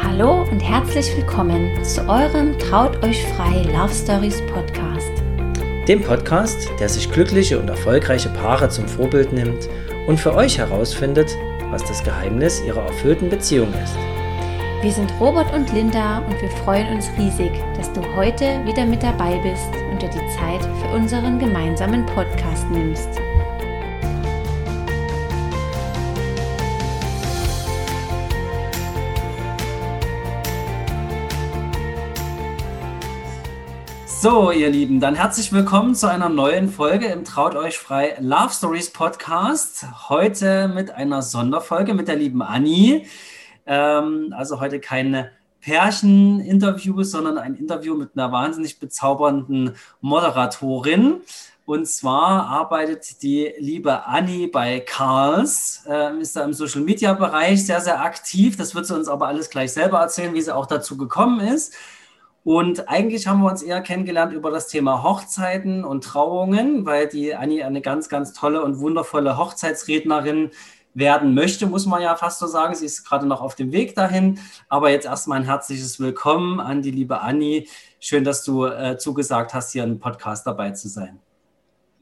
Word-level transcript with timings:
Hallo 0.00 0.42
und 0.50 0.60
herzlich 0.60 1.14
willkommen 1.16 1.84
zu 1.84 2.08
eurem 2.08 2.58
Traut 2.58 3.04
euch 3.04 3.22
frei 3.34 3.62
Love 3.72 3.92
Stories 3.92 4.40
Podcast. 4.46 5.10
Dem 5.86 6.02
Podcast, 6.02 6.70
der 6.80 6.88
sich 6.88 7.10
glückliche 7.10 7.58
und 7.58 7.68
erfolgreiche 7.68 8.30
Paare 8.30 8.70
zum 8.70 8.88
Vorbild 8.88 9.32
nimmt 9.32 9.68
und 10.06 10.18
für 10.18 10.34
euch 10.34 10.56
herausfindet, 10.56 11.36
was 11.70 11.84
das 11.84 12.02
Geheimnis 12.02 12.62
ihrer 12.64 12.86
erfüllten 12.86 13.28
Beziehung 13.28 13.68
ist. 13.84 13.96
Wir 14.80 14.92
sind 14.92 15.12
Robert 15.20 15.52
und 15.52 15.70
Linda 15.72 16.20
und 16.20 16.40
wir 16.40 16.50
freuen 16.64 16.94
uns 16.94 17.10
riesig, 17.18 17.52
dass 17.76 17.92
du 17.92 18.00
heute 18.16 18.64
wieder 18.64 18.86
mit 18.86 19.02
dabei 19.02 19.38
bist 19.42 19.68
und 19.90 20.00
dir 20.00 20.08
die 20.08 20.38
Zeit 20.38 20.62
für 20.80 20.96
unseren 20.96 21.38
gemeinsamen 21.38 22.06
Podcast 22.06 22.66
nimmst. 22.70 23.10
So, 34.22 34.52
ihr 34.52 34.70
Lieben, 34.70 35.00
dann 35.00 35.16
herzlich 35.16 35.52
willkommen 35.52 35.96
zu 35.96 36.08
einer 36.08 36.28
neuen 36.28 36.70
Folge 36.70 37.06
im 37.06 37.24
Traut 37.24 37.56
euch 37.56 37.76
frei 37.76 38.16
Love 38.20 38.50
Stories 38.50 38.92
Podcast. 38.92 39.84
Heute 40.08 40.68
mit 40.68 40.92
einer 40.92 41.22
Sonderfolge 41.22 41.92
mit 41.92 42.06
der 42.06 42.14
lieben 42.14 42.40
Anni. 42.40 43.04
Ähm, 43.66 44.32
also 44.38 44.60
heute 44.60 44.78
keine 44.78 45.32
Pärchen-Interview, 45.60 47.02
sondern 47.02 47.36
ein 47.36 47.56
Interview 47.56 47.96
mit 47.96 48.10
einer 48.14 48.30
wahnsinnig 48.30 48.78
bezaubernden 48.78 49.74
Moderatorin. 50.00 51.22
Und 51.66 51.88
zwar 51.88 52.46
arbeitet 52.46 53.24
die 53.24 53.52
liebe 53.58 54.06
Anni 54.06 54.46
bei 54.46 54.78
Karls, 54.78 55.82
äh, 55.88 56.16
ist 56.20 56.36
da 56.36 56.44
im 56.44 56.52
Social 56.52 56.82
Media 56.82 57.12
Bereich 57.14 57.66
sehr, 57.66 57.80
sehr 57.80 58.00
aktiv. 58.00 58.56
Das 58.56 58.76
wird 58.76 58.86
sie 58.86 58.94
uns 58.94 59.08
aber 59.08 59.26
alles 59.26 59.50
gleich 59.50 59.72
selber 59.72 59.98
erzählen, 59.98 60.32
wie 60.32 60.42
sie 60.42 60.54
auch 60.54 60.66
dazu 60.66 60.96
gekommen 60.96 61.40
ist. 61.40 61.74
Und 62.44 62.88
eigentlich 62.88 63.26
haben 63.28 63.40
wir 63.40 63.50
uns 63.50 63.62
eher 63.62 63.80
kennengelernt 63.80 64.32
über 64.32 64.50
das 64.50 64.66
Thema 64.66 65.04
Hochzeiten 65.04 65.84
und 65.84 66.02
Trauungen, 66.02 66.84
weil 66.84 67.06
die 67.06 67.34
Anni 67.34 67.62
eine 67.62 67.80
ganz, 67.80 68.08
ganz 68.08 68.32
tolle 68.32 68.62
und 68.64 68.80
wundervolle 68.80 69.36
Hochzeitsrednerin 69.38 70.50
werden 70.94 71.34
möchte, 71.34 71.66
muss 71.66 71.86
man 71.86 72.02
ja 72.02 72.16
fast 72.16 72.40
so 72.40 72.46
sagen. 72.46 72.74
Sie 72.74 72.86
ist 72.86 73.04
gerade 73.04 73.26
noch 73.26 73.40
auf 73.40 73.54
dem 73.54 73.72
Weg 73.72 73.94
dahin. 73.94 74.40
Aber 74.68 74.90
jetzt 74.90 75.06
erstmal 75.06 75.38
ein 75.38 75.44
herzliches 75.44 76.00
Willkommen 76.00 76.60
an 76.60 76.82
die 76.82 76.90
liebe 76.90 77.20
Anni. 77.20 77.68
Schön, 78.00 78.24
dass 78.24 78.42
du 78.42 78.66
äh, 78.66 78.98
zugesagt 78.98 79.54
hast, 79.54 79.72
hier 79.72 79.84
im 79.84 80.00
Podcast 80.00 80.46
dabei 80.46 80.72
zu 80.72 80.88
sein. 80.88 81.20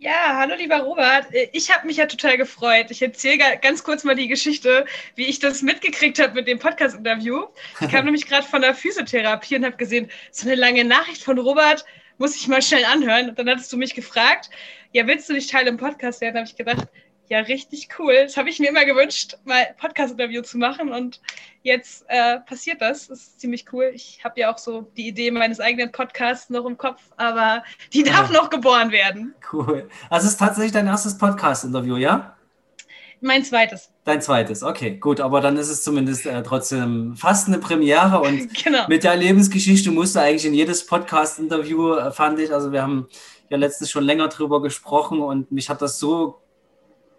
Ja, 0.03 0.39
hallo 0.39 0.55
lieber 0.55 0.79
Robert. 0.79 1.27
Äh, 1.35 1.51
ich 1.53 1.71
habe 1.71 1.87
mich 1.87 1.99
ja 1.99 2.07
total 2.07 2.39
gefreut. 2.39 2.91
Ich 2.91 3.03
erzähle 3.03 3.59
ganz 3.61 3.85
kurz 3.85 4.03
mal 4.03 4.15
die 4.15 4.29
Geschichte, 4.29 4.87
wie 5.15 5.27
ich 5.27 5.41
das 5.41 5.61
mitgekriegt 5.61 6.19
habe 6.19 6.33
mit 6.33 6.49
dem 6.49 6.59
Podcast-Interview. 6.59 7.45
Ich 7.83 7.91
kam 7.91 8.05
nämlich 8.07 8.27
gerade 8.27 8.47
von 8.47 8.63
der 8.63 8.75
Physiotherapie 8.75 9.57
und 9.57 9.67
habe 9.67 9.77
gesehen, 9.77 10.11
so 10.31 10.47
eine 10.49 10.57
lange 10.57 10.87
Nachricht 10.87 11.23
von 11.23 11.39
Robert 11.39 11.85
muss 12.17 12.35
ich 12.35 12.49
mal 12.49 12.63
schnell 12.63 12.87
anhören. 12.87 13.29
Und 13.29 13.39
dann 13.39 13.51
hattest 13.51 13.71
du 13.75 13.77
mich 13.77 13.95
gefragt, 13.95 14.49
ja, 14.93 15.07
willst 15.07 15.29
du 15.29 15.35
nicht 15.35 15.51
Teil 15.51 15.67
im 15.67 15.77
Podcast 15.77 16.23
werden? 16.23 16.35
Da 16.35 16.41
habe 16.41 16.49
ich 16.49 16.57
gedacht, 16.57 16.89
ja, 17.31 17.39
richtig 17.39 17.89
cool. 17.97 18.13
Das 18.25 18.37
habe 18.37 18.49
ich 18.49 18.59
mir 18.59 18.71
immer 18.71 18.85
gewünscht, 18.85 19.37
mal 19.45 19.69
Podcast-Interview 19.79 20.43
zu 20.43 20.59
machen 20.59 20.93
und 20.93 21.21
jetzt 21.63 22.05
äh, 22.09 22.41
passiert 22.41 22.83
das. 22.83 23.07
Das 23.07 23.21
ist 23.21 23.41
ziemlich 23.41 23.67
cool. 23.73 23.93
Ich 23.95 24.21
habe 24.25 24.41
ja 24.41 24.53
auch 24.53 24.59
so 24.59 24.91
die 24.97 25.07
Idee 25.07 25.31
meines 25.31 25.61
eigenen 25.61 25.93
Podcasts 25.93 26.51
noch 26.51 26.67
im 26.67 26.77
Kopf, 26.77 27.01
aber 27.19 27.63
die 27.93 28.03
darf 28.03 28.33
ja. 28.33 28.37
noch 28.37 28.51
geboren 28.51 28.91
werden. 28.91 29.33
Cool. 29.53 29.89
Also 30.11 30.27
es 30.27 30.33
ist 30.33 30.39
tatsächlich 30.39 30.73
dein 30.73 30.89
erstes 30.89 31.17
Podcast-Interview, 31.19 31.97
ja? 31.99 32.37
Mein 33.21 33.45
zweites. 33.45 33.93
Dein 34.05 34.21
zweites, 34.21 34.65
okay, 34.65 34.97
gut, 34.97 35.21
aber 35.21 35.41
dann 35.41 35.57
ist 35.57 35.69
es 35.69 35.85
zumindest 35.85 36.27
äh, 36.27 36.43
trotzdem 36.43 37.15
fast 37.15 37.47
eine 37.47 37.59
Premiere 37.59 38.23
und 38.23 38.53
genau. 38.65 38.89
mit 38.89 39.05
der 39.05 39.15
Lebensgeschichte 39.15 39.93
musst 39.93 40.17
du 40.17 40.21
eigentlich 40.21 40.47
in 40.47 40.55
jedes 40.55 40.85
Podcast-Interview, 40.85 41.95
äh, 41.95 42.11
fand 42.11 42.41
ich. 42.41 42.53
Also 42.53 42.73
wir 42.73 42.83
haben 42.83 43.09
ja 43.51 43.57
letztens 43.57 43.89
schon 43.93 44.03
länger 44.03 44.27
drüber 44.27 44.61
gesprochen 44.61 45.21
und 45.21 45.53
mich 45.53 45.71
hat 45.71 45.81
das 45.81 46.01
so 46.01 46.41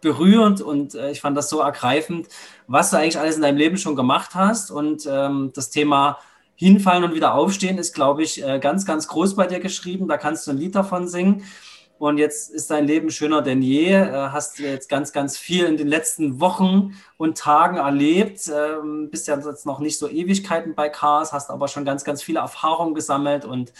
berührend 0.01 0.61
und 0.61 0.95
äh, 0.95 1.11
ich 1.11 1.21
fand 1.21 1.37
das 1.37 1.49
so 1.49 1.59
ergreifend, 1.59 2.27
was 2.67 2.89
du 2.89 2.97
eigentlich 2.97 3.19
alles 3.19 3.35
in 3.35 3.41
deinem 3.41 3.57
Leben 3.57 3.77
schon 3.77 3.95
gemacht 3.95 4.35
hast. 4.35 4.71
Und 4.71 5.07
ähm, 5.09 5.51
das 5.53 5.69
Thema 5.69 6.17
Hinfallen 6.55 7.03
und 7.03 7.15
wieder 7.15 7.33
aufstehen 7.33 7.77
ist, 7.77 7.93
glaube 7.93 8.23
ich, 8.23 8.43
äh, 8.43 8.59
ganz, 8.59 8.85
ganz 8.85 9.07
groß 9.07 9.35
bei 9.35 9.47
dir 9.47 9.59
geschrieben. 9.59 10.07
Da 10.07 10.17
kannst 10.17 10.45
du 10.45 10.51
ein 10.51 10.57
Lied 10.57 10.75
davon 10.75 11.07
singen. 11.07 11.43
Und 11.97 12.17
jetzt 12.17 12.49
ist 12.49 12.71
dein 12.71 12.87
Leben 12.87 13.11
schöner 13.11 13.43
denn 13.43 13.61
je. 13.61 13.93
Äh, 13.93 14.29
hast 14.31 14.57
jetzt 14.57 14.89
ganz, 14.89 15.13
ganz 15.13 15.37
viel 15.37 15.65
in 15.65 15.77
den 15.77 15.87
letzten 15.87 16.39
Wochen 16.39 16.95
und 17.17 17.37
Tagen 17.37 17.77
erlebt. 17.77 18.41
Ähm, 18.47 19.09
bist 19.11 19.27
ja 19.27 19.37
jetzt 19.37 19.67
noch 19.67 19.79
nicht 19.79 19.99
so 19.99 20.07
Ewigkeiten 20.09 20.73
bei 20.73 20.89
Cars, 20.89 21.31
hast 21.31 21.51
aber 21.51 21.67
schon 21.67 21.85
ganz, 21.85 22.03
ganz 22.03 22.23
viele 22.23 22.39
Erfahrungen 22.39 22.95
gesammelt 22.95 23.45
und 23.45 23.71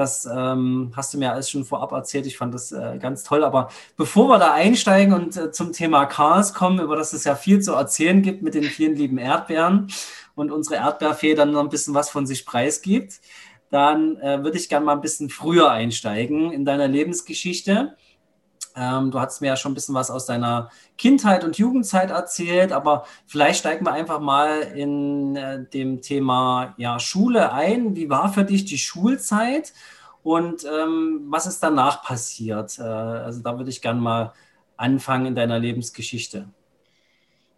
das 0.00 0.26
ähm, 0.26 0.92
hast 0.96 1.12
du 1.12 1.18
mir 1.18 1.30
alles 1.32 1.50
schon 1.50 1.64
vorab 1.64 1.92
erzählt. 1.92 2.26
Ich 2.26 2.38
fand 2.38 2.54
das 2.54 2.72
äh, 2.72 2.98
ganz 2.98 3.22
toll. 3.22 3.44
Aber 3.44 3.68
bevor 3.96 4.28
wir 4.28 4.38
da 4.38 4.52
einsteigen 4.52 5.12
und 5.12 5.36
äh, 5.36 5.52
zum 5.52 5.72
Thema 5.72 6.06
Cars 6.06 6.54
kommen, 6.54 6.80
über 6.80 6.96
das 6.96 7.12
es 7.12 7.24
ja 7.24 7.34
viel 7.34 7.60
zu 7.60 7.74
erzählen 7.74 8.22
gibt 8.22 8.42
mit 8.42 8.54
den 8.54 8.64
vielen 8.64 8.96
lieben 8.96 9.18
Erdbeeren 9.18 9.88
und 10.34 10.50
unsere 10.50 10.76
Erdbeerfee 10.76 11.34
dann 11.34 11.52
noch 11.52 11.60
ein 11.60 11.68
bisschen 11.68 11.94
was 11.94 12.08
von 12.08 12.26
sich 12.26 12.46
preisgibt, 12.46 13.20
dann 13.70 14.16
äh, 14.16 14.42
würde 14.42 14.56
ich 14.56 14.68
gerne 14.70 14.86
mal 14.86 14.94
ein 14.94 15.02
bisschen 15.02 15.28
früher 15.28 15.70
einsteigen 15.70 16.50
in 16.50 16.64
deiner 16.64 16.88
Lebensgeschichte. 16.88 17.94
Ähm, 18.76 19.10
du 19.10 19.20
hast 19.20 19.40
mir 19.40 19.48
ja 19.48 19.56
schon 19.56 19.72
ein 19.72 19.74
bisschen 19.74 19.94
was 19.94 20.10
aus 20.10 20.26
deiner 20.26 20.70
Kindheit 20.96 21.44
und 21.44 21.58
Jugendzeit 21.58 22.10
erzählt, 22.10 22.72
aber 22.72 23.04
vielleicht 23.26 23.60
steigen 23.60 23.84
wir 23.84 23.92
einfach 23.92 24.20
mal 24.20 24.60
in 24.60 25.36
äh, 25.36 25.64
dem 25.64 26.02
Thema 26.02 26.74
ja, 26.76 26.98
Schule 26.98 27.52
ein. 27.52 27.96
Wie 27.96 28.10
war 28.10 28.32
für 28.32 28.44
dich 28.44 28.64
die 28.64 28.78
Schulzeit 28.78 29.72
und 30.22 30.64
ähm, 30.64 31.26
was 31.28 31.46
ist 31.46 31.62
danach 31.62 32.02
passiert? 32.02 32.78
Äh, 32.78 32.82
also 32.82 33.42
da 33.42 33.56
würde 33.56 33.70
ich 33.70 33.82
gerne 33.82 34.00
mal 34.00 34.32
anfangen 34.76 35.26
in 35.26 35.34
deiner 35.34 35.58
Lebensgeschichte. 35.58 36.48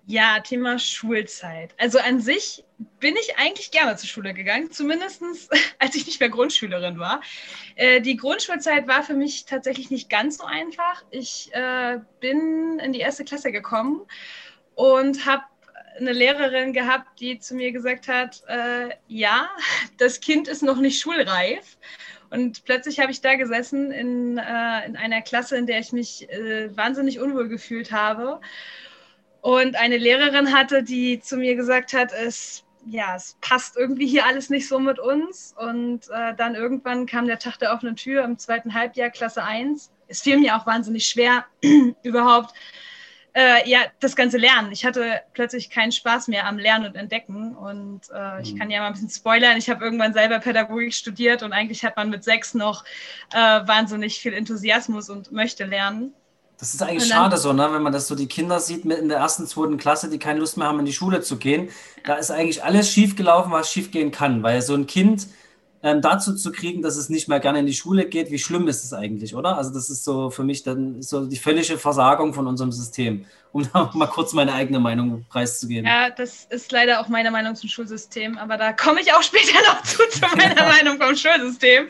Ja, 0.07 0.41
Thema 0.41 0.81
Schulzeit. 0.81 1.75
Also 1.79 1.99
an 2.01 2.21
sich 2.21 2.65
bin 2.99 3.15
ich 3.15 3.37
eigentlich 3.39 3.71
gerne 3.71 3.97
zur 3.97 4.09
Schule 4.09 4.35
gegangen, 4.35 4.73
zumindest 4.73 5.23
als 5.79 5.95
ich 5.95 6.07
nicht 6.07 6.19
mehr 6.19 6.29
Grundschülerin 6.29 6.99
war. 6.99 7.21
Äh, 7.77 8.01
die 8.01 8.17
Grundschulzeit 8.17 8.89
war 8.89 9.05
für 9.05 9.15
mich 9.15 9.45
tatsächlich 9.45 9.91
nicht 9.91 10.11
ganz 10.11 10.39
so 10.39 10.45
einfach. 10.45 11.05
Ich 11.11 11.51
äh, 11.55 12.01
bin 12.21 12.81
in 12.81 12.93
die 12.93 12.99
erste 12.99 13.25
Klasse 13.25 13.53
gekommen 13.53 14.03
und 14.75 15.25
habe 15.25 15.45
eine 15.99 16.13
Lehrerin 16.13 16.73
gehabt, 16.73 17.21
die 17.21 17.39
zu 17.39 17.55
mir 17.55 17.71
gesagt 17.71 18.09
hat, 18.09 18.43
äh, 18.49 18.89
ja, 19.07 19.51
das 19.99 20.21
Kind 20.21 20.49
ist 20.49 20.63
noch 20.63 20.79
nicht 20.79 21.01
schulreif. 21.01 21.77
Und 22.31 22.65
plötzlich 22.65 22.99
habe 22.99 23.13
ich 23.13 23.21
da 23.21 23.35
gesessen 23.35 23.93
in, 23.93 24.39
äh, 24.39 24.87
in 24.87 24.97
einer 24.97 25.21
Klasse, 25.23 25.57
in 25.59 25.67
der 25.67 25.79
ich 25.79 25.93
mich 25.93 26.29
äh, 26.31 26.75
wahnsinnig 26.77 27.21
unwohl 27.21 27.49
gefühlt 27.49 27.93
habe 27.93 28.41
und 29.43 29.75
eine 29.75 29.99
Lehrerin 29.99 30.55
hatte, 30.55 30.85
die 30.85 31.19
zu 31.19 31.37
mir 31.37 31.57
gesagt 31.57 31.93
hat, 31.93 32.13
es, 32.13 32.65
ja, 32.87 33.17
es 33.17 33.37
passt 33.41 33.77
irgendwie 33.77 34.07
hier 34.07 34.25
alles 34.25 34.51
nicht 34.51 34.69
so 34.69 34.79
mit 34.79 35.01
uns. 35.01 35.53
Und 35.59 36.09
äh, 36.11 36.33
dann 36.37 36.55
irgendwann 36.55 37.07
kam 37.07 37.27
der 37.27 37.41
Tag 37.41 37.59
der 37.59 37.75
offenen 37.75 37.97
Tür 37.97 38.25
im 38.25 38.39
zweiten 38.39 38.73
Halbjahr, 38.73 39.11
Klasse 39.11 39.43
1. 39.43 39.91
Es 40.07 40.23
fiel 40.23 40.39
mir 40.39 40.57
auch 40.57 40.65
wahnsinnig 40.65 41.09
schwer, 41.09 41.45
überhaupt 42.05 42.55
äh, 43.35 43.69
ja, 43.69 43.81
das 43.99 44.15
ganze 44.15 44.39
Lernen. 44.39 44.71
Ich 44.71 44.85
hatte 44.85 45.23
plötzlich 45.33 45.71
keinen 45.71 45.91
Spaß 45.91 46.29
mehr 46.29 46.47
am 46.47 46.59
Lernen 46.59 46.87
und 46.87 46.95
Entdecken. 46.95 47.57
Und 47.57 48.03
äh, 48.15 48.43
ich 48.43 48.55
mhm. 48.55 48.59
kann 48.59 48.71
ja 48.71 48.79
mal 48.79 48.87
ein 48.89 48.93
bisschen 48.93 49.11
spoilern. 49.11 49.57
Ich 49.57 49.69
habe 49.69 49.85
irgendwann 49.85 50.13
selber 50.13 50.39
Pädagogik 50.39 50.95
studiert 50.95 51.43
und 51.43 51.53
eigentlich 51.53 51.85
hat 51.85 51.97
man 51.97 52.11
mit 52.11 52.23
sechs 52.23 52.55
noch 52.55 52.85
äh, 53.33 53.37
wahnsinnig 53.39 54.21
viel 54.21 54.35
Enthusiasmus 54.35 55.11
und 55.11 55.33
möchte 55.33 55.65
lernen. 55.65 56.15
Das 56.63 56.75
ist 56.75 56.81
eigentlich 56.81 57.09
schade 57.09 57.39
so, 57.39 57.53
ne? 57.53 57.73
wenn 57.73 57.83
man 57.83 57.93
das 57.93 58.07
so 58.07 58.15
die 58.15 58.29
Kinder 58.29 58.61
sieht 58.61 58.85
mit 58.85 58.99
in 58.99 59.09
der 59.09 59.19
ersten, 59.19 59.49
zweiten 59.49 59.79
Klasse, 59.79 60.09
die 60.09 60.21
keine 60.21 60.39
Lust 60.39 60.57
mehr 60.57 60.69
haben, 60.69 60.79
in 60.79 60.85
die 60.85 60.93
Schule 60.93 61.21
zu 61.21 61.37
gehen. 61.37 61.71
Da 62.07 62.15
ist 62.15 62.31
eigentlich 62.31 62.63
alles 62.63 62.89
schief 62.89 63.17
gelaufen, 63.17 63.51
was 63.51 63.69
schief 63.69 63.91
gehen 63.91 64.13
kann, 64.13 64.45
weil 64.45 64.63
so 64.63 64.75
ein 64.75 64.87
Kind 64.87 65.27
ähm, 65.83 66.01
dazu 66.01 66.37
zu 66.37 66.53
kriegen, 66.53 66.81
dass 66.81 66.95
es 66.95 67.09
nicht 67.09 67.27
mehr 67.27 67.41
gerne 67.41 67.59
in 67.59 67.67
die 67.67 67.75
Schule 67.75 68.07
geht, 68.07 68.31
wie 68.31 68.39
schlimm 68.39 68.69
ist 68.69 68.85
es 68.85 68.93
eigentlich, 68.93 69.35
oder? 69.35 69.57
Also 69.59 69.75
das 69.75 69.91
ist 69.91 70.05
so 70.05 70.31
für 70.31 70.45
mich 70.45 70.63
dann 70.63 71.03
so 71.03 71.27
die 71.27 71.37
völlige 71.37 71.79
Versagung 71.79 72.33
von 72.33 72.47
unserem 72.47 72.71
System, 72.71 73.25
um 73.53 73.69
mal 73.93 74.07
kurz 74.07 74.33
meine 74.33 74.55
eigene 74.55 74.81
Meinung 74.81 75.25
preiszugeben. 75.29 75.87
Ja, 75.87 76.11
das 76.11 76.47
ist 76.47 76.73
leider 76.73 77.01
auch 77.01 77.09
meine 77.09 77.31
Meinung 77.31 77.55
zum 77.55 77.69
Schulsystem, 77.69 78.39
aber 78.39 78.57
da 78.57 78.73
komme 78.73 79.01
ich 79.01 79.13
auch 79.13 79.23
später 79.23 79.59
noch 79.67 79.83
zu, 79.83 79.99
zu 80.09 80.21
meiner 80.37 80.57
ja. 80.57 80.69
Meinung 80.69 80.99
vom 80.99 81.15
Schulsystem. 81.15 81.89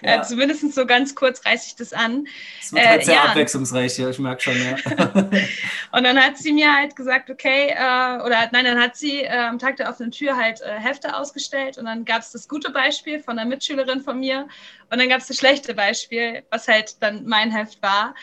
Äh, 0.00 0.06
ja. 0.06 0.20
Äh, 0.20 0.22
Zumindest 0.22 0.72
so 0.74 0.86
ganz 0.86 1.14
kurz 1.14 1.44
reiße 1.44 1.66
ich 1.68 1.76
das 1.76 1.92
an. 1.92 2.26
Es 2.60 2.72
wird 2.72 2.86
halt 2.86 3.02
äh, 3.02 3.04
sehr 3.04 3.14
ja. 3.16 3.24
abwechslungsreich 3.24 3.94
hier, 3.94 4.08
ich 4.08 4.18
merke 4.18 4.42
schon, 4.42 4.54
ja. 4.56 4.76
Und 5.92 6.04
dann 6.04 6.18
hat 6.18 6.38
sie 6.38 6.52
mir 6.52 6.74
halt 6.74 6.96
gesagt, 6.96 7.28
okay, 7.28 7.68
äh, 7.68 8.22
oder 8.22 8.48
nein, 8.52 8.64
dann 8.64 8.80
hat 8.80 8.96
sie 8.96 9.22
äh, 9.22 9.28
am 9.28 9.58
Tag 9.58 9.76
der 9.76 9.90
offenen 9.90 10.10
Tür 10.10 10.36
halt 10.36 10.60
Hefte 10.64 11.16
ausgestellt 11.16 11.76
und 11.78 11.84
dann 11.84 12.04
gab 12.04 12.20
es 12.20 12.32
das 12.32 12.48
gute 12.48 12.70
Beispiel 12.70 13.20
von 13.20 13.38
einer 13.38 13.48
Mitschülerin 13.48 14.00
von 14.00 14.18
mir 14.18 14.48
und 14.90 14.98
dann 14.98 15.08
gab 15.08 15.20
es 15.20 15.26
das 15.26 15.36
schlechte 15.36 15.74
Beispiel, 15.74 16.42
was 16.50 16.68
halt 16.68 17.02
dann 17.02 17.26
mein 17.26 17.50
Heft 17.50 17.82
war. 17.82 18.14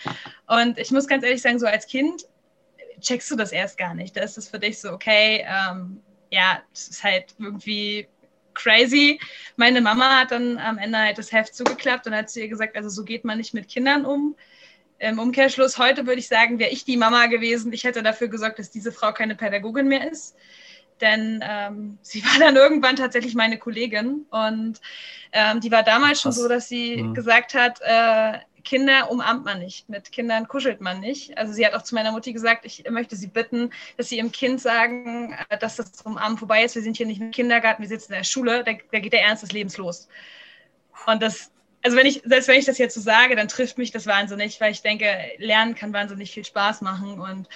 Und 0.48 0.78
ich 0.78 0.92
muss 0.92 1.08
ganz 1.08 1.24
ehrlich 1.24 1.42
sagen, 1.42 1.60
so 1.60 1.68
als 1.68 1.88
Kind 1.88 2.26
checkst 3.00 3.32
du 3.32 3.36
das 3.36 3.52
erst 3.52 3.78
gar 3.78 3.94
nicht. 3.94 4.16
Da 4.16 4.22
ist 4.22 4.38
es 4.38 4.50
für 4.50 4.60
dich 4.60 4.80
so, 4.80 4.92
okay, 4.92 5.46
ähm, 5.48 6.02
ja, 6.32 6.62
es 6.74 6.90
ist 6.90 7.04
halt 7.04 7.36
irgendwie 7.38 8.08
crazy. 8.54 9.20
Meine 9.56 9.82
Mama 9.82 10.20
hat 10.20 10.32
dann 10.32 10.58
am 10.58 10.78
Ende 10.78 10.98
halt 10.98 11.18
das 11.18 11.32
Heft 11.32 11.56
zugeklappt 11.56 12.08
und 12.08 12.16
hat 12.16 12.30
zu 12.30 12.42
ihr 12.42 12.50
gesagt, 12.50 12.76
also 12.76 12.90
so 12.90 13.04
geht 13.04 13.24
man 13.26 13.38
nicht 13.38 13.54
mit 13.54 13.68
Kindern 13.68 14.06
um. 14.06 14.36
Im 15.00 15.18
Umkehrschluss 15.18 15.78
heute 15.78 16.06
würde 16.06 16.20
ich 16.20 16.28
sagen, 16.28 16.60
wäre 16.60 16.72
ich 16.72 16.84
die 16.84 16.98
Mama 16.98 17.28
gewesen, 17.28 17.72
ich 17.72 17.86
hätte 17.86 18.04
dafür 18.04 18.28
gesorgt, 18.28 18.60
dass 18.60 18.70
diese 18.70 18.92
Frau 18.92 19.14
keine 19.14 19.36
Pädagogin 19.36 19.88
mehr 19.88 20.12
ist. 20.12 20.36
Denn 21.00 21.42
ähm, 21.48 21.98
sie 22.02 22.24
war 22.26 22.40
dann 22.40 22.58
irgendwann 22.58 22.98
tatsächlich 22.98 23.34
meine 23.34 23.58
Kollegin 23.58 24.26
und 24.30 24.82
ähm, 25.32 25.62
die 25.62 25.72
war 25.72 25.84
damals 25.84 26.22
schon 26.22 26.34
so, 26.34 26.50
dass 26.50 26.68
sie 26.68 27.02
mhm. 27.02 27.14
gesagt 27.14 27.54
hat, 27.54 27.80
äh, 27.82 28.40
Kinder 28.64 29.10
umarmt 29.12 29.46
man 29.46 29.60
nicht, 29.60 29.90
mit 29.90 30.12
Kindern 30.12 30.48
kuschelt 30.48 30.82
man 30.82 31.00
nicht. 31.00 31.38
Also 31.38 31.54
sie 31.54 31.66
hat 31.66 31.74
auch 31.74 31.82
zu 31.82 31.96
meiner 31.96 32.12
Mutti 32.12 32.34
gesagt, 32.34 32.66
ich 32.66 32.84
möchte 32.90 33.16
sie 33.16 33.28
bitten, 33.28 33.72
dass 33.98 34.10
sie 34.10 34.18
ihrem 34.18 34.32
Kind 34.32 34.62
sagen, 34.62 35.36
äh, 35.50 35.58
dass 35.58 35.78
das 35.78 36.02
Umarmen 36.04 36.38
vorbei 36.38 36.64
ist. 36.64 36.76
Wir 36.76 36.82
sind 36.82 36.98
hier 36.98 37.06
nicht 37.06 37.22
im 37.22 37.32
Kindergarten, 37.32 37.82
wir 37.82 37.90
sitzen 37.90 38.14
in 38.14 38.20
der 38.20 38.24
Schule, 38.24 38.64
da, 38.64 38.74
da 38.92 39.00
geht 39.00 39.14
der 39.14 39.24
Ernst 39.24 39.44
des 39.44 39.52
Lebens 39.52 39.78
los. 39.78 40.08
Und 41.06 41.22
das, 41.22 41.52
also 41.84 41.98
wenn 41.98 42.06
ich, 42.06 42.22
selbst 42.26 42.48
wenn 42.48 42.60
ich 42.60 42.66
das 42.66 42.78
jetzt 42.78 42.96
so 42.96 43.02
sage, 43.02 43.36
dann 43.36 43.48
trifft 43.48 43.78
mich 43.78 43.92
das 43.92 44.06
wahnsinnig, 44.06 44.60
weil 44.60 44.72
ich 44.72 44.82
denke, 44.82 45.06
Lernen 45.38 45.76
kann 45.76 45.94
wahnsinnig 45.94 46.32
viel 46.32 46.46
Spaß 46.46 46.82
machen 46.82 47.20
und 47.20 47.48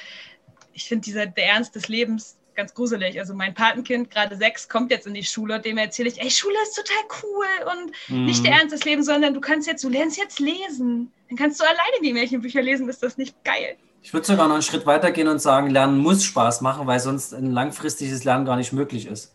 ich 0.73 0.85
finde 0.85 1.05
dieser 1.05 1.25
der 1.27 1.45
Ernst 1.45 1.75
des 1.75 1.88
Lebens 1.88 2.38
ganz 2.55 2.73
gruselig. 2.73 3.19
Also 3.19 3.33
mein 3.33 3.53
Patenkind, 3.53 4.11
gerade 4.11 4.35
sechs, 4.35 4.67
kommt 4.69 4.91
jetzt 4.91 5.07
in 5.07 5.13
die 5.13 5.23
Schule, 5.23 5.59
dem 5.59 5.77
erzähle 5.77 6.09
ich, 6.09 6.21
ey, 6.21 6.29
Schule 6.29 6.55
ist 6.63 6.75
total 6.75 7.21
cool 7.23 7.45
und 7.71 8.15
mhm. 8.15 8.25
nicht 8.25 8.45
der 8.45 8.53
Ernst 8.53 8.73
des 8.73 8.85
Lebens, 8.85 9.05
sondern 9.05 9.33
du 9.33 9.41
kannst 9.41 9.67
jetzt, 9.67 9.83
du 9.83 9.89
lernst 9.89 10.17
jetzt 10.17 10.39
lesen. 10.39 11.11
Dann 11.29 11.38
kannst 11.38 11.59
du 11.59 11.63
alleine 11.63 12.01
die 12.03 12.13
Märchenbücher 12.13 12.61
lesen, 12.61 12.88
ist 12.89 13.03
das 13.03 13.17
nicht 13.17 13.44
geil? 13.44 13.77
Ich 14.01 14.13
würde 14.13 14.25
sogar 14.27 14.47
noch 14.47 14.55
einen 14.55 14.63
Schritt 14.63 14.85
weiter 14.85 15.11
gehen 15.11 15.29
und 15.29 15.39
sagen, 15.39 15.69
Lernen 15.69 15.97
muss 15.97 16.23
Spaß 16.23 16.61
machen, 16.61 16.85
weil 16.88 17.00
sonst 17.00 17.33
ein 17.33 17.51
langfristiges 17.51 18.25
Lernen 18.25 18.45
gar 18.45 18.57
nicht 18.57 18.73
möglich 18.73 19.07
ist. 19.07 19.33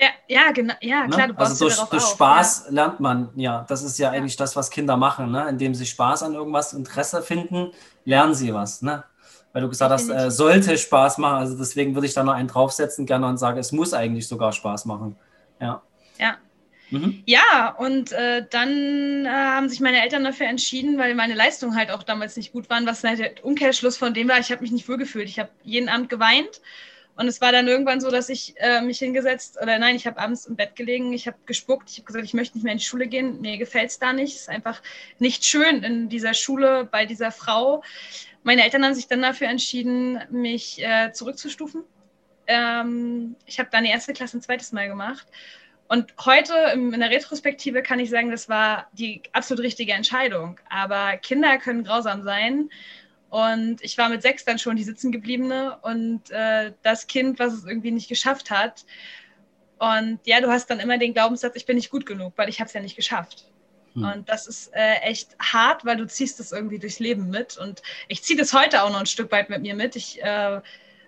Ja, 0.00 0.08
ja, 0.28 0.52
genau, 0.52 0.72
ja, 0.80 1.06
klar, 1.08 1.26
ne? 1.26 1.34
du 1.34 1.40
Also 1.40 1.66
durch, 1.66 1.76
durch 1.76 2.02
Spaß 2.02 2.64
ja. 2.66 2.72
lernt 2.72 3.00
man, 3.00 3.28
ja, 3.36 3.66
das 3.68 3.82
ist 3.82 3.98
ja, 3.98 4.10
ja, 4.10 4.18
eigentlich 4.18 4.36
das, 4.36 4.56
was 4.56 4.70
Kinder 4.70 4.96
machen, 4.96 5.30
ne? 5.30 5.46
indem 5.50 5.74
sie 5.74 5.84
Spaß 5.84 6.22
an 6.22 6.32
irgendwas, 6.32 6.72
Interesse 6.72 7.20
finden, 7.20 7.72
lernen 8.06 8.34
sie 8.34 8.54
was. 8.54 8.80
Ne? 8.80 9.04
Weil 9.52 9.62
du 9.62 9.68
gesagt 9.68 9.90
hast, 9.90 10.08
äh, 10.08 10.30
sollte 10.30 10.76
Spaß 10.76 11.18
machen. 11.18 11.38
Also 11.38 11.56
deswegen 11.56 11.94
würde 11.94 12.06
ich 12.06 12.14
da 12.14 12.22
noch 12.22 12.34
einen 12.34 12.48
draufsetzen 12.48 13.06
gerne 13.06 13.26
und 13.26 13.38
sage, 13.38 13.60
es 13.60 13.72
muss 13.72 13.92
eigentlich 13.92 14.28
sogar 14.28 14.52
Spaß 14.52 14.84
machen. 14.84 15.16
Ja. 15.60 15.82
Ja. 16.18 16.36
Mhm. 16.90 17.22
Ja, 17.24 17.74
und 17.78 18.12
äh, 18.12 18.44
dann 18.50 19.24
äh, 19.24 19.28
haben 19.28 19.68
sich 19.68 19.80
meine 19.80 20.02
Eltern 20.02 20.24
dafür 20.24 20.46
entschieden, 20.46 20.98
weil 20.98 21.14
meine 21.14 21.34
Leistungen 21.34 21.76
halt 21.76 21.90
auch 21.90 22.02
damals 22.02 22.36
nicht 22.36 22.52
gut 22.52 22.68
waren, 22.68 22.86
was 22.86 23.04
halt 23.04 23.20
der 23.20 23.44
Umkehrschluss 23.44 23.96
von 23.96 24.12
dem 24.12 24.28
war, 24.28 24.40
ich 24.40 24.50
habe 24.50 24.62
mich 24.62 24.72
nicht 24.72 24.88
wohlgefühlt. 24.88 25.28
Ich 25.28 25.38
habe 25.38 25.50
jeden 25.62 25.88
Abend 25.88 26.08
geweint 26.08 26.60
und 27.16 27.28
es 27.28 27.40
war 27.40 27.52
dann 27.52 27.68
irgendwann 27.68 28.00
so, 28.00 28.10
dass 28.10 28.28
ich 28.28 28.54
äh, 28.56 28.80
mich 28.80 28.98
hingesetzt, 28.98 29.58
oder 29.62 29.78
nein, 29.78 29.94
ich 29.94 30.06
habe 30.06 30.18
abends 30.18 30.46
im 30.46 30.56
Bett 30.56 30.74
gelegen, 30.74 31.12
ich 31.12 31.26
habe 31.26 31.36
gespuckt, 31.46 31.90
ich 31.90 31.98
habe 31.98 32.06
gesagt, 32.06 32.24
ich 32.24 32.34
möchte 32.34 32.56
nicht 32.56 32.64
mehr 32.64 32.72
in 32.72 32.78
die 32.78 32.84
Schule 32.84 33.06
gehen, 33.06 33.40
mir 33.40 33.58
gefällt 33.58 33.90
es 33.90 33.98
da 33.98 34.12
nicht, 34.12 34.34
es 34.34 34.42
ist 34.42 34.48
einfach 34.48 34.80
nicht 35.18 35.44
schön 35.44 35.82
in 35.82 36.08
dieser 36.08 36.34
Schule 36.34 36.88
bei 36.90 37.06
dieser 37.06 37.30
Frau. 37.30 37.82
Meine 38.42 38.64
Eltern 38.64 38.84
haben 38.84 38.94
sich 38.94 39.06
dann 39.06 39.22
dafür 39.22 39.48
entschieden, 39.48 40.20
mich 40.30 40.82
äh, 40.82 41.12
zurückzustufen. 41.12 41.84
Ähm, 42.46 43.36
ich 43.46 43.58
habe 43.58 43.68
dann 43.70 43.84
die 43.84 43.90
erste 43.90 44.12
Klasse 44.12 44.38
ein 44.38 44.42
zweites 44.42 44.72
Mal 44.72 44.88
gemacht. 44.88 45.26
Und 45.88 46.14
heute 46.24 46.54
in 46.72 47.00
der 47.00 47.10
Retrospektive 47.10 47.82
kann 47.82 47.98
ich 47.98 48.10
sagen, 48.10 48.30
das 48.30 48.48
war 48.48 48.88
die 48.92 49.22
absolut 49.32 49.64
richtige 49.64 49.92
Entscheidung. 49.92 50.60
Aber 50.68 51.16
Kinder 51.16 51.58
können 51.58 51.84
grausam 51.84 52.22
sein. 52.22 52.70
Und 53.28 53.82
ich 53.82 53.98
war 53.98 54.08
mit 54.08 54.22
sechs 54.22 54.44
dann 54.44 54.58
schon 54.58 54.76
die 54.76 54.84
Sitzengebliebene 54.84 55.78
und 55.82 56.30
äh, 56.30 56.72
das 56.82 57.06
Kind, 57.06 57.38
was 57.38 57.54
es 57.54 57.64
irgendwie 57.64 57.90
nicht 57.90 58.08
geschafft 58.08 58.50
hat. 58.50 58.84
Und 59.78 60.20
ja, 60.24 60.40
du 60.40 60.48
hast 60.48 60.68
dann 60.68 60.80
immer 60.80 60.98
den 60.98 61.14
Glaubenssatz, 61.14 61.56
ich 61.56 61.66
bin 61.66 61.76
nicht 61.76 61.90
gut 61.90 62.06
genug, 62.06 62.34
weil 62.36 62.48
ich 62.48 62.60
habe 62.60 62.68
es 62.68 62.74
ja 62.74 62.80
nicht 62.80 62.96
geschafft. 62.96 63.46
Hm. 63.94 64.04
Und 64.04 64.28
das 64.28 64.46
ist 64.46 64.72
äh, 64.74 64.94
echt 65.02 65.36
hart, 65.40 65.84
weil 65.84 65.96
du 65.96 66.06
ziehst 66.06 66.40
das 66.40 66.52
irgendwie 66.52 66.78
durchs 66.78 66.98
Leben 66.98 67.30
mit. 67.30 67.56
Und 67.56 67.82
ich 68.08 68.22
ziehe 68.22 68.38
das 68.38 68.52
heute 68.52 68.82
auch 68.82 68.90
noch 68.90 69.00
ein 69.00 69.06
Stück 69.06 69.30
weit 69.32 69.50
mit 69.50 69.62
mir 69.62 69.74
mit. 69.74 69.96
Ich 69.96 70.22
äh, 70.22 70.60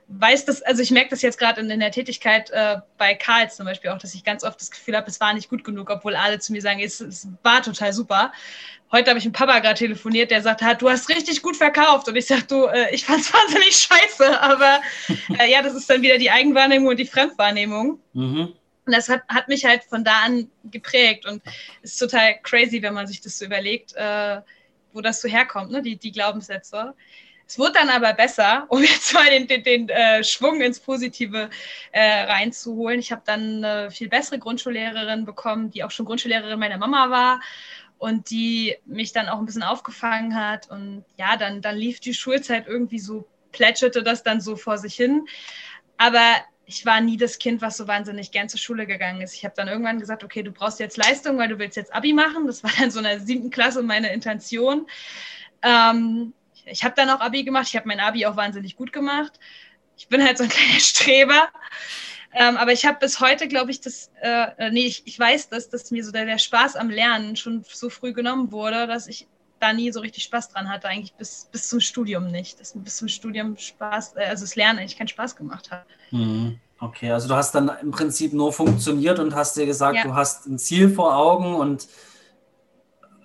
weiß 0.09 0.45
das, 0.45 0.63
also 0.63 0.83
ich 0.83 0.91
merke 0.91 1.11
das 1.11 1.23
jetzt 1.23 1.39
gerade 1.39 1.61
in, 1.61 1.71
in, 1.71 1.81
der 1.81 1.91
Tätigkeit 1.91 2.51
äh, 2.51 2.79
bei 2.99 3.15
Karl 3.15 3.51
zum 3.51 3.67
Beispiel 3.67 3.91
auch, 3.91 3.99
dass 3.99 4.15
ich 4.15 4.25
ganz 4.25 4.45
oft 4.45 4.61
das 4.61 4.71
Gefühl 4.71 4.97
habe, 4.97 5.09
es 5.09 5.21
war 5.21 5.33
nicht 5.33 5.49
gut 5.49 5.65
genug, 5.65 5.91
obwohl 5.91 6.17
alle 6.17 6.39
zu 6.39 6.53
mir 6.53 6.61
sagen, 6.61 6.81
es, 6.81 7.01
es 7.01 7.29
war 7.43 7.63
total 7.63 7.93
super. 7.93 8.33
Heute 8.91 9.09
habe 9.09 9.19
ich 9.19 9.25
mit 9.25 9.35
Papa 9.35 9.59
gerade 9.61 9.79
telefoniert, 9.79 10.31
der 10.31 10.43
sagt, 10.43 10.61
du 10.83 10.91
hast 10.91 11.09
richtig 11.09 11.41
gut 11.41 11.57
verkauft. 11.57 12.09
Und 12.09 12.17
ich 12.17 12.27
sage, 12.27 12.43
du, 12.47 12.67
äh, 12.67 12.95
ich 12.95 13.07
fand 13.07 13.21
es 13.21 13.33
wahnsinnig 13.33 13.75
scheiße. 13.75 14.41
Aber 14.41 14.81
äh, 15.39 15.51
ja, 15.51 15.63
das 15.63 15.75
ist 15.75 15.89
dann 15.89 16.03
wieder 16.03 16.19
die 16.19 16.31
Eigenwahrnehmung 16.31 16.89
und 16.89 16.99
die 16.99 17.07
Fremdwahrnehmung. 17.07 17.99
Mhm. 18.13 18.53
Und 18.85 18.93
das 18.95 19.09
hat, 19.09 19.23
hat 19.29 19.49
mich 19.49 19.65
halt 19.65 19.85
von 19.85 20.05
da 20.05 20.23
an 20.25 20.51
geprägt 20.65 21.27
und 21.27 21.43
ist 21.83 21.99
total 21.99 22.39
crazy, 22.43 22.83
wenn 22.83 22.95
man 22.95 23.07
sich 23.07 23.21
das 23.21 23.39
so 23.39 23.45
überlegt, 23.45 23.95
äh, 23.95 24.41
wo 24.93 25.01
das 25.01 25.21
so 25.21 25.29
herkommt, 25.29 25.71
ne? 25.71 25.83
die, 25.83 25.97
die 25.97 26.13
Glaubenssätze. 26.13 26.95
Es 27.47 27.59
wurde 27.59 27.73
dann 27.75 27.91
aber 27.91 28.13
besser, 28.15 28.67
um 28.71 28.83
jetzt 28.83 29.13
mal 29.15 29.29
den, 29.31 29.47
den, 29.47 29.63
den 29.63 29.89
äh, 29.89 30.25
Schwung 30.25 30.61
ins 30.61 30.81
Positive 30.81 31.51
äh, 31.93 32.23
reinzuholen. 32.23 32.99
Ich 32.99 33.13
habe 33.13 33.23
dann 33.25 33.65
eine 33.65 33.91
viel 33.91 34.09
bessere 34.09 34.39
Grundschullehrerin 34.39 35.25
bekommen, 35.25 35.71
die 35.71 35.85
auch 35.85 35.91
schon 35.91 36.07
Grundschullehrerin 36.07 36.59
meiner 36.59 36.79
Mama 36.79 37.11
war 37.11 37.41
und 37.99 38.31
die 38.31 38.77
mich 38.85 39.13
dann 39.13 39.29
auch 39.29 39.39
ein 39.39 39.47
bisschen 39.47 39.63
aufgefangen 39.63 40.35
hat. 40.35 40.71
Und 40.71 41.05
ja, 41.19 41.37
dann, 41.37 41.61
dann 41.63 41.77
lief 41.77 42.01
die 42.01 42.15
Schulzeit 42.15 42.67
irgendwie 42.67 42.99
so, 42.99 43.29
plätscherte 43.53 44.03
das 44.03 44.23
dann 44.23 44.41
so 44.41 44.57
vor 44.57 44.79
sich 44.79 44.95
hin. 44.95 45.27
Aber 45.99 46.37
ich 46.73 46.87
war 46.87 47.01
nie 47.01 47.17
das 47.17 47.39
Kind, 47.39 47.61
was 47.61 47.77
so 47.77 47.87
wahnsinnig 47.87 48.31
gern 48.31 48.49
zur 48.49 48.59
Schule 48.59 48.87
gegangen 48.87 49.21
ist. 49.21 49.35
Ich 49.35 49.45
habe 49.45 49.55
dann 49.57 49.69
irgendwann 49.69 50.01
gesagt, 50.01 50.25
okay, 50.25 50.43
du 50.43 50.51
brauchst 50.51 50.81
jetzt 50.81 50.97
Leistung, 50.97 51.37
weil 51.39 51.49
du 51.49 51.59
willst 51.59 51.77
jetzt 51.77 51.95
Abi 51.95 52.13
machen. 52.13 52.47
Das 52.47 52.65
war 52.65 52.71
dann 52.79 52.91
so 52.91 52.99
in 53.01 53.05
der 53.05 53.21
siebten 53.21 53.51
Klasse 53.51 53.83
meine 53.83 54.13
Intention. 54.13 54.87
Ähm, 55.63 56.33
ich 56.65 56.83
habe 56.83 56.95
dann 56.97 57.11
auch 57.11 57.21
Abi 57.21 57.45
gemacht. 57.45 57.67
Ich 57.69 57.77
habe 57.77 57.89
mein 57.89 58.01
Abi 58.01 58.25
auch 58.25 58.37
wahnsinnig 58.37 58.77
gut 58.77 58.93
gemacht. 58.93 59.39
Ich 59.97 60.09
bin 60.09 60.25
halt 60.25 60.39
so 60.39 60.45
ein 60.45 60.51
kleiner 60.51 60.81
Streber. 60.81 61.49
Ähm, 62.35 62.57
aber 62.57 62.73
ich 62.73 62.87
habe 62.87 62.99
bis 62.99 63.21
heute, 63.21 63.47
glaube 63.47 63.71
ich, 63.71 63.83
das, 63.83 64.11
äh, 64.23 64.71
nee, 64.71 64.87
ich, 64.87 65.07
ich 65.07 65.19
weiß, 65.19 65.51
dass, 65.51 65.69
dass 65.69 65.91
mir 65.91 66.03
so 66.03 66.13
der, 66.13 66.25
der 66.25 66.39
Spaß 66.39 66.77
am 66.77 66.89
Lernen 66.89 67.37
schon 67.37 67.63
so 67.69 67.91
früh 67.91 68.15
genommen 68.15 68.51
wurde, 68.51 68.87
dass 68.87 69.07
ich 69.07 69.29
da 69.63 69.73
nie 69.73 69.93
so 69.93 70.01
richtig 70.01 70.25
Spaß 70.25 70.51
dran 70.51 70.69
hatte, 70.69 70.89
eigentlich 70.89 71.15
bis, 71.15 71.49
bis 71.53 71.69
zum 71.69 71.81
Studium 71.81 72.29
nicht. 72.29 72.61
Dass 72.61 72.73
bis 72.75 72.97
zum 72.97 73.09
Studium 73.09 73.57
Spaß, 73.57 74.17
äh, 74.17 74.25
also 74.25 74.45
das 74.45 74.57
Lernen 74.57 74.81
eigentlich 74.81 74.99
keinen 74.99 75.09
Spaß 75.09 75.37
gemacht 75.37 75.71
hat. 75.71 75.87
Mhm. 76.11 76.59
Okay, 76.81 77.13
also 77.13 77.29
du 77.29 77.37
hast 77.37 77.55
dann 77.55 77.71
im 77.81 77.93
Prinzip 77.93 78.33
nur 78.33 78.53
funktioniert 78.53 79.21
und 79.21 79.37
hast 79.37 79.57
dir 79.57 79.67
gesagt, 79.67 79.99
ja. 79.99 80.03
du 80.03 80.15
hast 80.15 80.47
ein 80.47 80.59
Ziel 80.59 80.91
vor 80.91 81.17
Augen 81.17 81.55
und 81.55 81.87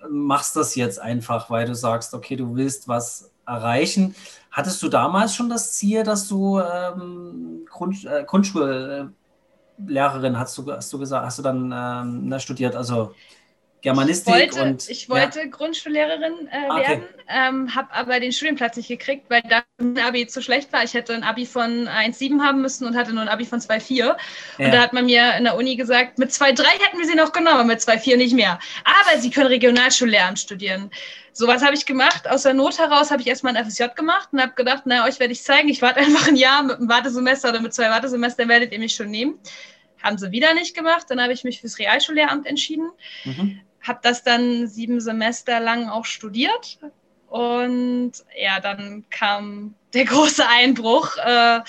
machst 0.08 0.54
das 0.54 0.76
jetzt 0.76 1.00
einfach, 1.00 1.50
weil 1.50 1.66
du 1.66 1.74
sagst, 1.74 2.14
okay, 2.14 2.36
du 2.36 2.54
willst 2.54 2.86
was 2.86 3.32
erreichen. 3.46 4.14
Hattest 4.50 4.82
du 4.82 4.88
damals 4.88 5.34
schon 5.34 5.48
das 5.48 5.72
Ziel, 5.72 6.04
dass 6.04 6.28
du 6.28 6.60
ähm, 6.60 7.66
Grund, 7.68 8.04
äh, 8.04 8.24
Grundschullehrerin 8.24 10.38
hast 10.38 10.58
du, 10.58 10.70
hast 10.70 10.92
du 10.92 10.98
gesagt, 10.98 11.26
hast 11.26 11.38
du 11.38 11.42
dann 11.42 12.32
ähm, 12.32 12.38
studiert, 12.38 12.76
also 12.76 13.14
Germanistik 13.80 14.34
ich 14.34 14.40
wollte, 14.40 14.62
und. 14.62 14.88
Ich 14.88 15.08
wollte 15.08 15.40
ja. 15.40 15.46
Grundschullehrerin 15.46 16.48
äh, 16.50 16.70
okay. 16.70 16.88
werden, 16.88 17.04
ähm, 17.28 17.74
habe 17.74 17.92
aber 17.92 18.18
den 18.18 18.32
Studienplatz 18.32 18.76
nicht 18.76 18.88
gekriegt, 18.88 19.30
weil 19.30 19.42
da 19.48 19.62
ein 19.78 19.98
Abi 19.98 20.26
zu 20.26 20.42
schlecht 20.42 20.72
war. 20.72 20.82
Ich 20.82 20.94
hätte 20.94 21.14
ein 21.14 21.22
Abi 21.22 21.46
von 21.46 21.88
1,7 21.88 22.42
haben 22.42 22.60
müssen 22.60 22.86
und 22.86 22.96
hatte 22.96 23.12
nur 23.12 23.22
ein 23.22 23.28
Abi 23.28 23.44
von 23.44 23.60
2,4. 23.60 23.94
Ja. 23.94 24.16
Und 24.58 24.72
da 24.72 24.80
hat 24.80 24.92
man 24.92 25.06
mir 25.06 25.34
in 25.36 25.44
der 25.44 25.56
Uni 25.56 25.76
gesagt, 25.76 26.18
mit 26.18 26.30
2,3 26.30 26.64
hätten 26.64 26.98
wir 26.98 27.06
sie 27.06 27.14
noch 27.14 27.32
genommen, 27.32 27.68
mit 27.68 27.78
2,4 27.78 28.16
nicht 28.16 28.34
mehr. 28.34 28.58
Aber 28.84 29.20
sie 29.20 29.30
können 29.30 29.46
Regionalschullehramt 29.46 30.40
studieren. 30.40 30.90
So 31.32 31.46
was 31.46 31.62
habe 31.62 31.74
ich 31.74 31.86
gemacht. 31.86 32.28
Aus 32.28 32.42
der 32.42 32.54
Not 32.54 32.78
heraus 32.78 33.12
habe 33.12 33.22
ich 33.22 33.28
erstmal 33.28 33.56
ein 33.56 33.64
FSJ 33.64 33.84
gemacht 33.94 34.30
und 34.32 34.42
habe 34.42 34.54
gedacht, 34.54 34.82
na, 34.86 35.06
euch 35.06 35.20
werde 35.20 35.32
ich 35.32 35.42
zeigen. 35.44 35.68
Ich 35.68 35.82
warte 35.82 36.00
einfach 36.00 36.26
ein 36.26 36.36
Jahr 36.36 36.64
mit 36.64 36.78
einem 36.78 36.88
Wartesemester 36.88 37.50
oder 37.50 37.60
mit 37.60 37.72
zwei 37.72 37.90
Wartesemestern 37.90 38.48
werdet 38.48 38.72
ihr 38.72 38.80
mich 38.80 38.94
schon 38.96 39.10
nehmen. 39.10 39.38
Haben 40.02 40.18
sie 40.18 40.32
wieder 40.32 40.52
nicht 40.54 40.74
gemacht. 40.74 41.06
Dann 41.08 41.22
habe 41.22 41.32
ich 41.32 41.44
mich 41.44 41.60
fürs 41.60 41.78
Realschullehramt 41.78 42.44
entschieden. 42.46 42.90
Mhm 43.24 43.60
habe 43.88 44.00
das 44.02 44.22
dann 44.22 44.68
sieben 44.68 45.00
Semester 45.00 45.60
lang 45.60 45.88
auch 45.88 46.04
studiert. 46.04 46.78
Und 47.28 48.12
ja, 48.38 48.60
dann 48.60 49.04
kam 49.10 49.74
der 49.92 50.04
große 50.06 50.46
Einbruch. 50.46 51.16
Äh, 51.16 51.60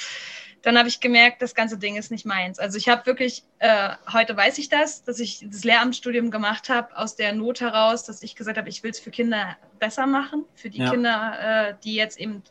dann 0.62 0.78
habe 0.78 0.90
ich 0.90 1.00
gemerkt, 1.00 1.42
das 1.42 1.56
ganze 1.56 1.78
Ding 1.78 1.96
ist 1.96 2.12
nicht 2.12 2.26
meins. 2.26 2.60
Also 2.60 2.78
ich 2.78 2.90
habe 2.90 3.06
wirklich, 3.06 3.44
äh, 3.60 3.92
heute 4.12 4.36
weiß 4.36 4.58
ich 4.58 4.70
das, 4.70 5.04
dass 5.04 5.20
ich 5.20 5.46
das 5.50 5.64
Lehramtsstudium 5.64 6.32
gemacht 6.32 6.70
habe 6.70 6.96
aus 6.98 7.16
der 7.16 7.34
Not 7.34 7.62
heraus, 7.62 8.04
dass 8.04 8.22
ich 8.24 8.36
gesagt 8.36 8.58
habe, 8.58 8.68
ich 8.68 8.84
will 8.84 8.92
es 8.92 9.00
für 9.00 9.12
Kinder 9.12 9.56
besser 9.80 10.06
machen 10.06 10.46
für 10.56 10.70
die 10.70 10.80
ja. 10.80 10.92
Kinder, 10.92 11.70
äh, 11.70 11.74
die 11.84 11.96
jetzt 11.96 12.20
eben 12.20 12.44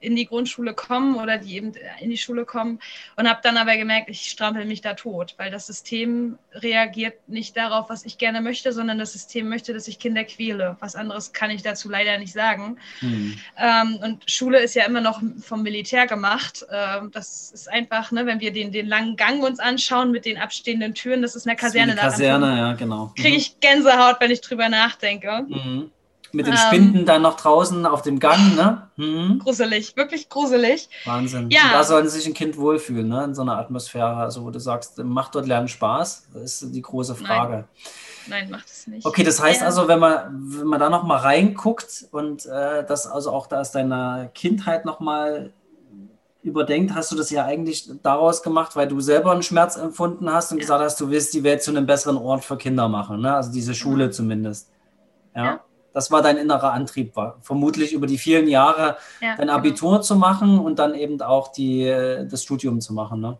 in 0.00 0.14
die 0.14 0.26
Grundschule 0.26 0.74
kommen 0.74 1.16
oder 1.16 1.38
die 1.38 1.56
eben 1.56 1.72
in 2.00 2.10
die 2.10 2.18
Schule 2.18 2.44
kommen. 2.44 2.78
Und 3.16 3.28
habe 3.28 3.40
dann 3.42 3.56
aber 3.56 3.76
gemerkt, 3.76 4.08
ich 4.08 4.30
strampel 4.30 4.64
mich 4.64 4.80
da 4.80 4.94
tot, 4.94 5.34
weil 5.38 5.50
das 5.50 5.66
System 5.66 6.38
reagiert 6.52 7.28
nicht 7.28 7.56
darauf, 7.56 7.88
was 7.88 8.04
ich 8.04 8.18
gerne 8.18 8.40
möchte, 8.40 8.72
sondern 8.72 8.98
das 8.98 9.12
System 9.12 9.48
möchte, 9.48 9.72
dass 9.72 9.88
ich 9.88 9.98
Kinder 9.98 10.24
quäle. 10.24 10.76
Was 10.80 10.94
anderes 10.94 11.32
kann 11.32 11.50
ich 11.50 11.62
dazu 11.62 11.88
leider 11.88 12.18
nicht 12.18 12.32
sagen. 12.32 12.78
Mhm. 13.00 13.38
Ähm, 13.56 13.98
und 14.02 14.30
Schule 14.30 14.60
ist 14.60 14.74
ja 14.74 14.84
immer 14.84 15.00
noch 15.00 15.20
vom 15.40 15.62
Militär 15.62 16.06
gemacht. 16.06 16.64
Ähm, 16.70 17.10
das 17.12 17.50
ist 17.50 17.68
einfach, 17.68 18.12
ne, 18.12 18.26
wenn 18.26 18.40
wir 18.40 18.52
den, 18.52 18.72
den 18.72 18.86
langen 18.86 19.16
Gang 19.16 19.42
uns 19.42 19.58
anschauen 19.58 20.12
mit 20.12 20.24
den 20.24 20.38
abstehenden 20.38 20.94
Türen, 20.94 21.22
das 21.22 21.34
ist 21.34 21.46
eine 21.46 21.56
Kaserne. 21.56 21.94
Ist 21.94 21.98
eine 21.98 22.10
Kaserne, 22.10 22.58
ja, 22.58 22.72
genau. 22.74 23.12
Kriege 23.16 23.30
mhm. 23.30 23.36
ich 23.36 23.60
Gänsehaut, 23.60 24.16
wenn 24.20 24.30
ich 24.30 24.40
drüber 24.40 24.68
nachdenke. 24.68 25.46
Mhm. 25.48 25.90
Mit 26.32 26.46
den 26.46 26.54
ähm, 26.54 26.58
Spinden 26.58 27.06
dann 27.06 27.22
noch 27.22 27.36
draußen 27.36 27.86
auf 27.86 28.02
dem 28.02 28.18
Gang, 28.18 28.56
ne? 28.56 28.88
Mhm. 28.96 29.38
Gruselig, 29.38 29.96
wirklich 29.96 30.28
gruselig. 30.28 30.88
Wahnsinn. 31.04 31.50
Ja. 31.50 31.64
Und 31.64 31.72
da 31.72 31.84
sollte 31.84 32.08
sich 32.08 32.26
ein 32.26 32.34
Kind 32.34 32.56
wohlfühlen, 32.56 33.08
ne? 33.08 33.24
In 33.24 33.34
so 33.34 33.42
einer 33.42 33.58
Atmosphäre, 33.58 34.16
also 34.16 34.44
wo 34.44 34.50
du 34.50 34.58
sagst, 34.58 34.98
macht 34.98 35.34
dort 35.34 35.46
Lernen 35.46 35.68
Spaß? 35.68 36.28
Das 36.34 36.42
ist 36.42 36.74
die 36.74 36.82
große 36.82 37.14
Frage. 37.14 37.52
Nein. 37.52 37.64
Nein, 38.28 38.50
macht 38.50 38.66
es 38.66 38.86
nicht. 38.86 39.06
Okay, 39.06 39.22
das 39.22 39.40
heißt 39.40 39.60
ja. 39.60 39.66
also, 39.66 39.88
wenn 39.88 40.00
man, 40.00 40.32
wenn 40.32 40.66
man 40.66 40.80
da 40.80 40.90
nochmal 40.90 41.18
reinguckt 41.18 42.06
und 42.10 42.44
äh, 42.46 42.84
das 42.84 43.06
also 43.06 43.30
auch 43.30 43.46
da 43.46 43.60
aus 43.60 43.70
deiner 43.70 44.30
Kindheit 44.34 44.84
nochmal 44.84 45.52
überdenkt, 46.42 46.94
hast 46.94 47.10
du 47.10 47.16
das 47.16 47.30
ja 47.30 47.44
eigentlich 47.44 47.90
daraus 48.02 48.42
gemacht, 48.42 48.76
weil 48.76 48.88
du 48.88 49.00
selber 49.00 49.32
einen 49.32 49.42
Schmerz 49.42 49.76
empfunden 49.76 50.32
hast 50.32 50.52
und 50.52 50.58
ja. 50.58 50.62
gesagt 50.62 50.82
hast, 50.82 51.00
du 51.00 51.10
willst 51.10 51.34
die 51.34 51.42
Welt 51.42 51.62
zu 51.62 51.72
einem 51.72 51.86
besseren 51.86 52.16
Ort 52.16 52.44
für 52.44 52.56
Kinder 52.56 52.88
machen, 52.88 53.20
ne? 53.20 53.34
also 53.34 53.52
diese 53.52 53.74
Schule 53.74 54.06
mhm. 54.06 54.12
zumindest. 54.12 54.70
Ja? 55.34 55.60
Das 55.96 56.10
war 56.10 56.20
dein 56.20 56.36
innerer 56.36 56.74
Antrieb, 56.74 57.16
war 57.16 57.38
vermutlich 57.40 57.94
über 57.94 58.06
die 58.06 58.18
vielen 58.18 58.48
Jahre 58.48 58.98
ja, 59.22 59.30
dein 59.30 59.46
genau. 59.46 59.54
Abitur 59.54 59.92
genau. 59.92 60.02
zu 60.02 60.16
machen 60.16 60.58
und 60.58 60.78
dann 60.78 60.94
eben 60.94 61.22
auch 61.22 61.50
die, 61.52 61.86
das 61.86 62.42
Studium 62.42 62.82
zu 62.82 62.92
machen. 62.92 63.22
Ne? 63.22 63.38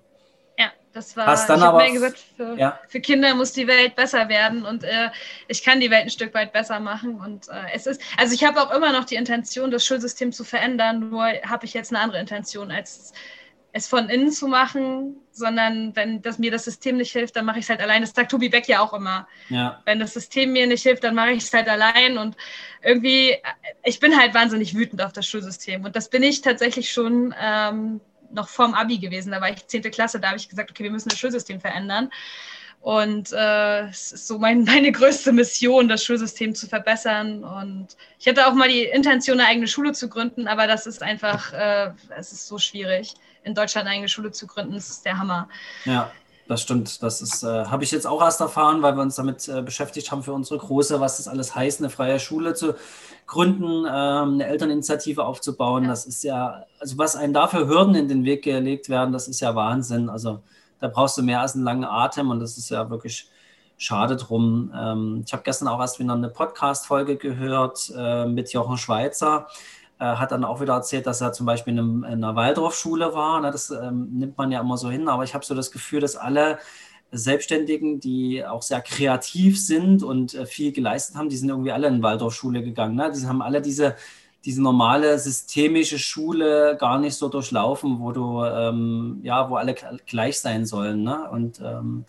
Ja, 0.59 0.71
das 0.95 1.15
war, 1.19 1.27
Hast 1.27 1.51
dann 1.51 1.59
ich 1.59 1.65
aber, 1.67 1.83
mir 1.83 1.93
gesagt, 1.93 2.17
für, 2.35 2.59
ja. 2.59 2.81
für, 2.89 3.01
Kinder 3.01 3.35
muss 3.35 3.53
die 3.53 3.67
Welt 3.67 3.95
besser 3.95 4.31
werden 4.31 4.65
und 4.65 4.85
äh, 4.85 5.11
ich 5.49 5.63
kann 5.63 5.81
die 5.81 5.91
Welt 5.91 6.05
ein 6.05 6.09
Stück 6.09 6.33
weit 6.33 6.55
besser 6.55 6.81
machen. 6.81 7.21
Und 7.21 7.47
äh, 7.49 7.75
es 7.75 7.87
ist, 7.87 8.01
also 8.17 8.33
ich 8.33 8.43
habe 8.43 8.59
auch 8.63 8.71
immer 8.71 8.91
noch 8.91 9.05
die 9.05 9.17
Intention, 9.17 9.71
das 9.71 9.85
Schulsystem 9.85 10.33
zu 10.33 10.43
verändern, 10.43 11.11
nur 11.11 11.27
habe 11.47 11.67
ich 11.67 11.75
jetzt 11.75 11.93
eine 11.93 12.03
andere 12.03 12.21
Intention 12.21 12.71
als 12.71 13.13
es 13.77 13.87
von 13.89 14.09
innen 14.09 14.33
zu 14.33 14.49
machen, 14.49 15.17
sondern 15.33 15.95
wenn 15.95 16.23
das, 16.23 16.39
mir 16.39 16.51
das 16.51 16.65
System 16.65 16.97
nicht 16.97 17.13
hilft, 17.13 17.37
dann 17.37 17.45
mache 17.45 17.59
ich 17.59 17.67
es 17.67 17.69
halt 17.69 17.81
allein. 17.81 18.01
Das 18.01 18.15
sagt 18.15 18.31
Tobi 18.31 18.49
Beck 18.49 18.67
ja 18.69 18.81
auch 18.81 18.95
immer. 18.95 19.29
Ja. 19.51 19.83
Wenn 19.85 20.01
das 20.01 20.15
System 20.15 20.53
mir 20.53 20.67
nicht 20.67 20.83
hilft, 20.83 21.05
dann 21.05 21.15
mache 21.15 21.33
ich 21.33 21.45
es 21.45 21.53
halt 21.53 21.69
allein. 21.69 22.17
Und 22.17 22.37
irgendwie, 22.83 23.37
ich 23.85 24.01
bin 24.01 24.19
halt 24.19 24.33
wahnsinnig 24.33 24.75
wütend 24.75 25.03
auf 25.03 25.13
das 25.13 25.27
Schulsystem. 25.27 25.85
Und 25.85 25.95
das 25.95 26.09
bin 26.09 26.23
ich 26.23 26.41
tatsächlich 26.41 26.91
schon 26.91 27.35
ähm, 27.39 28.01
noch 28.33 28.49
vorm 28.49 28.73
Abi 28.73 28.97
gewesen. 28.97 29.31
Da 29.31 29.43
war 29.43 29.51
ich 29.51 29.67
10. 29.67 29.83
Klasse, 29.91 30.21
da 30.21 30.29
habe 30.29 30.39
ich 30.39 30.49
gesagt, 30.49 30.71
okay, 30.71 30.85
wir 30.85 30.91
müssen 30.91 31.11
das 31.11 31.19
Schulsystem 31.19 31.61
verändern. 31.61 32.11
Und 32.81 33.33
äh, 33.33 33.89
es 33.89 34.13
ist 34.13 34.27
so 34.27 34.39
mein, 34.39 34.65
meine 34.65 34.91
größte 34.91 35.33
Mission, 35.33 35.89
das 35.89 36.03
Schulsystem 36.03 36.55
zu 36.55 36.67
verbessern. 36.67 37.45
Und 37.45 37.89
ich 38.19 38.27
hatte 38.27 38.47
auch 38.47 38.55
mal 38.55 38.71
die 38.71 38.85
Intention, 38.85 39.39
eine 39.39 39.51
eigene 39.51 39.69
Schule 39.69 39.93
zu 39.93 40.09
gründen, 40.09 40.49
aber 40.49 40.67
das 40.67 40.87
ist 40.87 41.03
einfach, 41.03 41.53
äh, 41.53 41.91
es 42.17 42.33
ist 42.33 42.47
so 42.47 42.57
schwierig 42.57 43.13
in 43.47 43.55
Deutschland 43.55 43.87
eine 43.87 43.95
eigene 43.95 44.09
Schule 44.09 44.33
zu 44.33 44.47
gründen, 44.47 44.75
das 44.75 44.91
ist 44.91 45.05
der 45.05 45.19
Hammer. 45.19 45.49
Ja, 45.85 46.11
das 46.49 46.63
stimmt. 46.63 47.03
Das 47.03 47.23
ist, 47.23 47.45
äh, 47.45 47.65
habe 47.67 47.85
ich 47.85 47.93
jetzt 47.93 48.07
auch 48.07 48.21
erst 48.21 48.41
erfahren, 48.41 48.83
weil 48.83 48.97
wir 48.97 49.03
uns 49.03 49.15
damit 49.15 49.49
äh, 49.49 49.63
beschäftigt 49.63 50.11
haben 50.11 50.23
für 50.23 50.33
unsere 50.33 50.59
Große, 50.59 51.01
was 51.01 51.19
das 51.19 51.29
alles 51.29 51.55
heißt, 51.55 51.81
eine 51.81 51.89
freie 51.89 52.19
Schule 52.19 52.55
zu 52.55 52.75
gründen, 53.27 53.87
ähm, 53.89 54.35
eine 54.35 54.47
Elterninitiative 54.47 55.25
aufzubauen. 55.25 55.85
Ja. 55.85 55.91
Das 55.91 56.07
ist 56.07 56.25
ja, 56.25 56.65
also 56.81 56.99
was 56.99 57.15
einem 57.15 57.33
dafür 57.33 57.69
Hürden 57.69 57.95
in 57.95 58.09
den 58.09 58.25
Weg 58.25 58.43
gelegt 58.43 58.89
werden, 58.89 59.13
das 59.13 59.29
ist 59.29 59.41
ja 59.41 59.55
Wahnsinn. 59.55 60.09
Also 60.09 60.41
da 60.81 60.89
brauchst 60.89 61.17
du 61.17 61.23
mehr 61.23 61.41
als 61.41 61.55
einen 61.55 61.65
langen 61.65 61.85
Atem 61.85 62.31
und 62.31 62.41
das 62.41 62.59
ist 62.59 62.71
ja 62.71 62.91
wirklich 62.91 63.31
schade 63.79 64.17
drum. 64.17 64.73
Ähm, 64.77 65.23
ich 65.25 65.33
habe 65.33 65.43
gestern 65.45 65.69
auch 65.69 65.81
erst 65.81 66.01
wieder 66.01 66.15
eine 66.15 66.29
Podcast-Folge 66.29 67.17
gehört 67.17 67.93
äh, 67.97 68.27
mit 68.27 68.53
Jochen 68.53 68.77
Schweizer 68.77 69.47
hat 70.05 70.33
dann 70.33 70.45
auch 70.45 70.61
wieder 70.61 70.75
erzählt, 70.75 71.07
dass 71.07 71.21
er 71.21 71.33
zum 71.33 71.47
Beispiel 71.47 71.73
in, 71.73 71.79
einem, 71.79 72.05
in 72.05 72.25
einer 72.25 72.37
Waldorfschule 72.37 73.15
war. 73.15 73.41
Ne? 73.41 73.51
Das 73.51 73.71
ähm, 73.71 74.09
nimmt 74.13 74.37
man 74.37 74.53
ja 74.53 74.61
immer 74.61 74.77
so 74.77 74.91
hin, 74.91 75.09
aber 75.09 75.25
ich 75.25 75.35
habe 75.35 75.45
so 75.45 75.55
das 75.55 75.71
Gefühl, 75.71 76.01
dass 76.01 76.17
alle 76.17 76.59
Selbstständigen, 77.13 78.01
die 78.01 78.45
auch 78.45 78.63
sehr 78.63 78.81
kreativ 78.81 79.61
sind 79.61 80.03
und 80.03 80.35
äh, 80.35 80.47
viel 80.47 80.73
geleistet 80.73 81.17
haben, 81.17 81.29
die 81.29 81.37
sind 81.37 81.49
irgendwie 81.49 81.73
alle 81.73 81.89
in 81.89 82.03
Waldorfschule 82.03 82.63
gegangen. 82.63 82.97
Ne? 82.97 83.13
Die 83.15 83.27
haben 83.27 83.43
alle 83.43 83.63
diese, 83.63 83.97
diese 84.45 84.63
normale 84.63 85.19
systemische 85.19 85.99
Schule 85.99 86.77
gar 86.79 86.99
nicht 86.99 87.15
so 87.15 87.29
durchlaufen, 87.29 88.01
wo 88.01 88.13
du, 88.13 88.45
ähm, 88.45 89.21
ja, 89.23 89.49
wo 89.49 89.57
alle 89.57 89.75
gleich 90.07 90.41
sein 90.41 90.67
sollen. 90.67 91.03
Ne? 91.03 91.29
Und 91.31 91.61
ähm, 91.61 92.05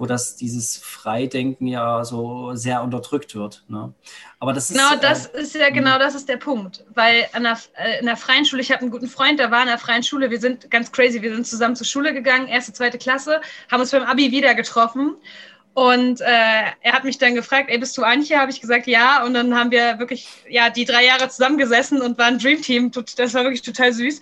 wo 0.00 0.06
das 0.06 0.34
dieses 0.34 0.78
Freidenken 0.78 1.66
ja 1.66 2.02
so 2.04 2.54
sehr 2.54 2.82
unterdrückt 2.82 3.34
wird. 3.34 3.62
Ne? 3.68 3.92
Aber 4.38 4.54
das 4.54 4.70
ist 4.70 4.76
genau 4.78 4.96
das 4.96 5.26
äh, 5.26 5.42
ist 5.42 5.54
ja 5.54 5.68
genau 5.68 5.98
das 5.98 6.14
ist 6.14 6.26
der 6.26 6.38
Punkt, 6.38 6.84
weil 6.94 7.26
an 7.34 7.42
der, 7.42 7.58
äh, 7.74 8.00
in 8.00 8.06
der 8.06 8.16
freien 8.16 8.46
Schule, 8.46 8.62
ich 8.62 8.72
habe 8.72 8.80
einen 8.80 8.90
guten 8.90 9.08
Freund, 9.08 9.38
der 9.38 9.50
war 9.50 9.60
in 9.60 9.68
der 9.68 9.76
freien 9.76 10.02
Schule, 10.02 10.30
wir 10.30 10.40
sind 10.40 10.70
ganz 10.70 10.90
crazy, 10.90 11.20
wir 11.20 11.34
sind 11.34 11.46
zusammen 11.46 11.76
zur 11.76 11.86
Schule 11.86 12.14
gegangen, 12.14 12.48
erste, 12.48 12.72
zweite 12.72 12.96
Klasse, 12.96 13.42
haben 13.70 13.80
uns 13.80 13.90
beim 13.90 14.04
Abi 14.04 14.32
wieder 14.32 14.54
getroffen 14.54 15.16
und 15.74 16.22
äh, 16.22 16.24
er 16.80 16.92
hat 16.92 17.04
mich 17.04 17.18
dann 17.18 17.34
gefragt, 17.34 17.68
ey, 17.68 17.78
bist 17.78 17.96
du 17.98 18.02
Antje? 18.02 18.38
Habe 18.38 18.50
ich 18.50 18.60
gesagt, 18.60 18.86
ja. 18.86 19.22
Und 19.24 19.34
dann 19.34 19.54
haben 19.54 19.70
wir 19.70 19.98
wirklich, 19.98 20.28
ja, 20.48 20.68
die 20.68 20.84
drei 20.84 21.04
Jahre 21.04 21.28
zusammengesessen 21.28 22.00
und 22.02 22.18
waren 22.18 22.38
Dream 22.38 22.60
Team. 22.60 22.90
Das 22.90 23.34
war 23.34 23.44
wirklich 23.44 23.62
total 23.62 23.92
süß. 23.92 24.20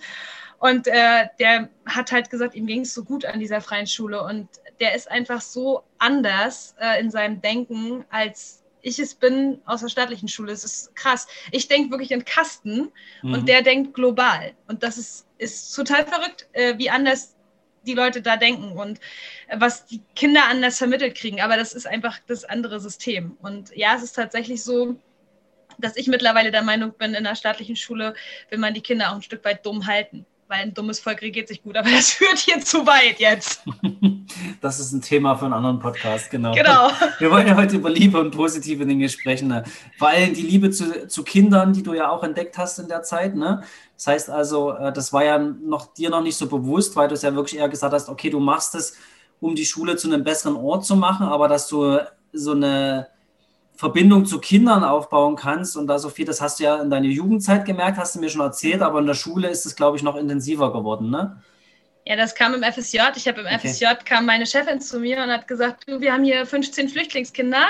Und 0.59 0.87
äh, 0.87 1.27
der 1.39 1.69
hat 1.85 2.11
halt 2.11 2.29
gesagt, 2.29 2.53
ihm 2.53 2.67
ging 2.67 2.81
es 2.81 2.93
so 2.93 3.03
gut 3.03 3.25
an 3.25 3.39
dieser 3.39 3.61
freien 3.61 3.87
Schule. 3.87 4.21
Und 4.21 4.47
der 4.79 4.95
ist 4.95 5.09
einfach 5.09 5.41
so 5.41 5.83
anders 5.97 6.75
äh, 6.79 6.99
in 6.99 7.11
seinem 7.11 7.41
Denken, 7.41 8.05
als 8.09 8.63
ich 8.81 8.99
es 8.99 9.13
bin 9.13 9.59
aus 9.65 9.81
der 9.81 9.89
staatlichen 9.89 10.27
Schule. 10.27 10.51
Es 10.51 10.63
ist 10.63 10.95
krass. 10.95 11.27
Ich 11.51 11.67
denke 11.67 11.91
wirklich 11.91 12.11
in 12.11 12.23
Kasten 12.23 12.91
mhm. 13.21 13.33
und 13.33 13.49
der 13.49 13.61
denkt 13.61 13.93
global. 13.93 14.53
Und 14.67 14.83
das 14.83 14.97
ist, 14.97 15.27
ist 15.37 15.73
total 15.73 16.05
verrückt, 16.05 16.47
äh, 16.53 16.77
wie 16.77 16.89
anders 16.89 17.35
die 17.85 17.93
Leute 17.93 18.21
da 18.21 18.37
denken 18.37 18.71
und 18.73 18.99
äh, 19.47 19.59
was 19.59 19.85
die 19.85 20.01
Kinder 20.15 20.43
anders 20.47 20.77
vermittelt 20.77 21.15
kriegen. 21.15 21.41
Aber 21.41 21.57
das 21.57 21.73
ist 21.73 21.87
einfach 21.87 22.19
das 22.27 22.45
andere 22.45 22.79
System. 22.79 23.37
Und 23.41 23.75
ja, 23.75 23.95
es 23.95 24.03
ist 24.03 24.13
tatsächlich 24.13 24.63
so, 24.63 24.95
dass 25.77 25.95
ich 25.95 26.07
mittlerweile 26.07 26.51
der 26.51 26.61
Meinung 26.61 26.93
bin, 26.93 27.13
in 27.13 27.23
der 27.23 27.35
staatlichen 27.35 27.75
Schule 27.75 28.13
will 28.49 28.59
man 28.59 28.73
die 28.73 28.81
Kinder 28.81 29.11
auch 29.11 29.15
ein 29.15 29.21
Stück 29.21 29.43
weit 29.45 29.65
dumm 29.65 29.87
halten 29.87 30.25
weil 30.49 30.63
ein 30.63 30.73
dummes 30.73 30.99
Volk 30.99 31.21
regiert 31.21 31.47
sich 31.47 31.63
gut, 31.63 31.77
aber 31.77 31.89
das 31.95 32.11
führt 32.11 32.37
hier 32.37 32.59
zu 32.59 32.85
weit 32.85 33.19
jetzt. 33.19 33.63
Das 34.61 34.79
ist 34.79 34.91
ein 34.91 35.01
Thema 35.01 35.35
für 35.35 35.45
einen 35.45 35.53
anderen 35.53 35.79
Podcast, 35.79 36.29
genau. 36.29 36.53
Genau. 36.53 36.89
Wir 37.19 37.31
wollen 37.31 37.47
ja 37.47 37.55
heute 37.55 37.77
über 37.77 37.89
Liebe 37.89 38.19
und 38.19 38.31
positive 38.31 38.85
Dinge 38.85 39.09
sprechen. 39.09 39.47
Ne? 39.47 39.63
Vor 39.97 40.09
allem 40.09 40.33
die 40.33 40.41
Liebe 40.41 40.69
zu, 40.69 41.07
zu 41.07 41.23
Kindern, 41.23 41.73
die 41.73 41.81
du 41.81 41.93
ja 41.93 42.09
auch 42.09 42.23
entdeckt 42.23 42.57
hast 42.57 42.77
in 42.77 42.87
der 42.87 43.01
Zeit. 43.01 43.35
Ne? 43.35 43.63
Das 43.95 44.07
heißt 44.07 44.29
also, 44.29 44.73
äh, 44.73 44.93
das 44.93 45.13
war 45.13 45.23
ja 45.23 45.39
noch, 45.39 45.93
dir 45.93 46.09
noch 46.09 46.21
nicht 46.21 46.37
so 46.37 46.47
bewusst, 46.47 46.95
weil 46.95 47.07
du 47.07 47.15
es 47.15 47.21
ja 47.21 47.33
wirklich 47.33 47.59
eher 47.59 47.69
gesagt 47.69 47.93
hast, 47.93 48.09
okay, 48.09 48.29
du 48.29 48.39
machst 48.39 48.75
es, 48.75 48.97
um 49.39 49.55
die 49.55 49.65
Schule 49.65 49.95
zu 49.95 50.07
einem 50.07 50.23
besseren 50.23 50.57
Ort 50.57 50.85
zu 50.85 50.95
machen, 50.95 51.25
aber 51.25 51.47
dass 51.47 51.67
du 51.67 51.99
so 52.33 52.51
eine 52.51 53.07
Verbindung 53.79 54.25
zu 54.25 54.39
Kindern 54.39 54.83
aufbauen 54.83 55.37
kannst. 55.37 55.77
Und 55.77 55.87
da, 55.87 55.99
Sophie, 55.99 56.25
das 56.25 56.41
hast 56.41 56.59
du 56.59 56.65
ja 56.65 56.81
in 56.81 56.89
deiner 56.89 57.05
Jugendzeit 57.05 57.63
gemerkt, 57.63 57.97
hast 57.97 58.13
du 58.13 58.19
mir 58.19 58.29
schon 58.29 58.41
erzählt, 58.41 58.81
aber 58.81 58.99
in 58.99 59.07
der 59.07 59.13
Schule 59.13 59.47
ist 59.47 59.65
es, 59.65 59.73
glaube 59.73 59.95
ich, 59.95 60.03
noch 60.03 60.17
intensiver 60.17 60.73
geworden, 60.73 61.09
ne? 61.09 61.41
Ja, 62.05 62.17
das 62.17 62.35
kam 62.35 62.53
im 62.53 62.61
FSJ. 62.61 62.99
Ich 63.15 63.25
habe 63.25 63.39
im 63.39 63.45
okay. 63.45 63.69
FSJ 63.69 63.85
kam 64.03 64.25
meine 64.25 64.45
Chefin 64.45 64.81
zu 64.81 64.99
mir 64.99 65.23
und 65.23 65.29
hat 65.29 65.47
gesagt, 65.47 65.85
du, 65.87 66.01
wir 66.01 66.11
haben 66.11 66.25
hier 66.25 66.45
15 66.45 66.89
Flüchtlingskinder 66.89 67.67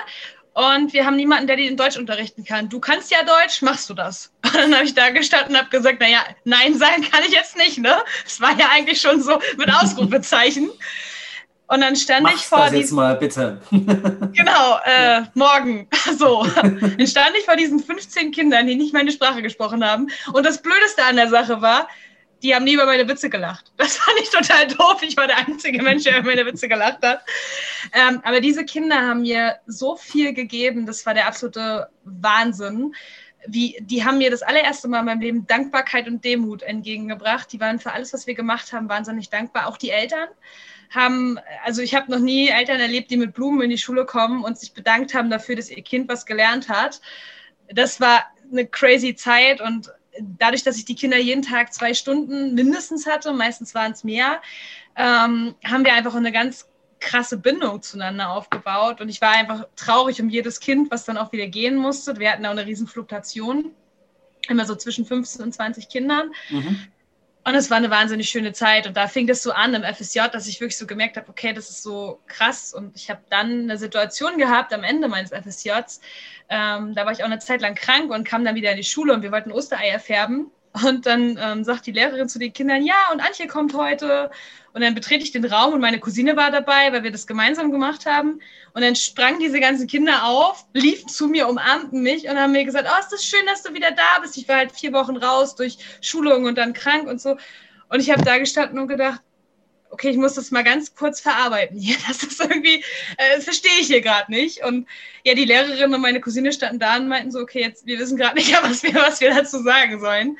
und 0.53 0.93
wir 0.93 1.05
haben 1.05 1.15
niemanden, 1.15 1.45
der 1.45 1.57
die 1.57 1.67
in 1.67 1.77
Deutsch 1.77 1.97
unterrichten 1.97 2.43
kann. 2.43 2.69
Du 2.69 2.79
kannst 2.79 3.11
ja 3.11 3.19
Deutsch, 3.23 3.61
machst 3.61 3.87
du 3.91 3.93
das? 3.93 4.31
Und 4.45 4.55
dann 4.55 4.73
habe 4.73 4.85
ich 4.85 4.95
da 4.95 5.11
gestanden 5.11 5.53
und 5.53 5.59
habe 5.59 5.69
gesagt, 5.69 5.99
naja, 5.99 6.21
nein 6.43 6.75
sagen 6.75 7.03
kann 7.03 7.23
ich 7.23 7.33
jetzt 7.33 7.55
nicht, 7.55 7.77
ne? 7.77 7.95
Das 8.23 8.41
war 8.41 8.57
ja 8.57 8.69
eigentlich 8.73 8.99
schon 8.99 9.21
so 9.21 9.39
mit 9.57 9.71
Ausrufezeichen. 9.71 10.71
Und 11.69 11.81
dann 11.81 11.95
stand 11.95 12.23
Mach's 12.23 12.41
ich 12.41 12.47
vor 12.47 12.65
das 12.65 12.73
jetzt 12.73 12.91
mal 12.91 13.15
bitte. 13.15 13.61
genau, 13.69 14.79
äh, 14.85 15.21
morgen. 15.35 15.88
So. 16.17 16.43
Dann 16.55 17.07
stand 17.07 17.35
ich 17.38 17.45
vor 17.45 17.55
diesen 17.55 17.79
15 17.79 18.31
Kindern, 18.31 18.65
die 18.65 18.75
nicht 18.75 18.93
meine 18.93 19.11
Sprache 19.11 19.41
gesprochen 19.43 19.85
haben. 19.85 20.07
Und 20.33 20.45
das 20.45 20.61
Blödeste 20.61 21.03
an 21.03 21.17
der 21.17 21.29
Sache 21.29 21.61
war, 21.61 21.88
die 22.41 22.55
haben 22.55 22.63
nie 22.63 22.73
über 22.73 22.88
meine 22.88 23.07
Witze 23.07 23.29
gelacht. 23.29 23.71
Das 23.77 23.97
fand 23.97 24.19
ich 24.19 24.29
total 24.31 24.67
doof. 24.67 25.01
Ich 25.01 25.15
war 25.15 25.27
der 25.27 25.38
einzige 25.38 25.81
Mensch, 25.83 26.03
der 26.03 26.19
über 26.19 26.29
meine 26.29 26.45
Witze 26.45 26.67
gelacht 26.67 27.03
hat. 27.03 27.21
Ähm, 27.93 28.21
aber 28.23 28.41
diese 28.41 28.65
Kinder 28.65 28.95
haben 28.95 29.21
mir 29.21 29.57
so 29.67 29.95
viel 29.95 30.33
gegeben. 30.33 30.88
Das 30.88 31.05
war 31.05 31.13
der 31.13 31.27
absolute 31.27 31.88
Wahnsinn. 32.03 32.95
Wie, 33.45 33.77
die 33.81 34.03
haben 34.03 34.17
mir 34.17 34.31
das 34.31 34.41
allererste 34.41 34.88
Mal 34.88 34.99
in 34.99 35.05
meinem 35.05 35.21
Leben 35.21 35.47
Dankbarkeit 35.47 36.07
und 36.07 36.25
Demut 36.25 36.63
entgegengebracht. 36.63 37.51
Die 37.53 37.59
waren 37.59 37.79
für 37.79 37.91
alles, 37.91 38.11
was 38.13 38.25
wir 38.25 38.33
gemacht 38.33 38.73
haben, 38.73 38.89
wahnsinnig 38.89 39.29
dankbar. 39.29 39.67
Auch 39.67 39.77
die 39.77 39.91
Eltern 39.91 40.29
haben, 40.89 41.39
also 41.63 41.81
ich 41.81 41.96
habe 41.96 42.12
noch 42.12 42.19
nie 42.19 42.50
Eltern 42.50 42.79
erlebt, 42.79 43.12
die 43.12 43.17
mit 43.17 43.34
Blumen 43.34 43.62
in 43.62 43.69
die 43.69 43.77
Schule 43.77 44.05
kommen 44.05 44.43
und 44.43 44.58
sich 44.58 44.74
bedankt 44.74 45.13
haben 45.13 45.29
dafür, 45.29 45.55
dass 45.55 45.69
ihr 45.69 45.81
Kind 45.84 46.10
was 46.10 46.25
gelernt 46.25 46.69
hat. 46.69 47.01
Das 47.72 48.00
war 48.01 48.25
eine 48.51 48.65
crazy 48.65 49.15
Zeit 49.15 49.62
und 49.62 49.91
dadurch, 50.22 50.63
dass 50.63 50.77
ich 50.77 50.86
die 50.86 50.96
Kinder 50.96 51.17
jeden 51.17 51.43
Tag 51.43 51.74
zwei 51.74 51.93
Stunden 51.93 52.55
mindestens 52.55 53.05
hatte, 53.05 53.34
meistens 53.34 53.75
waren 53.75 53.91
es 53.91 54.03
mehr, 54.03 54.41
ähm, 54.96 55.55
haben 55.63 55.86
wir 55.86 55.93
einfach 55.93 56.15
eine 56.15 56.31
ganz 56.31 56.67
krasse 57.00 57.38
Bindung 57.38 57.81
zueinander 57.81 58.31
aufgebaut. 58.31 59.01
Und 59.01 59.10
ich 59.10 59.22
war 59.22 59.31
einfach 59.31 59.67
traurig 59.75 60.22
um 60.22 60.29
jedes 60.29 60.60
Kind, 60.60 60.91
was 60.91 61.05
dann 61.05 61.17
auch 61.17 61.31
wieder 61.31 61.48
gehen 61.48 61.77
musste. 61.77 62.19
Wir 62.19 62.31
hatten 62.31 62.46
auch 62.46 62.51
eine 62.51 62.65
riesen 62.65 62.88
Fluktuation, 62.88 63.72
immer 64.48 64.65
so 64.65 64.75
zwischen 64.75 65.05
15 65.05 65.43
und 65.43 65.53
20 65.53 65.89
Kindern. 65.89 66.31
Mhm. 66.50 66.79
Und 67.46 67.55
es 67.55 67.69
war 67.72 67.77
eine 67.77 67.89
wahnsinnig 67.89 68.29
schöne 68.29 68.53
Zeit. 68.53 68.86
Und 68.86 68.98
da 68.98 69.08
fing 69.08 69.25
das 69.25 69.41
so 69.41 69.51
an 69.51 69.74
im 69.74 69.84
FSJ, 69.84 70.19
dass 70.31 70.48
ich 70.48 70.60
wirklich 70.60 70.77
so 70.77 70.86
gemerkt 70.86 71.17
habe, 71.17 71.29
okay, 71.29 71.53
das 71.53 71.69
ist 71.69 71.84
so 71.84 72.22
krass. 72.27 72.74
Und 72.74 72.96
ich 72.96 73.10
habe 73.10 73.22
dann 73.29 73.63
eine 73.63 73.77
Situation 73.77 74.38
gehabt 74.38 74.74
am 74.74 74.84
Ende 74.84 75.08
meines 75.08 75.31
FSJs. 75.31 76.01
Ähm, 76.50 76.93
da 76.96 77.05
war 77.05 77.12
ich 77.12 77.22
auch 77.22 77.27
eine 77.27 77.39
Zeit 77.39 77.62
lang 77.62 77.75
krank 77.75 78.12
und 78.12 78.27
kam 78.27 78.43
dann 78.43 78.55
wieder 78.55 78.72
in 78.72 78.77
die 78.77 78.84
Schule 78.84 79.13
und 79.13 79.22
wir 79.22 79.31
wollten 79.31 79.51
Ostereier 79.51 80.00
färben. 80.00 80.51
Und 80.86 81.05
dann 81.05 81.39
ähm, 81.41 81.63
sagt 81.63 81.88
die 81.88 81.91
Lehrerin 81.91 82.29
zu 82.29 82.38
den 82.38 82.53
Kindern, 82.53 82.84
ja, 82.84 83.10
und 83.12 83.22
Antje 83.22 83.48
kommt 83.48 83.74
heute. 83.74 84.29
Und 84.73 84.81
dann 84.81 84.95
betrete 84.95 85.23
ich 85.23 85.31
den 85.31 85.45
Raum 85.45 85.73
und 85.73 85.81
meine 85.81 85.99
Cousine 85.99 86.35
war 86.35 86.51
dabei, 86.51 86.91
weil 86.91 87.03
wir 87.03 87.11
das 87.11 87.27
gemeinsam 87.27 87.71
gemacht 87.71 88.05
haben. 88.05 88.39
Und 88.73 88.81
dann 88.81 88.95
sprangen 88.95 89.39
diese 89.39 89.59
ganzen 89.59 89.88
Kinder 89.88 90.25
auf, 90.25 90.65
liefen 90.73 91.09
zu 91.09 91.27
mir, 91.27 91.47
umarmten 91.47 92.01
mich 92.01 92.29
und 92.29 92.38
haben 92.38 92.51
mir 92.51 92.65
gesagt, 92.65 92.88
oh, 92.89 92.99
ist 92.99 93.11
das 93.11 93.25
schön, 93.25 93.45
dass 93.47 93.63
du 93.63 93.73
wieder 93.73 93.91
da 93.91 94.19
bist. 94.21 94.38
Ich 94.38 94.47
war 94.47 94.57
halt 94.57 94.71
vier 94.71 94.93
Wochen 94.93 95.17
raus 95.17 95.55
durch 95.55 95.77
Schulung 96.01 96.45
und 96.45 96.57
dann 96.57 96.73
krank 96.73 97.07
und 97.07 97.19
so. 97.19 97.38
Und 97.89 97.99
ich 97.99 98.11
habe 98.11 98.23
da 98.23 98.38
gestanden 98.38 98.79
und 98.79 98.88
gedacht, 98.88 99.21
okay, 99.91 100.09
ich 100.09 100.17
muss 100.17 100.35
das 100.35 100.51
mal 100.51 100.63
ganz 100.63 100.95
kurz 100.95 101.19
verarbeiten 101.19 101.77
hier. 101.77 101.97
Das 102.07 102.23
ist 102.23 102.39
irgendwie, 102.39 102.83
äh, 103.17 103.35
das 103.35 103.43
verstehe 103.43 103.79
ich 103.79 103.88
hier 103.88 104.01
gerade 104.01 104.31
nicht. 104.31 104.63
Und 104.63 104.88
ja, 105.23 105.33
die 105.33 105.45
Lehrerin 105.45 105.93
und 105.93 106.01
meine 106.01 106.21
Cousine 106.21 106.51
standen 106.51 106.79
da 106.79 106.97
und 106.97 107.07
meinten 107.07 107.31
so, 107.31 107.39
okay, 107.39 107.61
jetzt, 107.61 107.85
wir 107.85 107.99
wissen 107.99 108.17
gerade 108.17 108.35
nicht, 108.35 108.51
was 108.63 108.83
wir, 108.83 108.93
was 108.95 109.19
wir 109.19 109.33
dazu 109.33 109.61
sagen 109.63 109.99
sollen. 109.99 110.38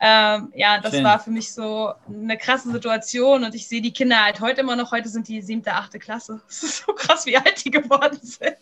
Ähm, 0.00 0.52
ja, 0.54 0.80
das 0.80 0.94
Schön. 0.94 1.04
war 1.04 1.18
für 1.18 1.30
mich 1.30 1.52
so 1.52 1.92
eine 2.08 2.36
krasse 2.36 2.70
Situation 2.70 3.44
und 3.44 3.54
ich 3.54 3.66
sehe 3.66 3.80
die 3.80 3.92
Kinder 3.92 4.24
halt 4.24 4.40
heute 4.40 4.60
immer 4.60 4.76
noch. 4.76 4.92
Heute 4.92 5.08
sind 5.08 5.28
die 5.28 5.42
siebte, 5.42 5.72
achte 5.72 5.98
Klasse. 5.98 6.40
Das 6.48 6.62
ist 6.62 6.84
so 6.86 6.92
krass, 6.92 7.26
wie 7.26 7.36
alt 7.36 7.64
die 7.64 7.70
geworden 7.70 8.18
sind. 8.22 8.56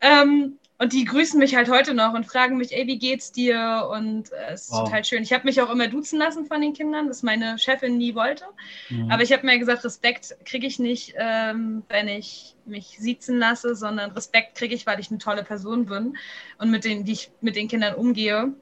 Ähm, 0.00 0.58
und 0.82 0.92
die 0.92 1.04
grüßen 1.04 1.38
mich 1.38 1.54
halt 1.54 1.70
heute 1.70 1.94
noch 1.94 2.12
und 2.12 2.26
fragen 2.26 2.56
mich, 2.56 2.76
ey, 2.76 2.88
wie 2.88 2.98
geht's 2.98 3.30
dir? 3.30 3.88
Und 3.92 4.32
äh, 4.32 4.54
es 4.54 4.62
ist 4.62 4.72
wow. 4.72 4.82
total 4.82 5.04
schön. 5.04 5.22
Ich 5.22 5.32
habe 5.32 5.44
mich 5.44 5.60
auch 5.60 5.70
immer 5.70 5.86
duzen 5.86 6.18
lassen 6.18 6.44
von 6.46 6.60
den 6.60 6.72
Kindern, 6.72 7.08
was 7.08 7.22
meine 7.22 7.56
Chefin 7.56 7.98
nie 7.98 8.16
wollte. 8.16 8.44
Mhm. 8.88 9.08
Aber 9.08 9.22
ich 9.22 9.32
habe 9.32 9.46
mir 9.46 9.58
gesagt, 9.60 9.84
Respekt 9.84 10.34
kriege 10.44 10.66
ich 10.66 10.80
nicht, 10.80 11.14
ähm, 11.16 11.84
wenn 11.88 12.08
ich 12.08 12.56
mich 12.64 12.96
siezen 12.98 13.38
lasse, 13.38 13.76
sondern 13.76 14.10
Respekt 14.10 14.56
kriege 14.56 14.74
ich, 14.74 14.84
weil 14.84 14.98
ich 14.98 15.10
eine 15.10 15.18
tolle 15.18 15.44
Person 15.44 15.86
bin 15.86 16.16
und 16.58 16.70
mit 16.72 16.84
denen, 16.84 17.06
wie 17.06 17.12
ich 17.12 17.30
mit 17.40 17.54
den 17.54 17.68
Kindern 17.68 17.94
umgehe. 17.94 18.52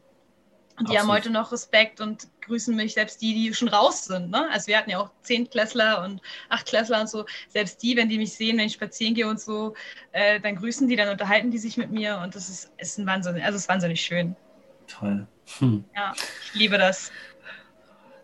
Und 0.80 0.88
die 0.88 0.96
Absolut. 0.96 1.12
haben 1.12 1.18
heute 1.18 1.30
noch 1.30 1.52
Respekt 1.52 2.00
und 2.00 2.26
grüßen 2.40 2.74
mich, 2.74 2.94
selbst 2.94 3.20
die, 3.20 3.34
die 3.34 3.52
schon 3.52 3.68
raus 3.68 4.06
sind. 4.06 4.30
Ne? 4.30 4.48
Also 4.50 4.68
wir 4.68 4.78
hatten 4.78 4.88
ja 4.88 4.98
auch 4.98 5.10
Zehntklässler 5.20 6.02
und 6.02 6.22
Achtklässler 6.48 7.02
und 7.02 7.10
so. 7.10 7.26
Selbst 7.50 7.82
die, 7.82 7.98
wenn 7.98 8.08
die 8.08 8.16
mich 8.16 8.32
sehen, 8.32 8.56
wenn 8.56 8.64
ich 8.64 8.72
spazieren 8.72 9.12
gehe 9.12 9.28
und 9.28 9.38
so, 9.38 9.74
äh, 10.12 10.40
dann 10.40 10.56
grüßen 10.56 10.88
die, 10.88 10.96
dann 10.96 11.10
unterhalten 11.10 11.50
die 11.50 11.58
sich 11.58 11.76
mit 11.76 11.90
mir 11.90 12.18
und 12.24 12.34
das 12.34 12.48
ist, 12.48 12.72
ist 12.78 12.98
ein 12.98 13.06
Wahnsinn, 13.06 13.38
also 13.42 13.58
ist 13.58 13.68
wahnsinnig 13.68 14.00
schön. 14.00 14.34
Toll. 14.86 15.26
Hm. 15.58 15.84
Ja, 15.94 16.14
ich 16.46 16.54
liebe 16.54 16.78
das. 16.78 17.12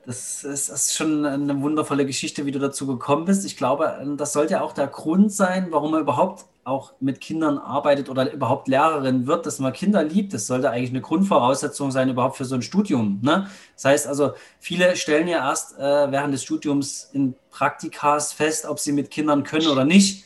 Das 0.06 0.42
ist, 0.42 0.44
das 0.44 0.68
ist, 0.70 0.94
schon 0.94 1.26
eine 1.26 1.60
wundervolle 1.60 2.06
Geschichte, 2.06 2.46
wie 2.46 2.52
du 2.52 2.58
dazu 2.58 2.86
gekommen 2.86 3.26
bist. 3.26 3.44
Ich 3.44 3.58
glaube, 3.58 4.02
das 4.16 4.32
sollte 4.32 4.62
auch 4.62 4.72
der 4.72 4.86
Grund 4.86 5.30
sein, 5.30 5.66
warum 5.72 5.90
man 5.90 6.00
überhaupt 6.00 6.46
auch 6.66 6.94
mit 6.98 7.20
Kindern 7.20 7.58
arbeitet 7.58 8.08
oder 8.08 8.32
überhaupt 8.32 8.66
Lehrerin 8.66 9.28
wird, 9.28 9.46
dass 9.46 9.60
man 9.60 9.72
Kinder 9.72 10.02
liebt. 10.02 10.34
Das 10.34 10.48
sollte 10.48 10.70
eigentlich 10.70 10.90
eine 10.90 11.00
Grundvoraussetzung 11.00 11.92
sein, 11.92 12.10
überhaupt 12.10 12.36
für 12.36 12.44
so 12.44 12.56
ein 12.56 12.62
Studium. 12.62 13.20
Ne? 13.22 13.48
Das 13.74 13.84
heißt 13.84 14.06
also, 14.08 14.32
viele 14.58 14.96
stellen 14.96 15.28
ja 15.28 15.48
erst 15.48 15.78
äh, 15.78 16.10
während 16.10 16.34
des 16.34 16.42
Studiums 16.42 17.08
in 17.12 17.36
Praktikas 17.50 18.32
fest, 18.32 18.66
ob 18.66 18.80
sie 18.80 18.90
mit 18.90 19.12
Kindern 19.12 19.44
können 19.44 19.68
oder 19.68 19.84
nicht. 19.84 20.24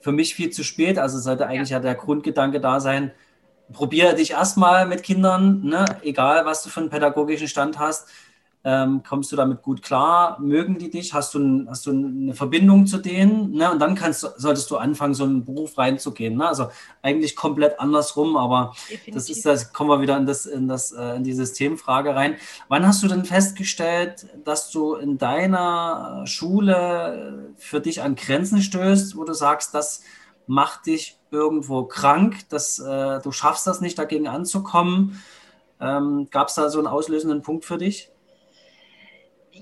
Für 0.00 0.12
mich 0.12 0.34
viel 0.34 0.48
zu 0.48 0.64
spät. 0.64 0.98
Also 0.98 1.18
sollte 1.18 1.46
eigentlich 1.46 1.68
ja, 1.68 1.76
ja 1.76 1.82
der 1.82 1.94
Grundgedanke 1.94 2.58
da 2.58 2.80
sein, 2.80 3.12
probiere 3.72 4.14
dich 4.14 4.30
erstmal 4.30 4.86
mit 4.86 5.02
Kindern, 5.02 5.62
ne? 5.62 5.84
egal 6.02 6.46
was 6.46 6.62
du 6.62 6.70
für 6.70 6.80
einen 6.80 6.90
pädagogischen 6.90 7.48
Stand 7.48 7.78
hast. 7.78 8.08
Ähm, 8.64 9.02
kommst 9.02 9.32
du 9.32 9.36
damit 9.36 9.62
gut 9.62 9.82
klar? 9.82 10.38
Mögen 10.40 10.78
die 10.78 10.88
dich? 10.88 11.14
Hast 11.14 11.34
du, 11.34 11.40
ein, 11.40 11.66
hast 11.68 11.84
du 11.86 11.90
eine 11.90 12.32
Verbindung 12.32 12.86
zu 12.86 12.98
denen? 12.98 13.52
Ne? 13.52 13.72
Und 13.72 13.80
dann 13.80 13.96
kannst, 13.96 14.20
solltest 14.36 14.70
du 14.70 14.76
anfangen, 14.76 15.14
so 15.14 15.24
einen 15.24 15.44
Beruf 15.44 15.76
reinzugehen. 15.76 16.36
Ne? 16.36 16.46
Also 16.46 16.68
eigentlich 17.02 17.34
komplett 17.34 17.80
andersrum, 17.80 18.36
aber 18.36 18.72
Definitiv. 18.88 19.14
das 19.14 19.30
ist 19.30 19.44
das, 19.44 19.72
kommen 19.72 19.90
wir 19.90 20.00
wieder 20.00 20.16
in, 20.16 20.26
das, 20.26 20.46
in, 20.46 20.68
das, 20.68 20.92
äh, 20.92 21.16
in 21.16 21.24
die 21.24 21.32
Systemfrage 21.32 22.14
rein. 22.14 22.36
Wann 22.68 22.86
hast 22.86 23.02
du 23.02 23.08
denn 23.08 23.24
festgestellt, 23.24 24.28
dass 24.44 24.70
du 24.70 24.94
in 24.94 25.18
deiner 25.18 26.22
Schule 26.26 27.52
für 27.56 27.80
dich 27.80 28.00
an 28.00 28.14
Grenzen 28.14 28.62
stößt, 28.62 29.16
wo 29.16 29.24
du 29.24 29.32
sagst, 29.32 29.74
das 29.74 30.02
macht 30.46 30.86
dich 30.86 31.18
irgendwo 31.32 31.84
krank, 31.84 32.48
dass 32.48 32.78
äh, 32.78 33.20
du 33.20 33.32
schaffst 33.32 33.66
das 33.66 33.80
nicht, 33.80 33.98
dagegen 33.98 34.28
anzukommen? 34.28 35.20
Ähm, 35.80 36.28
Gab 36.30 36.46
es 36.46 36.54
da 36.54 36.68
so 36.68 36.78
einen 36.78 36.86
auslösenden 36.86 37.42
Punkt 37.42 37.64
für 37.64 37.78
dich? 37.78 38.11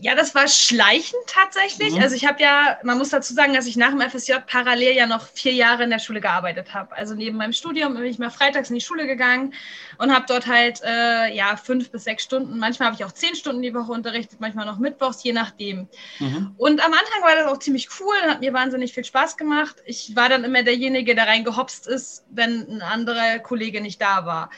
Ja, 0.02 0.14
das 0.14 0.34
war 0.34 0.48
schleichend 0.48 1.20
tatsächlich. 1.26 1.94
Mhm. 1.94 2.02
Also 2.02 2.16
ich 2.16 2.26
habe 2.26 2.42
ja, 2.42 2.78
man 2.82 2.96
muss 2.96 3.10
dazu 3.10 3.34
sagen, 3.34 3.52
dass 3.52 3.66
ich 3.66 3.76
nach 3.76 3.90
dem 3.90 4.00
FSJ 4.00 4.32
parallel 4.46 4.96
ja 4.96 5.06
noch 5.06 5.26
vier 5.26 5.52
Jahre 5.52 5.84
in 5.84 5.90
der 5.90 5.98
Schule 5.98 6.20
gearbeitet 6.20 6.72
habe. 6.72 6.96
Also 6.96 7.14
neben 7.14 7.36
meinem 7.36 7.52
Studium 7.52 7.94
bin 7.94 8.04
ich 8.04 8.18
mal 8.18 8.30
freitags 8.30 8.70
in 8.70 8.76
die 8.76 8.80
Schule 8.80 9.06
gegangen 9.06 9.52
und 9.98 10.14
habe 10.14 10.24
dort 10.26 10.46
halt 10.46 10.80
äh, 10.82 11.34
ja 11.34 11.56
fünf 11.56 11.90
bis 11.90 12.04
sechs 12.04 12.22
Stunden, 12.22 12.58
manchmal 12.58 12.86
habe 12.86 12.96
ich 12.96 13.04
auch 13.04 13.12
zehn 13.12 13.34
Stunden 13.34 13.60
die 13.60 13.74
Woche 13.74 13.92
unterrichtet, 13.92 14.40
manchmal 14.40 14.64
noch 14.64 14.78
mittwochs, 14.78 15.22
je 15.22 15.32
nachdem. 15.32 15.88
Mhm. 16.18 16.54
Und 16.56 16.84
am 16.84 16.92
Anfang 16.92 17.22
war 17.22 17.36
das 17.36 17.46
auch 17.46 17.58
ziemlich 17.58 17.88
cool, 18.00 18.16
hat 18.26 18.40
mir 18.40 18.54
wahnsinnig 18.54 18.94
viel 18.94 19.04
Spaß 19.04 19.36
gemacht. 19.36 19.76
Ich 19.84 20.16
war 20.16 20.28
dann 20.30 20.44
immer 20.44 20.62
derjenige, 20.62 21.14
der 21.14 21.26
reingehopst 21.26 21.86
ist, 21.86 22.24
wenn 22.30 22.66
ein 22.68 22.82
anderer 22.82 23.38
Kollege 23.38 23.80
nicht 23.80 24.00
da 24.00 24.24
war 24.24 24.50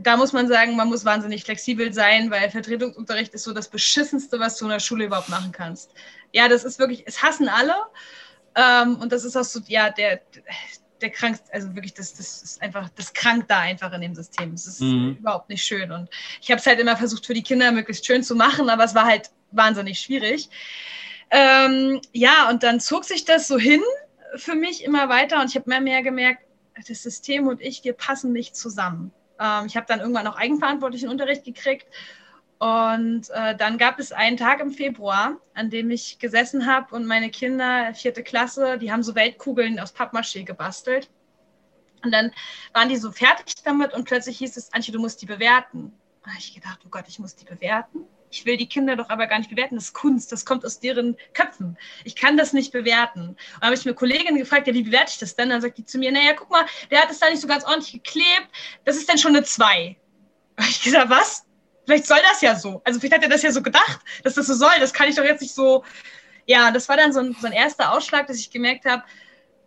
da 0.00 0.16
muss 0.16 0.32
man 0.32 0.48
sagen, 0.48 0.76
man 0.76 0.88
muss 0.88 1.04
wahnsinnig 1.04 1.44
flexibel 1.44 1.92
sein, 1.92 2.30
weil 2.30 2.50
Vertretungsunterricht 2.50 3.32
ist 3.34 3.44
so 3.44 3.52
das 3.52 3.68
Beschissenste, 3.68 4.38
was 4.38 4.58
du 4.58 4.66
in 4.66 4.70
der 4.70 4.80
Schule 4.80 5.06
überhaupt 5.06 5.28
machen 5.28 5.52
kannst. 5.52 5.90
Ja, 6.32 6.48
das 6.48 6.64
ist 6.64 6.78
wirklich, 6.78 7.04
es 7.06 7.22
hassen 7.22 7.48
alle. 7.48 7.74
Ähm, 8.54 8.96
und 8.96 9.12
das 9.12 9.24
ist 9.24 9.36
auch 9.36 9.44
so, 9.44 9.60
ja, 9.66 9.90
der, 9.90 10.20
der 11.00 11.10
krank, 11.10 11.38
also 11.52 11.74
wirklich, 11.74 11.94
das, 11.94 12.14
das 12.14 12.42
ist 12.42 12.62
einfach, 12.62 12.88
das 12.96 13.12
krankt 13.12 13.50
da 13.50 13.60
einfach 13.60 13.92
in 13.92 14.00
dem 14.00 14.14
System. 14.14 14.52
Es 14.52 14.66
ist 14.66 14.80
mhm. 14.80 15.16
überhaupt 15.18 15.48
nicht 15.48 15.64
schön. 15.64 15.90
Und 15.92 16.10
ich 16.40 16.50
habe 16.50 16.60
es 16.60 16.66
halt 16.66 16.78
immer 16.78 16.96
versucht, 16.96 17.26
für 17.26 17.34
die 17.34 17.42
Kinder 17.42 17.72
möglichst 17.72 18.06
schön 18.06 18.22
zu 18.22 18.34
machen, 18.34 18.68
aber 18.68 18.84
es 18.84 18.94
war 18.94 19.06
halt 19.06 19.30
wahnsinnig 19.52 20.00
schwierig. 20.00 20.50
Ähm, 21.30 22.00
ja, 22.12 22.48
und 22.50 22.62
dann 22.62 22.80
zog 22.80 23.04
sich 23.04 23.24
das 23.24 23.48
so 23.48 23.58
hin 23.58 23.82
für 24.36 24.54
mich 24.54 24.84
immer 24.84 25.08
weiter 25.08 25.40
und 25.40 25.50
ich 25.50 25.56
habe 25.56 25.68
mehr 25.68 25.78
und 25.78 25.84
mehr 25.84 26.02
gemerkt, 26.02 26.42
das 26.88 27.02
System 27.02 27.46
und 27.46 27.60
ich, 27.60 27.84
wir 27.84 27.94
passen 27.94 28.32
nicht 28.32 28.54
zusammen. 28.54 29.10
Ähm, 29.38 29.66
ich 29.66 29.76
habe 29.76 29.86
dann 29.86 30.00
irgendwann 30.00 30.24
noch 30.24 30.36
eigenverantwortlichen 30.36 31.08
Unterricht 31.08 31.44
gekriegt. 31.44 31.86
Und 32.58 33.28
äh, 33.30 33.54
dann 33.54 33.76
gab 33.76 33.98
es 33.98 34.12
einen 34.12 34.38
Tag 34.38 34.60
im 34.60 34.70
Februar, 34.70 35.36
an 35.54 35.68
dem 35.68 35.90
ich 35.90 36.18
gesessen 36.18 36.66
habe 36.66 36.94
und 36.94 37.04
meine 37.04 37.30
Kinder, 37.30 37.92
vierte 37.94 38.22
Klasse, 38.22 38.78
die 38.78 38.90
haben 38.90 39.02
so 39.02 39.14
Weltkugeln 39.14 39.78
aus 39.78 39.94
Pappmaché 39.94 40.42
gebastelt. 40.44 41.10
Und 42.02 42.12
dann 42.12 42.32
waren 42.72 42.88
die 42.88 42.96
so 42.96 43.12
fertig 43.12 43.54
damit 43.64 43.92
und 43.92 44.04
plötzlich 44.04 44.38
hieß 44.38 44.56
es, 44.56 44.72
Antje, 44.72 44.92
du 44.92 45.00
musst 45.00 45.20
die 45.20 45.26
bewerten. 45.26 45.92
Da 46.22 46.30
habe 46.30 46.38
ich 46.38 46.54
gedacht, 46.54 46.80
oh 46.86 46.88
Gott, 46.88 47.04
ich 47.08 47.18
muss 47.18 47.36
die 47.36 47.44
bewerten. 47.44 48.06
Ich 48.36 48.44
will 48.44 48.58
die 48.58 48.68
Kinder 48.68 48.96
doch 48.96 49.08
aber 49.08 49.26
gar 49.26 49.38
nicht 49.38 49.48
bewerten. 49.48 49.76
Das 49.76 49.84
ist 49.84 49.94
Kunst, 49.94 50.30
das 50.30 50.44
kommt 50.44 50.64
aus 50.66 50.78
deren 50.78 51.16
Köpfen. 51.32 51.78
Ich 52.04 52.16
kann 52.16 52.36
das 52.36 52.52
nicht 52.52 52.70
bewerten. 52.70 53.28
Und 53.30 53.38
dann 53.60 53.68
habe 53.68 53.74
ich 53.74 53.86
eine 53.86 53.94
Kollegin 53.94 54.36
gefragt, 54.36 54.66
ja, 54.66 54.74
wie 54.74 54.82
bewerte 54.82 55.12
ich 55.12 55.18
das 55.18 55.36
denn? 55.36 55.48
Dann 55.48 55.62
sagt 55.62 55.78
die 55.78 55.86
zu 55.86 55.96
mir, 55.96 56.12
naja, 56.12 56.34
guck 56.36 56.50
mal, 56.50 56.66
der 56.90 57.00
hat 57.00 57.10
es 57.10 57.18
da 57.18 57.30
nicht 57.30 57.40
so 57.40 57.48
ganz 57.48 57.64
ordentlich 57.64 57.92
geklebt. 57.92 58.48
Das 58.84 58.96
ist 58.96 59.08
dann 59.08 59.16
schon 59.16 59.34
eine 59.34 59.42
2. 59.42 59.96
Da 60.56 60.62
habe 60.62 60.70
ich 60.70 60.82
gesagt, 60.82 61.08
was? 61.08 61.44
Vielleicht 61.86 62.06
soll 62.06 62.18
das 62.30 62.42
ja 62.42 62.56
so. 62.56 62.82
Also 62.84 63.00
vielleicht 63.00 63.14
hat 63.14 63.22
er 63.22 63.30
das 63.30 63.42
ja 63.42 63.52
so 63.52 63.62
gedacht, 63.62 64.00
dass 64.22 64.34
das 64.34 64.46
so 64.48 64.54
soll. 64.54 64.72
Das 64.80 64.92
kann 64.92 65.08
ich 65.08 65.14
doch 65.14 65.24
jetzt 65.24 65.40
nicht 65.40 65.54
so. 65.54 65.82
Ja, 66.44 66.70
das 66.70 66.90
war 66.90 66.98
dann 66.98 67.14
so 67.14 67.20
ein, 67.20 67.34
so 67.40 67.46
ein 67.46 67.52
erster 67.54 67.92
Ausschlag, 67.92 68.26
dass 68.26 68.38
ich 68.38 68.50
gemerkt 68.50 68.84
habe, 68.84 69.02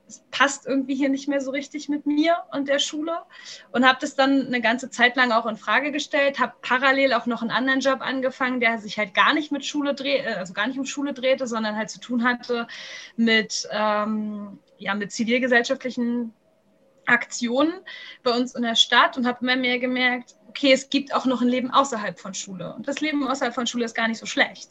es 0.10 0.24
passt 0.32 0.66
irgendwie 0.66 0.96
hier 0.96 1.10
nicht 1.10 1.28
mehr 1.28 1.40
so 1.40 1.52
richtig 1.52 1.88
mit 1.88 2.08
mir 2.08 2.36
und 2.52 2.68
der 2.68 2.80
Schule. 2.80 3.20
Und 3.72 3.88
habe 3.88 4.00
das 4.02 4.16
dann 4.16 4.48
eine 4.48 4.60
ganze 4.60 4.90
Zeit 4.90 5.16
lang 5.16 5.32
auch 5.32 5.46
in 5.46 5.56
Frage 5.56 5.92
gestellt, 5.92 6.40
habe 6.40 6.54
parallel 6.62 7.14
auch 7.14 7.28
noch 7.28 7.42
einen 7.42 7.52
anderen 7.52 7.80
Job 7.80 8.02
angefangen, 8.02 8.60
der 8.60 8.80
sich 8.80 8.98
halt 8.98 9.14
gar 9.14 9.34
nicht 9.34 9.52
mit 9.52 9.66
Schule 9.66 9.94
dreht, 9.94 10.26
äh, 10.26 10.34
also 10.34 10.54
gar 10.54 10.68
nicht 10.68 10.80
um 10.80 10.86
Schule 10.86 11.14
drehte, 11.14 11.46
sondern 11.46 11.78
halt 11.78 11.92
zu 11.92 12.00
tun 12.00 12.24
hatte 12.24 12.68
mit 13.18 13.68
ähm, 13.72 14.60
ja 14.80 14.96
mit 14.96 15.12
zivilgesellschaftlichen 15.12 16.34
Aktionen 17.06 17.74
bei 18.24 18.32
uns 18.32 18.56
in 18.56 18.64
der 18.64 18.76
Stadt 18.76 19.16
und 19.18 19.28
habe 19.28 19.40
immer 19.42 19.56
mehr 19.56 19.78
gemerkt, 19.80 20.36
okay, 20.48 20.72
es 20.72 20.90
gibt 20.90 21.14
auch 21.14 21.26
noch 21.26 21.42
ein 21.42 21.48
Leben 21.48 21.72
außerhalb 21.72 22.20
von 22.20 22.34
Schule. 22.34 22.74
Und 22.74 22.88
das 22.88 23.00
Leben 23.00 23.28
außerhalb 23.28 23.54
von 23.54 23.68
Schule 23.68 23.86
ist 23.86 23.96
gar 23.96 24.08
nicht 24.08 24.20
so 24.20 24.26
schlecht 24.26 24.70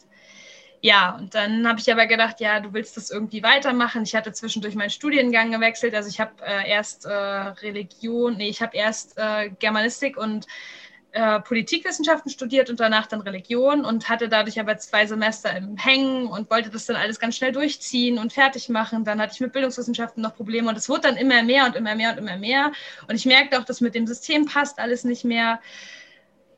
ja, 0.80 1.16
und 1.16 1.34
dann 1.34 1.66
habe 1.66 1.80
ich 1.80 1.90
aber 1.90 2.06
gedacht, 2.06 2.40
ja, 2.40 2.60
du 2.60 2.72
willst 2.72 2.96
das 2.96 3.10
irgendwie 3.10 3.42
weitermachen. 3.42 4.04
Ich 4.04 4.14
hatte 4.14 4.32
zwischendurch 4.32 4.76
meinen 4.76 4.90
Studiengang 4.90 5.50
gewechselt. 5.50 5.94
Also 5.94 6.08
ich 6.08 6.20
habe 6.20 6.32
äh, 6.46 6.70
erst 6.70 7.04
äh, 7.04 7.10
Religion, 7.10 8.36
nee, 8.36 8.48
ich 8.48 8.62
habe 8.62 8.76
erst 8.76 9.18
äh, 9.18 9.50
Germanistik 9.58 10.16
und 10.16 10.46
äh, 11.10 11.40
Politikwissenschaften 11.40 12.30
studiert 12.30 12.70
und 12.70 12.78
danach 12.78 13.06
dann 13.06 13.22
Religion 13.22 13.84
und 13.84 14.08
hatte 14.08 14.28
dadurch 14.28 14.60
aber 14.60 14.76
zwei 14.78 15.04
Semester 15.04 15.56
im 15.56 15.76
Hängen 15.76 16.28
und 16.28 16.48
wollte 16.48 16.70
das 16.70 16.86
dann 16.86 16.96
alles 16.96 17.18
ganz 17.18 17.36
schnell 17.36 17.50
durchziehen 17.50 18.18
und 18.18 18.32
fertig 18.32 18.68
machen. 18.68 19.04
Dann 19.04 19.20
hatte 19.20 19.32
ich 19.34 19.40
mit 19.40 19.52
Bildungswissenschaften 19.52 20.22
noch 20.22 20.36
Probleme 20.36 20.68
und 20.68 20.76
es 20.78 20.88
wurde 20.88 21.02
dann 21.02 21.16
immer 21.16 21.42
mehr 21.42 21.64
und 21.66 21.74
immer 21.74 21.96
mehr 21.96 22.12
und 22.12 22.18
immer 22.18 22.36
mehr. 22.36 22.70
Und 23.08 23.16
ich 23.16 23.26
merkte 23.26 23.58
auch, 23.58 23.64
dass 23.64 23.80
mit 23.80 23.96
dem 23.96 24.06
System 24.06 24.44
passt 24.44 24.78
alles 24.78 25.02
nicht 25.02 25.24
mehr. 25.24 25.60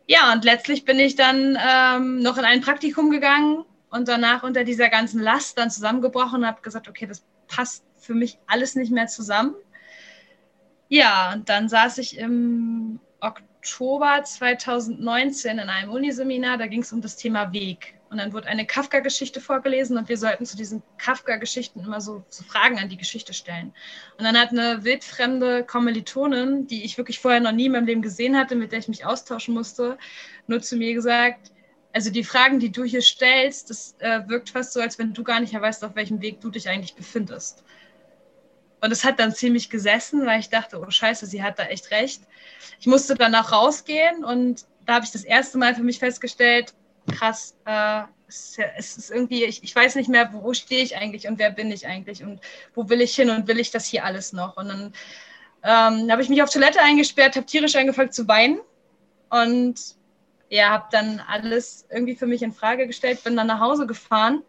Ja, 0.07 0.33
und 0.33 0.45
letztlich 0.45 0.85
bin 0.85 0.99
ich 0.99 1.15
dann 1.15 1.57
ähm, 1.67 2.19
noch 2.19 2.37
in 2.37 2.45
ein 2.45 2.61
Praktikum 2.61 3.11
gegangen 3.11 3.65
und 3.91 4.09
danach 4.09 4.43
unter 4.43 4.65
dieser 4.65 4.89
ganzen 4.89 5.21
Last 5.21 5.59
dann 5.59 5.71
zusammengebrochen 5.71 6.41
und 6.41 6.47
habe 6.47 6.63
gesagt, 6.63 6.89
okay, 6.89 7.07
das 7.07 7.25
passt 7.49 7.85
für 7.99 8.15
mich 8.15 8.39
alles 8.47 8.75
nicht 8.75 8.93
mehr 8.93 9.09
zusammen. 9.09 9.55
Ja, 10.89 11.33
und 11.33 11.49
dann 11.49 11.69
saß 11.69 11.99
ich 11.99 12.19
im 12.19 13.01
Oktober 13.21 14.23
2019 14.25 15.59
in 15.59 15.69
einem 15.69 15.91
Uniseminar, 15.91 16.57
da 16.57 16.67
ging 16.67 16.83
es 16.83 16.93
um 16.93 17.01
das 17.01 17.17
Thema 17.17 17.53
Weg. 17.53 17.95
Und 18.09 18.19
dann 18.19 18.33
wurde 18.33 18.49
eine 18.49 18.67
Kafka-Geschichte 18.67 19.41
vorgelesen 19.41 19.97
und 19.97 20.09
wir 20.09 20.17
sollten 20.17 20.45
zu 20.45 20.57
diesen 20.57 20.83
Kafka-Geschichten 20.99 21.79
immer 21.79 22.01
so, 22.01 22.25
so, 22.29 22.43
Fragen 22.43 22.79
an 22.81 22.89
die 22.89 22.97
Geschichte 22.97 23.33
stellen. 23.33 23.73
Und 24.19 24.25
dann 24.25 24.37
hat 24.37 24.51
eine 24.51 24.83
wildfremde 24.83 25.63
Kommilitonin, 25.63 26.67
die 26.67 26.83
ich 26.83 26.99
wirklich 26.99 27.21
vorher 27.21 27.39
noch 27.39 27.53
nie 27.53 27.67
in 27.67 27.73
meinem 27.73 27.87
Leben 27.87 28.03
gesehen 28.03 28.37
hatte, 28.37 28.57
mit 28.57 28.73
der 28.73 28.81
ich 28.81 28.89
mich 28.89 29.07
austauschen 29.07 29.55
musste, 29.55 29.97
nur 30.49 30.61
zu 30.61 30.77
mir 30.77 30.93
gesagt, 30.93 31.53
also 31.93 32.11
die 32.11 32.25
Fragen, 32.25 32.61
die 32.61 32.71
du 32.71 32.85
hier 32.85 33.03
stellst, 33.03 33.71
das 33.71 33.95
äh, 33.99 34.21
wirkt 34.27 34.51
fast 34.51 34.73
so, 34.73 34.81
als 34.81 34.99
wenn 34.99 35.13
du 35.13 35.25
gar 35.25 35.41
nicht 35.41 35.53
mehr 35.53 35.63
weißt, 35.63 35.85
auf 35.85 35.95
welchem 35.97 36.21
Weg 36.21 36.41
du 36.41 36.51
dich 36.51 36.69
eigentlich 36.69 36.95
befindest. 36.95 37.65
Und 38.81 38.93
es 38.93 39.05
hat 39.05 39.21
dann 39.21 39.35
ziemlich 39.35 39.69
gesessen, 39.69 40.25
weil 40.25 40.41
ich 40.41 40.49
dachte, 40.49 40.81
oh 40.81 40.91
scheiße, 40.91 41.27
sie 41.27 41.43
hat 41.43 41.59
da 41.59 41.65
echt 41.65 41.91
recht. 41.91 42.23
Ich 42.79 42.87
musste 42.87 43.15
dann 43.15 43.35
auch 43.35 43.53
rausgehen 43.53 44.25
und 44.25 44.65
da 44.87 44.95
habe 44.95 45.05
ich 45.05 45.11
das 45.11 45.25
erste 45.25 45.59
Mal 45.59 45.75
für 45.75 45.83
mich 45.83 45.99
festgestellt, 45.99 46.75
krass, 47.11 47.57
äh, 47.67 48.03
es, 48.29 48.97
ist 48.97 49.11
irgendwie, 49.11 49.45
ich, 49.45 49.63
ich 49.63 49.75
weiß 49.75 49.97
nicht 49.97 50.09
mehr, 50.09 50.33
wo, 50.33 50.45
wo 50.45 50.55
stehe 50.55 50.83
ich 50.83 50.97
eigentlich 50.97 51.27
und 51.27 51.39
wer 51.39 51.51
bin 51.51 51.71
ich 51.73 51.87
eigentlich 51.87 52.23
und 52.23 52.41
wo 52.75 52.89
will 52.89 53.01
ich 53.01 53.15
hin 53.15 53.29
und 53.29 53.49
will 53.49 53.59
ich 53.59 53.71
das 53.71 53.87
hier 53.87 54.05
alles 54.05 54.33
noch? 54.33 54.57
Und 54.57 54.69
dann 54.69 54.93
ähm, 55.65 56.11
habe 56.11 56.23
ich 56.23 56.29
mich 56.29 56.43
auf 56.43 56.51
Toilette 56.51 56.81
eingesperrt, 56.81 57.37
habe 57.37 57.47
tierisch 57.47 57.77
angefangen 57.77 58.13
zu 58.13 58.29
weinen 58.29 58.61
und 59.31 59.97
ja, 60.51 60.69
habe 60.71 60.89
dann 60.91 61.21
alles 61.21 61.87
irgendwie 61.91 62.17
für 62.17 62.27
mich 62.27 62.43
in 62.43 62.53
Frage 62.53 62.87
gestellt, 62.87 63.25
bin 63.25 63.37
dann 63.37 63.47
nach 63.47 63.61
Hause 63.61 63.87
gefahren 63.87 64.43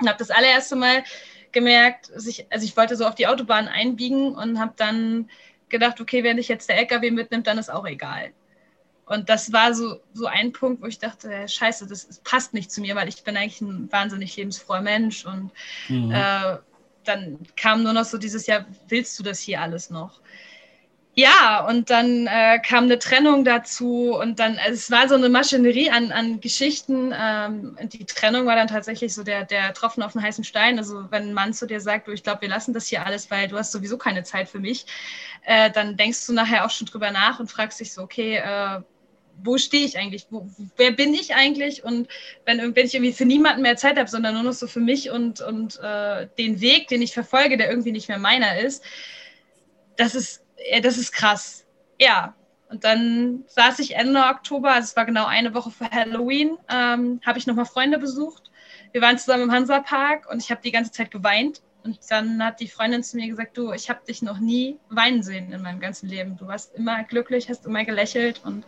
und 0.00 0.08
habe 0.08 0.18
das 0.18 0.30
allererste 0.30 0.76
Mal 0.76 1.04
gemerkt, 1.52 2.10
ich, 2.26 2.46
also 2.50 2.64
ich 2.64 2.76
wollte 2.76 2.96
so 2.96 3.04
auf 3.04 3.16
die 3.16 3.26
Autobahn 3.26 3.68
einbiegen 3.68 4.34
und 4.34 4.60
habe 4.60 4.74
dann 4.76 5.28
gedacht, 5.68 6.00
okay, 6.00 6.22
wenn 6.22 6.36
dich 6.36 6.48
jetzt 6.48 6.68
der 6.68 6.78
LKW 6.78 7.10
mitnimmt, 7.10 7.46
dann 7.46 7.58
ist 7.58 7.70
auch 7.70 7.86
egal. 7.86 8.30
Und 9.06 9.28
das 9.28 9.52
war 9.52 9.74
so, 9.74 10.00
so 10.12 10.26
ein 10.26 10.52
Punkt, 10.52 10.82
wo 10.82 10.86
ich 10.86 10.98
dachte, 10.98 11.48
scheiße, 11.48 11.86
das, 11.86 12.06
das, 12.06 12.20
passt 12.20 12.52
nicht 12.52 12.70
zu 12.70 12.82
mir, 12.82 12.94
weil 12.94 13.08
ich 13.08 13.24
bin 13.24 13.36
eigentlich 13.36 13.62
ein 13.62 13.90
wahnsinnig 13.90 14.36
lebensfroher 14.36 14.82
Mensch. 14.82 15.24
Und 15.24 15.50
mhm. 15.88 16.12
äh, 16.12 16.58
dann 17.04 17.38
kam 17.56 17.82
nur 17.82 17.94
noch 17.94 18.04
so 18.04 18.18
dieses 18.18 18.46
Jahr, 18.46 18.66
willst 18.88 19.18
du 19.18 19.22
das 19.22 19.40
hier 19.40 19.62
alles 19.62 19.88
noch? 19.88 20.20
Ja, 21.18 21.66
und 21.66 21.90
dann 21.90 22.28
äh, 22.28 22.60
kam 22.60 22.84
eine 22.84 23.00
Trennung 23.00 23.44
dazu 23.44 24.14
und 24.14 24.38
dann, 24.38 24.56
also 24.58 24.74
es 24.74 24.88
war 24.88 25.08
so 25.08 25.16
eine 25.16 25.28
Maschinerie 25.28 25.90
an, 25.90 26.12
an 26.12 26.40
Geschichten. 26.40 27.12
Ähm, 27.12 27.76
die 27.82 28.04
Trennung 28.04 28.46
war 28.46 28.54
dann 28.54 28.68
tatsächlich 28.68 29.12
so 29.12 29.24
der, 29.24 29.44
der 29.44 29.74
Tropfen 29.74 30.04
auf 30.04 30.12
den 30.12 30.22
heißen 30.22 30.44
Stein. 30.44 30.78
Also 30.78 31.10
wenn 31.10 31.30
ein 31.30 31.32
Mann 31.32 31.52
zu 31.54 31.66
dir 31.66 31.80
sagt, 31.80 32.06
du, 32.06 32.12
ich 32.12 32.22
glaube, 32.22 32.42
wir 32.42 32.48
lassen 32.48 32.72
das 32.72 32.86
hier 32.86 33.04
alles, 33.04 33.32
weil 33.32 33.48
du 33.48 33.58
hast 33.58 33.72
sowieso 33.72 33.98
keine 33.98 34.22
Zeit 34.22 34.48
für 34.48 34.60
mich, 34.60 34.86
äh, 35.44 35.72
dann 35.72 35.96
denkst 35.96 36.24
du 36.24 36.34
nachher 36.34 36.64
auch 36.64 36.70
schon 36.70 36.86
drüber 36.86 37.10
nach 37.10 37.40
und 37.40 37.50
fragst 37.50 37.80
dich 37.80 37.92
so, 37.92 38.02
okay, 38.02 38.36
äh, 38.36 38.80
wo 39.42 39.58
stehe 39.58 39.86
ich 39.86 39.98
eigentlich? 39.98 40.28
Wo, 40.30 40.48
wer 40.76 40.92
bin 40.92 41.12
ich 41.14 41.34
eigentlich? 41.34 41.82
Und 41.82 42.06
wenn, 42.44 42.76
wenn 42.76 42.86
ich 42.86 42.94
irgendwie 42.94 43.12
für 43.12 43.24
niemanden 43.24 43.62
mehr 43.62 43.76
Zeit 43.76 43.98
habe, 43.98 44.08
sondern 44.08 44.34
nur 44.34 44.44
noch 44.44 44.52
so 44.52 44.68
für 44.68 44.78
mich 44.78 45.10
und, 45.10 45.40
und 45.40 45.80
äh, 45.82 46.28
den 46.38 46.60
Weg, 46.60 46.86
den 46.86 47.02
ich 47.02 47.12
verfolge, 47.12 47.56
der 47.56 47.70
irgendwie 47.70 47.90
nicht 47.90 48.08
mehr 48.08 48.20
meiner 48.20 48.60
ist, 48.60 48.84
das 49.96 50.14
ist 50.14 50.44
das 50.82 50.98
ist 50.98 51.12
krass. 51.12 51.66
Ja, 52.00 52.34
und 52.68 52.84
dann 52.84 53.44
saß 53.46 53.78
ich 53.78 53.96
Ende 53.96 54.20
Oktober, 54.20 54.72
also 54.72 54.86
es 54.86 54.96
war 54.96 55.06
genau 55.06 55.26
eine 55.26 55.54
Woche 55.54 55.70
vor 55.70 55.90
Halloween, 55.90 56.58
ähm, 56.68 57.20
habe 57.24 57.38
ich 57.38 57.46
nochmal 57.46 57.64
Freunde 57.64 57.98
besucht. 57.98 58.50
Wir 58.92 59.00
waren 59.00 59.18
zusammen 59.18 59.44
im 59.44 59.52
Hansapark 59.52 60.30
und 60.30 60.42
ich 60.42 60.50
habe 60.50 60.60
die 60.62 60.70
ganze 60.72 60.92
Zeit 60.92 61.10
geweint. 61.10 61.62
Und 61.84 61.98
dann 62.10 62.44
hat 62.44 62.60
die 62.60 62.68
Freundin 62.68 63.02
zu 63.02 63.16
mir 63.16 63.28
gesagt, 63.28 63.56
du, 63.56 63.72
ich 63.72 63.88
habe 63.88 64.04
dich 64.06 64.20
noch 64.20 64.38
nie 64.38 64.78
weinen 64.90 65.22
sehen 65.22 65.52
in 65.52 65.62
meinem 65.62 65.80
ganzen 65.80 66.08
Leben. 66.08 66.36
Du 66.36 66.46
warst 66.46 66.74
immer 66.74 67.04
glücklich, 67.04 67.48
hast 67.48 67.64
immer 67.64 67.84
gelächelt 67.84 68.42
und 68.44 68.66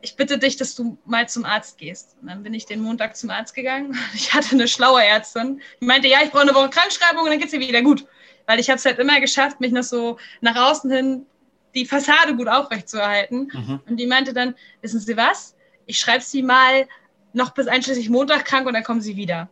ich 0.00 0.16
bitte 0.16 0.38
dich, 0.38 0.56
dass 0.56 0.74
du 0.74 0.98
mal 1.04 1.28
zum 1.28 1.44
Arzt 1.44 1.78
gehst. 1.78 2.16
Und 2.20 2.28
dann 2.28 2.42
bin 2.42 2.54
ich 2.54 2.66
den 2.66 2.80
Montag 2.80 3.16
zum 3.16 3.30
Arzt 3.30 3.54
gegangen. 3.54 3.96
Ich 4.14 4.32
hatte 4.34 4.54
eine 4.54 4.68
schlaue 4.68 5.02
Ärztin. 5.02 5.60
Die 5.80 5.86
meinte, 5.86 6.08
ja, 6.08 6.18
ich 6.22 6.30
brauche 6.30 6.42
eine 6.42 6.54
Woche 6.54 6.70
Krankschreibung 6.70 7.22
und 7.22 7.30
dann 7.30 7.38
geht 7.38 7.46
es 7.46 7.52
dir 7.52 7.60
wieder 7.60 7.82
gut 7.82 8.06
weil 8.46 8.60
ich 8.60 8.68
habe 8.68 8.78
es 8.78 8.84
halt 8.84 8.98
immer 8.98 9.20
geschafft, 9.20 9.60
mich 9.60 9.72
noch 9.72 9.82
so 9.82 10.18
nach 10.40 10.56
außen 10.56 10.90
hin 10.90 11.26
die 11.74 11.86
Fassade 11.86 12.36
gut 12.36 12.48
aufrechtzuerhalten. 12.48 13.50
Mhm. 13.52 13.80
Und 13.86 13.96
die 13.96 14.06
meinte 14.06 14.32
dann, 14.32 14.54
wissen 14.80 15.00
Sie 15.00 15.16
was? 15.16 15.56
Ich 15.86 15.98
schreibe 15.98 16.22
Sie 16.22 16.42
mal 16.42 16.86
noch 17.32 17.50
bis 17.54 17.66
einschließlich 17.66 18.10
Montag 18.10 18.44
krank 18.44 18.66
und 18.66 18.74
dann 18.74 18.84
kommen 18.84 19.00
Sie 19.00 19.16
wieder. 19.16 19.48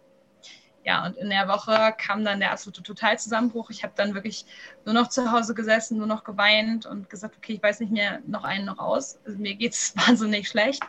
Ja, 0.85 1.05
und 1.05 1.16
in 1.18 1.29
der 1.29 1.46
Woche 1.46 1.94
kam 1.98 2.24
dann 2.24 2.40
der 2.40 2.53
absolute 2.53 2.83
Totalzusammenbruch. 2.83 3.70
Ich 3.70 3.83
habe 3.83 3.92
dann 3.96 4.14
wirklich 4.14 4.46
nur 4.85 4.94
noch 4.94 5.09
zu 5.09 5.31
Hause 5.31 5.55
gesessen, 5.55 5.98
nur 5.98 6.07
noch 6.07 6.24
geweint 6.24 6.87
und 6.87 7.11
gesagt, 7.11 7.37
okay, 7.37 7.55
ich 7.55 7.62
weiß 7.62 7.81
nicht 7.81 7.92
mehr 7.92 8.20
noch 8.26 8.44
einen 8.44 8.64
noch 8.64 8.79
aus. 8.79 9.18
Also 9.26 9.38
mir 9.38 9.55
geht 9.55 9.72
es 9.72 9.94
wahnsinnig 10.07 10.48
schlecht. 10.48 10.83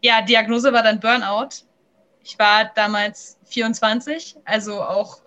Ja, 0.00 0.22
Diagnose 0.22 0.72
war 0.72 0.82
dann 0.82 1.00
Burnout. 1.00 1.64
Ich 2.22 2.38
war 2.38 2.66
damals 2.74 3.38
24, 3.44 4.36
also 4.44 4.82
auch 4.82 5.22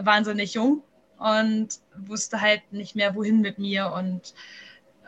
wahnsinnig 0.00 0.54
jung 0.54 0.82
und 1.18 1.68
wusste 1.96 2.40
halt 2.40 2.72
nicht 2.72 2.96
mehr, 2.96 3.14
wohin 3.14 3.40
mit 3.40 3.58
mir 3.58 3.92
und 3.92 4.34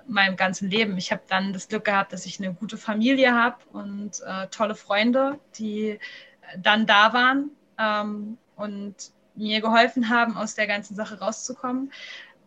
meinem 0.09 0.37
ganzen 0.37 0.71
Leben. 0.71 0.97
Ich 0.99 1.11
habe 1.11 1.23
dann 1.29 1.53
das 1.53 1.69
Glück 1.69 1.85
gehabt, 1.85 2.13
dass 2.13 2.27
ich 2.27 2.39
eine 2.41 2.55
gute 2.55 2.77
Familie 2.77 3.35
habe 3.35 3.57
und 3.73 4.21
äh, 4.25 4.47
tolle 4.49 4.75
Freunde, 4.75 5.39
die 5.59 5.99
dann 6.59 6.87
da 6.87 7.13
waren 7.13 7.51
ähm, 7.79 8.39
und 8.55 8.95
mir 9.35 9.61
geholfen 9.61 10.09
haben, 10.09 10.37
aus 10.37 10.55
der 10.55 10.67
ganzen 10.67 10.95
Sache 10.95 11.19
rauszukommen. 11.19 11.93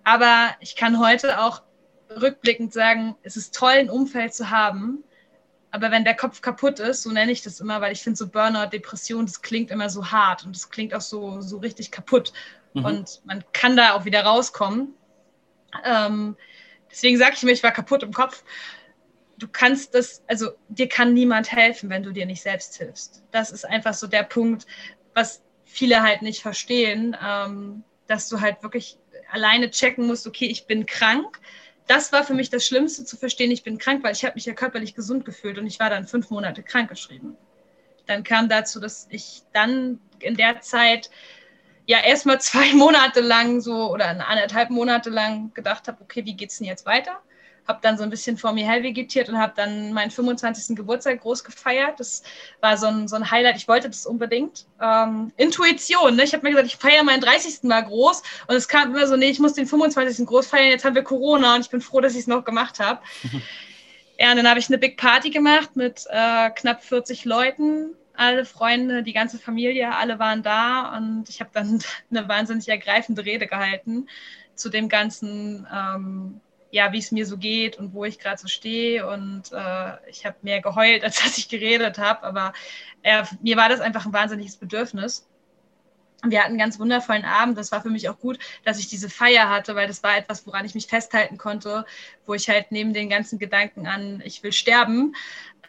Aber 0.04 0.50
ich 0.60 0.76
kann 0.76 1.00
heute 1.00 1.40
auch 1.42 1.62
rückblickend 2.10 2.74
sagen, 2.74 3.16
es 3.22 3.38
ist 3.38 3.54
toll, 3.54 3.74
ein 3.74 3.90
Umfeld 3.90 4.34
zu 4.34 4.50
haben. 4.50 5.04
Aber 5.72 5.92
wenn 5.92 6.04
der 6.04 6.16
Kopf 6.16 6.42
kaputt 6.42 6.80
ist, 6.80 7.04
so 7.04 7.12
nenne 7.12 7.32
ich 7.32 7.44
das 7.44 7.60
immer, 7.60 7.80
weil 7.80 7.92
ich 7.92 8.02
finde, 8.02 8.18
so 8.18 8.28
Burnout, 8.28 8.70
Depression, 8.72 9.28
das 9.28 9.44
klingt 9.44 9.70
immer 9.70 9.90
so 9.90 10.10
hart 10.10 10.44
und 10.44 10.56
das 10.56 10.72
klingt 10.72 10.96
auch 10.96 11.02
so, 11.02 11.42
so 11.42 11.58
richtig 11.58 11.92
kaputt. 11.92 12.34
Mhm. 12.74 12.86
Und 12.86 13.22
man 13.26 13.44
kann 13.54 13.76
da 13.76 13.94
auch 13.94 14.06
wieder 14.06 14.24
rauskommen. 14.24 14.94
Ähm, 15.84 16.36
deswegen 16.92 17.18
sage 17.18 17.34
ich 17.36 17.44
mir, 17.44 17.52
ich 17.52 17.64
war 17.64 17.72
kaputt 17.72 18.04
im 18.04 18.14
Kopf. 18.14 18.44
Du 19.38 19.48
kannst 19.48 19.96
das, 19.96 20.24
also 20.28 20.52
dir 20.68 20.90
kann 20.90 21.14
niemand 21.14 21.52
helfen, 21.52 21.90
wenn 21.90 22.04
du 22.04 22.12
dir 22.12 22.26
nicht 22.26 22.42
selbst 22.42 22.78
hilfst. 22.78 23.24
Das 23.32 23.52
ist 23.52 23.66
einfach 23.66 23.94
so 23.94 24.08
der 24.08 24.24
Punkt, 24.24 24.66
was 25.14 25.42
viele 25.64 26.02
halt 26.02 26.22
nicht 26.22 26.42
verstehen, 26.42 27.16
ähm, 27.26 27.84
dass 28.08 28.28
du 28.28 28.42
halt 28.42 28.64
wirklich 28.64 28.98
alleine 29.32 29.70
checken 29.70 30.08
musst, 30.08 30.28
okay, 30.28 30.46
ich 30.46 30.66
bin 30.66 30.86
krank. 30.86 31.40
Das 31.88 32.12
war 32.12 32.24
für 32.24 32.34
mich 32.34 32.50
das 32.50 32.66
Schlimmste 32.66 33.06
zu 33.06 33.18
verstehen, 33.18 33.52
ich 33.52 33.64
bin 33.64 33.78
krank, 33.78 34.04
weil 34.04 34.14
ich 34.14 34.26
habe 34.26 34.36
mich 34.36 34.46
ja 34.46 34.54
körperlich 34.54 34.96
gesund 34.96 35.26
gefühlt 35.26 35.58
und 35.58 35.68
ich 35.68 35.80
war 35.80 35.90
dann 35.90 36.08
fünf 36.08 36.30
Monate 36.30 36.64
krankgeschrieben. 36.64 37.36
Dann 38.08 38.24
kam 38.24 38.50
dazu, 38.50 38.80
dass 38.80 39.08
ich 39.10 39.44
dann 39.54 40.00
in 40.20 40.36
der 40.36 40.62
Zeit 40.62 41.10
ja 41.90 41.98
erstmal 42.04 42.40
zwei 42.42 42.74
Monate 42.74 43.20
lang 43.20 43.60
so 43.62 43.92
oder 43.92 44.10
anderthalb 44.10 44.70
Monate 44.70 45.10
lang 45.10 45.52
gedacht 45.56 45.88
habe, 45.88 45.98
okay, 46.02 46.24
wie 46.24 46.36
geht's 46.36 46.60
denn 46.60 46.68
jetzt 46.68 46.86
weiter? 46.86 47.20
Habe 47.68 47.80
dann 47.82 47.98
so 47.98 48.04
ein 48.04 48.10
bisschen 48.10 48.38
vor 48.38 48.54
mir 48.54 48.66
her 48.66 48.82
vegetiert 48.82 49.30
und 49.30 49.38
habe 49.38 49.54
dann 49.56 49.94
meinen 49.94 50.10
25. 50.10 50.76
Geburtstag 50.76 51.22
groß 51.22 51.44
gefeiert. 51.44 52.00
Das 52.00 52.24
war 52.62 52.78
so 52.78 52.88
ein, 52.88 53.08
so 53.08 53.16
ein 53.16 53.30
Highlight. 53.30 53.58
Ich 53.58 53.68
wollte 53.68 53.90
das 53.90 54.08
unbedingt. 54.08 54.66
Ähm, 54.82 55.32
Intuition. 55.38 56.16
Ne? 56.16 56.24
Ich 56.24 56.34
habe 56.34 56.44
mir 56.44 56.52
gesagt, 56.52 56.68
ich 56.68 56.78
feiere 56.78 57.04
meinen 57.04 57.22
30. 57.22 57.62
Mal 57.64 57.84
groß. 57.84 58.24
Und 58.48 58.56
es 58.56 58.68
kam 58.68 58.96
immer 58.96 59.06
so, 59.06 59.16
nee, 59.18 59.30
ich 59.30 59.40
muss 59.40 59.54
den 59.54 59.68
25. 59.68 60.26
groß 60.26 60.48
feiern. 60.48 60.70
Jetzt 60.70 60.84
haben 60.84 60.96
wir 60.96 61.04
Corona 61.04 61.56
und 61.56 61.62
ich 61.62 61.70
bin 61.70 61.82
froh, 61.82 62.02
dass 62.02 62.14
ich 62.14 62.22
es 62.22 62.28
noch 62.28 62.44
gemacht 62.44 62.80
habe. 62.80 63.02
ja, 64.18 64.32
und 64.32 64.38
dann 64.38 64.50
habe 64.50 64.60
ich 64.60 64.68
eine 64.70 64.80
Big 64.80 64.98
Party 64.98 65.30
gemacht 65.30 65.76
mit 65.76 66.06
äh, 66.10 66.50
knapp 66.50 66.84
40 66.84 67.26
Leuten 67.26 67.96
alle 68.20 68.44
Freunde, 68.44 69.02
die 69.02 69.14
ganze 69.14 69.40
Familie, 69.40 69.96
alle 69.96 70.20
waren 70.20 70.44
da 70.44 70.98
und 70.98 71.30
ich 71.30 71.40
habe 71.40 71.52
dann 71.54 71.82
eine 72.12 72.28
wahnsinnig 72.28 72.68
ergreifende 72.68 73.24
Rede 73.24 73.48
gehalten 73.48 74.10
zu 74.56 74.70
dem 74.70 74.90
ganzen, 74.90 75.66
ähm, 75.74 76.42
ja, 76.70 76.92
wie 76.92 77.00
es 77.00 77.12
mir 77.12 77.26
so 77.26 77.38
geht 77.38 77.78
und 77.78 77.94
wo 77.94 78.04
ich 78.04 78.20
gerade 78.20 78.38
so 78.38 78.50
stehe. 78.50 79.08
Und 79.08 79.52
äh, 79.54 80.10
ich 80.10 80.26
habe 80.26 80.36
mehr 80.42 80.62
geheult, 80.62 81.04
als 81.06 81.24
dass 81.24 81.38
ich 81.38 81.48
geredet 81.48 81.98
habe. 81.98 82.24
Aber 82.24 82.54
äh, 83.04 83.24
mir 83.42 83.56
war 83.56 83.70
das 83.70 83.80
einfach 83.80 84.06
ein 84.06 84.14
wahnsinniges 84.14 84.58
Bedürfnis. 84.58 85.26
Wir 86.22 86.40
hatten 86.40 86.50
einen 86.50 86.60
ganz 86.60 86.78
wundervollen 86.78 87.24
Abend. 87.24 87.58
Das 87.58 87.72
war 87.72 87.82
für 87.82 87.90
mich 87.90 88.10
auch 88.10 88.20
gut, 88.20 88.38
dass 88.66 88.80
ich 88.80 88.90
diese 88.90 89.10
Feier 89.10 89.50
hatte, 89.50 89.76
weil 89.76 89.88
das 89.88 90.04
war 90.04 90.18
etwas, 90.18 90.46
woran 90.46 90.66
ich 90.66 90.76
mich 90.76 90.88
festhalten 90.88 91.38
konnte, 91.38 91.86
wo 92.26 92.34
ich 92.34 92.50
halt 92.50 92.74
neben 92.74 92.94
den 92.94 93.10
ganzen 93.10 93.40
Gedanken 93.40 93.88
an, 93.88 94.22
ich 94.26 94.44
will 94.44 94.52
sterben, 94.52 95.16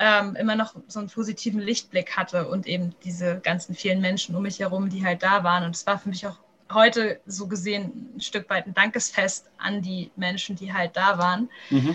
ähm, 0.00 0.34
immer 0.34 0.56
noch 0.56 0.74
so 0.88 0.98
einen 0.98 1.10
positiven 1.10 1.60
Lichtblick 1.60 2.16
hatte 2.16 2.48
und 2.48 2.66
eben 2.66 2.94
diese 3.04 3.38
ganzen 3.38 3.74
vielen 3.74 4.00
Menschen 4.00 4.34
um 4.34 4.42
mich 4.42 4.58
herum, 4.58 4.88
die 4.88 5.04
halt 5.04 5.22
da 5.22 5.44
waren. 5.44 5.62
Und 5.62 5.76
es 5.76 5.86
war 5.86 5.98
für 5.98 6.08
mich 6.08 6.26
auch 6.26 6.38
heute 6.72 7.20
so 7.26 7.46
gesehen 7.46 8.10
ein 8.16 8.20
Stück 8.20 8.48
weit 8.48 8.66
ein 8.66 8.72
Dankesfest 8.72 9.50
an 9.58 9.82
die 9.82 10.10
Menschen, 10.16 10.56
die 10.56 10.72
halt 10.72 10.96
da 10.96 11.18
waren. 11.18 11.50
Mhm. 11.68 11.94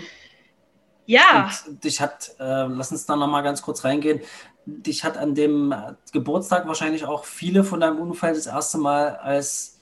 Ja. 1.06 1.50
Und 1.66 1.82
dich 1.82 2.00
hat, 2.00 2.30
äh, 2.38 2.66
lass 2.66 2.92
uns 2.92 3.06
da 3.06 3.16
nochmal 3.16 3.42
ganz 3.42 3.60
kurz 3.60 3.84
reingehen. 3.84 4.20
Dich 4.66 5.02
hat 5.02 5.16
an 5.16 5.34
dem 5.34 5.74
Geburtstag 6.12 6.66
wahrscheinlich 6.68 7.04
auch 7.04 7.24
viele 7.24 7.64
von 7.64 7.80
deinem 7.80 7.98
Umfeld 7.98 8.36
das 8.36 8.46
erste 8.46 8.78
Mal 8.78 9.16
als 9.16 9.80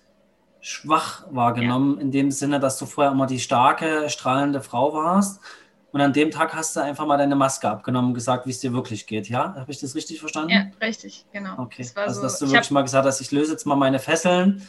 schwach 0.61 1.27
wahrgenommen, 1.31 1.97
ja. 1.97 2.01
in 2.03 2.11
dem 2.11 2.31
Sinne, 2.31 2.59
dass 2.59 2.79
du 2.79 2.87
vorher 2.87 3.13
immer 3.13 3.27
die 3.27 3.41
starke, 3.41 4.09
strahlende 4.09 4.63
Frau 4.63 4.95
warst. 4.95 5.41
Und 5.95 6.01
an 6.01 6.13
dem 6.13 6.31
Tag 6.31 6.55
hast 6.55 6.77
du 6.77 6.81
einfach 6.81 7.07
mal 7.07 7.17
deine 7.17 7.37
Maske 7.37 7.71
abgenommen 7.71 8.09
und 8.09 8.15
gesagt, 8.15 8.47
wie 8.47 8.51
es 8.51 8.59
dir 8.59 8.73
wirklich 8.73 9.07
geht. 9.07 9.29
Ja, 9.29 9.55
habe 9.55 9.71
ich 9.71 9.79
das 9.79 9.95
richtig 9.95 10.21
verstanden? 10.21 10.51
Ja, 10.51 10.67
richtig, 10.83 11.25
genau. 11.33 11.59
Okay. 11.59 11.83
Das 11.83 11.97
also, 11.97 12.17
so, 12.17 12.23
dass 12.23 12.39
du 12.41 12.51
wirklich 12.51 12.71
mal 12.73 12.83
gesagt 12.83 13.07
hast, 13.07 13.21
ich 13.21 13.31
löse 13.31 13.53
jetzt 13.53 13.65
mal 13.65 13.77
meine 13.77 13.99
Fesseln 13.99 14.63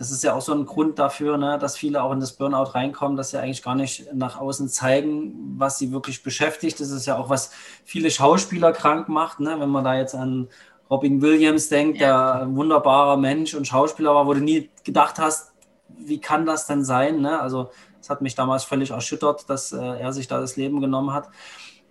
das 0.00 0.10
ist 0.10 0.24
ja 0.24 0.32
auch 0.32 0.40
so 0.40 0.54
ein 0.54 0.64
Grund 0.64 0.98
dafür, 0.98 1.36
ne, 1.36 1.58
dass 1.58 1.76
viele 1.76 2.02
auch 2.02 2.10
in 2.12 2.20
das 2.20 2.32
Burnout 2.32 2.70
reinkommen, 2.74 3.18
dass 3.18 3.32
sie 3.32 3.38
eigentlich 3.38 3.62
gar 3.62 3.74
nicht 3.74 4.14
nach 4.14 4.40
außen 4.40 4.70
zeigen, 4.70 5.56
was 5.58 5.76
sie 5.76 5.92
wirklich 5.92 6.22
beschäftigt. 6.22 6.80
Das 6.80 6.90
ist 6.90 7.04
ja 7.04 7.18
auch, 7.18 7.28
was 7.28 7.52
viele 7.84 8.10
Schauspieler 8.10 8.72
krank 8.72 9.10
macht. 9.10 9.40
Ne? 9.40 9.60
Wenn 9.60 9.68
man 9.68 9.84
da 9.84 9.94
jetzt 9.94 10.14
an 10.14 10.48
Robin 10.88 11.20
Williams 11.20 11.68
denkt, 11.68 12.00
ja. 12.00 12.06
der 12.06 12.42
ein 12.44 12.56
wunderbarer 12.56 13.18
Mensch 13.18 13.52
und 13.52 13.66
Schauspieler 13.66 14.14
war, 14.14 14.26
wo 14.26 14.32
du 14.32 14.40
nie 14.40 14.70
gedacht 14.84 15.18
hast, 15.18 15.52
wie 15.98 16.18
kann 16.18 16.46
das 16.46 16.66
denn 16.66 16.82
sein? 16.82 17.20
Ne? 17.20 17.38
Also, 17.38 17.70
das 18.00 18.10
hat 18.10 18.22
mich 18.22 18.34
damals 18.34 18.64
völlig 18.64 18.90
erschüttert, 18.90 19.48
dass 19.48 19.72
äh, 19.72 19.78
er 19.78 20.12
sich 20.12 20.26
da 20.26 20.40
das 20.40 20.56
Leben 20.56 20.80
genommen 20.80 21.12
hat. 21.12 21.28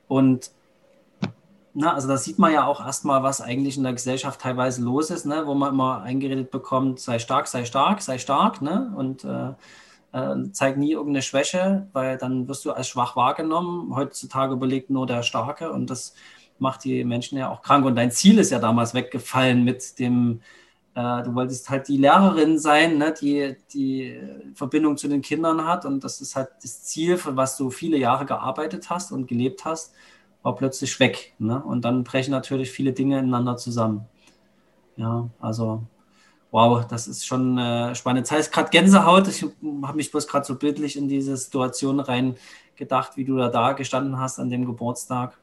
Und 0.08 0.52
na, 1.74 1.94
also 1.94 2.08
da 2.08 2.18
sieht 2.18 2.40
man 2.40 2.52
ja 2.52 2.66
auch 2.66 2.84
erstmal, 2.84 3.24
was 3.24 3.42
eigentlich 3.42 3.78
in 3.78 3.84
der 3.84 3.94
Gesellschaft 3.94 4.42
teilweise 4.42 4.82
los 4.84 5.12
ist, 5.12 5.26
ne? 5.26 5.44
wo 5.46 5.54
man 5.54 5.74
immer 5.74 6.02
eingeredet 6.02 6.52
bekommt, 6.52 7.00
sei 7.00 7.20
stark, 7.20 7.48
sei 7.48 7.64
stark, 7.64 8.02
sei 8.02 8.18
stark, 8.18 8.62
ne? 8.62 8.92
Und 8.98 9.24
äh, 9.24 9.54
äh, 10.12 10.52
zeig 10.52 10.78
nie 10.78 10.92
irgendeine 10.92 11.22
Schwäche, 11.22 11.88
weil 11.94 12.18
dann 12.18 12.48
wirst 12.48 12.66
du 12.66 12.72
als 12.72 12.88
schwach 12.88 13.16
wahrgenommen. 13.16 13.96
Heutzutage 13.96 14.54
überlegt 14.54 14.90
nur 14.90 15.06
der 15.06 15.24
Starke 15.24 15.72
und 15.72 15.90
das 15.90 16.16
macht 16.58 16.84
die 16.84 17.04
Menschen 17.04 17.38
ja 17.38 17.50
auch 17.50 17.62
krank. 17.62 17.86
Und 17.86 17.96
dein 17.96 18.12
Ziel 18.12 18.40
ist 18.40 18.52
ja 18.52 18.60
damals 18.60 18.94
weggefallen 18.94 19.64
mit 19.64 20.00
dem, 20.00 20.42
äh, 20.96 21.24
du 21.24 21.34
wolltest 21.36 21.70
halt 21.70 21.88
die 21.88 21.98
Lehrerin 21.98 22.58
sein, 22.58 22.98
ne? 22.98 23.14
die 23.20 23.56
die 23.74 24.20
Verbindung 24.54 24.98
zu 24.98 25.08
den 25.08 25.22
Kindern 25.22 25.66
hat. 25.66 25.86
Und 25.86 26.04
das 26.04 26.22
ist 26.22 26.36
halt 26.36 26.50
das 26.62 26.84
Ziel, 26.84 27.18
für 27.18 27.36
was 27.36 27.58
du 27.58 27.70
viele 27.70 27.98
Jahre 27.98 28.26
gearbeitet 28.26 28.90
hast 28.90 29.12
und 29.12 29.28
gelebt 29.28 29.66
hast 29.66 29.94
war 30.42 30.56
plötzlich 30.56 31.00
weg. 31.00 31.34
Ne? 31.40 31.62
Und 31.62 31.84
dann 31.86 32.04
brechen 32.04 32.32
natürlich 32.32 32.72
viele 32.72 32.94
Dinge 32.94 33.20
ineinander 33.20 33.58
zusammen. 33.58 34.06
Ja, 34.96 35.30
also 35.40 35.84
wow, 36.52 36.86
das 36.86 37.08
ist 37.08 37.26
schon 37.26 37.58
äh, 37.58 37.96
spannend. 37.96 38.26
Das 38.26 38.32
heißt 38.32 38.52
gerade 38.52 38.70
Gänsehaut. 38.70 39.28
Ich 39.28 39.44
habe 39.44 39.96
mich 39.96 40.12
bloß 40.12 40.28
gerade 40.28 40.46
so 40.46 40.56
bildlich 40.56 40.98
in 40.98 41.08
diese 41.08 41.38
Situation 41.38 42.00
rein 42.00 42.36
gedacht, 42.76 43.18
wie 43.18 43.26
du 43.26 43.38
da, 43.38 43.50
da 43.50 43.74
gestanden 43.74 44.20
hast 44.20 44.40
an 44.40 44.50
dem 44.50 44.66
Geburtstag. 44.66 45.39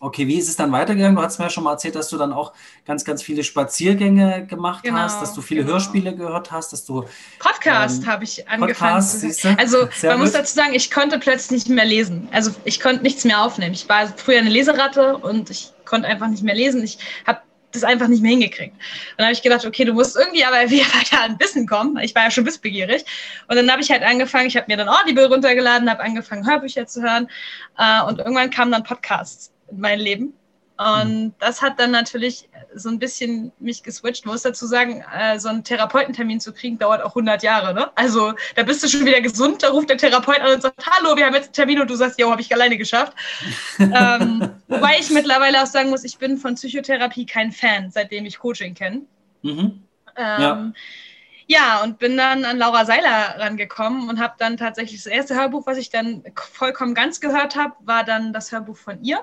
Okay, 0.00 0.28
wie 0.28 0.38
ist 0.38 0.48
es 0.48 0.54
dann 0.54 0.70
weitergegangen? 0.70 1.16
Du 1.16 1.22
hast 1.22 1.38
mir 1.38 1.46
ja 1.46 1.50
schon 1.50 1.64
mal 1.64 1.72
erzählt, 1.72 1.96
dass 1.96 2.08
du 2.08 2.16
dann 2.16 2.32
auch 2.32 2.52
ganz, 2.86 3.04
ganz 3.04 3.20
viele 3.20 3.42
Spaziergänge 3.42 4.46
gemacht 4.46 4.84
genau, 4.84 4.98
hast, 4.98 5.20
dass 5.20 5.34
du 5.34 5.42
viele 5.42 5.62
genau. 5.62 5.72
Hörspiele 5.72 6.14
gehört 6.14 6.52
hast, 6.52 6.72
dass 6.72 6.84
du. 6.84 7.04
Podcast 7.40 8.02
ähm, 8.02 8.08
habe 8.08 8.22
ich 8.22 8.48
angefangen. 8.48 9.02
Podcast, 9.02 9.46
also, 9.58 9.88
Sehr 9.92 10.10
man 10.10 10.18
gut. 10.18 10.26
muss 10.26 10.32
dazu 10.32 10.54
sagen, 10.54 10.74
ich 10.74 10.92
konnte 10.92 11.18
plötzlich 11.18 11.66
nicht 11.66 11.74
mehr 11.74 11.84
lesen. 11.84 12.28
Also, 12.30 12.52
ich 12.64 12.78
konnte 12.78 13.02
nichts 13.02 13.24
mehr 13.24 13.42
aufnehmen. 13.42 13.74
Ich 13.74 13.88
war 13.88 14.06
früher 14.16 14.38
eine 14.38 14.50
Leseratte 14.50 15.16
und 15.16 15.50
ich 15.50 15.72
konnte 15.84 16.06
einfach 16.06 16.28
nicht 16.28 16.44
mehr 16.44 16.54
lesen. 16.54 16.84
Ich 16.84 16.98
habe 17.26 17.40
das 17.72 17.82
einfach 17.82 18.06
nicht 18.06 18.22
mehr 18.22 18.30
hingekriegt. 18.30 18.74
Und 18.74 19.18
dann 19.18 19.26
habe 19.26 19.34
ich 19.34 19.42
gedacht, 19.42 19.66
okay, 19.66 19.84
du 19.84 19.94
musst 19.94 20.16
irgendwie 20.16 20.44
aber 20.44 20.58
wieder 20.70 20.86
weiter 20.94 21.22
an 21.22 21.40
Wissen 21.40 21.66
kommen. 21.66 21.96
Ich 21.98 22.14
war 22.14 22.22
ja 22.22 22.30
schon 22.30 22.46
wissbegierig. 22.46 23.04
Und 23.48 23.56
dann 23.56 23.68
habe 23.68 23.82
ich 23.82 23.90
halt 23.90 24.04
angefangen, 24.04 24.46
ich 24.46 24.56
habe 24.56 24.66
mir 24.68 24.76
dann 24.76 24.88
Audible 24.88 25.26
runtergeladen, 25.26 25.90
habe 25.90 26.04
angefangen, 26.04 26.48
Hörbücher 26.48 26.86
zu 26.86 27.02
hören. 27.02 27.28
Äh, 27.78 28.02
und 28.04 28.20
irgendwann 28.20 28.50
kamen 28.50 28.70
dann 28.70 28.84
Podcasts 28.84 29.50
mein 29.72 30.00
Leben. 30.00 30.34
Und 30.78 31.24
mhm. 31.24 31.34
das 31.40 31.60
hat 31.60 31.80
dann 31.80 31.90
natürlich 31.90 32.48
so 32.72 32.88
ein 32.88 33.00
bisschen 33.00 33.50
mich 33.58 33.82
geswitcht. 33.82 34.20
Ich 34.20 34.26
muss 34.26 34.42
dazu 34.42 34.64
sagen, 34.64 35.04
äh, 35.12 35.38
so 35.40 35.48
einen 35.48 35.64
Therapeutentermin 35.64 36.38
zu 36.38 36.52
kriegen, 36.52 36.78
dauert 36.78 37.02
auch 37.02 37.10
100 37.10 37.42
Jahre. 37.42 37.74
Ne? 37.74 37.90
Also 37.96 38.34
da 38.54 38.62
bist 38.62 38.84
du 38.84 38.88
schon 38.88 39.04
wieder 39.04 39.20
gesund, 39.20 39.64
da 39.64 39.70
ruft 39.70 39.90
der 39.90 39.96
Therapeut 39.96 40.40
an 40.40 40.54
und 40.54 40.62
sagt, 40.62 40.86
hallo, 40.86 41.16
wir 41.16 41.26
haben 41.26 41.34
jetzt 41.34 41.46
einen 41.46 41.54
Termin 41.54 41.80
und 41.80 41.90
du 41.90 41.96
sagst, 41.96 42.20
ja, 42.20 42.30
habe 42.30 42.40
ich 42.40 42.52
alleine 42.54 42.78
geschafft. 42.78 43.12
ähm, 43.80 44.50
wobei 44.68 44.98
ich 45.00 45.10
mittlerweile 45.10 45.60
auch 45.60 45.66
sagen 45.66 45.90
muss, 45.90 46.04
ich 46.04 46.16
bin 46.16 46.38
von 46.38 46.54
Psychotherapie 46.54 47.26
kein 47.26 47.50
Fan, 47.50 47.90
seitdem 47.90 48.24
ich 48.24 48.38
Coaching 48.38 48.74
kenne. 48.74 49.02
Mhm. 49.42 49.82
Ähm, 50.16 50.40
ja. 50.40 50.72
Ja, 51.50 51.82
und 51.82 51.98
bin 51.98 52.16
dann 52.16 52.44
an 52.44 52.58
Laura 52.58 52.84
Seiler 52.84 53.36
rangekommen 53.38 54.10
und 54.10 54.20
habe 54.20 54.34
dann 54.38 54.58
tatsächlich 54.58 55.02
das 55.02 55.10
erste 55.10 55.34
Hörbuch, 55.34 55.66
was 55.66 55.78
ich 55.78 55.88
dann 55.88 56.22
vollkommen 56.36 56.94
ganz 56.94 57.20
gehört 57.20 57.56
habe, 57.56 57.74
war 57.80 58.04
dann 58.04 58.34
das 58.34 58.52
Hörbuch 58.52 58.76
von 58.76 59.02
ihr. 59.02 59.20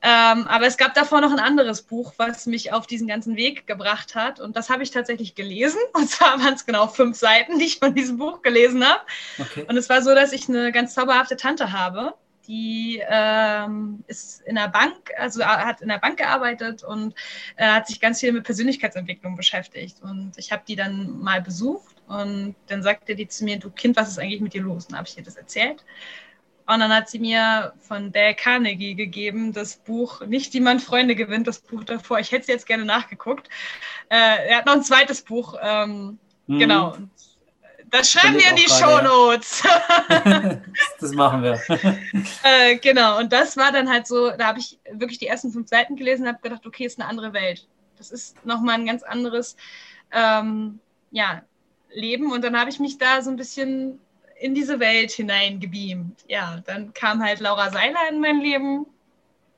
Ähm, 0.00 0.46
aber 0.46 0.66
es 0.66 0.76
gab 0.76 0.94
davor 0.94 1.20
noch 1.20 1.32
ein 1.32 1.40
anderes 1.40 1.82
Buch, 1.82 2.14
was 2.18 2.46
mich 2.46 2.72
auf 2.72 2.86
diesen 2.86 3.08
ganzen 3.08 3.36
Weg 3.36 3.66
gebracht 3.66 4.14
hat. 4.14 4.38
Und 4.38 4.56
das 4.56 4.70
habe 4.70 4.82
ich 4.82 4.90
tatsächlich 4.90 5.34
gelesen. 5.34 5.80
Und 5.92 6.08
zwar 6.08 6.38
waren 6.38 6.54
es 6.54 6.66
genau 6.66 6.86
fünf 6.86 7.16
Seiten, 7.16 7.58
die 7.58 7.66
ich 7.66 7.78
von 7.78 7.94
diesem 7.94 8.18
Buch 8.18 8.42
gelesen 8.42 8.84
habe. 8.84 9.00
Okay. 9.38 9.64
Und 9.68 9.76
es 9.76 9.88
war 9.88 10.02
so, 10.02 10.14
dass 10.14 10.32
ich 10.32 10.48
eine 10.48 10.70
ganz 10.72 10.94
zauberhafte 10.94 11.36
Tante 11.36 11.72
habe. 11.72 12.14
Die 12.46 13.02
ähm, 13.06 14.04
ist 14.06 14.40
in 14.42 14.54
der 14.54 14.68
Bank, 14.68 15.10
also 15.18 15.44
hat 15.44 15.82
in 15.82 15.88
der 15.88 15.98
Bank 15.98 16.16
gearbeitet 16.16 16.82
und 16.82 17.14
äh, 17.56 17.66
hat 17.66 17.86
sich 17.86 18.00
ganz 18.00 18.20
viel 18.20 18.32
mit 18.32 18.44
Persönlichkeitsentwicklung 18.44 19.36
beschäftigt. 19.36 20.00
Und 20.00 20.32
ich 20.36 20.50
habe 20.50 20.62
die 20.66 20.76
dann 20.76 21.20
mal 21.20 21.42
besucht 21.42 21.96
und 22.06 22.54
dann 22.68 22.82
sagte 22.82 23.14
die 23.14 23.28
zu 23.28 23.44
mir, 23.44 23.58
du 23.58 23.68
Kind, 23.70 23.96
was 23.96 24.08
ist 24.08 24.18
eigentlich 24.18 24.40
mit 24.40 24.54
dir 24.54 24.62
los? 24.62 24.86
Und 24.86 24.96
habe 24.96 25.06
ich 25.06 25.18
ihr 25.18 25.24
das 25.24 25.36
erzählt. 25.36 25.84
Und 26.68 26.80
dann 26.80 26.92
hat 26.92 27.08
sie 27.08 27.18
mir 27.18 27.72
von 27.80 28.12
Dale 28.12 28.34
Carnegie 28.34 28.94
gegeben, 28.94 29.54
das 29.54 29.76
Buch 29.76 30.20
Nicht 30.26 30.52
wie 30.52 30.60
man 30.60 30.80
Freunde 30.80 31.14
gewinnt, 31.14 31.46
das 31.46 31.60
Buch 31.60 31.82
davor. 31.82 32.18
Ich 32.18 32.30
hätte 32.30 32.42
es 32.42 32.46
jetzt 32.48 32.66
gerne 32.66 32.84
nachgeguckt. 32.84 33.48
Äh, 34.10 34.48
er 34.48 34.58
hat 34.58 34.66
noch 34.66 34.74
ein 34.74 34.82
zweites 34.82 35.22
Buch. 35.22 35.56
Ähm, 35.62 36.18
mhm. 36.46 36.58
Genau. 36.58 36.96
Das 37.86 38.10
schreiben 38.12 38.36
wir 38.36 38.50
in 38.50 38.56
die 38.56 38.68
Show 38.68 39.00
Notes. 39.00 39.62
das 41.00 41.12
machen 41.12 41.42
wir. 41.42 41.58
äh, 42.42 42.76
genau. 42.76 43.18
Und 43.18 43.32
das 43.32 43.56
war 43.56 43.72
dann 43.72 43.88
halt 43.88 44.06
so, 44.06 44.30
da 44.32 44.48
habe 44.48 44.58
ich 44.58 44.78
wirklich 44.92 45.18
die 45.18 45.26
ersten 45.26 45.50
fünf 45.50 45.68
Seiten 45.68 45.96
gelesen 45.96 46.24
und 46.24 46.28
habe 46.28 46.42
gedacht, 46.42 46.66
okay, 46.66 46.84
ist 46.84 47.00
eine 47.00 47.08
andere 47.08 47.32
Welt. 47.32 47.66
Das 47.96 48.10
ist 48.10 48.44
nochmal 48.44 48.74
ein 48.74 48.84
ganz 48.84 49.02
anderes 49.02 49.56
ähm, 50.12 50.80
ja, 51.12 51.40
Leben. 51.90 52.30
Und 52.30 52.44
dann 52.44 52.60
habe 52.60 52.68
ich 52.68 52.78
mich 52.78 52.98
da 52.98 53.22
so 53.22 53.30
ein 53.30 53.36
bisschen 53.36 53.98
in 54.40 54.54
diese 54.54 54.80
Welt 54.80 55.10
hineingebeamt. 55.10 56.24
Ja, 56.28 56.62
dann 56.66 56.92
kam 56.94 57.22
halt 57.22 57.40
Laura 57.40 57.70
Seiler 57.70 58.08
in 58.10 58.20
mein 58.20 58.40
Leben 58.40 58.86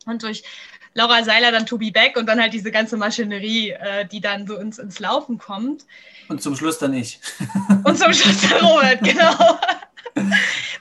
und 0.06 0.22
durch 0.22 0.42
Laura 0.94 1.22
Seiler 1.22 1.52
dann 1.52 1.66
Tobi 1.66 1.90
Beck 1.90 2.16
und 2.16 2.26
dann 2.26 2.40
halt 2.40 2.52
diese 2.52 2.72
ganze 2.72 2.96
Maschinerie, 2.96 3.70
äh, 3.70 4.06
die 4.06 4.20
dann 4.20 4.46
so 4.46 4.56
ins, 4.56 4.78
ins 4.78 4.98
Laufen 4.98 5.38
kommt. 5.38 5.86
Und 6.28 6.42
zum 6.42 6.56
Schluss 6.56 6.78
dann 6.78 6.94
ich. 6.94 7.20
Und 7.84 7.98
zum 7.98 8.12
Schluss 8.12 8.40
der 8.40 8.62
Robert, 8.62 9.02
genau. 9.02 9.58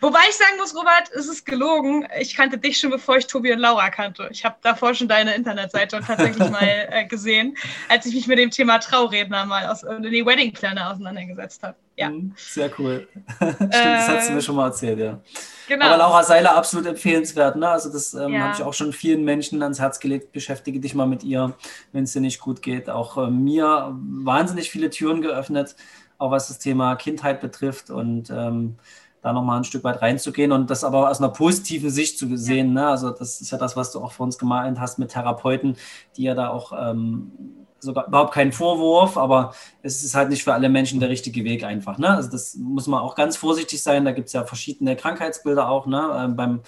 Wobei 0.02 0.20
ich 0.30 0.36
sagen 0.36 0.58
muss, 0.58 0.76
Robert, 0.76 1.12
es 1.16 1.28
ist 1.28 1.46
gelogen. 1.46 2.08
Ich 2.20 2.36
kannte 2.36 2.58
dich 2.58 2.80
schon, 2.80 2.90
bevor 2.90 3.18
ich 3.18 3.28
Tobi 3.28 3.52
und 3.52 3.60
Laura 3.60 3.90
kannte. 3.90 4.30
Ich 4.32 4.46
habe 4.46 4.56
davor 4.62 4.94
schon 4.94 5.08
deine 5.08 5.36
Internetseite 5.36 6.00
tatsächlich 6.06 6.50
mal 6.50 6.88
äh, 6.92 7.06
gesehen, 7.06 7.58
als 7.90 8.06
ich 8.06 8.16
mich 8.16 8.28
mit 8.28 8.40
dem 8.40 8.52
Thema 8.52 8.80
Trauredner 8.80 9.46
mal 9.46 9.68
aus, 9.68 9.84
äh, 9.84 10.02
die 10.02 10.26
Wedding 10.26 10.54
Planner 10.54 10.92
auseinandergesetzt 10.92 11.64
habe. 11.64 11.76
Ja. 12.00 12.10
Mhm, 12.12 12.34
sehr 12.38 12.72
cool. 12.80 13.10
Stimmt, 13.36 13.74
das 13.74 14.08
hast 14.08 14.30
du 14.30 14.34
mir 14.34 14.42
schon 14.42 14.56
mal 14.56 14.68
erzählt, 14.68 15.00
ja. 15.00 15.20
Genau. 15.68 15.86
Aber 15.86 15.98
Laura 15.98 16.24
Seiler 16.24 16.56
absolut 16.56 16.88
empfehlenswert. 16.88 17.58
Ne? 17.58 17.68
Also 17.68 17.92
das 17.92 18.14
ähm, 18.14 18.34
ja. 18.34 18.40
habe 18.40 18.54
ich 18.56 18.64
auch 18.64 18.74
schon 18.74 18.94
vielen 18.94 19.26
Menschen 19.26 19.62
ans 19.62 19.80
Herz 19.80 20.00
gelegt. 20.00 20.32
Beschäftige 20.32 20.80
dich 20.80 20.96
mal 20.96 21.08
mit 21.08 21.26
ihr, 21.26 21.56
wenn 21.92 22.06
es 22.06 22.14
dir 22.14 22.22
nicht 22.22 22.40
gut 22.40 22.62
geht. 22.62 22.90
Auch 22.90 23.18
äh, 23.18 23.30
mir 23.30 23.94
wahnsinnig 24.00 24.72
viele 24.72 24.90
Türen 24.90 25.22
geöffnet, 25.22 25.76
auch 26.18 26.32
was 26.32 26.48
das 26.48 26.60
Thema 26.60 26.96
Kindheit 26.96 27.42
betrifft 27.42 27.90
und 27.90 28.30
ähm, 28.30 28.78
da 29.22 29.34
nochmal 29.34 29.58
ein 29.58 29.66
Stück 29.66 29.84
weit 29.84 30.02
reinzugehen 30.02 30.54
und 30.54 30.70
das 30.70 30.86
aber 30.86 31.10
aus 31.10 31.20
einer 31.20 31.30
positiven 31.30 31.90
Sicht 31.90 32.18
zu 32.18 32.34
sehen. 32.38 32.72
Ne? 32.72 32.88
Also 32.88 33.10
das 33.10 33.42
ist 33.42 33.52
ja 33.52 33.58
das, 33.58 33.76
was 33.76 33.92
du 33.92 34.00
auch 34.00 34.14
vor 34.14 34.26
uns 34.26 34.38
gemeint 34.38 34.80
hast 34.80 35.00
mit 35.00 35.12
Therapeuten, 35.12 35.76
die 36.16 36.24
ja 36.24 36.34
da 36.34 36.48
auch 36.48 36.72
ähm, 36.72 37.34
sogar 37.80 38.08
überhaupt 38.08 38.34
keinen 38.34 38.52
Vorwurf, 38.52 39.18
aber 39.18 39.54
es 39.82 40.04
ist 40.04 40.16
halt 40.16 40.30
nicht 40.30 40.44
für 40.44 40.54
alle 40.54 40.70
Menschen 40.70 41.00
der 41.00 41.10
richtige 41.10 41.44
Weg 41.44 41.64
einfach. 41.64 41.98
Ne? 41.98 42.10
Also 42.10 42.30
das 42.30 42.56
muss 42.56 42.88
man 42.88 43.02
auch 43.02 43.16
ganz 43.16 43.38
vorsichtig 43.38 43.82
sein. 43.82 44.06
Da 44.06 44.12
gibt 44.12 44.28
es 44.28 44.34
ja 44.34 44.44
verschiedene 44.44 44.96
Krankheitsbilder 44.96 45.70
auch. 45.70 45.86
Ne? 45.86 46.12
Ähm, 46.18 46.36
beim 46.36 46.62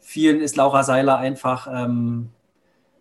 vielen 0.00 0.40
ist 0.40 0.56
Laura 0.56 0.82
Seiler 0.82 1.18
einfach 1.18 1.68
ähm, 1.70 2.30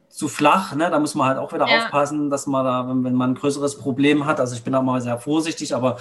zu 0.09 0.27
flach. 0.27 0.75
Ne? 0.75 0.89
Da 0.89 0.99
muss 0.99 1.15
man 1.15 1.27
halt 1.27 1.37
auch 1.37 1.53
wieder 1.53 1.67
ja. 1.67 1.77
aufpassen, 1.85 2.29
dass 2.29 2.47
man 2.47 2.65
da, 2.65 2.87
wenn, 2.87 3.03
wenn, 3.03 3.15
man 3.15 3.31
ein 3.31 3.35
größeres 3.35 3.77
Problem 3.77 4.25
hat, 4.25 4.39
also 4.39 4.55
ich 4.55 4.63
bin 4.63 4.75
auch 4.75 4.83
mal 4.83 5.01
sehr 5.01 5.17
vorsichtig, 5.17 5.75
aber 5.75 5.97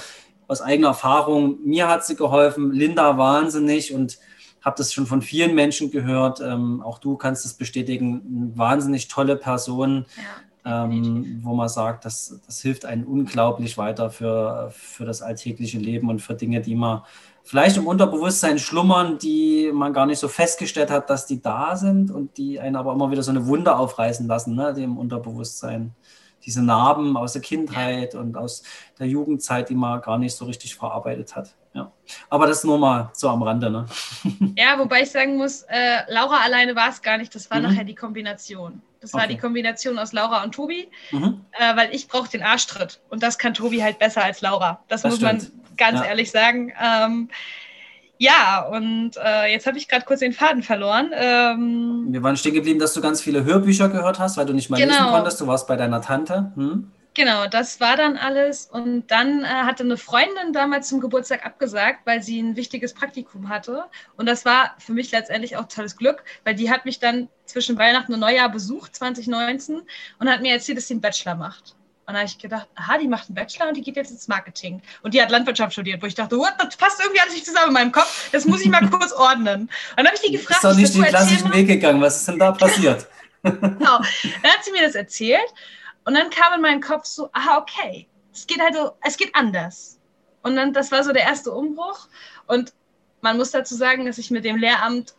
aus 0.48 0.60
eigener 0.60 0.88
Erfahrung, 0.88 1.58
mir 1.64 1.88
hat 1.88 2.04
sie 2.04 2.16
geholfen, 2.16 2.72
Linda 2.72 3.16
wahnsinnig 3.16 3.94
und 3.94 4.18
habe 4.60 4.76
das 4.76 4.92
schon 4.92 5.06
von 5.06 5.22
vielen 5.22 5.54
Menschen 5.54 5.90
gehört. 5.90 6.40
Ähm, 6.40 6.82
auch 6.82 6.98
du 6.98 7.16
kannst 7.16 7.44
es 7.46 7.54
bestätigen, 7.54 8.22
eine 8.26 8.58
wahnsinnig 8.58 9.08
tolle 9.08 9.36
Person. 9.36 10.06
Ja 10.16 10.22
ähm, 10.64 11.40
wo 11.42 11.54
man 11.54 11.68
sagt, 11.68 12.04
das, 12.04 12.40
das 12.46 12.60
hilft 12.60 12.84
einem 12.84 13.04
unglaublich 13.04 13.78
weiter 13.78 14.10
für, 14.10 14.70
für 14.72 15.04
das 15.04 15.22
alltägliche 15.22 15.78
Leben 15.78 16.08
und 16.08 16.20
für 16.20 16.34
Dinge, 16.34 16.60
die 16.60 16.76
man 16.76 17.02
vielleicht 17.42 17.76
im 17.76 17.86
Unterbewusstsein 17.86 18.58
schlummern, 18.58 19.18
die 19.18 19.70
man 19.72 19.92
gar 19.92 20.06
nicht 20.06 20.18
so 20.18 20.28
festgestellt 20.28 20.90
hat, 20.90 21.10
dass 21.10 21.26
die 21.26 21.42
da 21.42 21.76
sind 21.76 22.10
und 22.10 22.36
die 22.36 22.60
einen 22.60 22.76
aber 22.76 22.92
immer 22.92 23.10
wieder 23.10 23.22
so 23.22 23.30
eine 23.30 23.46
Wunde 23.46 23.76
aufreißen 23.76 24.26
lassen, 24.26 24.54
ne, 24.54 24.72
die 24.74 24.84
im 24.84 24.98
Unterbewusstsein. 24.98 25.94
Diese 26.44 26.62
Narben 26.62 27.16
aus 27.16 27.34
der 27.34 27.42
Kindheit 27.42 28.16
und 28.16 28.36
aus 28.36 28.64
der 28.98 29.06
Jugendzeit, 29.06 29.68
die 29.68 29.76
man 29.76 30.00
gar 30.00 30.18
nicht 30.18 30.34
so 30.34 30.44
richtig 30.44 30.74
verarbeitet 30.74 31.36
hat. 31.36 31.54
Ja. 31.74 31.90
Aber 32.28 32.46
das 32.46 32.64
nur 32.64 32.78
mal 32.78 33.10
so 33.14 33.28
am 33.28 33.42
Rande. 33.42 33.70
Ne? 33.70 33.86
Ja, 34.56 34.78
wobei 34.78 35.02
ich 35.02 35.10
sagen 35.10 35.36
muss, 35.36 35.62
äh, 35.68 36.00
Laura 36.08 36.38
alleine 36.38 36.76
war 36.76 36.90
es 36.90 37.00
gar 37.02 37.18
nicht, 37.18 37.34
das 37.34 37.50
war 37.50 37.58
mhm. 37.58 37.64
nachher 37.64 37.84
die 37.84 37.94
Kombination. 37.94 38.82
Das 39.00 39.14
war 39.14 39.24
okay. 39.24 39.34
die 39.34 39.38
Kombination 39.38 39.98
aus 39.98 40.12
Laura 40.12 40.44
und 40.44 40.54
Tobi, 40.54 40.88
mhm. 41.10 41.40
äh, 41.52 41.76
weil 41.76 41.94
ich 41.94 42.06
brauche 42.06 42.30
den 42.30 42.42
Arschtritt. 42.42 43.00
Und 43.10 43.22
das 43.22 43.36
kann 43.36 43.52
Tobi 43.54 43.82
halt 43.82 43.98
besser 43.98 44.22
als 44.22 44.42
Laura. 44.42 44.80
Das, 44.88 45.02
das 45.02 45.10
muss 45.10 45.20
stimmt. 45.20 45.52
man 45.54 45.76
ganz 45.76 46.00
ja. 46.00 46.06
ehrlich 46.06 46.30
sagen. 46.30 46.72
Ähm, 46.80 47.28
ja, 48.18 48.64
und 48.70 49.16
äh, 49.16 49.50
jetzt 49.50 49.66
habe 49.66 49.78
ich 49.78 49.88
gerade 49.88 50.04
kurz 50.04 50.20
den 50.20 50.32
Faden 50.32 50.62
verloren. 50.62 51.10
Ähm, 51.12 52.06
Wir 52.10 52.22
waren 52.22 52.36
stehen 52.36 52.54
geblieben, 52.54 52.78
dass 52.78 52.94
du 52.94 53.00
ganz 53.00 53.20
viele 53.20 53.42
Hörbücher 53.42 53.88
gehört 53.88 54.20
hast, 54.20 54.36
weil 54.36 54.46
du 54.46 54.52
nicht 54.52 54.70
mal 54.70 54.76
genau. 54.76 54.92
lesen 54.94 55.10
konntest. 55.10 55.40
Du 55.40 55.48
warst 55.48 55.66
bei 55.66 55.74
deiner 55.74 56.00
Tante. 56.00 56.52
Hm? 56.54 56.92
Genau, 57.14 57.46
das 57.46 57.78
war 57.78 57.96
dann 57.96 58.16
alles. 58.16 58.66
Und 58.66 59.08
dann 59.08 59.44
äh, 59.44 59.46
hatte 59.46 59.82
eine 59.82 59.98
Freundin 59.98 60.52
damals 60.52 60.88
zum 60.88 61.00
Geburtstag 61.00 61.44
abgesagt, 61.44 62.06
weil 62.06 62.22
sie 62.22 62.40
ein 62.40 62.56
wichtiges 62.56 62.94
Praktikum 62.94 63.50
hatte. 63.50 63.84
Und 64.16 64.26
das 64.26 64.44
war 64.44 64.74
für 64.78 64.92
mich 64.92 65.12
letztendlich 65.12 65.56
auch 65.56 65.68
tolles 65.68 65.96
Glück, 65.96 66.24
weil 66.44 66.54
die 66.54 66.70
hat 66.70 66.86
mich 66.86 67.00
dann 67.00 67.28
zwischen 67.44 67.76
Weihnachten 67.76 68.14
und 68.14 68.20
Neujahr 68.20 68.48
besucht, 68.48 68.96
2019, 68.96 69.82
und 70.18 70.30
hat 70.30 70.40
mir 70.40 70.54
erzählt, 70.54 70.78
dass 70.78 70.88
sie 70.88 70.94
einen 70.94 71.02
Bachelor 71.02 71.34
macht. 71.34 71.76
Und 72.06 72.14
da 72.14 72.20
habe 72.20 72.26
ich 72.26 72.38
gedacht, 72.38 72.68
aha, 72.74 72.98
die 72.98 73.08
macht 73.08 73.28
einen 73.28 73.36
Bachelor 73.36 73.68
und 73.68 73.76
die 73.76 73.82
geht 73.82 73.96
jetzt 73.96 74.10
ins 74.10 74.26
Marketing. 74.26 74.80
Und 75.02 75.12
die 75.14 75.22
hat 75.22 75.30
Landwirtschaft 75.30 75.74
studiert, 75.74 76.02
wo 76.02 76.06
ich 76.06 76.14
dachte, 76.14 76.36
what, 76.36 76.54
das 76.58 76.76
passt 76.76 76.98
irgendwie 77.00 77.20
alles 77.20 77.34
nicht 77.34 77.46
zusammen 77.46 77.68
in 77.68 77.74
meinem 77.74 77.92
Kopf. 77.92 78.30
Das 78.32 78.46
muss 78.46 78.62
ich 78.62 78.68
mal 78.68 78.88
kurz 78.90 79.12
ordnen. 79.12 79.62
Und 79.62 79.70
dann 79.96 80.06
habe 80.06 80.16
ich 80.16 80.22
die 80.22 80.32
gefragt. 80.32 80.64
Ist 80.64 80.70
doch 80.70 80.74
nicht 80.74 80.94
den 80.94 81.04
klassischen 81.04 81.52
Weg 81.52 81.68
gegangen. 81.68 82.00
Was 82.00 82.16
ist 82.16 82.28
denn 82.28 82.38
da 82.38 82.52
passiert? 82.52 83.06
genau. 83.42 83.78
Dann 83.78 84.50
hat 84.50 84.64
sie 84.64 84.72
mir 84.72 84.82
das 84.82 84.94
erzählt. 84.94 85.54
Und 86.04 86.14
dann 86.14 86.30
kam 86.30 86.54
in 86.54 86.60
meinen 86.60 86.80
Kopf 86.80 87.04
so, 87.04 87.28
aha, 87.32 87.58
okay, 87.58 88.08
es 88.32 88.46
geht 88.46 88.60
halt 88.60 88.74
so, 88.74 88.92
es 89.02 89.16
geht 89.16 89.34
anders. 89.34 89.98
Und 90.42 90.56
dann, 90.56 90.72
das 90.72 90.90
war 90.90 91.04
so 91.04 91.12
der 91.12 91.22
erste 91.22 91.52
Umbruch. 91.52 92.08
Und 92.46 92.72
man 93.20 93.36
muss 93.36 93.52
dazu 93.52 93.74
sagen, 93.74 94.06
dass 94.06 94.18
ich 94.18 94.30
mit 94.30 94.44
dem 94.44 94.56
Lehramt, 94.56 95.14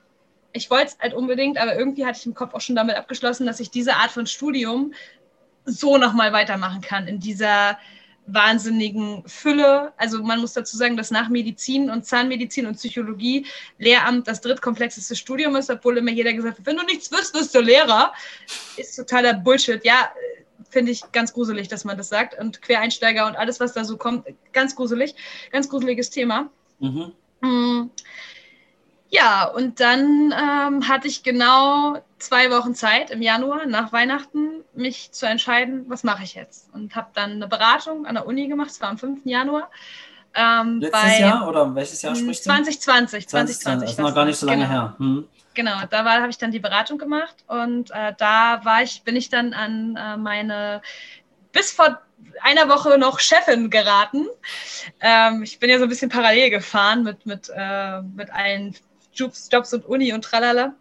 ich 0.51 0.69
wollte 0.69 0.87
es 0.87 0.97
halt 0.99 1.13
unbedingt, 1.13 1.57
aber 1.57 1.75
irgendwie 1.75 2.05
hatte 2.05 2.19
ich 2.19 2.25
im 2.25 2.33
Kopf 2.33 2.53
auch 2.53 2.61
schon 2.61 2.75
damit 2.75 2.95
abgeschlossen, 2.95 3.47
dass 3.47 3.59
ich 3.59 3.71
diese 3.71 3.95
Art 3.95 4.11
von 4.11 4.27
Studium 4.27 4.93
so 5.65 5.97
nochmal 5.97 6.33
weitermachen 6.33 6.81
kann, 6.81 7.07
in 7.07 7.19
dieser 7.19 7.77
wahnsinnigen 8.25 9.23
Fülle. 9.27 9.93
Also 9.97 10.23
man 10.23 10.39
muss 10.39 10.53
dazu 10.53 10.77
sagen, 10.77 10.95
dass 10.95 11.11
nach 11.11 11.29
Medizin 11.29 11.89
und 11.89 12.05
Zahnmedizin 12.05 12.65
und 12.65 12.75
Psychologie 12.75 13.45
Lehramt 13.79 14.27
das 14.27 14.41
drittkomplexeste 14.41 15.15
Studium 15.15 15.55
ist, 15.55 15.69
obwohl 15.69 15.97
immer 15.97 16.11
jeder 16.11 16.33
gesagt 16.33 16.59
hat, 16.59 16.65
wenn 16.65 16.77
du 16.77 16.85
nichts 16.85 17.11
wirst, 17.11 17.33
bist 17.33 17.53
du 17.55 17.59
Lehrer. 17.59 18.13
Ist 18.77 18.95
totaler 18.95 19.33
Bullshit. 19.33 19.83
Ja, 19.83 20.11
finde 20.69 20.91
ich 20.91 21.11
ganz 21.11 21.33
gruselig, 21.33 21.67
dass 21.67 21.85
man 21.85 21.97
das 21.97 22.09
sagt. 22.09 22.39
Und 22.39 22.61
Quereinsteiger 22.61 23.27
und 23.27 23.35
alles, 23.35 23.59
was 23.59 23.73
da 23.73 23.83
so 23.83 23.97
kommt, 23.97 24.25
ganz 24.51 24.75
gruselig, 24.75 25.15
ganz 25.51 25.69
gruseliges 25.69 26.09
Thema. 26.09 26.49
Mhm. 26.79 27.13
Mm. 27.41 27.89
Ja, 29.09 29.45
und 29.45 29.79
dann 29.79 30.33
ähm, 30.33 30.87
hatte 30.87 31.07
ich 31.07 31.21
genau 31.21 31.99
zwei 32.17 32.49
Wochen 32.49 32.73
Zeit 32.73 33.11
im 33.11 33.21
Januar 33.21 33.67
nach 33.67 33.93
Weihnachten, 33.93 34.63
mich 34.73 35.11
zu 35.11 35.27
entscheiden, 35.27 35.85
was 35.87 36.03
mache 36.03 36.23
ich 36.23 36.33
jetzt. 36.33 36.73
Und 36.73 36.95
habe 36.95 37.09
dann 37.13 37.33
eine 37.33 37.47
Beratung 37.47 38.07
an 38.07 38.15
der 38.15 38.25
Uni 38.25 38.47
gemacht, 38.47 38.71
es 38.71 38.81
war 38.81 38.89
am 38.89 38.97
5. 38.97 39.21
Januar. 39.25 39.69
Ähm, 40.33 40.79
Letztes 40.79 41.01
bei, 41.01 41.19
Jahr 41.19 41.47
oder 41.47 41.75
welches 41.75 42.01
Jahr 42.01 42.15
sprichst 42.15 42.45
du? 42.45 42.49
2020, 42.49 43.29
2020. 43.29 43.29
2020 43.29 43.81
das 43.81 43.91
ist 43.91 43.99
noch 43.99 44.15
gar 44.15 44.25
nicht 44.25 44.37
so 44.37 44.47
lange 44.47 44.63
genau. 44.63 44.73
her. 44.73 44.95
Hm. 44.97 45.27
Genau, 45.53 45.85
da 45.89 46.03
habe 46.03 46.29
ich 46.29 46.37
dann 46.37 46.51
die 46.51 46.59
Beratung 46.59 46.97
gemacht 46.97 47.35
und 47.47 47.91
äh, 47.91 48.13
da 48.17 48.63
war 48.63 48.81
ich, 48.81 49.03
bin 49.03 49.15
ich 49.15 49.29
dann 49.29 49.53
an 49.53 49.95
äh, 49.95 50.17
meine 50.17 50.81
bis 51.51 51.71
vor 51.71 52.01
einer 52.41 52.67
Woche 52.67 52.97
noch 52.97 53.19
Chefin 53.19 53.69
geraten. 53.69 54.27
Ähm, 54.99 55.43
ich 55.43 55.59
bin 55.59 55.69
ja 55.69 55.77
so 55.77 55.83
ein 55.83 55.89
bisschen 55.89 56.09
parallel 56.09 56.49
gefahren 56.49 57.03
mit, 57.03 57.25
mit, 57.25 57.51
äh, 57.53 58.01
mit 58.01 58.31
allen 58.31 58.75
Jobs, 59.13 59.49
Jobs 59.51 59.73
und 59.73 59.85
Uni 59.85 60.13
und 60.13 60.23
tralala. 60.23 60.73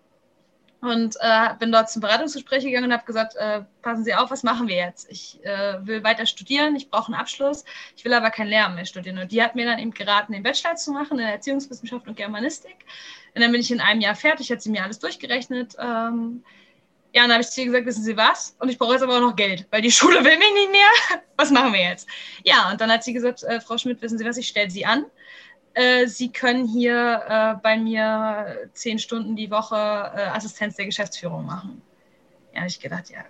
Und 0.82 1.16
äh, 1.20 1.54
bin 1.60 1.70
dort 1.70 1.90
zum 1.90 2.02
Beratungsgespräch 2.02 2.64
gegangen 2.64 2.86
und 2.86 2.92
habe 2.92 3.04
gesagt, 3.04 3.36
äh, 3.36 3.62
passen 3.82 4.02
Sie 4.02 4.14
auf, 4.14 4.32
was 4.32 4.42
machen 4.42 4.66
wir 4.66 4.74
jetzt? 4.74 5.08
Ich 5.12 5.38
äh, 5.44 5.78
will 5.86 6.02
weiter 6.02 6.26
studieren, 6.26 6.74
ich 6.74 6.90
brauche 6.90 7.06
einen 7.06 7.20
Abschluss, 7.20 7.64
ich 7.96 8.04
will 8.04 8.12
aber 8.12 8.30
kein 8.30 8.48
Lehramt 8.48 8.74
mehr 8.74 8.84
studieren. 8.84 9.18
Und 9.18 9.30
die 9.30 9.40
hat 9.40 9.54
mir 9.54 9.64
dann 9.64 9.78
eben 9.78 9.92
geraten, 9.92 10.32
den 10.32 10.42
Bachelor 10.42 10.74
zu 10.74 10.90
machen 10.90 11.20
in 11.20 11.26
Erziehungswissenschaft 11.26 12.08
und 12.08 12.16
Germanistik. 12.16 12.84
Und 13.32 13.42
dann 13.42 13.52
bin 13.52 13.60
ich 13.60 13.70
in 13.70 13.80
einem 13.80 14.00
Jahr 14.00 14.16
fertig, 14.16 14.50
hat 14.50 14.60
sie 14.60 14.70
mir 14.70 14.82
alles 14.82 14.98
durchgerechnet. 14.98 15.76
Ähm, 15.78 16.42
ja, 17.14 17.22
und 17.22 17.28
dann 17.28 17.32
habe 17.32 17.42
ich 17.42 17.50
zu 17.50 17.60
ihr 17.60 17.66
gesagt, 17.66 17.86
wissen 17.86 18.02
Sie 18.02 18.16
was? 18.16 18.56
Und 18.58 18.68
ich 18.68 18.76
brauche 18.76 18.94
jetzt 18.94 19.02
aber 19.02 19.18
auch 19.18 19.20
noch 19.20 19.36
Geld, 19.36 19.66
weil 19.70 19.82
die 19.82 19.90
Schule 19.92 20.16
will 20.24 20.36
mich 20.36 20.52
nicht 20.52 20.72
mehr. 20.72 21.20
Was 21.36 21.52
machen 21.52 21.72
wir 21.74 21.82
jetzt? 21.82 22.08
Ja, 22.42 22.70
und 22.72 22.80
dann 22.80 22.90
hat 22.90 23.04
sie 23.04 23.12
gesagt, 23.12 23.44
äh, 23.44 23.60
Frau 23.60 23.78
Schmidt, 23.78 24.02
wissen 24.02 24.18
Sie 24.18 24.24
was, 24.24 24.36
ich 24.36 24.48
stelle 24.48 24.70
Sie 24.70 24.84
an. 24.84 25.06
Äh, 25.74 26.06
sie 26.06 26.30
können 26.30 26.66
hier 26.66 27.22
äh, 27.28 27.54
bei 27.62 27.78
mir 27.78 28.68
zehn 28.74 28.98
Stunden 28.98 29.36
die 29.36 29.50
Woche 29.50 29.76
äh, 29.76 30.28
Assistenz 30.28 30.76
der 30.76 30.86
Geschäftsführung 30.86 31.46
machen. 31.46 31.82
Ja, 32.54 32.66
ich 32.66 32.80
gedacht, 32.80 33.10
ja, 33.10 33.24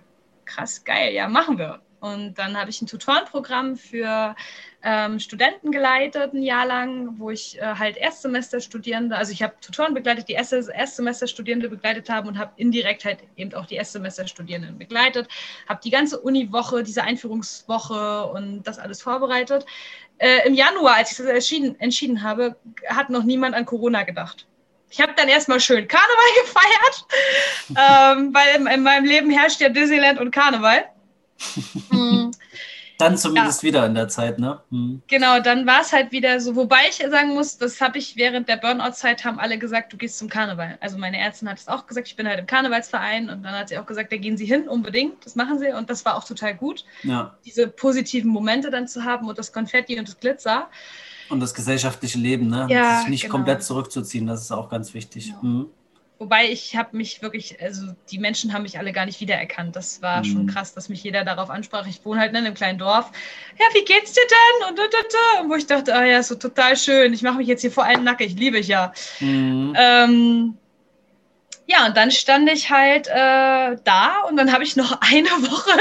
krass, 0.45 0.83
geil, 0.83 1.13
ja, 1.13 1.27
machen 1.29 1.57
wir. 1.57 1.81
Und 2.03 2.37
dann 2.37 2.59
habe 2.59 2.69
ich 2.69 2.81
ein 2.81 2.87
Tutorenprogramm 2.87 3.77
für 3.77 4.35
ähm, 4.83 5.19
Studenten 5.21 5.71
geleitet, 5.71 6.33
ein 6.33 6.41
Jahr 6.41 6.65
lang, 6.65 7.17
wo 7.17 7.29
ich 7.29 7.57
äh, 7.61 7.75
halt 7.75 7.95
Erstsemesterstudierende, 7.95 9.15
also 9.15 9.31
ich 9.31 9.41
habe 9.41 9.53
Tutoren 9.61 9.93
begleitet, 9.93 10.27
die 10.27 10.33
erste, 10.33 10.69
Erstsemesterstudierende 10.69 11.69
begleitet 11.69 12.09
haben 12.09 12.27
und 12.27 12.37
habe 12.37 12.51
indirekt 12.57 13.05
halt 13.05 13.19
eben 13.37 13.53
auch 13.53 13.65
die 13.67 13.75
Erstsemesterstudierenden 13.75 14.77
begleitet, 14.77 15.29
habe 15.69 15.79
die 15.81 15.91
ganze 15.91 16.19
Uniwoche, 16.19 16.83
diese 16.83 17.03
Einführungswoche 17.03 18.25
und 18.25 18.63
das 18.63 18.79
alles 18.79 19.01
vorbereitet. 19.01 19.65
Äh, 20.17 20.45
Im 20.45 20.55
Januar, 20.55 20.95
als 20.97 21.11
ich 21.11 21.17
das 21.19 21.27
entschieden, 21.27 21.79
entschieden 21.79 22.21
habe, 22.21 22.57
hat 22.87 23.09
noch 23.09 23.23
niemand 23.23 23.55
an 23.55 23.65
Corona 23.65 24.03
gedacht. 24.03 24.45
Ich 24.89 24.99
habe 24.99 25.13
dann 25.15 25.29
erstmal 25.29 25.61
schön 25.61 25.87
Karneval 25.87 26.43
gefeiert, 26.43 27.05
ähm, 27.69 28.33
weil 28.33 28.59
in, 28.59 28.67
in 28.67 28.83
meinem 28.83 29.05
Leben 29.05 29.29
herrscht 29.29 29.61
ja 29.61 29.69
Disneyland 29.69 30.19
und 30.19 30.31
Karneval. 30.31 30.83
Mhm. 31.89 32.31
Dann 32.99 33.17
zumindest 33.17 33.63
ja. 33.63 33.67
wieder 33.67 33.85
in 33.85 33.95
der 33.95 34.07
Zeit, 34.07 34.39
ne? 34.39 34.61
Mhm. 34.69 35.01
Genau, 35.07 35.39
dann 35.39 35.65
war 35.65 35.81
es 35.81 35.91
halt 35.91 36.11
wieder 36.11 36.39
so, 36.39 36.55
wobei 36.55 36.77
ich 36.89 36.97
sagen 36.97 37.33
muss, 37.33 37.57
das 37.57 37.81
habe 37.81 37.97
ich 37.97 38.15
während 38.15 38.47
der 38.47 38.57
Burnout-Zeit, 38.57 39.25
haben 39.25 39.39
alle 39.39 39.57
gesagt, 39.57 39.91
du 39.91 39.97
gehst 39.97 40.17
zum 40.19 40.29
Karneval. 40.29 40.77
Also 40.79 40.97
meine 40.97 41.19
Ärztin 41.19 41.49
hat 41.49 41.57
es 41.57 41.67
auch 41.67 41.87
gesagt, 41.87 42.07
ich 42.07 42.15
bin 42.15 42.27
halt 42.27 42.39
im 42.39 42.45
Karnevalsverein 42.45 43.29
und 43.29 43.43
dann 43.43 43.53
hat 43.53 43.69
sie 43.69 43.77
auch 43.77 43.85
gesagt, 43.85 44.11
da 44.11 44.17
gehen 44.17 44.37
sie 44.37 44.45
hin, 44.45 44.67
unbedingt, 44.67 45.25
das 45.25 45.35
machen 45.35 45.59
sie 45.59 45.73
und 45.73 45.89
das 45.89 46.05
war 46.05 46.15
auch 46.15 46.23
total 46.23 46.55
gut, 46.55 46.85
ja. 47.03 47.35
diese 47.45 47.67
positiven 47.67 48.29
Momente 48.29 48.69
dann 48.69 48.87
zu 48.87 49.03
haben 49.03 49.27
und 49.27 49.37
das 49.37 49.51
Konfetti 49.51 49.97
und 49.97 50.07
das 50.07 50.19
Glitzer. 50.19 50.69
Und 51.29 51.39
das 51.39 51.53
gesellschaftliche 51.53 52.19
Leben, 52.19 52.47
ne? 52.47 52.67
Ja, 52.69 52.99
sich 52.99 53.09
nicht 53.09 53.21
genau. 53.23 53.35
komplett 53.35 53.63
zurückzuziehen, 53.63 54.27
das 54.27 54.41
ist 54.41 54.51
auch 54.51 54.69
ganz 54.69 54.93
wichtig. 54.93 55.29
Ja. 55.29 55.39
Mhm. 55.41 55.69
Wobei 56.23 56.49
ich 56.49 56.77
habe 56.77 56.95
mich 56.95 57.21
wirklich, 57.21 57.61
also 57.61 57.87
die 58.09 58.17
Menschen 58.17 58.53
haben 58.53 58.63
mich 58.63 58.79
alle 58.79 58.93
gar 58.93 59.05
nicht 59.05 59.19
wiedererkannt. 59.19 59.75
Das 59.75 60.01
war 60.01 60.19
mhm. 60.19 60.23
schon 60.23 60.47
krass, 60.47 60.73
dass 60.73 60.87
mich 60.87 61.03
jeder 61.03 61.25
darauf 61.25 61.49
ansprach. 61.49 61.85
Ich 61.85 62.05
wohne 62.05 62.21
halt 62.21 62.31
in 62.31 62.37
einem 62.37 62.53
kleinen 62.53 62.79
Dorf. 62.79 63.11
Ja, 63.59 63.65
wie 63.73 63.83
geht's 63.83 64.13
dir 64.13 64.21
denn? 64.21 64.69
Und, 64.69 64.79
und, 64.79 64.95
und, 64.95 65.41
und 65.41 65.49
wo 65.49 65.55
ich 65.55 65.67
dachte, 65.67 65.93
ah 65.93 66.05
ja, 66.05 66.23
so 66.23 66.35
total 66.35 66.77
schön. 66.77 67.13
Ich 67.13 67.23
mache 67.23 67.39
mich 67.39 67.47
jetzt 67.47 67.59
hier 67.59 67.73
vor 67.73 67.83
allen 67.83 68.05
nackig, 68.05 68.39
liebe 68.39 68.57
ich 68.57 68.69
ja. 68.69 68.93
Mhm. 69.19 69.73
Ähm, 69.77 70.57
ja, 71.65 71.87
und 71.87 71.97
dann 71.97 72.09
stand 72.09 72.49
ich 72.49 72.69
halt 72.69 73.07
äh, 73.07 73.75
da 73.83 74.21
und 74.29 74.37
dann 74.37 74.53
habe 74.53 74.63
ich 74.63 74.77
noch 74.77 74.97
eine 75.01 75.27
Woche 75.27 75.77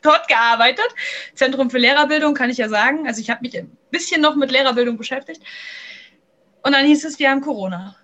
dort 0.00 0.28
gearbeitet. 0.28 0.88
Zentrum 1.34 1.68
für 1.68 1.76
Lehrerbildung 1.76 2.32
kann 2.32 2.48
ich 2.48 2.56
ja 2.56 2.70
sagen. 2.70 3.06
Also 3.06 3.20
ich 3.20 3.28
habe 3.28 3.42
mich 3.42 3.54
ein 3.58 3.70
bisschen 3.90 4.22
noch 4.22 4.34
mit 4.34 4.50
Lehrerbildung 4.50 4.96
beschäftigt. 4.96 5.42
Und 6.62 6.72
dann 6.72 6.86
hieß 6.86 7.04
es, 7.04 7.18
wir 7.18 7.28
haben 7.28 7.42
Corona. 7.42 7.96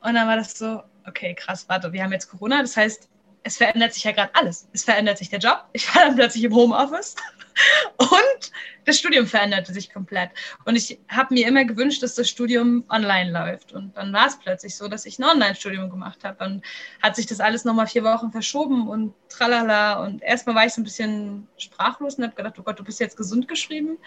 Und 0.00 0.14
dann 0.14 0.28
war 0.28 0.36
das 0.36 0.56
so, 0.56 0.80
okay, 1.06 1.34
krass, 1.34 1.66
warte, 1.68 1.92
wir 1.92 2.02
haben 2.02 2.12
jetzt 2.12 2.28
Corona, 2.28 2.60
das 2.60 2.76
heißt, 2.76 3.08
es 3.46 3.58
verändert 3.58 3.92
sich 3.92 4.04
ja 4.04 4.12
gerade 4.12 4.34
alles. 4.34 4.68
Es 4.72 4.84
verändert 4.84 5.18
sich 5.18 5.28
der 5.28 5.38
Job, 5.38 5.66
ich 5.72 5.94
war 5.94 6.06
dann 6.06 6.16
plötzlich 6.16 6.44
im 6.44 6.54
Homeoffice 6.54 7.14
und 7.98 8.50
das 8.84 8.98
Studium 8.98 9.26
veränderte 9.26 9.72
sich 9.72 9.92
komplett. 9.92 10.30
Und 10.64 10.76
ich 10.76 10.98
habe 11.08 11.34
mir 11.34 11.46
immer 11.46 11.64
gewünscht, 11.64 12.02
dass 12.02 12.14
das 12.14 12.28
Studium 12.28 12.84
online 12.90 13.30
läuft. 13.30 13.72
Und 13.72 13.96
dann 13.96 14.12
war 14.12 14.26
es 14.26 14.38
plötzlich 14.38 14.76
so, 14.76 14.88
dass 14.88 15.06
ich 15.06 15.18
ein 15.18 15.24
Online-Studium 15.24 15.88
gemacht 15.88 16.24
habe. 16.24 16.36
Dann 16.38 16.62
hat 17.02 17.16
sich 17.16 17.26
das 17.26 17.40
alles 17.40 17.64
nochmal 17.64 17.86
vier 17.86 18.04
Wochen 18.04 18.30
verschoben 18.30 18.88
und 18.88 19.14
tralala. 19.30 20.04
Und 20.04 20.22
erstmal 20.22 20.54
war 20.54 20.66
ich 20.66 20.74
so 20.74 20.80
ein 20.80 20.84
bisschen 20.84 21.48
sprachlos 21.56 22.16
und 22.16 22.24
habe 22.24 22.34
gedacht, 22.34 22.58
oh 22.58 22.62
Gott, 22.62 22.78
du 22.78 22.84
bist 22.84 23.00
jetzt 23.00 23.16
gesund 23.16 23.48
geschrieben 23.48 23.98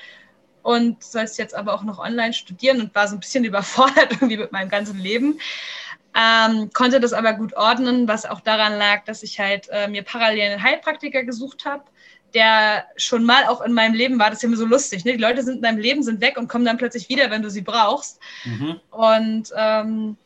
und 0.62 1.02
sollst 1.02 1.38
jetzt 1.38 1.56
aber 1.56 1.74
auch 1.74 1.84
noch 1.84 1.98
online 1.98 2.34
studieren 2.34 2.82
und 2.82 2.94
war 2.94 3.08
so 3.08 3.16
ein 3.16 3.20
bisschen 3.20 3.44
überfordert 3.46 4.12
irgendwie 4.12 4.38
mit 4.38 4.52
meinem 4.52 4.70
ganzen 4.70 5.00
Leben. 5.00 5.40
Ähm, 6.16 6.72
konnte 6.74 7.00
das 7.00 7.14
aber 7.14 7.34
gut 7.34 7.56
ordnen, 7.56 8.08
was 8.08 8.26
auch 8.26 8.42
daran 8.42 8.78
lag, 8.78 9.04
dass 9.06 9.24
ich 9.24 9.40
halt 9.40 9.68
äh, 9.70 9.88
mir 9.88 10.04
parallel 10.04 10.52
einen 10.52 10.64
Heilpraktiker 10.64 11.24
gesucht 11.24 11.66
habe, 11.66 11.84
der 12.34 12.86
schon 12.98 13.24
mal 13.24 13.46
auch 13.46 13.62
in 13.62 13.74
meinem 13.74 13.94
Leben 13.94 14.20
war. 14.20 14.30
Das 14.30 14.40
ist 14.40 14.44
ja 14.44 14.48
immer 14.48 14.58
so 14.58 14.66
lustig. 14.66 15.06
Ne? 15.06 15.14
Die 15.14 15.22
Leute 15.22 15.44
sind 15.44 15.58
in 15.58 15.62
deinem 15.62 15.80
Leben, 15.80 16.04
sind 16.04 16.22
weg 16.22 16.38
und 16.38 16.48
kommen 16.48 16.66
dann 16.66 16.78
plötzlich 16.78 17.10
wieder, 17.10 17.30
wenn 17.30 17.42
du 17.42 17.50
sie 17.50 17.62
brauchst. 17.62 18.20
Mhm. 18.46 18.80
Und 18.90 19.52
ähm, 19.56 20.18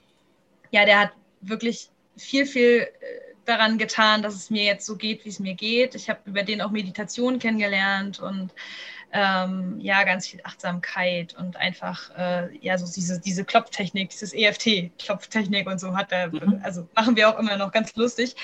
ja, 0.71 0.85
der 0.85 0.99
hat 0.99 1.11
wirklich 1.41 1.89
viel, 2.17 2.45
viel 2.45 2.79
äh, 2.79 2.87
daran 3.45 3.77
getan, 3.77 4.21
dass 4.21 4.35
es 4.35 4.49
mir 4.49 4.63
jetzt 4.63 4.85
so 4.85 4.95
geht, 4.95 5.25
wie 5.25 5.29
es 5.29 5.39
mir 5.39 5.55
geht. 5.55 5.95
Ich 5.95 6.09
habe 6.09 6.19
über 6.25 6.43
den 6.43 6.61
auch 6.61 6.71
Meditation 6.71 7.39
kennengelernt 7.39 8.19
und 8.19 8.51
ähm, 9.13 9.79
ja, 9.79 10.03
ganz 10.03 10.27
viel 10.27 10.39
Achtsamkeit 10.43 11.35
und 11.37 11.57
einfach, 11.57 12.15
äh, 12.17 12.55
ja, 12.57 12.77
so 12.77 12.91
diese, 12.91 13.19
diese 13.19 13.43
Klopftechnik, 13.43 14.09
dieses 14.09 14.33
EFT-Klopftechnik 14.33 15.67
und 15.67 15.79
so 15.79 15.95
hat 15.95 16.11
er, 16.11 16.29
mhm. 16.29 16.61
also 16.63 16.87
machen 16.95 17.15
wir 17.15 17.29
auch 17.29 17.39
immer 17.39 17.57
noch 17.57 17.71
ganz 17.71 17.95
lustig, 17.95 18.35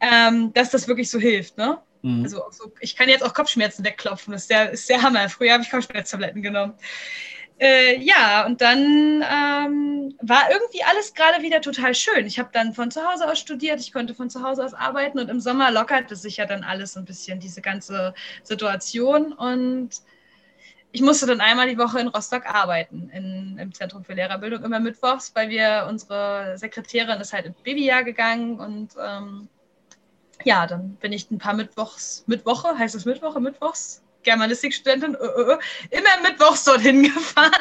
ähm, 0.00 0.52
dass 0.52 0.70
das 0.70 0.86
wirklich 0.86 1.10
so 1.10 1.18
hilft, 1.18 1.58
ne? 1.58 1.78
Mhm. 2.02 2.22
Also 2.22 2.44
so, 2.50 2.72
ich 2.80 2.96
kann 2.96 3.08
jetzt 3.08 3.24
auch 3.24 3.34
Kopfschmerzen 3.34 3.84
wegklopfen, 3.84 4.32
das 4.32 4.42
ist 4.42 4.50
der, 4.50 4.70
ist 4.70 4.88
der 4.88 5.02
Hammer. 5.02 5.28
Früher 5.28 5.52
habe 5.52 5.62
ich 5.62 5.70
Kopfschmerztabletten 5.70 6.42
genommen. 6.42 6.74
Äh, 7.60 7.98
ja, 8.00 8.46
und 8.46 8.60
dann 8.60 8.78
ähm, 9.22 10.14
war 10.22 10.50
irgendwie 10.50 10.84
alles 10.84 11.12
gerade 11.14 11.42
wieder 11.42 11.60
total 11.60 11.94
schön. 11.94 12.24
Ich 12.24 12.38
habe 12.38 12.50
dann 12.52 12.72
von 12.72 12.90
zu 12.90 13.04
Hause 13.04 13.28
aus 13.28 13.38
studiert, 13.38 13.80
ich 13.80 13.92
konnte 13.92 14.14
von 14.14 14.30
zu 14.30 14.42
Hause 14.42 14.64
aus 14.64 14.74
arbeiten 14.74 15.18
und 15.18 15.28
im 15.28 15.40
Sommer 15.40 15.72
lockerte 15.72 16.14
sich 16.14 16.36
ja 16.36 16.46
dann 16.46 16.62
alles 16.62 16.96
ein 16.96 17.04
bisschen, 17.04 17.40
diese 17.40 17.60
ganze 17.60 18.14
Situation. 18.44 19.32
Und 19.32 19.90
ich 20.92 21.02
musste 21.02 21.26
dann 21.26 21.40
einmal 21.40 21.68
die 21.68 21.78
Woche 21.78 21.98
in 21.98 22.08
Rostock 22.08 22.46
arbeiten, 22.46 23.10
in, 23.12 23.58
im 23.58 23.74
Zentrum 23.74 24.04
für 24.04 24.14
Lehrerbildung, 24.14 24.62
immer 24.62 24.80
mittwochs, 24.80 25.34
weil 25.34 25.48
wir, 25.50 25.86
unsere 25.88 26.56
Sekretärin 26.56 27.20
ist 27.20 27.32
halt 27.32 27.46
ins 27.46 27.60
Babyjahr 27.62 28.04
gegangen 28.04 28.60
und 28.60 28.90
ähm, 29.04 29.48
ja, 30.44 30.66
dann 30.66 30.94
bin 30.96 31.12
ich 31.12 31.30
ein 31.30 31.38
paar 31.38 31.54
Mittwochs, 31.54 32.22
Mittwoche, 32.26 32.78
heißt 32.78 32.94
es 32.94 33.04
Mittwoche, 33.04 33.40
Mittwochs? 33.40 34.02
Germanistikstudentin, 34.22 35.16
uh, 35.16 35.24
uh, 35.24 35.52
uh, 35.52 35.58
immer 35.90 36.28
mittwochs 36.28 36.64
dorthin 36.64 37.02
gefahren. 37.02 37.52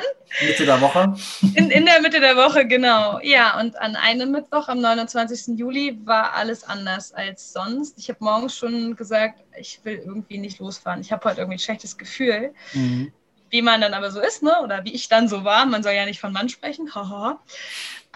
Mitte 0.46 0.66
der 0.66 0.82
Woche? 0.82 1.16
In, 1.56 1.70
in 1.72 1.86
der 1.86 2.02
Mitte 2.02 2.20
der 2.20 2.36
Woche, 2.36 2.66
genau. 2.66 3.20
Ja, 3.22 3.60
und 3.60 3.78
an 3.80 3.96
einem 3.96 4.32
Mittwoch, 4.32 4.68
am 4.68 4.82
29. 4.82 5.58
Juli, 5.58 5.98
war 6.04 6.34
alles 6.34 6.64
anders 6.64 7.14
als 7.14 7.54
sonst. 7.54 7.98
Ich 7.98 8.10
habe 8.10 8.20
morgens 8.22 8.58
schon 8.58 8.96
gesagt, 8.96 9.40
ich 9.58 9.80
will 9.84 10.02
irgendwie 10.06 10.38
nicht 10.38 10.60
losfahren. 10.60 11.02
Ich 11.02 11.12
habe 11.12 11.24
heute 11.30 11.42
irgendwie 11.42 11.56
ein 11.56 11.60
schlechtes 11.60 11.98
Gefühl. 11.98 12.54
Mhm. 12.74 13.12
Wie 13.50 13.62
man 13.62 13.80
dann 13.80 13.94
aber 13.94 14.12
so 14.12 14.20
ist, 14.20 14.44
ne? 14.44 14.62
oder 14.62 14.84
wie 14.84 14.94
ich 14.94 15.08
dann 15.08 15.30
so 15.30 15.46
war. 15.46 15.66
Man 15.66 15.82
soll 15.82 15.94
ja 15.94 16.06
nicht 16.06 16.20
von 16.20 16.34
Mann 16.34 16.50
sprechen. 16.50 16.94
Haha. 16.94 17.40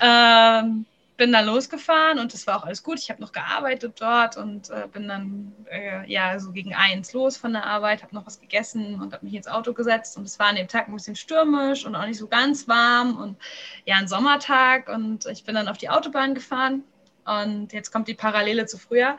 ähm, 0.02 0.86
bin 1.22 1.32
dann 1.32 1.46
losgefahren 1.46 2.18
und 2.18 2.34
es 2.34 2.48
war 2.48 2.58
auch 2.58 2.64
alles 2.64 2.82
gut. 2.82 2.98
Ich 2.98 3.12
habe 3.12 3.22
noch 3.22 3.32
gearbeitet 3.32 3.94
dort 4.02 4.38
und 4.38 4.72
äh, 4.72 4.88
bin 4.92 5.08
dann 5.08 5.54
äh, 5.70 6.12
ja 6.12 6.40
so 6.40 6.52
gegen 6.52 6.74
eins 6.74 7.14
los 7.14 7.38
von 7.38 7.54
der 7.54 7.64
Arbeit, 7.64 8.02
habe 8.02 8.16
noch 8.16 8.26
was 8.26 8.40
gegessen 8.40 9.00
und 9.00 9.14
habe 9.14 9.24
mich 9.24 9.36
ins 9.36 9.48
Auto 9.48 9.72
gesetzt 9.74 10.18
und 10.18 10.24
es 10.24 10.40
war 10.40 10.48
an 10.48 10.56
dem 10.56 10.68
Tag 10.68 10.88
ein 10.88 10.94
bisschen 10.96 11.16
stürmisch 11.16 11.86
und 11.86 11.96
auch 11.96 12.08
nicht 12.08 12.18
so 12.18 12.28
ganz 12.28 12.68
warm 12.68 13.18
und 13.18 13.38
ja 13.86 13.98
ein 13.98 14.08
Sommertag 14.08 14.90
und 14.90 15.28
ich 15.28 15.44
bin 15.44 15.54
dann 15.54 15.68
auf 15.68 15.78
die 15.78 15.92
Autobahn 15.92 16.34
gefahren 16.34 16.86
und 17.24 17.72
jetzt 17.72 17.92
kommt 17.92 18.08
die 18.08 18.16
Parallele 18.16 18.66
zu 18.66 18.80
früher. 18.80 19.16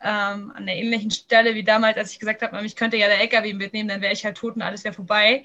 Ähm, 0.00 0.52
an 0.54 0.64
der 0.66 0.76
ähnlichen 0.76 1.10
Stelle 1.10 1.56
wie 1.56 1.64
damals, 1.64 1.96
als 1.96 2.12
ich 2.12 2.20
gesagt 2.20 2.42
habe, 2.42 2.64
ich 2.64 2.76
könnte 2.76 2.98
ja 2.98 3.08
der 3.08 3.20
LKW 3.20 3.52
mitnehmen, 3.54 3.88
dann 3.88 4.00
wäre 4.00 4.12
ich 4.12 4.24
halt 4.24 4.36
tot 4.36 4.54
und 4.54 4.62
alles 4.62 4.84
wäre 4.84 4.94
vorbei. 4.94 5.42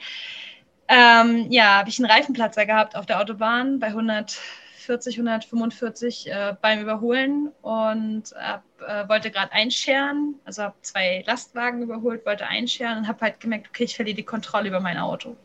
Ähm, 0.87 1.47
ja, 1.49 1.79
habe 1.79 1.89
ich 1.89 1.97
einen 1.97 2.11
Reifenplatzer 2.11 2.67
gehabt 2.67 2.95
auf 2.95 3.07
der 3.07 3.19
Autobahn 3.19 3.79
bei 3.79 3.87
100 3.87 4.39
140, 4.88 5.17
145 5.17 6.31
äh, 6.31 6.55
beim 6.61 6.81
Überholen 6.81 7.51
und 7.61 8.33
hab, 8.35 8.63
äh, 8.81 9.07
wollte 9.09 9.31
gerade 9.31 9.51
einscheren, 9.51 10.35
also 10.45 10.63
habe 10.63 10.75
zwei 10.81 11.23
Lastwagen 11.27 11.81
überholt, 11.81 12.25
wollte 12.25 12.47
einscheren 12.47 12.99
und 12.99 13.07
habe 13.07 13.21
halt 13.21 13.39
gemerkt, 13.39 13.67
okay, 13.69 13.83
ich 13.83 13.95
verliere 13.95 14.15
die 14.15 14.23
Kontrolle 14.23 14.69
über 14.69 14.79
mein 14.79 14.97
Auto. 14.97 15.35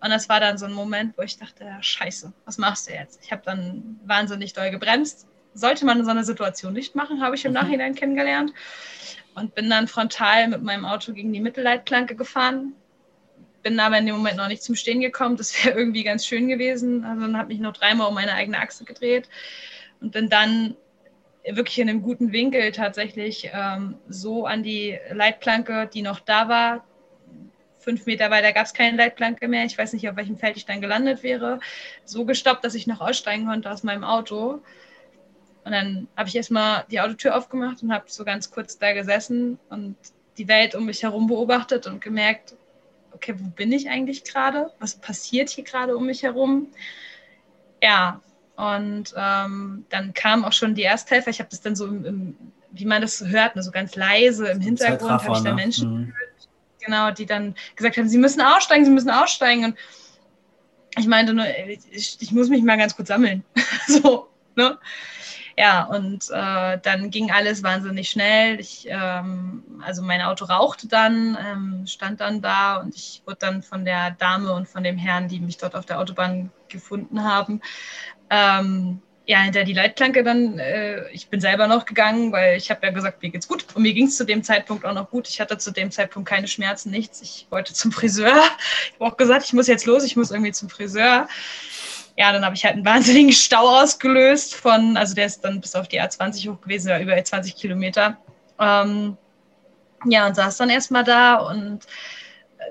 Und 0.00 0.10
das 0.10 0.28
war 0.28 0.40
dann 0.40 0.58
so 0.58 0.66
ein 0.66 0.72
Moment, 0.72 1.16
wo 1.18 1.22
ich 1.22 1.38
dachte, 1.38 1.64
scheiße, 1.80 2.32
was 2.44 2.58
machst 2.58 2.88
du 2.88 2.94
jetzt? 2.94 3.20
Ich 3.22 3.32
habe 3.32 3.42
dann 3.44 4.00
wahnsinnig 4.04 4.52
doll 4.52 4.70
gebremst. 4.70 5.26
Sollte 5.54 5.84
man 5.86 5.98
in 5.98 6.04
so 6.04 6.10
einer 6.10 6.24
Situation 6.24 6.72
nicht 6.72 6.94
machen, 6.94 7.22
habe 7.22 7.34
ich 7.34 7.44
im 7.44 7.52
mhm. 7.52 7.58
Nachhinein 7.58 7.94
kennengelernt. 7.94 8.52
Und 9.34 9.54
bin 9.54 9.68
dann 9.68 9.86
frontal 9.86 10.48
mit 10.48 10.62
meinem 10.62 10.86
Auto 10.86 11.12
gegen 11.12 11.32
die 11.32 11.40
Mittelleitplanke 11.40 12.14
gefahren, 12.14 12.72
bin 13.66 13.80
aber 13.80 13.98
in 13.98 14.06
dem 14.06 14.14
Moment 14.14 14.36
noch 14.36 14.46
nicht 14.46 14.62
zum 14.62 14.76
Stehen 14.76 15.00
gekommen. 15.00 15.36
Das 15.36 15.64
wäre 15.64 15.76
irgendwie 15.76 16.04
ganz 16.04 16.24
schön 16.24 16.46
gewesen. 16.46 17.04
Also 17.04 17.22
dann 17.22 17.36
habe 17.36 17.52
ich 17.52 17.58
noch 17.58 17.72
dreimal 17.72 18.06
um 18.06 18.14
meine 18.14 18.32
eigene 18.32 18.60
Achse 18.60 18.84
gedreht 18.84 19.28
und 20.00 20.12
bin 20.12 20.28
dann 20.28 20.76
wirklich 21.44 21.80
in 21.80 21.88
einem 21.88 22.00
guten 22.00 22.30
Winkel 22.30 22.70
tatsächlich 22.70 23.50
ähm, 23.52 23.98
so 24.08 24.46
an 24.46 24.62
die 24.62 24.96
Leitplanke, 25.10 25.90
die 25.92 26.02
noch 26.02 26.20
da 26.20 26.48
war. 26.48 26.84
Fünf 27.78 28.06
Meter 28.06 28.30
weiter 28.30 28.52
gab 28.52 28.66
es 28.66 28.72
keine 28.72 28.96
Leitplanke 28.96 29.48
mehr. 29.48 29.64
Ich 29.64 29.76
weiß 29.76 29.94
nicht, 29.94 30.08
auf 30.08 30.14
welchem 30.14 30.38
Feld 30.38 30.56
ich 30.56 30.66
dann 30.66 30.80
gelandet 30.80 31.24
wäre. 31.24 31.58
So 32.04 32.24
gestoppt, 32.24 32.64
dass 32.64 32.76
ich 32.76 32.86
noch 32.86 33.00
aussteigen 33.00 33.46
konnte 33.46 33.68
aus 33.68 33.82
meinem 33.82 34.04
Auto. 34.04 34.62
Und 35.64 35.72
dann 35.72 36.06
habe 36.16 36.28
ich 36.28 36.36
erstmal 36.36 36.84
die 36.88 37.00
Autotür 37.00 37.36
aufgemacht 37.36 37.82
und 37.82 37.92
habe 37.92 38.04
so 38.06 38.24
ganz 38.24 38.48
kurz 38.48 38.78
da 38.78 38.92
gesessen 38.92 39.58
und 39.70 39.96
die 40.38 40.46
Welt 40.46 40.76
um 40.76 40.86
mich 40.86 41.02
herum 41.02 41.26
beobachtet 41.26 41.88
und 41.88 42.00
gemerkt, 42.00 42.54
okay, 43.16 43.34
wo 43.38 43.48
bin 43.48 43.72
ich 43.72 43.88
eigentlich 43.88 44.24
gerade? 44.24 44.70
Was 44.78 44.94
passiert 44.94 45.48
hier 45.50 45.64
gerade 45.64 45.96
um 45.96 46.06
mich 46.06 46.22
herum? 46.22 46.68
Ja, 47.82 48.20
und 48.56 49.12
ähm, 49.16 49.84
dann 49.88 50.14
kamen 50.14 50.44
auch 50.44 50.52
schon 50.52 50.74
die 50.74 50.82
Ersthelfer. 50.82 51.30
Ich 51.30 51.40
habe 51.40 51.50
das 51.50 51.60
dann 51.60 51.76
so, 51.76 51.86
im, 51.86 52.04
im, 52.04 52.36
wie 52.70 52.84
man 52.84 53.02
das 53.02 53.18
so 53.18 53.26
hört, 53.26 53.56
ne, 53.56 53.62
so 53.62 53.70
ganz 53.70 53.96
leise 53.96 54.48
im 54.48 54.60
Hintergrund 54.60 55.10
habe 55.10 55.36
ich 55.36 55.42
da 55.42 55.50
ne? 55.50 55.54
Menschen 55.54 55.90
mhm. 55.90 56.06
gehört, 56.06 56.48
genau, 56.80 57.10
die 57.10 57.26
dann 57.26 57.54
gesagt 57.74 57.96
haben, 57.96 58.08
sie 58.08 58.18
müssen 58.18 58.40
aussteigen, 58.40 58.84
sie 58.84 58.90
müssen 58.90 59.10
aussteigen. 59.10 59.64
Und 59.64 59.76
ich 60.98 61.06
meinte 61.06 61.34
nur, 61.34 61.44
ich, 61.90 62.16
ich 62.20 62.32
muss 62.32 62.48
mich 62.48 62.62
mal 62.62 62.78
ganz 62.78 62.96
kurz 62.96 63.08
sammeln. 63.08 63.44
so, 63.86 64.28
ne? 64.54 64.78
Ja, 65.58 65.84
und 65.84 66.28
äh, 66.30 66.78
dann 66.82 67.10
ging 67.10 67.30
alles 67.30 67.62
wahnsinnig 67.62 68.10
schnell. 68.10 68.60
Ich, 68.60 68.86
ähm, 68.90 69.62
also 69.82 70.02
mein 70.02 70.20
Auto 70.20 70.44
rauchte 70.44 70.86
dann, 70.86 71.38
ähm, 71.40 71.86
stand 71.86 72.20
dann 72.20 72.42
da 72.42 72.76
und 72.76 72.94
ich 72.94 73.22
wurde 73.24 73.38
dann 73.40 73.62
von 73.62 73.86
der 73.86 74.10
Dame 74.10 74.52
und 74.52 74.68
von 74.68 74.84
dem 74.84 74.98
Herrn, 74.98 75.28
die 75.28 75.40
mich 75.40 75.56
dort 75.56 75.74
auf 75.74 75.86
der 75.86 75.98
Autobahn 75.98 76.50
gefunden 76.68 77.24
haben, 77.24 77.62
ähm, 78.28 79.00
ja, 79.28 79.40
hinter 79.40 79.64
die 79.64 79.72
Leitplanke 79.72 80.22
dann, 80.22 80.58
äh, 80.58 81.08
ich 81.10 81.28
bin 81.28 81.40
selber 81.40 81.66
noch 81.66 81.84
gegangen, 81.84 82.32
weil 82.32 82.56
ich 82.56 82.70
habe 82.70 82.86
ja 82.86 82.92
gesagt, 82.92 83.22
mir 83.22 83.30
geht's 83.30 83.48
gut. 83.48 83.66
Und 83.74 83.82
mir 83.82 83.92
ging 83.92 84.06
es 84.06 84.16
zu 84.16 84.24
dem 84.24 84.44
Zeitpunkt 84.44 84.84
auch 84.84 84.94
noch 84.94 85.10
gut. 85.10 85.28
Ich 85.28 85.40
hatte 85.40 85.58
zu 85.58 85.72
dem 85.72 85.90
Zeitpunkt 85.90 86.28
keine 86.28 86.46
Schmerzen, 86.46 86.90
nichts. 86.90 87.22
Ich 87.22 87.46
wollte 87.50 87.74
zum 87.74 87.92
Friseur. 87.92 88.40
Ich 88.86 89.00
habe 89.00 89.12
auch 89.12 89.16
gesagt, 89.16 89.44
ich 89.46 89.52
muss 89.52 89.66
jetzt 89.66 89.86
los, 89.86 90.04
ich 90.04 90.16
muss 90.16 90.30
irgendwie 90.30 90.52
zum 90.52 90.68
Friseur 90.68 91.28
ja, 92.16 92.32
dann 92.32 92.44
habe 92.44 92.54
ich 92.54 92.64
halt 92.64 92.74
einen 92.74 92.84
wahnsinnigen 92.86 93.32
Stau 93.32 93.80
ausgelöst 93.80 94.54
von, 94.54 94.96
also 94.96 95.14
der 95.14 95.26
ist 95.26 95.40
dann 95.42 95.60
bis 95.60 95.74
auf 95.74 95.88
die 95.88 96.00
A20 96.00 96.50
hoch 96.50 96.60
gewesen, 96.60 96.88
ja, 96.88 96.98
über 96.98 97.22
20 97.22 97.56
Kilometer. 97.56 98.16
Ähm, 98.58 99.16
ja, 100.04 100.26
und 100.26 100.34
saß 100.34 100.56
dann 100.58 100.70
erstmal 100.70 101.04
da 101.04 101.36
und 101.36 101.86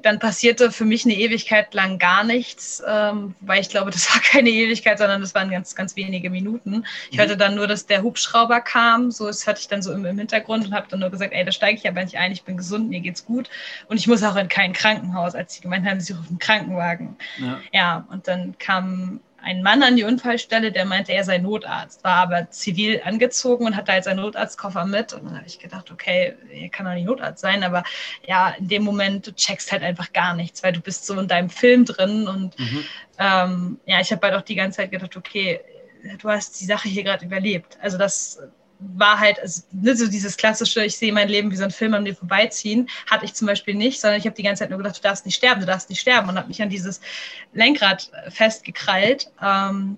dann 0.02 0.20
passierte 0.20 0.72
für 0.72 0.86
mich 0.86 1.06
eine 1.06 1.16
Ewigkeit 1.16 1.74
lang 1.74 2.00
gar 2.00 2.24
nichts, 2.24 2.84
ähm, 2.88 3.36
weil 3.42 3.62
ich 3.62 3.70
glaube, 3.70 3.92
das 3.92 4.14
war 4.14 4.22
keine 4.22 4.50
Ewigkeit, 4.50 4.98
sondern 4.98 5.22
das 5.22 5.36
waren 5.36 5.50
ganz, 5.50 5.76
ganz 5.76 5.96
wenige 5.96 6.30
Minuten. 6.30 6.86
Ich 7.10 7.18
mhm. 7.18 7.22
hörte 7.22 7.38
dann 7.38 7.56
nur, 7.56 7.68
dass 7.68 7.86
der 7.86 8.04
Hubschrauber 8.04 8.62
kam, 8.62 9.12
so 9.12 9.28
das 9.28 9.48
hatte 9.48 9.60
ich 9.62 9.68
dann 9.68 9.82
so 9.82 9.94
im, 9.94 10.06
im 10.06 10.18
Hintergrund 10.18 10.66
und 10.66 10.74
habe 10.74 10.88
dann 10.90 11.00
nur 11.00 11.10
gesagt, 11.10 11.34
ey, 11.34 11.46
da 11.46 11.52
steige 11.52 11.78
ich 11.78 11.88
aber 11.88 12.04
nicht 12.04 12.18
ein, 12.18 12.32
ich 12.32 12.44
bin 12.44 12.58
gesund, 12.58 12.90
mir 12.90 13.00
geht's 13.00 13.26
gut 13.26 13.50
und 13.88 13.98
ich 13.98 14.08
muss 14.08 14.24
auch 14.24 14.36
in 14.36 14.48
kein 14.48 14.74
Krankenhaus, 14.74 15.36
als 15.36 15.56
sie 15.56 15.62
gemeint 15.62 15.86
haben, 15.86 16.00
sie 16.00 16.14
rufen 16.14 16.30
einen 16.30 16.40
Krankenwagen. 16.40 17.18
Ja. 17.38 17.60
ja, 17.72 18.08
und 18.12 18.28
dann 18.28 18.58
kam 18.58 19.20
einen 19.46 19.62
Mann 19.62 19.84
an 19.84 19.96
die 19.96 20.04
Unfallstelle, 20.04 20.72
der 20.72 20.86
meinte, 20.86 21.12
er 21.14 21.24
sei 21.24 21.38
Notarzt, 21.38 22.04
war 22.04 22.16
aber 22.16 22.50
zivil 22.50 23.02
angezogen 23.06 23.68
und 23.68 23.76
hatte 23.76 23.92
halt 23.92 24.04
seinen 24.04 24.22
Notarztkoffer 24.22 24.86
mit. 24.86 25.14
Und 25.14 25.26
dann 25.26 25.38
habe 25.38 25.46
ich 25.46 25.60
gedacht, 25.60 25.92
okay, 25.92 26.34
er 26.52 26.70
kann 26.70 26.88
doch 26.88 26.94
nicht 26.94 27.06
Notarzt 27.06 27.42
sein, 27.42 27.64
aber 27.64 27.84
ja, 28.28 28.56
in 28.58 28.68
dem 28.68 28.84
Moment, 28.84 29.28
du 29.28 29.36
checkst 29.36 29.72
halt 29.72 29.84
einfach 29.84 30.12
gar 30.14 30.34
nichts, 30.36 30.64
weil 30.64 30.74
du 30.74 30.82
bist 30.82 31.06
so 31.06 31.20
in 31.20 31.28
deinem 31.28 31.52
Film 31.52 31.86
drin. 31.86 32.28
Und 32.28 32.58
mhm. 32.58 32.84
ähm, 33.20 33.80
ja, 33.86 34.02
ich 34.02 34.12
habe 34.12 34.26
halt 34.26 34.36
auch 34.36 34.42
die 34.42 34.56
ganze 34.56 34.78
Zeit 34.78 34.90
gedacht, 34.90 35.16
okay, 35.16 35.62
du 36.20 36.30
hast 36.30 36.60
die 36.60 36.66
Sache 36.66 36.90
hier 36.90 37.04
gerade 37.04 37.24
überlebt. 37.24 37.78
Also 37.82 38.00
das 38.00 38.40
war 38.80 39.20
halt 39.20 39.40
also, 39.40 39.62
ne, 39.72 39.96
so 39.96 40.08
dieses 40.08 40.38
klassische, 40.38 40.84
ich 40.84 40.98
sehe 40.98 41.14
mein 41.14 41.30
Leben 41.30 41.52
wie 41.52 41.56
so 41.56 41.64
ein 41.64 41.72
Film 41.72 41.94
an 41.94 42.04
mir 42.04 42.16
vorbeiziehen, 42.16 42.90
hatte 43.10 43.26
ich 43.26 43.34
zum 43.34 43.48
Beispiel 43.48 43.76
nicht, 43.76 44.02
sondern 44.02 44.20
ich 44.20 44.26
habe 44.26 44.36
die 44.36 44.44
ganze 44.44 44.60
Zeit 44.64 44.70
nur 44.70 44.78
gedacht, 44.78 44.98
du 44.98 45.02
darfst 45.02 45.26
nicht 45.26 45.36
sterben, 45.36 45.62
du 45.62 45.68
darfst 45.68 45.90
nicht 45.90 46.02
sterben 46.02 46.30
und 46.30 46.38
habe 46.38 46.48
mich 46.48 46.62
an 46.62 46.70
dieses 46.70 47.02
Lenkrad 47.54 48.12
festgekrallt. 48.30 49.32
Ähm, 49.42 49.98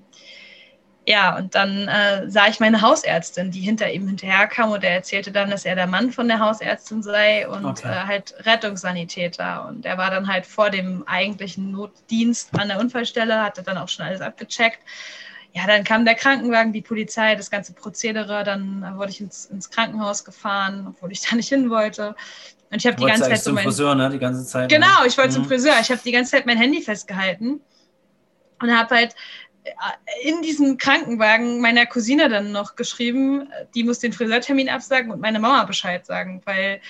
ja, 1.07 1.37
und 1.37 1.55
dann 1.55 1.87
äh, 1.87 2.29
sah 2.29 2.47
ich 2.47 2.59
meine 2.59 2.81
Hausärztin, 2.81 3.49
die 3.49 3.61
hinter 3.61 3.89
ihm 3.89 4.07
hinterherkam 4.07 4.71
und 4.71 4.83
er 4.83 4.91
erzählte 4.91 5.31
dann, 5.31 5.49
dass 5.49 5.63
er 5.63 5.75
der 5.75 5.87
Mann 5.87 6.11
von 6.11 6.27
der 6.27 6.39
Hausärztin 6.39 7.01
sei 7.01 7.47
und 7.47 7.65
okay. 7.65 7.87
äh, 7.87 8.07
halt 8.07 8.35
Rettungssanitäter. 8.45 9.67
Und 9.69 9.85
er 9.85 9.97
war 9.97 10.11
dann 10.11 10.27
halt 10.27 10.45
vor 10.45 10.69
dem 10.69 11.07
eigentlichen 11.07 11.71
Notdienst 11.71 12.49
an 12.59 12.67
der 12.67 12.79
Unfallstelle, 12.79 13.41
hatte 13.41 13.63
dann 13.63 13.77
auch 13.77 13.87
schon 13.87 14.05
alles 14.05 14.19
abgecheckt 14.19 14.79
ja, 15.57 15.65
dann 15.65 15.83
kam 15.83 16.05
der 16.05 16.13
Krankenwagen, 16.13 16.71
die 16.71 16.83
Polizei, 16.83 17.35
das 17.35 17.49
ganze 17.49 17.73
Prozedere. 17.73 18.43
Dann 18.43 18.85
wurde 18.95 19.09
ich 19.09 19.21
ins, 19.21 19.45
ins 19.45 19.71
Krankenhaus 19.71 20.23
gefahren, 20.23 20.85
obwohl 20.87 21.11
ich 21.11 21.21
da 21.21 21.35
nicht 21.35 21.49
hin 21.49 21.71
wollte. 21.71 22.15
Und 22.69 22.77
ich 22.77 22.85
habe 22.85 22.95
die 22.97 23.05
ganze 23.05 23.23
Zeit 23.23 23.41
so 23.41 23.53
mein, 23.53 23.63
Friseur, 23.63 23.95
ne? 23.95 24.09
Die 24.11 24.19
ganze 24.19 24.45
Zeit. 24.45 24.69
Genau, 24.69 25.03
ich 25.05 25.17
wollte 25.17 25.31
mhm. 25.31 25.35
zum 25.35 25.45
Friseur. 25.45 25.73
Ich 25.81 25.89
habe 25.89 26.01
die 26.05 26.11
ganze 26.11 26.31
Zeit 26.31 26.45
mein 26.45 26.57
Handy 26.57 26.81
festgehalten 26.81 27.59
und 28.61 28.77
habe 28.77 28.95
halt 28.95 29.15
äh, 29.63 30.29
in 30.29 30.43
diesem 30.43 30.77
Krankenwagen 30.77 31.59
meiner 31.59 31.87
Cousine 31.87 32.29
dann 32.29 32.51
noch 32.51 32.75
geschrieben, 32.75 33.49
die 33.73 33.83
muss 33.83 33.97
den 33.97 34.13
Friseurtermin 34.13 34.69
absagen 34.69 35.11
und 35.11 35.21
meine 35.21 35.39
Mama 35.39 35.63
Bescheid 35.63 36.05
sagen, 36.05 36.43
weil 36.45 36.81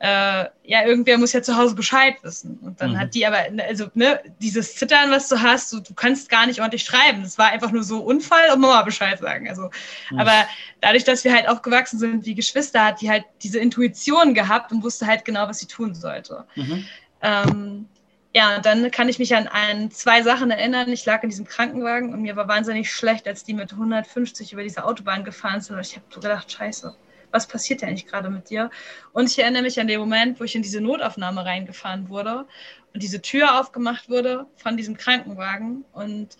äh, 0.00 0.46
ja, 0.64 0.86
irgendwer 0.86 1.18
muss 1.18 1.34
ja 1.34 1.42
zu 1.42 1.56
Hause 1.56 1.74
Bescheid 1.74 2.14
wissen. 2.22 2.58
Und 2.62 2.80
dann 2.80 2.92
mhm. 2.92 2.98
hat 2.98 3.14
die 3.14 3.26
aber, 3.26 3.44
also, 3.68 3.88
ne, 3.92 4.18
dieses 4.40 4.74
Zittern, 4.76 5.10
was 5.10 5.28
du 5.28 5.42
hast, 5.42 5.70
du, 5.74 5.80
du 5.80 5.92
kannst 5.92 6.30
gar 6.30 6.46
nicht 6.46 6.60
ordentlich 6.60 6.84
schreiben. 6.84 7.22
Das 7.22 7.36
war 7.36 7.48
einfach 7.50 7.70
nur 7.70 7.82
so 7.82 8.00
Unfall 8.00 8.50
und 8.50 8.60
Mama 8.60 8.80
Bescheid 8.82 9.18
sagen. 9.18 9.46
Also, 9.46 9.70
mhm. 10.10 10.18
aber 10.18 10.32
dadurch, 10.80 11.04
dass 11.04 11.22
wir 11.24 11.34
halt 11.34 11.46
aufgewachsen 11.46 11.98
sind 11.98 12.24
wie 12.24 12.34
Geschwister, 12.34 12.82
hat 12.82 13.02
die 13.02 13.10
halt 13.10 13.24
diese 13.42 13.58
Intuition 13.58 14.32
gehabt 14.32 14.72
und 14.72 14.82
wusste 14.82 15.06
halt 15.06 15.26
genau, 15.26 15.46
was 15.46 15.58
sie 15.58 15.66
tun 15.66 15.94
sollte. 15.94 16.44
Mhm. 16.54 16.86
Ähm, 17.20 17.88
ja, 18.34 18.56
und 18.56 18.64
dann 18.64 18.90
kann 18.90 19.10
ich 19.10 19.18
mich 19.18 19.36
an, 19.36 19.48
an 19.48 19.90
zwei 19.90 20.22
Sachen 20.22 20.50
erinnern. 20.50 20.90
Ich 20.90 21.04
lag 21.04 21.22
in 21.24 21.28
diesem 21.28 21.44
Krankenwagen 21.44 22.14
und 22.14 22.22
mir 22.22 22.36
war 22.36 22.48
wahnsinnig 22.48 22.90
schlecht, 22.90 23.28
als 23.28 23.44
die 23.44 23.52
mit 23.52 23.72
150 23.72 24.54
über 24.54 24.62
diese 24.62 24.84
Autobahn 24.84 25.24
gefahren 25.24 25.60
sind. 25.60 25.76
Und 25.76 25.82
ich 25.82 25.96
habe 25.96 26.06
so 26.08 26.20
gedacht, 26.20 26.50
scheiße 26.50 26.96
was 27.30 27.46
passiert 27.46 27.82
eigentlich 27.82 28.06
gerade 28.06 28.30
mit 28.30 28.50
dir? 28.50 28.70
Und 29.12 29.30
ich 29.30 29.38
erinnere 29.38 29.62
mich 29.62 29.80
an 29.80 29.86
den 29.86 30.00
Moment, 30.00 30.40
wo 30.40 30.44
ich 30.44 30.54
in 30.54 30.62
diese 30.62 30.80
Notaufnahme 30.80 31.44
reingefahren 31.44 32.08
wurde 32.08 32.46
und 32.92 33.02
diese 33.02 33.22
Tür 33.22 33.60
aufgemacht 33.60 34.08
wurde 34.08 34.46
von 34.56 34.76
diesem 34.76 34.96
Krankenwagen 34.96 35.84
und 35.92 36.36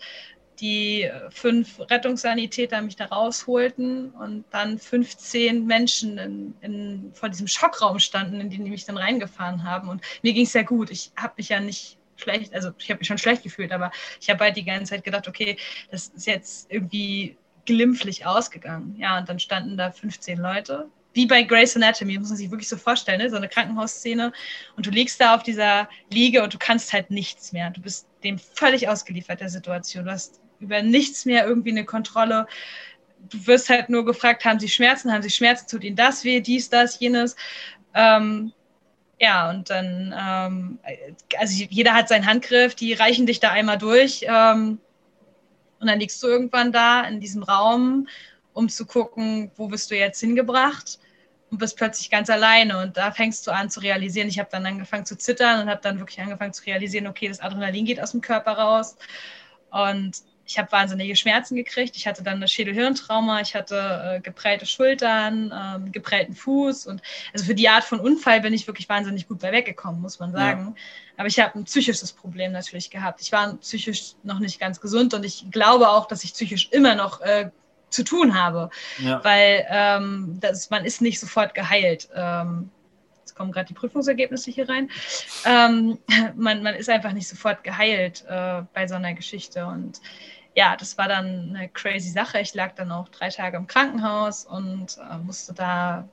die 0.59 1.09
fünf 1.31 1.79
Rettungssanitäter 1.79 2.81
mich 2.81 2.95
da 2.95 3.05
rausholten 3.05 4.11
und 4.11 4.45
dann 4.51 4.77
15 4.77 5.65
Menschen 5.65 6.17
in, 6.19 6.53
in, 6.61 7.11
vor 7.13 7.29
diesem 7.29 7.47
Schockraum 7.47 7.97
standen, 7.97 8.39
in 8.39 8.49
den 8.49 8.63
die 8.65 8.69
mich 8.69 8.85
dann 8.85 8.97
reingefahren 8.97 9.63
haben. 9.63 9.89
Und 9.89 10.01
mir 10.21 10.33
ging 10.33 10.45
es 10.45 10.51
sehr 10.51 10.63
gut. 10.63 10.91
Ich 10.91 11.11
habe 11.17 11.33
mich 11.37 11.49
ja 11.49 11.59
nicht 11.59 11.97
schlecht, 12.15 12.53
also 12.53 12.71
ich 12.77 12.89
habe 12.91 12.99
mich 12.99 13.07
schon 13.07 13.17
schlecht 13.17 13.41
gefühlt, 13.41 13.71
aber 13.71 13.91
ich 14.19 14.29
habe 14.29 14.43
halt 14.43 14.55
die 14.55 14.63
ganze 14.63 14.91
Zeit 14.91 15.03
gedacht, 15.03 15.27
okay, 15.27 15.57
das 15.89 16.09
ist 16.09 16.27
jetzt 16.27 16.71
irgendwie 16.71 17.37
glimpflich 17.65 18.25
ausgegangen. 18.25 18.95
Ja, 18.97 19.17
und 19.17 19.29
dann 19.29 19.39
standen 19.39 19.77
da 19.77 19.91
15 19.91 20.37
Leute. 20.37 20.89
Wie 21.13 21.25
bei 21.25 21.43
Grey's 21.43 21.75
Anatomy, 21.75 22.17
muss 22.17 22.29
man 22.29 22.37
sich 22.37 22.51
wirklich 22.51 22.69
so 22.69 22.77
vorstellen, 22.77 23.19
ne? 23.19 23.29
so 23.29 23.35
eine 23.35 23.49
Krankenhausszene. 23.49 24.31
Und 24.77 24.85
du 24.85 24.89
liegst 24.91 25.19
da 25.19 25.35
auf 25.35 25.43
dieser 25.43 25.89
Liege 26.09 26.41
und 26.43 26.53
du 26.53 26.57
kannst 26.57 26.93
halt 26.93 27.11
nichts 27.11 27.51
mehr. 27.51 27.69
Du 27.69 27.81
bist 27.81 28.07
dem 28.23 28.39
völlig 28.39 28.87
ausgeliefert, 28.87 29.41
der 29.41 29.49
Situation. 29.49 30.05
Du 30.05 30.11
hast 30.11 30.39
über 30.59 30.81
nichts 30.81 31.25
mehr 31.25 31.45
irgendwie 31.45 31.71
eine 31.71 31.85
Kontrolle. 31.85 32.47
Du 33.29 33.45
wirst 33.45 33.69
halt 33.69 33.89
nur 33.89 34.05
gefragt, 34.05 34.45
haben 34.45 34.59
sie 34.59 34.69
Schmerzen, 34.69 35.11
haben 35.11 35.21
sie 35.21 35.29
Schmerzen, 35.29 35.67
tut 35.69 35.83
ihnen 35.83 35.95
das 35.95 36.23
weh, 36.23 36.39
dies, 36.39 36.69
das, 36.69 36.99
jenes. 36.99 37.35
Ähm, 37.93 38.53
ja, 39.19 39.49
und 39.51 39.69
dann, 39.69 40.15
ähm, 40.17 40.79
also 41.37 41.63
jeder 41.69 41.93
hat 41.93 42.07
seinen 42.07 42.25
Handgriff, 42.25 42.73
die 42.73 42.93
reichen 42.93 43.27
dich 43.27 43.39
da 43.39 43.51
einmal 43.51 43.77
durch. 43.77 44.25
Ähm, 44.27 44.79
und 45.81 45.87
dann 45.87 45.99
liegst 45.99 46.21
du 46.21 46.27
irgendwann 46.27 46.71
da 46.71 47.01
in 47.01 47.19
diesem 47.19 47.41
Raum, 47.41 48.07
um 48.53 48.69
zu 48.69 48.85
gucken, 48.85 49.51
wo 49.55 49.67
bist 49.67 49.89
du 49.89 49.97
jetzt 49.97 50.19
hingebracht 50.19 50.99
und 51.49 51.57
bist 51.57 51.75
plötzlich 51.75 52.11
ganz 52.11 52.29
alleine. 52.29 52.79
Und 52.79 52.97
da 52.97 53.11
fängst 53.11 53.47
du 53.47 53.51
an 53.51 53.69
zu 53.69 53.79
realisieren. 53.79 54.27
Ich 54.27 54.37
habe 54.37 54.49
dann 54.51 54.65
angefangen 54.65 55.05
zu 55.05 55.17
zittern 55.17 55.61
und 55.61 55.69
habe 55.69 55.81
dann 55.81 55.97
wirklich 55.97 56.21
angefangen 56.21 56.53
zu 56.53 56.63
realisieren, 56.65 57.07
okay, 57.07 57.27
das 57.27 57.39
Adrenalin 57.39 57.85
geht 57.85 57.99
aus 57.99 58.11
dem 58.11 58.21
Körper 58.21 58.53
raus. 58.53 58.95
Und 59.71 60.21
ich 60.51 60.59
habe 60.59 60.71
wahnsinnige 60.71 61.15
Schmerzen 61.15 61.55
gekriegt. 61.55 61.95
Ich 61.95 62.07
hatte 62.07 62.23
dann 62.23 62.35
eine 62.35 62.47
Schädelhirntrauma, 62.47 63.39
ich 63.39 63.55
hatte 63.55 64.17
äh, 64.17 64.19
geprellte 64.19 64.65
Schultern, 64.65 65.53
ähm, 65.55 65.91
geprellten 65.93 66.35
Fuß 66.35 66.87
und 66.87 67.01
also 67.33 67.45
für 67.45 67.55
die 67.55 67.69
Art 67.69 67.85
von 67.85 68.01
Unfall 68.01 68.41
bin 68.41 68.53
ich 68.53 68.67
wirklich 68.67 68.89
wahnsinnig 68.89 69.27
gut 69.27 69.39
bei 69.39 69.51
weggekommen, 69.51 70.01
muss 70.01 70.19
man 70.19 70.33
sagen. 70.33 70.75
Ja. 70.75 70.83
Aber 71.17 71.27
ich 71.27 71.39
habe 71.39 71.57
ein 71.57 71.63
psychisches 71.63 72.11
Problem 72.11 72.51
natürlich 72.51 72.89
gehabt. 72.89 73.21
Ich 73.21 73.31
war 73.31 73.55
psychisch 73.55 74.15
noch 74.23 74.39
nicht 74.39 74.59
ganz 74.59 74.81
gesund 74.81 75.13
und 75.13 75.23
ich 75.23 75.45
glaube 75.51 75.89
auch, 75.89 76.07
dass 76.07 76.23
ich 76.23 76.33
psychisch 76.33 76.67
immer 76.71 76.95
noch 76.95 77.21
äh, 77.21 77.49
zu 77.89 78.03
tun 78.03 78.35
habe, 78.35 78.69
ja. 78.97 79.23
weil 79.23 79.65
ähm, 79.69 80.37
das, 80.41 80.69
man 80.69 80.83
ist 80.83 81.01
nicht 81.01 81.19
sofort 81.19 81.53
geheilt. 81.53 82.09
Ähm, 82.13 82.69
jetzt 83.19 83.35
kommen 83.35 83.51
gerade 83.51 83.67
die 83.67 83.73
Prüfungsergebnisse 83.73 84.51
hier 84.51 84.67
rein. 84.67 84.89
Ähm, 85.45 85.97
man, 86.35 86.61
man 86.61 86.75
ist 86.75 86.89
einfach 86.89 87.13
nicht 87.13 87.27
sofort 87.27 87.63
geheilt 87.63 88.25
äh, 88.27 88.63
bei 88.73 88.87
so 88.87 88.95
einer 88.95 89.13
Geschichte 89.13 89.65
und 89.65 90.01
ja, 90.55 90.75
das 90.75 90.97
war 90.97 91.07
dann 91.07 91.55
eine 91.55 91.69
crazy 91.69 92.09
Sache. 92.09 92.39
Ich 92.39 92.53
lag 92.53 92.73
dann 92.75 92.91
auch 92.91 93.09
drei 93.09 93.29
Tage 93.29 93.57
im 93.57 93.67
Krankenhaus 93.67 94.45
und 94.45 94.97
äh, 94.97 95.17
musste 95.17 95.53
da 95.53 96.09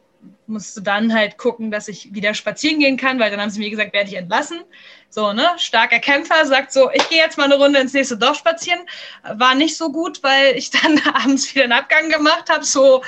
musste 0.47 0.83
dann 0.83 1.13
halt 1.13 1.39
gucken, 1.39 1.71
dass 1.71 1.89
ich 1.89 2.13
wieder 2.15 2.35
spazieren 2.35 2.81
gehen 2.81 2.97
kann, 2.97 3.19
weil 3.19 3.31
dann 3.31 3.41
haben 3.41 3.51
sie 3.51 3.61
mir 3.61 3.71
gesagt, 3.71 3.93
werde 3.93 4.09
ich 4.09 4.17
entlassen. 4.17 4.61
So, 5.11 5.33
ne, 5.33 5.49
starker 5.57 6.01
Kämpfer, 6.01 6.45
sagt 6.45 6.71
so, 6.71 6.91
ich 6.93 7.09
gehe 7.09 7.19
jetzt 7.19 7.39
mal 7.39 7.45
eine 7.45 7.57
Runde 7.57 7.79
ins 7.79 7.95
nächste 7.95 8.19
Dorf 8.19 8.37
spazieren. 8.37 8.81
War 9.35 9.55
nicht 9.55 9.77
so 9.77 9.91
gut, 9.91 10.23
weil 10.23 10.57
ich 10.57 10.71
dann 10.71 11.01
abends 11.15 11.55
wieder 11.55 11.65
einen 11.65 11.73
Abgang 11.73 12.11
gemacht 12.11 12.51
habe, 12.51 12.65
so 12.65 13.03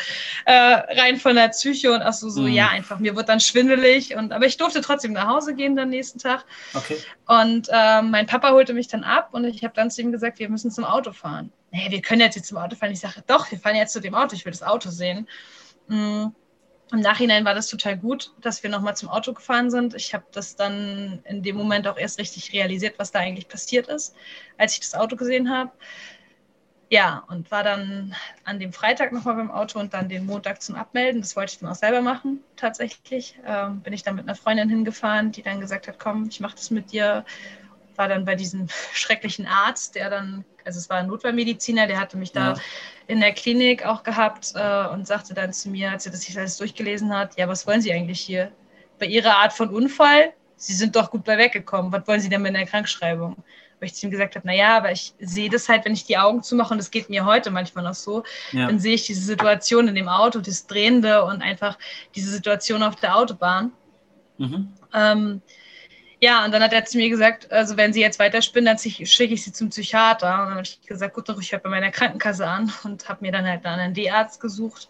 äh, 0.47 0.53
rein 0.53 1.19
von 1.19 1.37
der 1.37 1.49
Psyche 1.49 1.93
und 1.93 2.03
auch 2.03 2.15
so, 2.15 2.31
so 2.31 2.43
mhm. 2.43 2.49
ja, 2.49 2.69
einfach, 2.69 2.99
mir 2.99 3.17
wird 3.17 3.29
dann 3.29 3.41
schwindelig. 3.41 4.17
Und, 4.17 4.33
aber 4.33 4.47
ich 4.47 4.57
durfte 4.57 4.81
trotzdem 4.81 5.13
nach 5.13 5.27
Hause 5.27 5.55
gehen 5.55 5.79
am 5.79 5.91
nächsten 5.91 6.19
Tag. 6.19 6.45
Okay. 6.75 6.97
Und 7.27 7.69
äh, 7.71 8.03
mein 8.03 8.27
Papa 8.27 8.51
holte 8.51 8.73
mich 8.73 8.89
dann 8.89 9.05
ab 9.05 9.31
und 9.33 9.45
ich 9.45 9.63
habe 9.63 9.75
dann 9.75 9.91
zu 9.91 10.01
ihm 10.01 10.11
gesagt, 10.11 10.39
wir 10.39 10.49
müssen 10.49 10.71
zum 10.71 10.85
Auto 10.85 11.13
fahren. 11.13 11.53
Nee, 11.71 11.87
wir 11.91 12.03
können 12.03 12.21
jetzt, 12.21 12.35
jetzt 12.35 12.49
zum 12.49 12.59
Auto 12.59 12.77
fahren. 12.77 12.93
Ich 12.93 13.01
sage, 13.01 13.23
doch, 13.27 13.51
wir 13.51 13.59
fahren 13.59 13.77
jetzt 13.77 13.93
zu 13.93 14.01
dem 14.01 14.15
Auto, 14.15 14.35
ich 14.35 14.45
will 14.45 14.53
das 14.53 14.63
Auto 14.63 14.91
sehen. 14.91 15.29
Mhm. 15.89 16.35
Im 16.93 17.01
Nachhinein 17.01 17.45
war 17.45 17.55
das 17.55 17.69
total 17.69 17.97
gut, 17.97 18.33
dass 18.41 18.63
wir 18.63 18.71
nochmal 18.71 18.97
zum 18.97 19.09
Auto 19.09 19.33
gefahren 19.33 19.71
sind. 19.71 19.95
Ich 19.95 20.13
habe 20.13 20.25
das 20.33 20.57
dann 20.57 21.21
in 21.25 21.43
dem 21.43 21.57
Moment 21.57 21.87
auch 21.87 21.97
erst 21.97 22.19
richtig 22.19 22.53
realisiert, 22.53 22.99
was 22.99 23.13
da 23.13 23.21
eigentlich 23.21 23.49
passiert 23.49 23.87
ist, 23.87 24.15
als 24.59 24.75
ich 24.75 24.81
das 24.81 24.95
Auto 24.95 25.15
gesehen 25.17 25.51
habe. 25.51 25.71
Ja, 26.93 27.23
und 27.29 27.53
war 27.53 27.63
dann 27.63 28.17
an 28.43 28.59
dem 28.59 28.73
Freitag 28.73 29.13
nochmal 29.13 29.37
beim 29.37 29.53
Auto 29.53 29.79
und 29.79 29.95
dann 29.95 30.09
den 30.09 30.27
Montag 30.27 30.61
zum 30.61 30.75
Abmelden. 30.75 31.21
Das 31.21 31.37
wollte 31.37 31.53
ich 31.53 31.61
dann 31.61 31.69
auch 31.71 31.77
selber 31.77 32.01
machen, 32.01 32.41
tatsächlich. 32.57 33.39
Ähm, 33.47 33.81
bin 33.83 33.93
ich 33.93 34.03
dann 34.03 34.17
mit 34.17 34.25
einer 34.25 34.35
Freundin 34.35 34.69
hingefahren, 34.69 35.31
die 35.31 35.43
dann 35.43 35.61
gesagt 35.61 35.87
hat, 35.87 36.01
komm, 36.01 36.27
ich 36.29 36.41
mache 36.41 36.57
das 36.57 36.73
mit 36.73 36.91
dir 36.91 37.25
war 38.01 38.09
dann 38.09 38.25
bei 38.25 38.35
diesem 38.35 38.67
schrecklichen 38.93 39.47
Arzt, 39.47 39.95
der 39.95 40.11
dann, 40.11 40.45
also 40.65 40.79
es 40.79 40.89
war 40.91 40.97
ein 40.97 41.07
Notfallmediziner, 41.07 41.87
der 41.87 42.01
hatte 42.01 42.17
mich 42.17 42.33
da 42.33 42.55
ja. 42.55 42.61
in 43.07 43.21
der 43.21 43.33
Klinik 43.33 43.87
auch 43.87 44.03
gehabt 44.03 44.53
äh, 44.57 44.87
und 44.89 45.07
sagte 45.07 45.35
dann 45.35 45.53
zu 45.53 45.69
mir, 45.69 45.93
als 45.93 46.07
er 46.07 46.13
das 46.13 46.23
sich 46.23 46.37
alles 46.37 46.57
durchgelesen 46.57 47.15
hat, 47.15 47.39
ja, 47.39 47.47
was 47.47 47.67
wollen 47.67 47.83
Sie 47.83 47.93
eigentlich 47.93 48.21
hier? 48.21 48.51
Bei 48.99 49.07
Ihrer 49.07 49.37
Art 49.37 49.53
von 49.53 49.69
Unfall, 49.69 50.33
Sie 50.57 50.73
sind 50.73 50.97
doch 50.97 51.11
gut 51.11 51.25
bei 51.25 51.39
weggekommen, 51.39 51.93
was 51.93 52.07
wollen 52.09 52.21
Sie 52.21 52.29
denn 52.29 52.43
mit 52.43 52.55
einer 52.55 52.67
Krankschreibung? 52.67 53.37
Weil 53.79 53.87
ich 53.87 53.95
zu 53.95 54.07
ihm 54.07 54.11
gesagt 54.11 54.37
habe, 54.37 54.47
naja, 54.47 54.77
aber 54.77 54.93
ich 54.93 55.15
sehe 55.21 55.49
das 55.49 55.69
halt, 55.69 55.85
wenn 55.85 55.93
ich 55.93 56.05
die 56.05 56.19
Augen 56.19 56.43
zumache, 56.43 56.73
und 56.73 56.79
das 56.79 56.91
geht 56.91 57.09
mir 57.09 57.25
heute 57.25 57.51
manchmal 57.51 57.85
noch 57.85 57.95
so, 57.95 58.25
ja. 58.53 58.67
dann 58.67 58.79
sehe 58.79 58.95
ich 58.95 59.07
diese 59.07 59.23
Situation 59.23 59.89
in 59.89 59.95
dem 59.95 60.09
Auto, 60.09 60.41
das 60.41 60.67
Drehende 60.67 61.25
und 61.25 61.41
einfach 61.41 61.79
diese 62.15 62.31
Situation 62.31 62.83
auf 62.83 62.97
der 62.97 63.17
Autobahn. 63.17 63.73
Mhm. 64.37 64.73
Ähm, 64.93 65.43
ja, 66.23 66.45
und 66.45 66.53
dann 66.53 66.63
hat 66.63 66.75
er 66.75 66.85
zu 66.85 66.99
mir 66.99 67.09
gesagt, 67.09 67.51
also 67.51 67.79
wenn 67.79 67.95
sie 67.95 68.01
jetzt 68.01 68.19
weiterspinnen, 68.19 68.67
dann 68.67 68.79
schicke 68.79 69.35
ich 69.35 69.43
sie 69.43 69.53
zum 69.53 69.71
Psychiater. 69.71 70.33
Und 70.33 70.39
dann 70.39 70.51
habe 70.51 70.63
ich 70.63 70.81
gesagt, 70.83 71.15
gut, 71.15 71.29
ich 71.41 71.53
höre 71.53 71.61
bei 71.61 71.71
meiner 71.71 71.91
Krankenkasse 71.91 72.47
an 72.47 72.71
und 72.85 73.09
habe 73.09 73.25
mir 73.25 73.33
dann 73.33 73.47
halt 73.47 73.65
einen 73.65 73.95
D-Arzt 73.95 74.39
gesucht. 74.41 74.89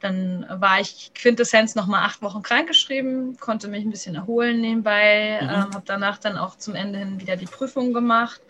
Dann 0.00 0.46
war 0.48 0.80
ich 0.80 1.12
Quintessenz 1.14 1.74
nochmal 1.74 2.04
acht 2.04 2.22
Wochen 2.22 2.42
krankgeschrieben, 2.42 3.36
konnte 3.38 3.68
mich 3.68 3.84
ein 3.84 3.90
bisschen 3.90 4.14
erholen 4.14 4.60
nebenbei, 4.60 5.40
mhm. 5.42 5.48
ähm, 5.48 5.74
habe 5.74 5.82
danach 5.84 6.18
dann 6.18 6.38
auch 6.38 6.56
zum 6.56 6.74
Ende 6.74 6.98
hin 6.98 7.20
wieder 7.20 7.36
die 7.36 7.46
Prüfung 7.46 7.92
gemacht. 7.92 8.40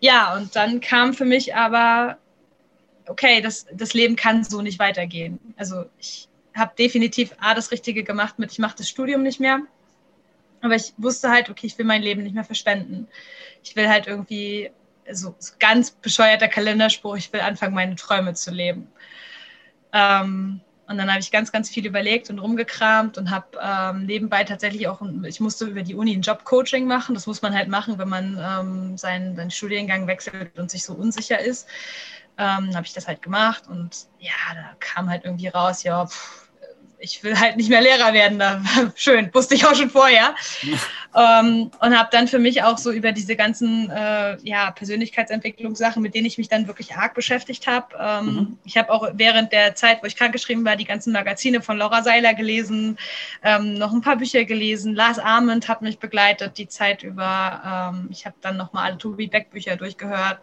Ja, 0.00 0.34
und 0.34 0.56
dann 0.56 0.80
kam 0.80 1.14
für 1.14 1.24
mich 1.24 1.54
aber, 1.54 2.18
okay, 3.06 3.40
das, 3.40 3.66
das 3.72 3.94
Leben 3.94 4.16
kann 4.16 4.42
so 4.42 4.60
nicht 4.60 4.80
weitergehen. 4.80 5.38
Also 5.56 5.84
ich 5.98 6.28
habe 6.54 6.72
definitiv 6.76 7.32
A, 7.38 7.54
das 7.54 7.70
Richtige 7.70 8.02
gemacht 8.02 8.40
mit, 8.40 8.50
ich 8.50 8.58
mache 8.58 8.76
das 8.78 8.88
Studium 8.88 9.22
nicht 9.22 9.38
mehr. 9.38 9.60
Aber 10.62 10.76
ich 10.76 10.94
wusste 10.96 11.30
halt, 11.30 11.50
okay, 11.50 11.66
ich 11.66 11.76
will 11.76 11.84
mein 11.84 12.02
Leben 12.02 12.22
nicht 12.22 12.34
mehr 12.34 12.44
verschwenden. 12.44 13.08
Ich 13.62 13.76
will 13.76 13.88
halt 13.88 14.06
irgendwie, 14.06 14.70
so, 15.10 15.34
so 15.38 15.54
ganz 15.58 15.90
bescheuerter 15.90 16.48
Kalenderspruch, 16.48 17.16
ich 17.16 17.32
will 17.32 17.40
anfangen, 17.40 17.74
meine 17.74 17.96
Träume 17.96 18.34
zu 18.34 18.50
leben. 18.50 18.88
Ähm, 19.92 20.60
und 20.86 20.98
dann 20.98 21.08
habe 21.08 21.20
ich 21.20 21.30
ganz, 21.30 21.52
ganz 21.52 21.70
viel 21.70 21.86
überlegt 21.86 22.28
und 22.30 22.38
rumgekramt 22.38 23.16
und 23.18 23.30
habe 23.30 23.46
ähm, 23.60 24.06
nebenbei 24.06 24.44
tatsächlich 24.44 24.88
auch, 24.88 25.00
ich 25.24 25.40
musste 25.40 25.66
über 25.66 25.82
die 25.82 25.94
Uni 25.94 26.14
ein 26.14 26.22
Jobcoaching 26.22 26.86
machen. 26.86 27.14
Das 27.14 27.26
muss 27.26 27.42
man 27.42 27.54
halt 27.54 27.68
machen, 27.68 27.98
wenn 27.98 28.08
man 28.08 28.38
ähm, 28.38 28.96
seinen, 28.98 29.34
seinen 29.36 29.50
Studiengang 29.50 30.06
wechselt 30.06 30.58
und 30.58 30.70
sich 30.70 30.84
so 30.84 30.94
unsicher 30.94 31.40
ist. 31.40 31.68
Ähm, 32.38 32.74
habe 32.74 32.86
ich 32.86 32.92
das 32.92 33.08
halt 33.08 33.22
gemacht 33.22 33.64
und 33.68 34.06
ja, 34.18 34.32
da 34.54 34.76
kam 34.80 35.10
halt 35.10 35.24
irgendwie 35.24 35.48
raus, 35.48 35.82
ja, 35.82 36.06
pff, 36.06 36.50
ich 37.02 37.22
will 37.24 37.38
halt 37.38 37.56
nicht 37.56 37.68
mehr 37.68 37.80
Lehrer 37.80 38.12
werden. 38.12 38.38
Da, 38.38 38.62
schön, 38.94 39.28
wusste 39.34 39.54
ich 39.54 39.66
auch 39.66 39.74
schon 39.74 39.90
vorher. 39.90 40.34
ähm, 41.14 41.70
und 41.80 41.98
habe 41.98 42.08
dann 42.12 42.28
für 42.28 42.38
mich 42.38 42.62
auch 42.62 42.78
so 42.78 42.92
über 42.92 43.12
diese 43.12 43.36
ganzen 43.36 43.90
äh, 43.90 44.36
ja, 44.42 44.70
Persönlichkeitsentwicklungssachen, 44.70 46.00
mit 46.00 46.14
denen 46.14 46.26
ich 46.26 46.38
mich 46.38 46.48
dann 46.48 46.68
wirklich 46.68 46.94
arg 46.94 47.14
beschäftigt 47.14 47.66
habe. 47.66 47.88
Ähm, 47.98 48.24
mhm. 48.24 48.58
Ich 48.64 48.76
habe 48.76 48.90
auch 48.90 49.08
während 49.14 49.52
der 49.52 49.74
Zeit, 49.74 50.02
wo 50.02 50.06
ich 50.06 50.16
krankgeschrieben 50.16 50.64
war, 50.64 50.76
die 50.76 50.84
ganzen 50.84 51.12
Magazine 51.12 51.60
von 51.60 51.76
Laura 51.76 52.02
Seiler 52.02 52.34
gelesen, 52.34 52.96
ähm, 53.42 53.74
noch 53.74 53.92
ein 53.92 54.00
paar 54.00 54.16
Bücher 54.16 54.44
gelesen. 54.44 54.94
Lars 54.94 55.18
Arment 55.18 55.68
hat 55.68 55.82
mich 55.82 55.98
begleitet 55.98 56.56
die 56.56 56.68
Zeit 56.68 57.02
über. 57.02 57.92
Ähm, 57.92 58.08
ich 58.10 58.24
habe 58.24 58.36
dann 58.40 58.56
nochmal 58.56 58.86
alle 58.86 58.98
Tobi 58.98 59.26
Beck 59.26 59.50
Bücher 59.50 59.76
durchgehört. 59.76 60.38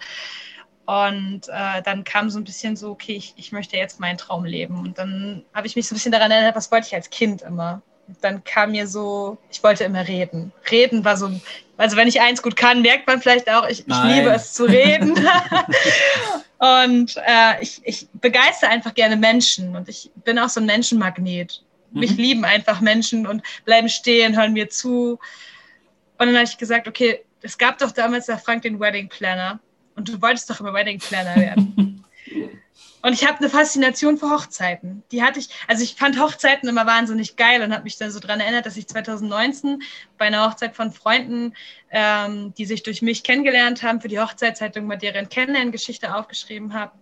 Und 0.89 1.41
äh, 1.49 1.83
dann 1.83 2.03
kam 2.03 2.31
so 2.31 2.39
ein 2.39 2.43
bisschen 2.43 2.75
so, 2.75 2.89
okay, 2.89 3.13
ich, 3.13 3.35
ich 3.37 3.51
möchte 3.51 3.77
jetzt 3.77 3.99
meinen 3.99 4.17
Traum 4.17 4.43
leben. 4.43 4.79
Und 4.79 4.97
dann 4.97 5.43
habe 5.53 5.67
ich 5.67 5.75
mich 5.75 5.87
so 5.87 5.93
ein 5.93 5.97
bisschen 5.97 6.11
daran 6.11 6.31
erinnert, 6.31 6.55
was 6.55 6.71
wollte 6.71 6.87
ich 6.87 6.95
als 6.95 7.11
Kind 7.11 7.43
immer. 7.43 7.83
Und 8.07 8.17
dann 8.21 8.43
kam 8.43 8.71
mir 8.71 8.87
so, 8.87 9.37
ich 9.51 9.61
wollte 9.61 9.83
immer 9.83 10.07
reden. 10.07 10.51
Reden 10.71 11.05
war 11.05 11.15
so, 11.15 11.29
also 11.77 11.95
wenn 11.95 12.07
ich 12.07 12.19
eins 12.21 12.41
gut 12.41 12.55
kann, 12.55 12.81
merkt 12.81 13.05
man 13.05 13.21
vielleicht 13.21 13.47
auch, 13.51 13.69
ich, 13.69 13.87
ich 13.87 14.03
liebe 14.03 14.31
es 14.31 14.53
zu 14.53 14.63
reden. 14.63 15.13
und 16.57 17.17
äh, 17.17 17.61
ich, 17.61 17.81
ich 17.83 18.07
begeister 18.13 18.67
einfach 18.67 18.95
gerne 18.95 19.15
Menschen 19.15 19.75
und 19.75 19.89
ich 19.89 20.09
bin 20.25 20.39
auch 20.39 20.49
so 20.49 20.59
ein 20.59 20.65
Menschenmagnet. 20.65 21.63
Mhm. 21.91 21.99
Mich 21.99 22.17
lieben 22.17 22.45
einfach 22.45 22.81
Menschen 22.81 23.27
und 23.27 23.43
bleiben 23.63 23.89
stehen, 23.89 24.35
hören 24.35 24.53
mir 24.53 24.69
zu. 24.69 25.19
Und 26.17 26.25
dann 26.25 26.33
habe 26.33 26.45
ich 26.45 26.57
gesagt, 26.57 26.87
okay, 26.87 27.23
es 27.43 27.59
gab 27.59 27.77
doch 27.77 27.91
damals 27.91 28.25
der 28.25 28.39
Frank 28.39 28.63
den 28.63 28.79
Wedding 28.79 29.07
Planner. 29.07 29.59
Und 29.99 30.07
du 30.07 30.21
wolltest 30.21 30.49
doch 30.49 30.61
immer 30.61 30.73
Wedding 30.73 30.97
Planner 30.97 31.35
werden. 31.35 32.05
und 33.01 33.13
ich 33.13 33.27
habe 33.27 33.39
eine 33.39 33.49
Faszination 33.49 34.17
für 34.17 34.29
Hochzeiten. 34.29 35.03
Die 35.11 35.21
hatte 35.21 35.39
ich, 35.39 35.49
also 35.67 35.83
ich 35.83 35.95
fand 35.95 36.17
Hochzeiten 36.17 36.69
immer 36.69 36.85
wahnsinnig 36.85 37.35
geil 37.35 37.61
und 37.61 37.73
habe 37.73 37.83
mich 37.83 37.97
dann 37.97 38.09
so 38.09 38.21
daran 38.21 38.39
erinnert, 38.39 38.65
dass 38.65 38.77
ich 38.77 38.87
2019 38.87 39.83
bei 40.17 40.27
einer 40.27 40.49
Hochzeit 40.49 40.73
von 40.73 40.93
Freunden, 40.93 41.53
ähm, 41.91 42.53
die 42.53 42.63
sich 42.63 42.81
durch 42.83 43.01
mich 43.01 43.23
kennengelernt 43.23 43.83
haben, 43.83 43.99
für 43.99 44.07
die 44.07 44.21
Hochzeitszeitung 44.21 44.87
mal 44.87 44.95
deren 44.95 45.27
Kennenlerngeschichte 45.27 46.15
aufgeschrieben 46.15 46.73
habe 46.73 46.93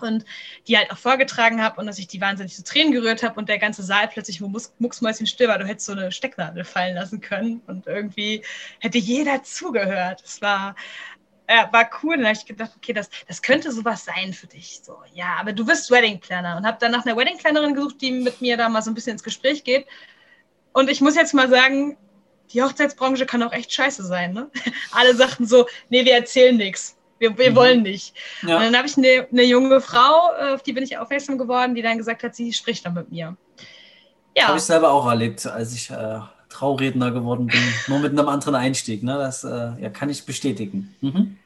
und 0.00 0.24
die 0.68 0.78
halt 0.78 0.92
auch 0.92 0.98
vorgetragen 0.98 1.60
habe 1.60 1.80
und 1.80 1.88
dass 1.88 1.98
ich 1.98 2.06
die 2.06 2.20
wahnsinnig 2.20 2.54
zu 2.54 2.62
Tränen 2.62 2.92
gerührt 2.92 3.24
habe 3.24 3.40
und 3.40 3.48
der 3.48 3.58
ganze 3.58 3.82
Saal 3.82 4.06
plötzlich 4.06 4.40
wo 4.40 4.46
mucksmäuschen 4.78 5.26
still 5.26 5.48
war. 5.48 5.58
Du 5.58 5.66
hättest 5.66 5.86
so 5.86 5.92
eine 5.92 6.12
Stecknadel 6.12 6.62
fallen 6.62 6.94
lassen 6.94 7.20
können 7.20 7.60
und 7.66 7.88
irgendwie 7.88 8.44
hätte 8.78 8.98
jeder 8.98 9.42
zugehört. 9.42 10.22
Es 10.24 10.40
war 10.40 10.76
ja, 11.48 11.68
war 11.72 11.88
cool. 12.02 12.16
Und 12.16 12.22
da 12.22 12.28
habe 12.28 12.38
ich 12.38 12.46
gedacht, 12.46 12.72
okay, 12.76 12.92
das, 12.92 13.08
das 13.26 13.40
könnte 13.40 13.72
sowas 13.72 14.04
sein 14.04 14.32
für 14.32 14.46
dich. 14.46 14.80
So, 14.82 14.98
ja, 15.14 15.36
aber 15.40 15.52
du 15.52 15.64
bist 15.64 15.90
Wedding 15.90 16.20
Planner 16.20 16.56
und 16.56 16.66
habe 16.66 16.78
dann 16.80 16.92
nach 16.92 17.06
einer 17.06 17.16
Wedding 17.16 17.38
Plannerin 17.38 17.74
gesucht, 17.74 18.00
die 18.00 18.12
mit 18.12 18.40
mir 18.40 18.56
da 18.56 18.68
mal 18.68 18.82
so 18.82 18.90
ein 18.90 18.94
bisschen 18.94 19.12
ins 19.12 19.22
Gespräch 19.22 19.64
geht. 19.64 19.86
Und 20.72 20.90
ich 20.90 21.00
muss 21.00 21.16
jetzt 21.16 21.34
mal 21.34 21.48
sagen, 21.48 21.96
die 22.52 22.62
Hochzeitsbranche 22.62 23.26
kann 23.26 23.42
auch 23.42 23.52
echt 23.52 23.72
scheiße 23.72 24.04
sein. 24.04 24.32
Ne? 24.32 24.50
Alle 24.92 25.14
sagten 25.14 25.46
so, 25.46 25.66
nee, 25.88 26.04
wir 26.04 26.14
erzählen 26.14 26.56
nichts. 26.56 26.96
Wir, 27.18 27.36
wir 27.36 27.50
mhm. 27.50 27.56
wollen 27.56 27.82
nicht. 27.82 28.14
Ja. 28.42 28.56
Und 28.56 28.62
dann 28.62 28.76
habe 28.76 28.86
ich 28.86 28.96
eine, 28.96 29.26
eine 29.30 29.42
junge 29.42 29.80
Frau, 29.80 30.30
äh, 30.38 30.54
auf 30.54 30.62
die 30.62 30.72
bin 30.72 30.84
ich 30.84 30.98
aufmerksam 30.98 31.36
geworden, 31.36 31.74
die 31.74 31.82
dann 31.82 31.98
gesagt 31.98 32.22
hat, 32.22 32.34
sie 32.34 32.52
spricht 32.52 32.86
dann 32.86 32.94
mit 32.94 33.10
mir. 33.10 33.36
Ja. 34.36 34.48
Habe 34.48 34.58
ich 34.58 34.64
selber 34.64 34.92
auch 34.92 35.06
erlebt, 35.06 35.44
als 35.46 35.74
ich 35.74 35.90
äh, 35.90 36.20
Trauredner 36.48 37.10
geworden 37.10 37.46
bin, 37.46 37.60
nur 37.88 37.98
mit 37.98 38.12
einem 38.12 38.28
anderen 38.28 38.54
Einstieg. 38.54 39.02
Ne? 39.02 39.14
Das 39.14 39.44
äh, 39.44 39.72
ja, 39.80 39.90
kann 39.90 40.08
ich 40.08 40.24
bestätigen. 40.24 40.94
Mhm. 41.00 41.36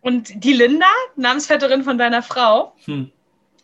Und 0.00 0.44
die 0.44 0.52
Linda, 0.52 0.86
Namensvetterin 1.16 1.84
von 1.84 1.98
deiner 1.98 2.22
Frau, 2.22 2.74
hm. 2.84 3.10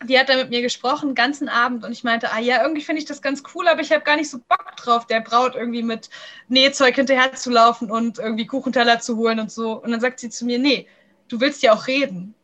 die 0.04 0.18
hat 0.18 0.28
da 0.28 0.36
mit 0.36 0.50
mir 0.50 0.62
gesprochen, 0.62 1.10
den 1.10 1.14
ganzen 1.14 1.48
Abend. 1.48 1.84
Und 1.84 1.92
ich 1.92 2.04
meinte, 2.04 2.32
ah 2.32 2.38
ja, 2.38 2.62
irgendwie 2.62 2.82
finde 2.82 3.00
ich 3.00 3.08
das 3.08 3.22
ganz 3.22 3.42
cool, 3.54 3.66
aber 3.68 3.80
ich 3.80 3.90
habe 3.90 4.04
gar 4.04 4.16
nicht 4.16 4.30
so 4.30 4.38
Bock 4.38 4.76
drauf, 4.76 5.06
der 5.06 5.20
Braut 5.20 5.54
irgendwie 5.54 5.82
mit 5.82 6.10
Nähzeug 6.48 6.94
hinterher 6.94 7.32
zu 7.34 7.50
laufen 7.50 7.90
und 7.90 8.18
irgendwie 8.18 8.46
Kuchenteller 8.46 9.00
zu 9.00 9.16
holen 9.16 9.40
und 9.40 9.50
so. 9.50 9.80
Und 9.80 9.90
dann 9.92 10.00
sagt 10.00 10.20
sie 10.20 10.28
zu 10.28 10.44
mir, 10.44 10.58
nee, 10.58 10.86
du 11.28 11.40
willst 11.40 11.62
ja 11.62 11.72
auch 11.72 11.86
reden. 11.86 12.34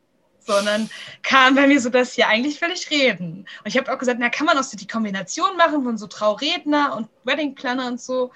So, 0.45 0.57
und 0.57 0.65
dann 0.65 0.89
kam 1.21 1.55
bei 1.55 1.67
mir 1.67 1.79
so 1.79 1.89
das, 1.89 2.15
ja, 2.17 2.27
eigentlich 2.27 2.61
ich 2.61 2.89
reden. 2.91 3.47
Und 3.63 3.67
ich 3.67 3.77
habe 3.77 3.91
auch 3.93 3.97
gesagt, 3.97 4.19
na, 4.19 4.29
kann 4.29 4.45
man 4.45 4.57
auch 4.57 4.63
so 4.63 4.75
die 4.75 4.87
Kombination 4.87 5.55
machen 5.57 5.83
von 5.83 5.97
so 5.97 6.07
Trauredner 6.07 6.95
und 6.95 7.07
Weddingplanner 7.23 7.87
und 7.87 8.01
so. 8.01 8.31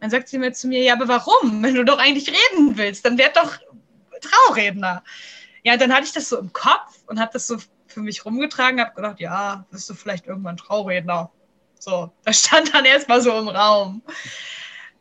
Dann 0.00 0.10
sagt 0.10 0.28
sie 0.28 0.38
mir 0.38 0.52
zu 0.52 0.66
mir, 0.68 0.82
ja, 0.82 0.94
aber 0.94 1.08
warum? 1.08 1.62
Wenn 1.62 1.74
du 1.74 1.84
doch 1.84 1.98
eigentlich 1.98 2.28
reden 2.28 2.76
willst, 2.76 3.04
dann 3.04 3.18
werd 3.18 3.36
doch 3.36 3.56
Trauredner. 4.20 5.02
Ja, 5.62 5.76
dann 5.76 5.92
hatte 5.92 6.04
ich 6.04 6.12
das 6.12 6.28
so 6.28 6.38
im 6.38 6.52
Kopf 6.52 7.02
und 7.06 7.20
habe 7.20 7.30
das 7.32 7.46
so 7.46 7.56
für 7.86 8.00
mich 8.00 8.24
rumgetragen, 8.24 8.80
habe 8.80 8.94
gedacht, 8.94 9.20
ja, 9.20 9.64
wirst 9.70 9.88
du 9.88 9.94
vielleicht 9.94 10.26
irgendwann 10.26 10.56
Trauredner. 10.56 11.30
So, 11.78 12.10
das 12.24 12.40
stand 12.40 12.74
dann 12.74 12.84
erstmal 12.84 13.20
so 13.20 13.38
im 13.38 13.48
Raum. 13.48 14.02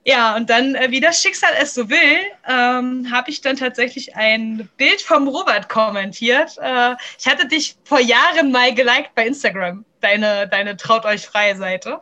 Ja, 0.05 0.35
und 0.35 0.49
dann, 0.49 0.75
äh, 0.75 0.91
wie 0.91 0.99
das 0.99 1.21
Schicksal 1.21 1.51
es 1.61 1.73
so 1.73 1.89
will, 1.89 2.19
ähm, 2.47 3.09
habe 3.09 3.29
ich 3.29 3.39
dann 3.39 3.55
tatsächlich 3.55 4.15
ein 4.15 4.69
Bild 4.75 5.01
vom 5.01 5.29
Robert 5.29 5.69
kommentiert. 5.69 6.57
Äh, 6.61 6.95
ich 7.17 7.25
hatte 7.25 7.47
dich 7.47 7.77
vor 7.85 8.01
Jahren 8.01 8.51
mal 8.51 8.73
geliked 8.73 9.15
bei 9.15 9.25
Instagram, 9.25 9.85
deine, 10.01 10.49
deine 10.49 10.75
Traut 10.75 11.05
euch 11.05 11.25
freie 11.25 11.55
Seite. 11.55 12.01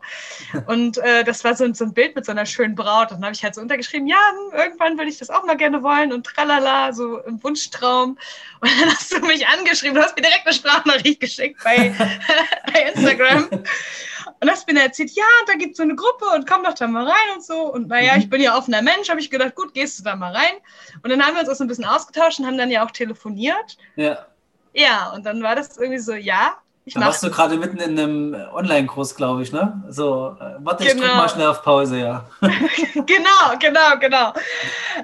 Und 0.66 0.98
äh, 0.98 1.24
das 1.24 1.44
war 1.44 1.56
so, 1.56 1.72
so, 1.74 1.86
ein 1.86 1.94
Bild 1.94 2.16
mit 2.16 2.26
so 2.26 2.32
einer 2.32 2.48
schönen 2.48 2.74
Braut. 2.74 3.12
Und 3.12 3.18
dann 3.18 3.26
habe 3.26 3.36
ich 3.36 3.44
halt 3.44 3.54
so 3.54 3.62
untergeschrieben, 3.62 4.08
ja, 4.08 4.18
irgendwann 4.54 4.98
würde 4.98 5.12
ich 5.12 5.20
das 5.20 5.30
auch 5.30 5.44
mal 5.44 5.58
gerne 5.58 5.84
wollen 5.84 6.12
und 6.12 6.26
tralala, 6.26 6.94
so 6.94 7.20
im 7.20 7.44
Wunschtraum. 7.44 8.18
Und 8.62 8.72
dann 8.80 8.90
hast 8.90 9.12
du 9.12 9.20
mich 9.20 9.48
angeschrieben, 9.48 9.94
du 9.94 10.02
hast 10.02 10.16
mir 10.16 10.24
direkt 10.24 10.48
eine 10.48 10.56
Sprachnachricht 10.56 11.20
geschickt 11.20 11.64
bei, 11.64 11.94
bei 12.74 12.92
Instagram. 12.94 13.48
Und 14.42 14.50
hast 14.50 14.68
mir 14.68 14.82
erzählt, 14.82 15.12
ja, 15.12 15.24
da 15.46 15.54
gibt 15.54 15.72
es 15.72 15.78
so 15.78 15.84
eine 15.84 15.96
Gruppe 15.96 16.26
und 16.36 16.50
komm 16.50 16.64
doch 16.64 16.74
da 16.74 16.88
mal 16.88 17.06
rein 17.06 17.36
und 17.36 17.44
so. 17.44 17.72
Und 17.72 17.88
naja, 17.88 18.14
mhm. 18.14 18.20
ich 18.22 18.30
bin 18.30 18.42
ja 18.42 18.58
offener 18.58 18.82
Mensch, 18.82 19.08
habe 19.10 19.20
ich 19.20 19.30
gedacht, 19.30 19.56
gut, 19.56 19.74
gehst 19.74 20.00
du 20.00 20.04
da 20.04 20.16
mal 20.16 20.36
rein. 20.36 20.56
Und 21.04 21.12
dann 21.12 21.24
haben 21.24 21.36
wir 21.36 21.42
uns 21.42 21.50
auch 21.50 21.56
so 21.56 21.64
ein 21.64 21.68
bisschen 21.68 21.86
ausgetauscht 21.86 22.40
und 22.40 22.48
haben 22.48 22.58
dann 22.58 22.72
ja 22.72 22.84
auch 22.84 22.92
telefoniert. 22.92 23.78
Ja. 23.96 24.26
Ja, 24.74 25.12
und 25.14 25.26
dann 25.26 25.44
war 25.44 25.56
das 25.56 25.78
irgendwie 25.78 26.00
so, 26.00 26.14
ja, 26.14 26.58
ich 26.84 26.96
da 26.96 27.02
warst 27.02 27.22
du 27.22 27.30
gerade 27.30 27.58
mitten 27.58 27.78
in 27.78 28.00
einem 28.00 28.34
Online-Kurs, 28.54 29.16
glaube 29.16 29.44
ich, 29.44 29.52
ne? 29.52 29.84
So, 29.90 30.36
äh, 30.40 30.56
warte, 30.60 30.84
genau. 30.84 30.96
ich 30.96 31.02
drück 31.02 31.16
mal 31.16 31.30
schnell 31.30 31.48
auf 31.48 31.62
Pause, 31.62 32.00
ja. 32.00 32.26
genau, 32.42 33.60
genau, 33.60 34.00
genau. 34.00 34.34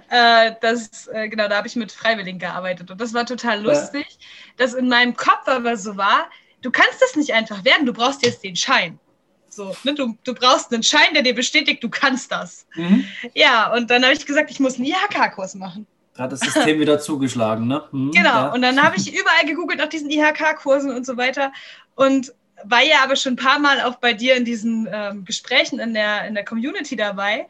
Äh, 0.09 0.53
das, 0.59 1.07
äh, 1.07 1.29
genau, 1.29 1.47
da 1.47 1.57
habe 1.57 1.67
ich 1.67 1.75
mit 1.75 1.91
Freiwilligen 1.91 2.39
gearbeitet 2.39 2.89
und 2.89 2.99
das 2.99 3.13
war 3.13 3.27
total 3.27 3.61
lustig, 3.61 4.07
ja. 4.09 4.25
dass 4.57 4.73
in 4.73 4.89
meinem 4.89 5.15
Kopf 5.15 5.47
aber 5.47 5.77
so 5.77 5.97
war, 5.97 6.29
du 6.63 6.71
kannst 6.71 6.99
das 6.99 7.15
nicht 7.15 7.33
einfach 7.33 7.63
werden, 7.63 7.85
du 7.85 7.93
brauchst 7.93 8.25
jetzt 8.25 8.43
den 8.43 8.55
Schein. 8.55 8.99
So, 9.57 9.75
ne? 9.83 9.95
du, 9.95 10.15
du 10.23 10.35
brauchst 10.35 10.71
einen 10.71 10.83
Schein, 10.83 11.15
der 11.15 11.23
dir 11.23 11.33
bestätigt, 11.33 11.83
du 11.83 11.89
kannst 11.89 12.31
das. 12.31 12.67
Mhm. 12.75 13.05
Ja, 13.33 13.73
und 13.73 13.89
dann 13.89 14.03
habe 14.03 14.13
ich 14.13 14.23
gesagt, 14.23 14.51
ich 14.51 14.59
muss 14.59 14.75
einen 14.75 14.85
IHK-Kurs 14.85 15.55
machen. 15.55 15.87
Da 16.13 16.23
hat 16.23 16.31
das 16.31 16.41
System 16.41 16.79
wieder 16.79 16.99
zugeschlagen, 16.99 17.65
ne? 17.65 17.83
Mhm, 17.91 18.11
genau, 18.15 18.29
ja. 18.29 18.53
und 18.53 18.61
dann 18.61 18.81
habe 18.81 18.97
ich 18.97 19.11
überall 19.11 19.47
gegoogelt 19.47 19.79
nach 19.79 19.89
diesen 19.89 20.11
IHK-Kursen 20.11 20.91
und 20.91 21.07
so 21.07 21.17
weiter. 21.17 21.51
Und 21.95 22.33
war 22.65 22.83
ja 22.83 23.03
aber 23.03 23.15
schon 23.15 23.33
ein 23.33 23.37
paar 23.37 23.57
Mal 23.57 23.81
auch 23.81 23.95
bei 23.95 24.13
dir 24.13 24.35
in 24.35 24.45
diesen 24.45 24.87
ähm, 24.91 25.25
Gesprächen 25.25 25.79
in 25.79 25.95
der, 25.95 26.27
in 26.27 26.35
der 26.35 26.45
Community 26.45 26.95
dabei 26.95 27.47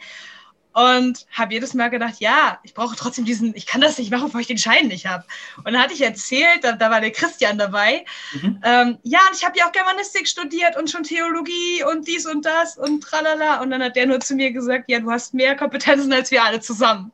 und 0.77 1.25
habe 1.31 1.55
jedes 1.55 1.73
Mal 1.73 1.89
gedacht, 1.89 2.15
ja, 2.19 2.59
ich 2.61 2.75
brauche 2.75 2.95
trotzdem 2.95 3.25
diesen, 3.25 3.55
ich 3.55 3.65
kann 3.65 3.81
das 3.81 3.97
nicht 3.97 4.11
machen, 4.11 4.25
bevor 4.25 4.41
ich 4.41 4.45
den 4.45 4.59
Schein 4.59 4.89
nicht 4.89 5.07
habe. 5.07 5.23
Und 5.57 5.73
dann 5.73 5.81
hatte 5.81 5.95
ich 5.95 6.01
erzählt, 6.01 6.59
da, 6.61 6.73
da 6.73 6.91
war 6.91 7.01
der 7.01 7.09
Christian 7.09 7.57
dabei, 7.57 8.05
mhm. 8.33 8.61
ähm, 8.63 8.97
ja, 9.01 9.19
und 9.27 9.35
ich 9.35 9.43
habe 9.43 9.57
ja 9.57 9.65
auch 9.65 9.71
Germanistik 9.71 10.27
studiert 10.27 10.77
und 10.77 10.91
schon 10.91 11.01
Theologie 11.01 11.83
und 11.91 12.07
dies 12.07 12.27
und 12.27 12.45
das 12.45 12.77
und 12.77 13.01
tralala. 13.01 13.59
Und 13.59 13.71
dann 13.71 13.81
hat 13.81 13.95
der 13.95 14.05
nur 14.05 14.19
zu 14.19 14.35
mir 14.35 14.51
gesagt, 14.51 14.85
ja, 14.87 14.99
du 14.99 15.09
hast 15.09 15.33
mehr 15.33 15.55
Kompetenzen 15.55 16.13
als 16.13 16.29
wir 16.29 16.43
alle 16.43 16.59
zusammen. 16.59 17.11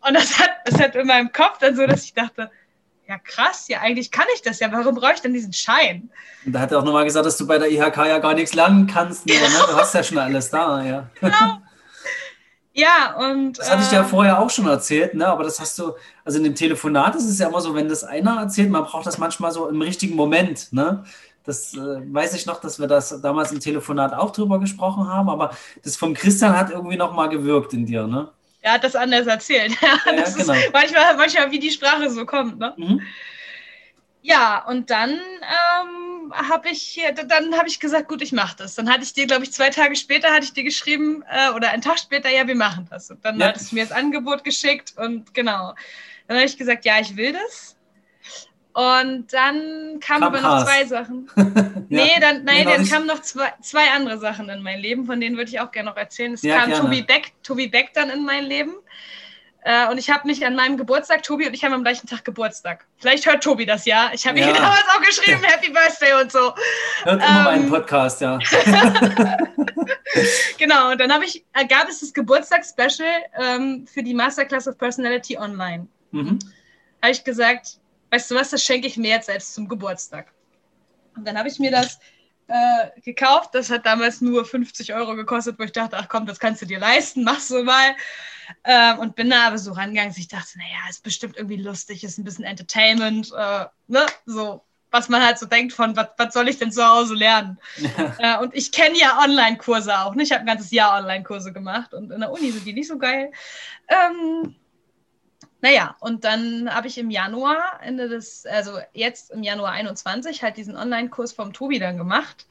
Und 0.00 0.14
das 0.14 0.36
hat, 0.40 0.50
das 0.64 0.80
hat 0.80 0.96
in 0.96 1.06
meinem 1.06 1.30
Kopf 1.30 1.58
dann 1.58 1.76
so, 1.76 1.86
dass 1.86 2.02
ich 2.02 2.14
dachte, 2.14 2.50
ja 3.08 3.18
krass, 3.18 3.68
ja 3.68 3.82
eigentlich 3.82 4.10
kann 4.10 4.26
ich 4.34 4.42
das 4.42 4.58
ja, 4.58 4.72
warum 4.72 4.96
brauche 4.96 5.12
ich 5.14 5.20
denn 5.20 5.32
diesen 5.32 5.52
Schein? 5.52 6.10
Und 6.44 6.52
da 6.52 6.60
hat 6.60 6.72
er 6.72 6.80
auch 6.80 6.84
nochmal 6.84 7.04
gesagt, 7.04 7.24
dass 7.24 7.36
du 7.36 7.46
bei 7.46 7.58
der 7.58 7.70
IHK 7.70 7.98
ja 7.98 8.18
gar 8.18 8.34
nichts 8.34 8.52
lernen 8.54 8.88
kannst, 8.88 9.26
genau. 9.26 9.40
ne? 9.42 9.64
du 9.68 9.76
hast 9.76 9.94
ja 9.94 10.02
schon 10.02 10.18
alles 10.18 10.50
da, 10.50 10.82
ja. 10.82 11.08
Genau. 11.20 11.60
Ja, 12.76 13.14
und. 13.16 13.58
Das 13.58 13.70
hatte 13.70 13.82
ich 13.82 13.88
dir 13.88 13.96
ja 13.96 14.02
äh, 14.02 14.04
vorher 14.04 14.40
auch 14.40 14.50
schon 14.50 14.66
erzählt, 14.66 15.14
ne? 15.14 15.26
aber 15.28 15.44
das 15.44 15.60
hast 15.60 15.78
du, 15.78 15.92
also 16.24 16.38
in 16.38 16.44
dem 16.44 16.56
Telefonat 16.56 17.14
ist 17.14 17.28
es 17.28 17.38
ja 17.38 17.48
immer 17.48 17.60
so, 17.60 17.72
wenn 17.74 17.88
das 17.88 18.02
einer 18.02 18.40
erzählt, 18.40 18.68
man 18.68 18.84
braucht 18.84 19.06
das 19.06 19.16
manchmal 19.16 19.52
so 19.52 19.68
im 19.68 19.80
richtigen 19.80 20.16
Moment. 20.16 20.72
Ne? 20.72 21.04
Das 21.44 21.74
äh, 21.74 21.78
weiß 21.78 22.34
ich 22.34 22.46
noch, 22.46 22.60
dass 22.60 22.80
wir 22.80 22.88
das 22.88 23.20
damals 23.20 23.52
im 23.52 23.60
Telefonat 23.60 24.12
auch 24.12 24.32
drüber 24.32 24.58
gesprochen 24.58 25.06
haben, 25.06 25.28
aber 25.28 25.56
das 25.84 25.96
vom 25.96 26.14
Christian 26.14 26.56
hat 26.56 26.70
irgendwie 26.70 26.96
nochmal 26.96 27.28
gewirkt 27.28 27.72
in 27.74 27.86
dir, 27.86 28.06
ne? 28.06 28.30
Er 28.60 28.72
hat 28.72 28.84
das 28.84 28.96
anders 28.96 29.26
erzählt. 29.26 29.76
Ja, 29.82 29.98
das 30.16 30.34
genau. 30.34 30.54
ist 30.54 30.72
manchmal, 30.72 31.16
manchmal, 31.16 31.50
wie 31.50 31.58
die 31.58 31.70
Sprache 31.70 32.10
so 32.10 32.24
kommt, 32.24 32.58
ne? 32.58 32.72
Mhm. 32.76 33.02
Ja, 34.22 34.64
und 34.66 34.88
dann 34.88 35.10
ähm, 35.10 36.13
habe 36.32 36.68
ich, 36.68 37.00
dann 37.28 37.56
habe 37.56 37.68
ich 37.68 37.80
gesagt, 37.80 38.08
gut, 38.08 38.22
ich 38.22 38.32
mache 38.32 38.56
das. 38.56 38.74
Dann 38.74 38.90
hatte 38.90 39.02
ich 39.02 39.12
dir, 39.12 39.26
glaube 39.26 39.44
ich, 39.44 39.52
zwei 39.52 39.70
Tage 39.70 39.96
später 39.96 40.30
hatte 40.30 40.44
ich 40.44 40.52
dir 40.52 40.64
geschrieben 40.64 41.22
äh, 41.30 41.50
oder 41.50 41.70
einen 41.70 41.82
Tag 41.82 41.98
später, 41.98 42.30
ja, 42.30 42.46
wir 42.46 42.54
machen 42.54 42.86
das. 42.90 43.10
Und 43.10 43.24
dann 43.24 43.38
ja. 43.38 43.48
hattest 43.48 43.72
du 43.72 43.76
mir 43.76 43.84
das 43.84 43.92
Angebot 43.92 44.44
geschickt 44.44 44.94
und 44.96 45.34
genau. 45.34 45.74
Dann 46.26 46.38
habe 46.38 46.46
ich 46.46 46.56
gesagt, 46.56 46.84
ja, 46.84 47.00
ich 47.00 47.16
will 47.16 47.32
das. 47.32 47.76
Und 48.74 49.32
dann 49.32 50.00
kamen 50.00 50.24
aber 50.24 50.40
noch 50.40 50.64
zwei 50.64 50.84
Sachen. 50.84 51.30
ja. 51.36 51.44
Nee, 51.88 52.10
dann, 52.20 52.42
nein, 52.44 52.64
nee, 52.64 52.64
dann 52.64 52.88
kamen 52.88 53.06
noch 53.06 53.20
zwei, 53.20 53.52
zwei 53.60 53.88
andere 53.92 54.18
Sachen 54.18 54.48
in 54.48 54.62
mein 54.62 54.80
Leben, 54.80 55.06
von 55.06 55.20
denen 55.20 55.36
würde 55.36 55.50
ich 55.50 55.60
auch 55.60 55.70
gerne 55.70 55.90
noch 55.90 55.96
erzählen. 55.96 56.34
Es 56.34 56.42
ja, 56.42 56.58
kam 56.60 56.72
Tobi 56.72 57.02
Beck, 57.02 57.32
Tobi 57.44 57.68
Beck 57.68 57.92
dann 57.94 58.10
in 58.10 58.24
mein 58.24 58.44
Leben. 58.44 58.74
Äh, 59.66 59.88
und 59.88 59.96
ich 59.96 60.10
habe 60.10 60.26
mich 60.26 60.44
an 60.44 60.54
meinem 60.54 60.76
Geburtstag, 60.76 61.22
Tobi 61.22 61.46
und 61.46 61.54
ich 61.54 61.64
haben 61.64 61.72
am 61.72 61.82
gleichen 61.82 62.06
Tag 62.06 62.22
Geburtstag. 62.22 62.84
Vielleicht 62.98 63.24
hört 63.24 63.42
Tobi 63.42 63.64
das 63.64 63.86
ja. 63.86 64.10
Ich 64.12 64.26
habe 64.26 64.38
ja. 64.38 64.48
ihm 64.48 64.54
damals 64.54 64.84
auch 64.94 65.00
geschrieben, 65.00 65.42
Happy 65.42 65.72
Birthday 65.72 66.20
und 66.20 66.30
so. 66.30 66.52
Hört 67.04 67.22
ähm, 67.22 67.28
immer 67.28 67.42
meinen 67.44 67.70
Podcast, 67.70 68.20
ja. 68.20 68.38
genau, 70.58 70.92
und 70.92 71.00
dann 71.00 71.22
ich, 71.22 71.42
äh, 71.54 71.66
gab 71.66 71.88
es 71.88 72.00
das 72.00 72.12
Geburtstagsspecial 72.12 73.08
ähm, 73.40 73.86
für 73.86 74.02
die 74.02 74.12
Masterclass 74.12 74.68
of 74.68 74.76
Personality 74.76 75.38
Online. 75.38 75.86
Mhm. 76.10 76.38
Habe 77.00 77.12
ich 77.12 77.24
gesagt, 77.24 77.78
weißt 78.10 78.30
du 78.30 78.34
was, 78.34 78.50
das 78.50 78.62
schenke 78.62 78.86
ich 78.86 78.98
mir 78.98 79.12
jetzt 79.12 79.26
selbst 79.26 79.54
zum 79.54 79.66
Geburtstag. 79.66 80.30
Und 81.16 81.26
dann 81.26 81.38
habe 81.38 81.48
ich 81.48 81.58
mir 81.58 81.70
das 81.70 81.98
äh, 82.48 83.00
gekauft. 83.00 83.50
Das 83.54 83.70
hat 83.70 83.86
damals 83.86 84.20
nur 84.20 84.44
50 84.44 84.94
Euro 84.94 85.14
gekostet, 85.14 85.58
wo 85.58 85.64
ich 85.64 85.72
dachte, 85.72 85.96
ach 85.96 86.08
komm, 86.08 86.26
das 86.26 86.38
kannst 86.38 86.62
du 86.62 86.66
dir 86.66 86.78
leisten, 86.78 87.24
machst 87.24 87.50
du 87.50 87.62
mal. 87.62 87.96
Ähm, 88.64 88.98
und 88.98 89.16
bin 89.16 89.30
da 89.30 89.46
aber 89.46 89.58
so 89.58 89.72
rangegangen, 89.72 90.10
dass 90.10 90.18
ich 90.18 90.28
dachte, 90.28 90.58
naja, 90.58 90.88
ist 90.90 91.02
bestimmt 91.02 91.36
irgendwie 91.36 91.56
lustig, 91.56 92.04
ist 92.04 92.18
ein 92.18 92.24
bisschen 92.24 92.44
Entertainment, 92.44 93.32
äh, 93.36 93.64
ne, 93.88 94.06
so, 94.26 94.62
was 94.90 95.08
man 95.08 95.24
halt 95.24 95.38
so 95.38 95.46
denkt 95.46 95.72
von, 95.72 95.96
was, 95.96 96.08
was 96.18 96.34
soll 96.34 96.48
ich 96.48 96.58
denn 96.58 96.70
zu 96.70 96.86
Hause 96.86 97.14
lernen? 97.14 97.58
Ja. 97.76 98.14
Äh, 98.18 98.38
und 98.38 98.54
ich 98.54 98.70
kenne 98.70 98.96
ja 98.98 99.18
Online-Kurse 99.22 99.98
auch, 99.98 100.14
ne? 100.14 100.22
ich 100.22 100.30
habe 100.30 100.40
ein 100.40 100.46
ganzes 100.46 100.70
Jahr 100.70 100.98
Online-Kurse 100.98 101.52
gemacht 101.52 101.94
und 101.94 102.12
in 102.12 102.20
der 102.20 102.30
Uni 102.30 102.50
sind 102.50 102.64
die 102.64 102.72
nicht 102.72 102.88
so 102.88 102.98
geil. 102.98 103.32
Ähm, 103.88 104.54
naja, 105.64 105.96
und 106.00 106.24
dann 106.24 106.68
habe 106.74 106.88
ich 106.88 106.98
im 106.98 107.10
Januar, 107.10 107.80
Ende 107.82 108.06
des, 108.06 108.44
also 108.44 108.80
jetzt 108.92 109.30
im 109.30 109.42
Januar 109.42 109.70
21, 109.72 110.42
halt 110.42 110.58
diesen 110.58 110.76
Online-Kurs 110.76 111.32
vom 111.32 111.54
Tobi 111.54 111.78
dann 111.78 111.96
gemacht. 111.96 112.46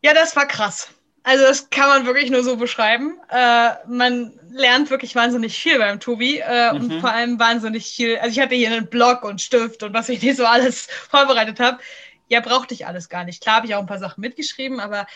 Ja, 0.00 0.14
das 0.14 0.36
war 0.36 0.46
krass. 0.46 0.90
Also 1.24 1.44
das 1.44 1.70
kann 1.70 1.88
man 1.88 2.06
wirklich 2.06 2.30
nur 2.30 2.44
so 2.44 2.56
beschreiben. 2.56 3.18
Äh, 3.30 3.70
man 3.88 4.32
lernt 4.52 4.90
wirklich 4.90 5.16
wahnsinnig 5.16 5.58
viel 5.58 5.76
beim 5.78 5.98
Tobi 5.98 6.38
äh, 6.38 6.72
mhm. 6.72 6.78
und 6.78 7.00
vor 7.00 7.10
allem 7.10 7.40
wahnsinnig 7.40 7.92
viel. 7.92 8.16
Also 8.18 8.30
ich 8.30 8.38
hatte 8.38 8.54
hier 8.54 8.70
einen 8.70 8.86
Blog 8.86 9.24
und 9.24 9.40
Stift 9.40 9.82
und 9.82 9.92
was 9.92 10.08
ich 10.08 10.22
nicht 10.22 10.36
so 10.36 10.46
alles 10.46 10.86
vorbereitet 11.10 11.58
habe. 11.58 11.80
Ja, 12.28 12.38
brauchte 12.38 12.74
ich 12.74 12.86
alles 12.86 13.08
gar 13.08 13.24
nicht. 13.24 13.42
Klar 13.42 13.56
habe 13.56 13.66
ich 13.66 13.74
auch 13.74 13.80
ein 13.80 13.86
paar 13.86 13.98
Sachen 13.98 14.20
mitgeschrieben, 14.20 14.78
aber 14.78 15.08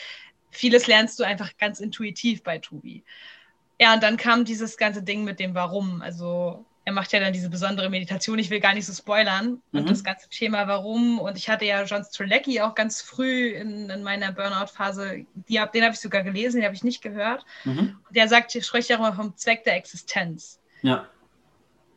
vieles 0.51 0.89
lernst 0.89 1.21
du 1.21 1.23
einfach 1.23 1.57
ganz 1.59 1.79
intuitiv 1.79 2.43
bei 2.43 2.59
Tobi. 2.59 3.05
Ja, 3.81 3.95
und 3.95 4.03
dann 4.03 4.17
kam 4.17 4.45
dieses 4.45 4.77
ganze 4.77 5.03
Ding 5.03 5.25
mit 5.25 5.39
dem 5.39 5.55
Warum. 5.55 6.03
Also 6.03 6.65
er 6.87 6.93
macht 6.93 7.13
ja 7.13 7.19
dann 7.19 7.33
diese 7.33 7.51
besondere 7.51 7.91
Meditation. 7.91 8.39
Ich 8.39 8.49
will 8.49 8.61
gar 8.61 8.73
nicht 8.73 8.87
so 8.87 8.93
spoilern. 8.93 9.61
Mhm. 9.73 9.81
Und 9.81 9.91
das 9.91 10.05
ganze 10.05 10.29
Thema 10.29 10.69
Warum. 10.69 11.19
Und 11.19 11.37
ich 11.37 11.49
hatte 11.49 11.65
ja 11.65 11.83
John 11.83 12.05
Strelecki 12.05 12.61
auch 12.61 12.75
ganz 12.75 13.03
früh 13.03 13.49
in, 13.49 13.91
in 13.91 14.03
meiner 14.03 14.33
Burnout-Phase. 14.33 15.27
Den 15.49 15.61
habe 15.61 15.95
ich 15.95 16.01
sogar 16.01 16.23
gelesen, 16.23 16.59
den 16.59 16.65
habe 16.65 16.77
ich 16.77 16.85
nicht 16.85 17.03
gehört. 17.03 17.45
Mhm. 17.65 17.99
Der 18.11 18.29
sagt, 18.29 18.55
ich 18.55 18.65
spreche 18.65 18.93
ja 18.93 18.99
immer 18.99 19.13
vom 19.13 19.37
Zweck 19.37 19.65
der 19.65 19.77
Existenz. 19.77 20.61
Ja. 20.83 21.09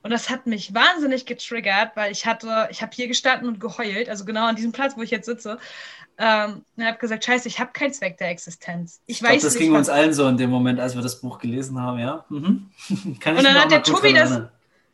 Und 0.02 0.12
das 0.12 0.30
hat 0.30 0.48
mich 0.48 0.74
wahnsinnig 0.74 1.26
getriggert, 1.26 1.92
weil 1.96 2.12
ich 2.12 2.26
hatte, 2.26 2.68
ich 2.72 2.82
habe 2.82 2.92
hier 2.94 3.08
gestanden 3.08 3.50
und 3.50 3.60
geheult, 3.60 4.10
also 4.10 4.24
genau 4.26 4.46
an 4.46 4.56
diesem 4.56 4.72
Platz, 4.72 4.94
wo 4.96 5.02
ich 5.02 5.12
jetzt 5.12 5.26
sitze 5.26 5.60
ähm, 6.18 6.64
und 6.76 6.86
habe 6.86 6.98
gesagt, 6.98 7.24
scheiße, 7.24 7.48
ich 7.48 7.60
habe 7.60 7.72
keinen 7.72 7.94
Zweck 7.94 8.18
der 8.18 8.30
Existenz. 8.30 9.02
Ich, 9.06 9.18
ich 9.18 9.24
weiß 9.24 9.42
glaub, 9.42 9.44
das 9.44 9.56
ging 9.56 9.74
uns 9.74 9.90
allen 9.90 10.14
so 10.14 10.28
in 10.28 10.38
dem 10.38 10.50
Moment, 10.50 10.80
als 10.80 10.96
wir 10.96 11.02
das 11.02 11.22
Buch 11.22 11.40
gelesen 11.40 11.82
haben, 11.82 12.00
ja. 12.00 12.26
Mhm. 12.30 12.70
und 12.90 13.26
dann 13.26 13.56
hat 13.56 13.72
der 13.72 13.84
Tobi 13.84 14.14
das, 14.14 14.42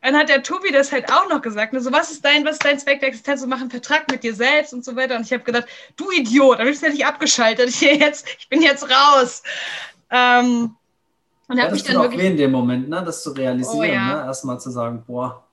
dann 0.06 0.16
hat 0.16 0.30
der 0.30 0.44
Tobi 0.44 0.72
das 0.72 0.92
halt 0.92 1.12
auch 1.12 1.28
noch 1.28 1.42
gesagt. 1.42 1.74
Ne? 1.74 1.82
So, 1.82 1.92
was 1.92 2.12
ist 2.12 2.24
dein, 2.24 2.46
was 2.46 2.54
ist 2.54 2.66
dein 2.66 2.78
Zweck 2.78 3.00
der 3.00 3.10
Existenz? 3.10 3.42
So, 3.42 3.48
mach 3.48 3.60
einen 3.60 3.72
Vertrag 3.72 4.10
mit 4.12 4.24
dir 4.24 4.36
selbst 4.36 4.72
und 4.72 4.86
so 4.86 4.96
weiter. 4.96 5.16
Und 5.16 5.24
ich 5.24 5.34
habe 5.34 5.44
gedacht, 5.44 5.66
du 5.96 6.12
Idiot, 6.12 6.60
dann 6.60 6.68
bist 6.68 6.84
du 6.84 6.86
ja 6.86 6.92
nicht 6.92 7.06
abgeschaltet. 7.06 7.70
Ich, 7.70 7.82
jetzt, 7.82 8.28
ich 8.38 8.48
bin 8.48 8.62
jetzt 8.62 8.88
raus. 8.88 9.42
Ähm, 10.12 10.76
und 11.48 11.58
ja, 11.58 11.64
habe 11.64 11.74
mich 11.74 11.84
dann 11.84 11.98
auch 11.98 12.04
wirklich... 12.04 12.24
in 12.24 12.38
dem 12.38 12.52
Moment, 12.52 12.90
ne? 12.90 13.04
das 13.04 13.22
zu 13.24 13.32
realisieren, 13.32 13.80
oh, 13.80 13.84
ja. 13.84 14.22
ne? 14.22 14.26
erstmal 14.26 14.60
zu 14.60 14.72
sagen, 14.72 15.04
boah, 15.06 15.44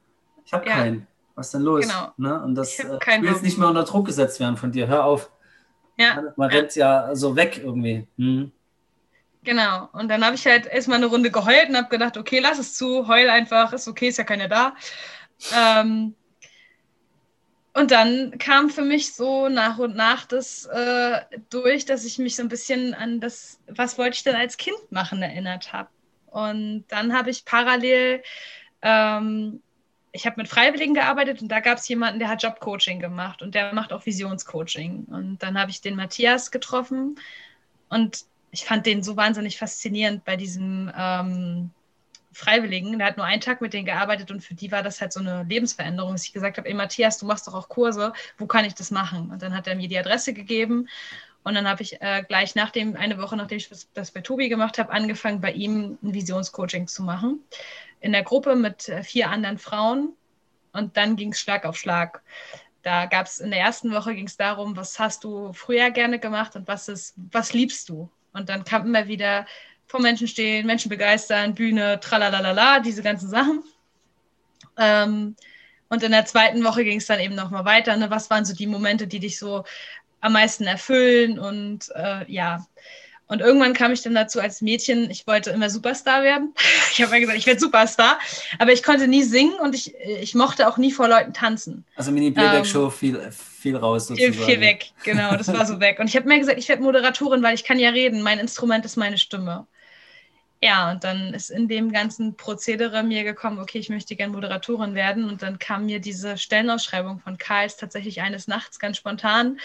ich 0.44 0.52
habe 0.52 0.66
ja. 0.66 0.74
keinen. 0.74 1.06
Was 1.34 1.46
ist 1.46 1.54
denn 1.54 1.62
los? 1.62 1.86
Genau. 1.86 2.12
Ne? 2.16 2.42
Und 2.42 2.54
das 2.54 2.78
äh, 2.78 2.88
will 2.88 3.30
jetzt 3.30 3.42
nicht 3.42 3.58
mehr 3.58 3.68
unter 3.68 3.84
Druck 3.84 4.06
gesetzt 4.06 4.38
werden 4.38 4.56
von 4.56 4.70
dir. 4.70 4.86
Hör 4.86 5.04
auf. 5.04 5.30
Ja. 5.96 6.22
Man 6.36 6.50
rennt 6.50 6.74
ja 6.74 7.14
so 7.14 7.36
weg 7.36 7.60
irgendwie. 7.62 8.06
Hm. 8.18 8.52
Genau. 9.44 9.88
Und 9.92 10.08
dann 10.08 10.24
habe 10.24 10.34
ich 10.34 10.46
halt 10.46 10.66
erstmal 10.66 10.98
eine 10.98 11.06
Runde 11.06 11.30
geheult 11.30 11.68
und 11.68 11.76
habe 11.76 11.88
gedacht, 11.88 12.16
okay, 12.16 12.38
lass 12.38 12.58
es 12.58 12.74
zu, 12.74 13.08
heul 13.08 13.28
einfach, 13.28 13.72
ist 13.72 13.88
okay, 13.88 14.08
ist 14.08 14.18
ja 14.18 14.24
keiner 14.24 14.48
da. 14.48 14.74
Ähm, 15.54 16.14
und 17.74 17.90
dann 17.90 18.38
kam 18.38 18.70
für 18.70 18.82
mich 18.82 19.14
so 19.14 19.48
nach 19.48 19.78
und 19.78 19.96
nach 19.96 20.26
das 20.26 20.66
äh, 20.66 21.20
durch, 21.50 21.84
dass 21.84 22.04
ich 22.04 22.18
mich 22.18 22.36
so 22.36 22.42
ein 22.42 22.48
bisschen 22.48 22.94
an 22.94 23.20
das, 23.20 23.60
was 23.66 23.98
wollte 23.98 24.16
ich 24.16 24.22
denn 24.22 24.36
als 24.36 24.56
Kind 24.56 24.90
machen, 24.90 25.22
erinnert 25.22 25.72
habe. 25.72 25.88
Und 26.26 26.84
dann 26.88 27.14
habe 27.14 27.30
ich 27.30 27.44
parallel 27.44 28.22
ähm, 28.82 29.62
ich 30.12 30.26
habe 30.26 30.40
mit 30.40 30.48
Freiwilligen 30.48 30.94
gearbeitet 30.94 31.40
und 31.40 31.48
da 31.48 31.60
gab 31.60 31.78
es 31.78 31.88
jemanden, 31.88 32.18
der 32.18 32.28
hat 32.28 32.42
Jobcoaching 32.42 33.00
gemacht 33.00 33.40
und 33.40 33.54
der 33.54 33.72
macht 33.72 33.92
auch 33.92 34.04
Visionscoaching. 34.04 35.06
Und 35.10 35.42
dann 35.42 35.58
habe 35.58 35.70
ich 35.70 35.80
den 35.80 35.96
Matthias 35.96 36.50
getroffen 36.50 37.18
und 37.88 38.26
ich 38.50 38.66
fand 38.66 38.84
den 38.84 39.02
so 39.02 39.16
wahnsinnig 39.16 39.56
faszinierend 39.56 40.24
bei 40.24 40.36
diesem 40.36 40.92
ähm, 40.94 41.70
Freiwilligen. 42.32 42.98
Der 42.98 43.08
hat 43.08 43.16
nur 43.16 43.26
einen 43.26 43.40
Tag 43.40 43.60
mit 43.60 43.72
denen 43.72 43.86
gearbeitet 43.86 44.30
und 44.30 44.42
für 44.42 44.54
die 44.54 44.72
war 44.72 44.82
das 44.82 45.00
halt 45.00 45.12
so 45.12 45.20
eine 45.20 45.44
Lebensveränderung, 45.44 46.12
dass 46.12 46.24
ich 46.24 46.32
gesagt 46.32 46.58
habe, 46.58 46.68
ey 46.68 46.74
Matthias, 46.74 47.18
du 47.18 47.26
machst 47.26 47.46
doch 47.46 47.54
auch 47.54 47.68
Kurse, 47.68 48.12
wo 48.38 48.46
kann 48.46 48.64
ich 48.64 48.74
das 48.74 48.90
machen? 48.90 49.30
Und 49.30 49.42
dann 49.42 49.54
hat 49.54 49.66
er 49.66 49.74
mir 49.74 49.88
die 49.88 49.98
Adresse 49.98 50.32
gegeben 50.32 50.88
und 51.44 51.54
dann 51.54 51.68
habe 51.68 51.82
ich 51.82 52.00
äh, 52.00 52.22
gleich 52.26 52.54
nach 52.54 52.70
dem, 52.70 52.96
eine 52.96 53.18
Woche 53.18 53.36
nachdem 53.36 53.58
ich 53.58 53.68
das 53.94 54.10
bei 54.10 54.20
Tobi 54.20 54.48
gemacht 54.48 54.78
habe, 54.78 54.92
angefangen, 54.92 55.40
bei 55.40 55.52
ihm 55.52 55.98
ein 56.02 56.14
Visionscoaching 56.14 56.86
zu 56.86 57.02
machen 57.02 57.40
in 58.00 58.12
der 58.12 58.22
Gruppe 58.22 58.56
mit 58.56 58.88
äh, 58.88 59.02
vier 59.02 59.30
anderen 59.30 59.58
Frauen 59.58 60.14
und 60.72 60.96
dann 60.96 61.16
ging 61.16 61.32
es 61.32 61.40
Schlag 61.40 61.64
auf 61.64 61.76
Schlag. 61.76 62.22
Da 62.82 63.06
gab 63.06 63.26
es 63.26 63.38
in 63.38 63.50
der 63.50 63.60
ersten 63.60 63.92
Woche 63.92 64.14
ging 64.14 64.26
es 64.26 64.36
darum, 64.36 64.76
was 64.76 64.98
hast 64.98 65.24
du 65.24 65.52
früher 65.52 65.90
gerne 65.90 66.18
gemacht 66.18 66.56
und 66.56 66.66
was 66.66 66.88
ist, 66.88 67.14
was 67.30 67.52
liebst 67.52 67.88
du? 67.88 68.10
Und 68.32 68.48
dann 68.48 68.64
kam 68.64 68.86
immer 68.86 69.06
wieder 69.06 69.46
vor 69.92 70.00
Menschen 70.00 70.26
stehen, 70.26 70.66
Menschen 70.66 70.88
begeistern, 70.88 71.54
Bühne, 71.54 72.00
tralalala, 72.00 72.80
diese 72.80 73.02
ganzen 73.02 73.28
Sachen. 73.28 73.62
Ähm, 74.78 75.36
und 75.90 76.02
in 76.02 76.12
der 76.12 76.24
zweiten 76.24 76.64
Woche 76.64 76.82
ging 76.82 76.96
es 76.96 77.06
dann 77.06 77.20
eben 77.20 77.34
nochmal 77.34 77.66
weiter. 77.66 77.94
Ne? 77.98 78.08
Was 78.08 78.30
waren 78.30 78.46
so 78.46 78.54
die 78.54 78.66
Momente, 78.66 79.06
die 79.06 79.20
dich 79.20 79.38
so 79.38 79.64
am 80.22 80.32
meisten 80.32 80.64
erfüllen? 80.64 81.38
Und 81.38 81.90
äh, 81.94 82.24
ja, 82.32 82.66
und 83.26 83.42
irgendwann 83.42 83.74
kam 83.74 83.92
ich 83.92 84.00
dann 84.00 84.14
dazu 84.14 84.40
als 84.40 84.62
Mädchen, 84.62 85.10
ich 85.10 85.26
wollte 85.26 85.50
immer 85.50 85.68
Superstar 85.68 86.22
werden. 86.22 86.54
Ich 86.94 87.00
habe 87.00 87.12
mir 87.12 87.20
gesagt, 87.20 87.38
ich 87.38 87.46
werde 87.46 87.58
Superstar. 87.58 88.18
Aber 88.58 88.70
ich 88.70 88.82
konnte 88.82 89.08
nie 89.08 89.22
singen 89.22 89.54
und 89.60 89.74
ich, 89.74 89.94
ich 90.20 90.34
mochte 90.34 90.68
auch 90.68 90.76
nie 90.76 90.92
vor 90.92 91.08
Leuten 91.08 91.32
tanzen. 91.32 91.86
Also 91.96 92.12
Mini-Playback-Show 92.12 92.84
ähm, 92.84 92.90
viel, 92.90 93.30
viel 93.30 93.76
raus 93.76 94.08
sozusagen. 94.08 94.34
Viel, 94.34 94.44
viel 94.44 94.60
weg, 94.60 94.90
genau, 95.02 95.34
das 95.36 95.48
war 95.48 95.64
so 95.64 95.80
weg. 95.80 96.00
Und 96.00 96.08
ich 96.08 96.16
habe 96.16 96.28
mir 96.28 96.38
gesagt, 96.38 96.58
ich 96.58 96.68
werde 96.68 96.82
Moderatorin, 96.82 97.42
weil 97.42 97.54
ich 97.54 97.64
kann 97.64 97.78
ja 97.78 97.88
reden. 97.88 98.20
Mein 98.20 98.38
Instrument 98.38 98.84
ist 98.84 98.96
meine 98.96 99.16
Stimme. 99.16 99.66
Ja, 100.64 100.92
und 100.92 101.02
dann 101.02 101.34
ist 101.34 101.50
in 101.50 101.66
dem 101.66 101.90
ganzen 101.90 102.36
Prozedere 102.36 103.02
mir 103.02 103.24
gekommen, 103.24 103.58
okay, 103.58 103.78
ich 103.78 103.88
möchte 103.88 104.14
gerne 104.14 104.32
Moderatorin 104.32 104.94
werden. 104.94 105.28
Und 105.28 105.42
dann 105.42 105.58
kam 105.58 105.86
mir 105.86 106.00
diese 106.00 106.38
Stellenausschreibung 106.38 107.18
von 107.18 107.36
Karls 107.36 107.76
tatsächlich 107.76 108.22
eines 108.22 108.46
Nachts 108.46 108.78
ganz 108.78 108.96
spontan. 108.96 109.58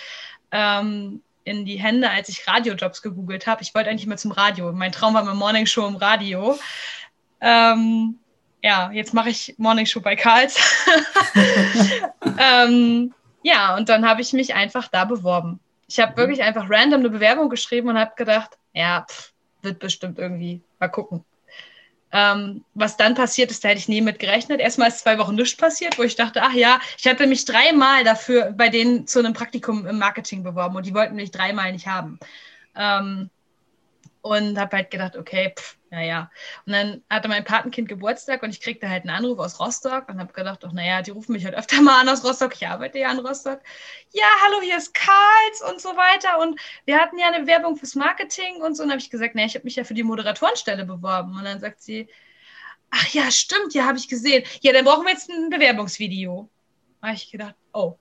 Ähm, 0.52 1.22
in 1.44 1.66
die 1.66 1.78
Hände, 1.78 2.10
als 2.10 2.30
ich 2.30 2.48
Radiojobs 2.48 3.04
gegoogelt 3.04 3.46
habe. 3.46 3.62
Ich 3.62 3.76
wollte 3.76 3.92
eigentlich 3.92 4.08
mal 4.08 4.18
zum 4.18 4.32
Radio. 4.32 4.74
Mein 4.74 4.92
Traum 4.92 5.14
war 5.14 5.22
immer 5.22 5.36
Morning 5.36 5.68
Show 5.68 5.88
im 5.88 5.96
Radio. 5.96 6.58
Ähm, 7.42 8.18
ja, 8.64 8.92
jetzt 8.92 9.14
mache 9.14 9.30
ich 9.30 9.54
Morning 9.58 9.86
Show 9.86 10.02
bei 10.02 10.16
Karls. 10.16 10.58
ähm, 12.40 13.14
ja, 13.44 13.78
und 13.78 13.88
dann 13.88 14.06
habe 14.06 14.22
ich 14.22 14.34
mich 14.34 14.56
einfach 14.56 14.88
da 14.88 15.06
beworben. 15.06 15.60
Ich 15.88 16.00
habe 16.00 16.14
mhm. 16.14 16.18
wirklich 16.18 16.42
einfach 16.42 16.66
random 16.70 17.02
eine 17.02 17.10
Bewerbung 17.12 17.50
geschrieben 17.50 17.88
und 17.90 18.00
habe 18.00 18.14
gedacht, 18.18 18.58
ja, 18.74 19.06
pff, 19.08 19.32
wird 19.68 19.80
bestimmt 19.80 20.18
irgendwie. 20.18 20.62
Mal 20.80 20.88
gucken. 20.88 21.24
Ähm, 22.12 22.64
was 22.74 22.96
dann 22.96 23.16
passiert 23.16 23.52
ist, 23.52 23.64
da 23.64 23.70
hätte 23.70 23.80
ich 23.80 23.90
nie 23.90 24.02
mit 24.02 24.20
gerechnet. 24.20 24.62
Erstmal 24.62 24.88
ist 24.88 25.00
zwei 25.00 25.18
Wochen 25.20 25.36
nichts 25.36 25.58
passiert, 25.58 25.98
wo 25.98 26.04
ich 26.04 26.16
dachte, 26.16 26.42
ach 26.42 26.54
ja, 26.54 26.80
ich 26.98 27.06
hatte 27.06 27.28
mich 27.28 27.44
dreimal 27.44 28.04
dafür 28.06 28.52
bei 28.52 28.70
denen 28.70 29.08
zu 29.08 29.20
einem 29.20 29.34
Praktikum 29.34 29.86
im 29.86 30.00
Marketing 30.00 30.42
beworben 30.44 30.78
und 30.78 30.86
die 30.86 30.94
wollten 30.94 31.16
mich 31.16 31.32
dreimal 31.32 31.72
nicht 31.74 31.88
haben. 31.88 32.18
Ähm, 32.76 33.30
und 34.22 34.58
habe 34.58 34.78
halt 34.78 34.92
gedacht, 34.92 35.18
okay, 35.18 35.54
pff, 35.58 35.77
naja. 35.90 36.30
Und 36.66 36.74
dann 36.74 37.04
hatte 37.10 37.28
mein 37.28 37.44
Patenkind 37.44 37.88
Geburtstag 37.88 38.44
und 38.44 38.50
ich 38.50 38.62
kriegte 38.62 38.90
halt 38.90 39.04
einen 39.04 39.16
Anruf 39.16 39.40
aus 39.40 39.60
Rostock 39.60 40.10
und 40.10 40.20
habe 40.20 40.34
gedacht, 40.34 40.64
ach 40.66 40.74
naja, 40.74 41.02
die 41.02 41.12
rufen 41.12 41.32
mich 41.32 41.46
halt 41.46 41.56
öfter 41.56 41.82
mal 41.82 42.02
an 42.02 42.10
aus 42.10 42.24
Rostock. 42.24 42.54
Ich 42.56 42.68
arbeite 42.68 43.00
ja 43.00 43.12
in 43.12 43.20
Rostock. 43.20 43.62
Ja, 44.12 44.26
hallo, 44.44 44.62
hier 44.62 44.78
ist 44.78 44.94
Karls 44.94 45.62
und 45.70 45.82
so 45.82 45.90
weiter. 45.90 46.40
Und 46.40 46.60
wir 46.86 47.00
hatten 47.00 47.18
ja 47.18 47.28
eine 47.28 47.48
Werbung 47.48 47.78
fürs 47.78 47.96
Marketing 47.96 48.62
und 48.62 48.76
so. 48.76 48.84
Und 48.84 48.90
habe 48.90 49.00
ich 49.00 49.10
gesagt, 49.10 49.36
naja, 49.36 49.48
ich 49.48 49.56
habe 49.56 49.66
mich 49.66 49.76
ja 49.76 49.84
für 49.84 49.94
die 49.94 50.04
Moderatorenstelle 50.04 50.86
beworben. 50.86 51.38
Und 51.38 51.46
dann 51.46 51.60
sagt 51.60 51.82
sie, 51.82 52.10
ach 52.92 53.08
ja, 53.10 53.32
stimmt, 53.32 53.74
ja, 53.74 53.86
habe 53.86 53.98
ich 53.98 54.08
gesehen. 54.08 54.44
Ja, 54.62 54.74
dann 54.74 54.86
brauchen 54.86 55.06
wir 55.06 55.14
jetzt 55.14 55.30
ein 55.30 55.50
Bewerbungsvideo. 55.50 56.50
Da 57.02 57.08
habe 57.08 57.16
ich 57.16 57.32
gedacht, 57.32 57.56
oh, 57.74 57.98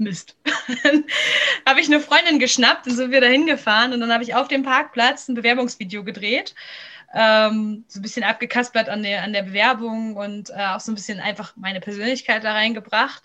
Mist. 0.00 0.36
dann 0.82 1.04
habe 1.66 1.80
ich 1.80 1.86
eine 1.86 2.00
Freundin 2.00 2.38
geschnappt 2.38 2.86
und 2.86 2.94
sind 2.94 3.10
wir 3.10 3.20
da 3.20 3.26
hingefahren 3.26 3.92
und 3.92 4.00
dann 4.00 4.12
habe 4.12 4.24
ich 4.24 4.34
auf 4.34 4.48
dem 4.48 4.62
Parkplatz 4.62 5.28
ein 5.28 5.34
Bewerbungsvideo 5.34 6.04
gedreht. 6.04 6.54
Ähm, 7.12 7.84
so 7.88 7.98
ein 7.98 8.02
bisschen 8.02 8.22
abgekaspert 8.22 8.88
an 8.88 9.02
der, 9.02 9.22
an 9.22 9.32
der 9.32 9.42
Bewerbung 9.42 10.16
und 10.16 10.50
äh, 10.50 10.66
auch 10.66 10.80
so 10.80 10.92
ein 10.92 10.94
bisschen 10.94 11.18
einfach 11.18 11.54
meine 11.56 11.80
Persönlichkeit 11.80 12.44
da 12.44 12.52
reingebracht. 12.52 13.24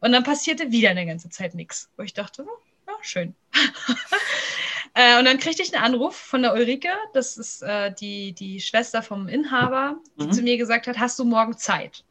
Und 0.00 0.10
dann 0.10 0.24
passierte 0.24 0.72
wieder 0.72 0.90
eine 0.90 1.06
ganze 1.06 1.30
Zeit 1.30 1.54
nichts, 1.54 1.88
wo 1.96 2.02
ich 2.02 2.12
dachte, 2.12 2.44
oh, 2.44 2.62
ja, 2.88 2.94
schön. 3.02 3.36
äh, 4.94 5.18
und 5.18 5.24
dann 5.26 5.38
kriegte 5.38 5.62
ich 5.62 5.72
einen 5.72 5.84
Anruf 5.84 6.16
von 6.16 6.42
der 6.42 6.54
Ulrike, 6.54 6.90
das 7.14 7.36
ist 7.36 7.62
äh, 7.62 7.94
die, 7.94 8.32
die 8.32 8.60
Schwester 8.60 9.02
vom 9.02 9.28
Inhaber, 9.28 10.00
die 10.16 10.26
mhm. 10.26 10.32
zu 10.32 10.42
mir 10.42 10.56
gesagt 10.56 10.88
hat, 10.88 10.98
hast 10.98 11.18
du 11.20 11.24
morgen 11.24 11.56
Zeit? 11.56 12.04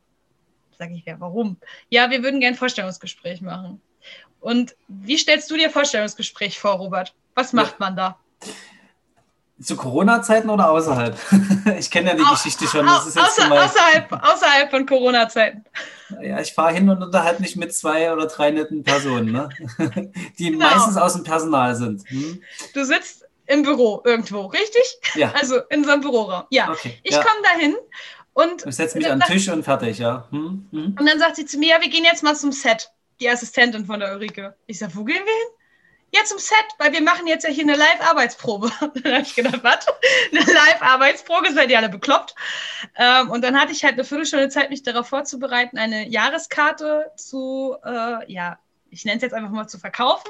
Sage 0.77 0.93
ich, 0.95 1.05
ja, 1.05 1.19
warum? 1.19 1.57
Ja, 1.89 2.09
wir 2.09 2.23
würden 2.23 2.39
gerne 2.39 2.55
ein 2.55 2.59
Vorstellungsgespräch 2.59 3.41
machen. 3.41 3.81
Und 4.39 4.75
wie 4.87 5.17
stellst 5.17 5.51
du 5.51 5.57
dir 5.57 5.69
Vorstellungsgespräch 5.69 6.59
vor, 6.59 6.73
Robert? 6.73 7.13
Was 7.35 7.53
macht 7.53 7.79
man 7.79 7.95
da? 7.95 8.19
Zu 9.61 9.75
Corona-Zeiten 9.75 10.49
oder 10.49 10.69
außerhalb? 10.69 11.17
ich 11.79 11.91
kenne 11.91 12.09
ja 12.09 12.15
die 12.15 12.23
Au 12.23 12.31
Geschichte 12.31 12.65
schon. 12.67 12.87
Außer, 12.87 13.21
außerhalb, 13.21 14.11
außerhalb 14.11 14.69
von 14.71 14.85
Corona-Zeiten. 14.85 15.63
Ja, 16.21 16.39
ich 16.39 16.53
fahre 16.53 16.73
hin 16.73 16.89
und 16.89 17.01
unterhalte 17.01 17.41
mich 17.41 17.55
mit 17.55 17.73
zwei 17.73 18.11
oder 18.11 18.27
drei 18.27 18.51
netten 18.51 18.83
Personen, 18.83 19.31
ne? 19.31 19.49
die 20.39 20.51
genau. 20.51 20.69
meistens 20.69 20.97
aus 20.97 21.13
dem 21.13 21.23
Personal 21.23 21.75
sind. 21.75 22.03
Hm? 22.09 22.41
Du 22.73 22.83
sitzt 22.83 23.25
im 23.47 23.63
Büro 23.63 24.01
irgendwo, 24.05 24.47
richtig? 24.47 24.83
Ja. 25.15 25.33
Also 25.39 25.59
in 25.69 25.83
so 25.83 25.91
einem 25.91 26.01
Büroraum. 26.01 26.43
Ja. 26.49 26.69
Okay. 26.69 26.99
Ich 27.03 27.13
ja. 27.13 27.23
komme 27.23 27.41
dahin 27.43 27.75
und. 28.33 28.65
Ich 28.65 28.75
setze 28.75 28.97
mich 28.97 29.09
an 29.09 29.19
den 29.19 29.27
Tisch 29.27 29.49
und 29.49 29.63
fertig, 29.63 29.99
ja. 29.99 30.27
Hm? 30.31 30.67
Hm? 30.71 30.95
Und 30.99 31.05
dann 31.05 31.19
sagt 31.19 31.35
sie 31.35 31.45
zu 31.45 31.57
mir, 31.57 31.69
ja, 31.69 31.81
wir 31.81 31.89
gehen 31.89 32.05
jetzt 32.05 32.23
mal 32.23 32.35
zum 32.35 32.51
Set 32.51 32.91
die 33.19 33.29
Assistentin 33.29 33.85
von 33.85 33.99
der 33.99 34.13
Ulrike. 34.13 34.55
Ich 34.65 34.79
sage, 34.79 34.93
wo 34.95 35.03
gehen 35.03 35.23
wir 35.23 35.33
hin? 35.33 35.53
Ja, 36.13 36.25
zum 36.25 36.39
Set, 36.39 36.57
weil 36.77 36.91
wir 36.91 37.01
machen 37.01 37.25
jetzt 37.25 37.45
ja 37.45 37.49
hier 37.49 37.63
eine 37.63 37.77
Live-Arbeitsprobe. 37.77 38.69
dann 39.03 39.13
habe 39.13 39.21
ich 39.21 39.33
gedacht, 39.33 39.63
was? 39.63 39.87
Eine 40.31 40.41
Live-Arbeitsprobe? 40.41 41.53
Seid 41.53 41.69
ihr 41.69 41.77
alle 41.77 41.87
bekloppt? 41.87 42.35
Ähm, 42.97 43.29
und 43.29 43.43
dann 43.43 43.59
hatte 43.59 43.71
ich 43.71 43.85
halt 43.85 43.93
eine 43.93 44.03
Viertelstunde 44.03 44.49
Zeit, 44.49 44.69
mich 44.69 44.83
darauf 44.83 45.07
vorzubereiten, 45.07 45.77
eine 45.77 46.07
Jahreskarte 46.09 47.11
zu, 47.15 47.77
äh, 47.85 48.31
ja, 48.31 48.59
ich 48.89 49.05
nenne 49.05 49.17
es 49.17 49.23
jetzt 49.23 49.33
einfach 49.33 49.51
mal 49.51 49.67
zu 49.67 49.79
verkaufen, 49.79 50.29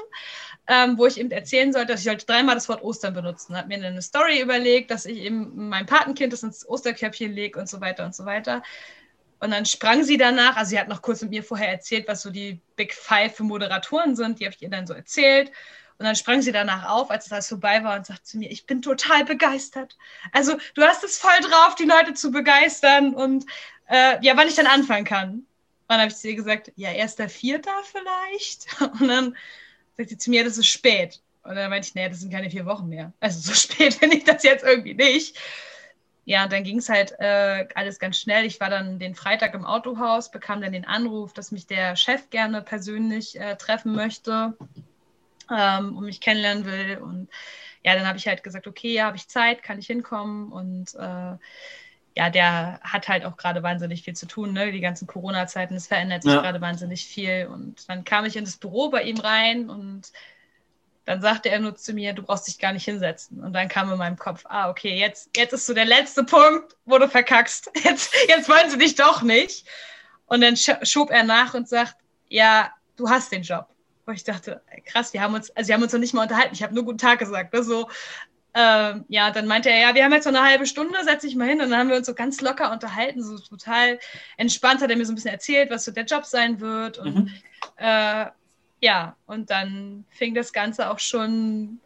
ähm, 0.68 0.96
wo 0.98 1.06
ich 1.06 1.18
eben 1.18 1.32
erzählen 1.32 1.72
sollte, 1.72 1.88
dass 1.88 2.00
ich 2.00 2.06
sollte 2.06 2.26
dreimal 2.26 2.54
das 2.54 2.68
Wort 2.68 2.82
Ostern 2.82 3.12
benutzen. 3.12 3.56
Hat 3.56 3.66
mir 3.66 3.84
eine 3.84 4.02
Story 4.02 4.40
überlegt, 4.40 4.92
dass 4.92 5.04
ich 5.04 5.18
eben 5.18 5.68
mein 5.68 5.86
Patenkind 5.86 6.32
das 6.32 6.44
ins 6.44 6.66
Osterköpfchen 6.66 7.32
lege 7.32 7.58
und 7.58 7.68
so 7.68 7.80
weiter 7.80 8.04
und 8.04 8.14
so 8.14 8.24
weiter. 8.24 8.62
Und 9.42 9.50
dann 9.50 9.66
sprang 9.66 10.04
sie 10.04 10.16
danach, 10.16 10.56
also 10.56 10.70
sie 10.70 10.78
hat 10.78 10.86
noch 10.86 11.02
kurz 11.02 11.20
mit 11.20 11.30
mir 11.30 11.42
vorher 11.42 11.68
erzählt, 11.68 12.06
was 12.06 12.22
so 12.22 12.30
die 12.30 12.60
Big 12.76 12.94
Five 12.94 13.34
für 13.34 13.42
Moderatoren 13.42 14.14
sind, 14.14 14.38
die 14.38 14.44
habe 14.44 14.54
ich 14.54 14.62
ihr 14.62 14.70
dann 14.70 14.86
so 14.86 14.94
erzählt. 14.94 15.50
Und 15.98 16.04
dann 16.06 16.14
sprang 16.14 16.42
sie 16.42 16.52
danach 16.52 16.88
auf, 16.88 17.10
als 17.10 17.28
das 17.28 17.48
vorbei 17.48 17.82
war 17.82 17.96
und 17.96 18.06
sagte 18.06 18.22
zu 18.22 18.38
mir, 18.38 18.52
ich 18.52 18.66
bin 18.66 18.82
total 18.82 19.24
begeistert. 19.24 19.96
Also 20.30 20.56
du 20.74 20.82
hast 20.82 21.02
es 21.02 21.18
voll 21.18 21.40
drauf, 21.40 21.74
die 21.74 21.86
Leute 21.86 22.14
zu 22.14 22.30
begeistern 22.30 23.14
und 23.14 23.44
äh, 23.88 24.24
ja, 24.24 24.36
wann 24.36 24.46
ich 24.46 24.54
dann 24.54 24.68
anfangen 24.68 25.04
kann. 25.04 25.30
Und 25.32 25.44
dann 25.88 25.98
habe 25.98 26.12
ich 26.12 26.16
zu 26.16 26.28
ihr 26.28 26.36
gesagt, 26.36 26.70
ja, 26.76 26.92
erster 26.92 27.28
Vierter 27.28 27.74
vielleicht. 27.82 28.80
Und 29.00 29.08
dann 29.08 29.36
sagt 29.96 30.08
sie 30.08 30.18
zu 30.18 30.30
mir, 30.30 30.44
das 30.44 30.56
ist 30.56 30.68
spät. 30.68 31.20
Und 31.42 31.56
dann 31.56 31.68
meinte 31.68 31.88
ich, 31.88 31.94
naja, 31.96 32.08
das 32.08 32.20
sind 32.20 32.32
keine 32.32 32.48
vier 32.48 32.64
Wochen 32.64 32.88
mehr. 32.88 33.12
Also 33.18 33.40
so 33.40 33.54
spät 33.54 33.94
finde 33.94 34.18
ich 34.18 34.24
das 34.24 34.44
jetzt 34.44 34.64
irgendwie 34.64 34.94
nicht 34.94 35.36
ja, 36.24 36.46
dann 36.46 36.62
ging 36.62 36.78
es 36.78 36.88
halt 36.88 37.18
äh, 37.18 37.66
alles 37.74 37.98
ganz 37.98 38.18
schnell. 38.18 38.44
Ich 38.44 38.60
war 38.60 38.70
dann 38.70 38.98
den 38.98 39.14
Freitag 39.14 39.54
im 39.54 39.64
Autohaus, 39.64 40.30
bekam 40.30 40.60
dann 40.60 40.72
den 40.72 40.84
Anruf, 40.84 41.32
dass 41.32 41.50
mich 41.50 41.66
der 41.66 41.96
Chef 41.96 42.30
gerne 42.30 42.62
persönlich 42.62 43.38
äh, 43.40 43.56
treffen 43.56 43.92
möchte 43.92 44.56
ähm, 45.50 45.96
und 45.96 46.04
mich 46.04 46.20
kennenlernen 46.20 46.64
will. 46.64 46.98
Und 46.98 47.28
ja, 47.84 47.96
dann 47.96 48.06
habe 48.06 48.18
ich 48.18 48.28
halt 48.28 48.44
gesagt, 48.44 48.68
okay, 48.68 48.94
ja, 48.94 49.06
habe 49.06 49.16
ich 49.16 49.26
Zeit, 49.26 49.64
kann 49.64 49.80
ich 49.80 49.88
hinkommen. 49.88 50.52
Und 50.52 50.94
äh, 50.94 51.36
ja, 52.16 52.30
der 52.30 52.78
hat 52.82 53.08
halt 53.08 53.24
auch 53.24 53.36
gerade 53.36 53.64
wahnsinnig 53.64 54.02
viel 54.02 54.14
zu 54.14 54.26
tun, 54.26 54.52
ne? 54.52 54.70
Die 54.70 54.80
ganzen 54.80 55.08
Corona-Zeiten, 55.08 55.74
es 55.74 55.88
verändert 55.88 56.22
sich 56.22 56.32
ja. 56.32 56.40
gerade 56.40 56.60
wahnsinnig 56.60 57.04
viel. 57.04 57.48
Und 57.52 57.88
dann 57.88 58.04
kam 58.04 58.26
ich 58.26 58.36
in 58.36 58.44
das 58.44 58.58
Büro 58.58 58.90
bei 58.90 59.02
ihm 59.02 59.18
rein 59.18 59.70
und 59.70 60.12
dann 61.04 61.20
sagte 61.20 61.48
er 61.48 61.58
nur 61.58 61.74
zu 61.74 61.92
mir, 61.92 62.12
du 62.12 62.22
brauchst 62.22 62.46
dich 62.46 62.58
gar 62.58 62.72
nicht 62.72 62.84
hinsetzen. 62.84 63.42
Und 63.42 63.52
dann 63.52 63.68
kam 63.68 63.90
in 63.90 63.98
meinem 63.98 64.16
Kopf, 64.16 64.44
ah, 64.48 64.70
okay, 64.70 64.98
jetzt, 64.98 65.30
jetzt 65.36 65.52
ist 65.52 65.66
so 65.66 65.74
der 65.74 65.84
letzte 65.84 66.22
Punkt, 66.22 66.76
wo 66.84 66.98
du 66.98 67.08
verkackst. 67.08 67.70
Jetzt, 67.84 68.14
jetzt 68.28 68.48
wollen 68.48 68.70
sie 68.70 68.78
dich 68.78 68.94
doch 68.94 69.22
nicht. 69.22 69.66
Und 70.26 70.40
dann 70.40 70.56
schob 70.56 71.10
er 71.10 71.24
nach 71.24 71.54
und 71.54 71.68
sagt, 71.68 71.96
ja, 72.28 72.72
du 72.96 73.10
hast 73.10 73.32
den 73.32 73.42
Job. 73.42 73.66
Wo 74.06 74.12
ich 74.12 74.24
dachte, 74.24 74.62
krass, 74.86 75.12
wir 75.12 75.20
haben 75.20 75.34
uns, 75.34 75.50
also 75.50 75.68
wir 75.68 75.74
haben 75.74 75.82
uns 75.82 75.92
noch 75.92 76.00
nicht 76.00 76.14
mal 76.14 76.22
unterhalten. 76.22 76.54
Ich 76.54 76.62
habe 76.62 76.74
nur 76.74 76.84
guten 76.84 76.98
Tag 76.98 77.18
gesagt. 77.18 77.52
Ne? 77.52 77.62
So, 77.62 77.88
ähm, 78.54 79.04
ja, 79.08 79.30
dann 79.30 79.46
meinte 79.46 79.70
er, 79.70 79.80
ja, 79.80 79.94
wir 79.94 80.04
haben 80.04 80.12
jetzt 80.12 80.26
noch 80.26 80.34
eine 80.34 80.46
halbe 80.46 80.66
Stunde, 80.66 80.96
setz 81.04 81.22
dich 81.22 81.34
mal 81.34 81.48
hin. 81.48 81.60
Und 81.60 81.70
dann 81.70 81.80
haben 81.80 81.88
wir 81.88 81.96
uns 81.96 82.06
so 82.06 82.14
ganz 82.14 82.40
locker 82.40 82.70
unterhalten, 82.70 83.22
so 83.22 83.38
total 83.38 83.98
entspannt 84.36 84.80
hat 84.80 84.90
er 84.90 84.96
mir 84.96 85.06
so 85.06 85.12
ein 85.12 85.16
bisschen 85.16 85.32
erzählt, 85.32 85.70
was 85.70 85.84
so 85.84 85.90
der 85.90 86.04
Job 86.04 86.24
sein 86.24 86.60
wird. 86.60 86.98
Und 86.98 87.14
mhm. 87.14 87.30
äh, 87.76 88.26
ja, 88.82 89.16
und 89.26 89.50
dann 89.50 90.04
fing 90.10 90.34
das 90.34 90.52
Ganze 90.52 90.90
auch 90.90 90.98
schon 90.98 91.78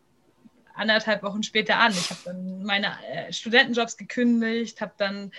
anderthalb 0.74 1.22
Wochen 1.22 1.42
später 1.42 1.78
an. 1.78 1.92
Ich 1.92 2.11
habe 2.11 2.20
dann 2.24 2.62
meine 2.62 2.97
äh, 3.11 3.32
Studentenjobs 3.32 3.99
gekündigt, 3.99 4.80
habe 4.80 4.94
dann 4.97 5.30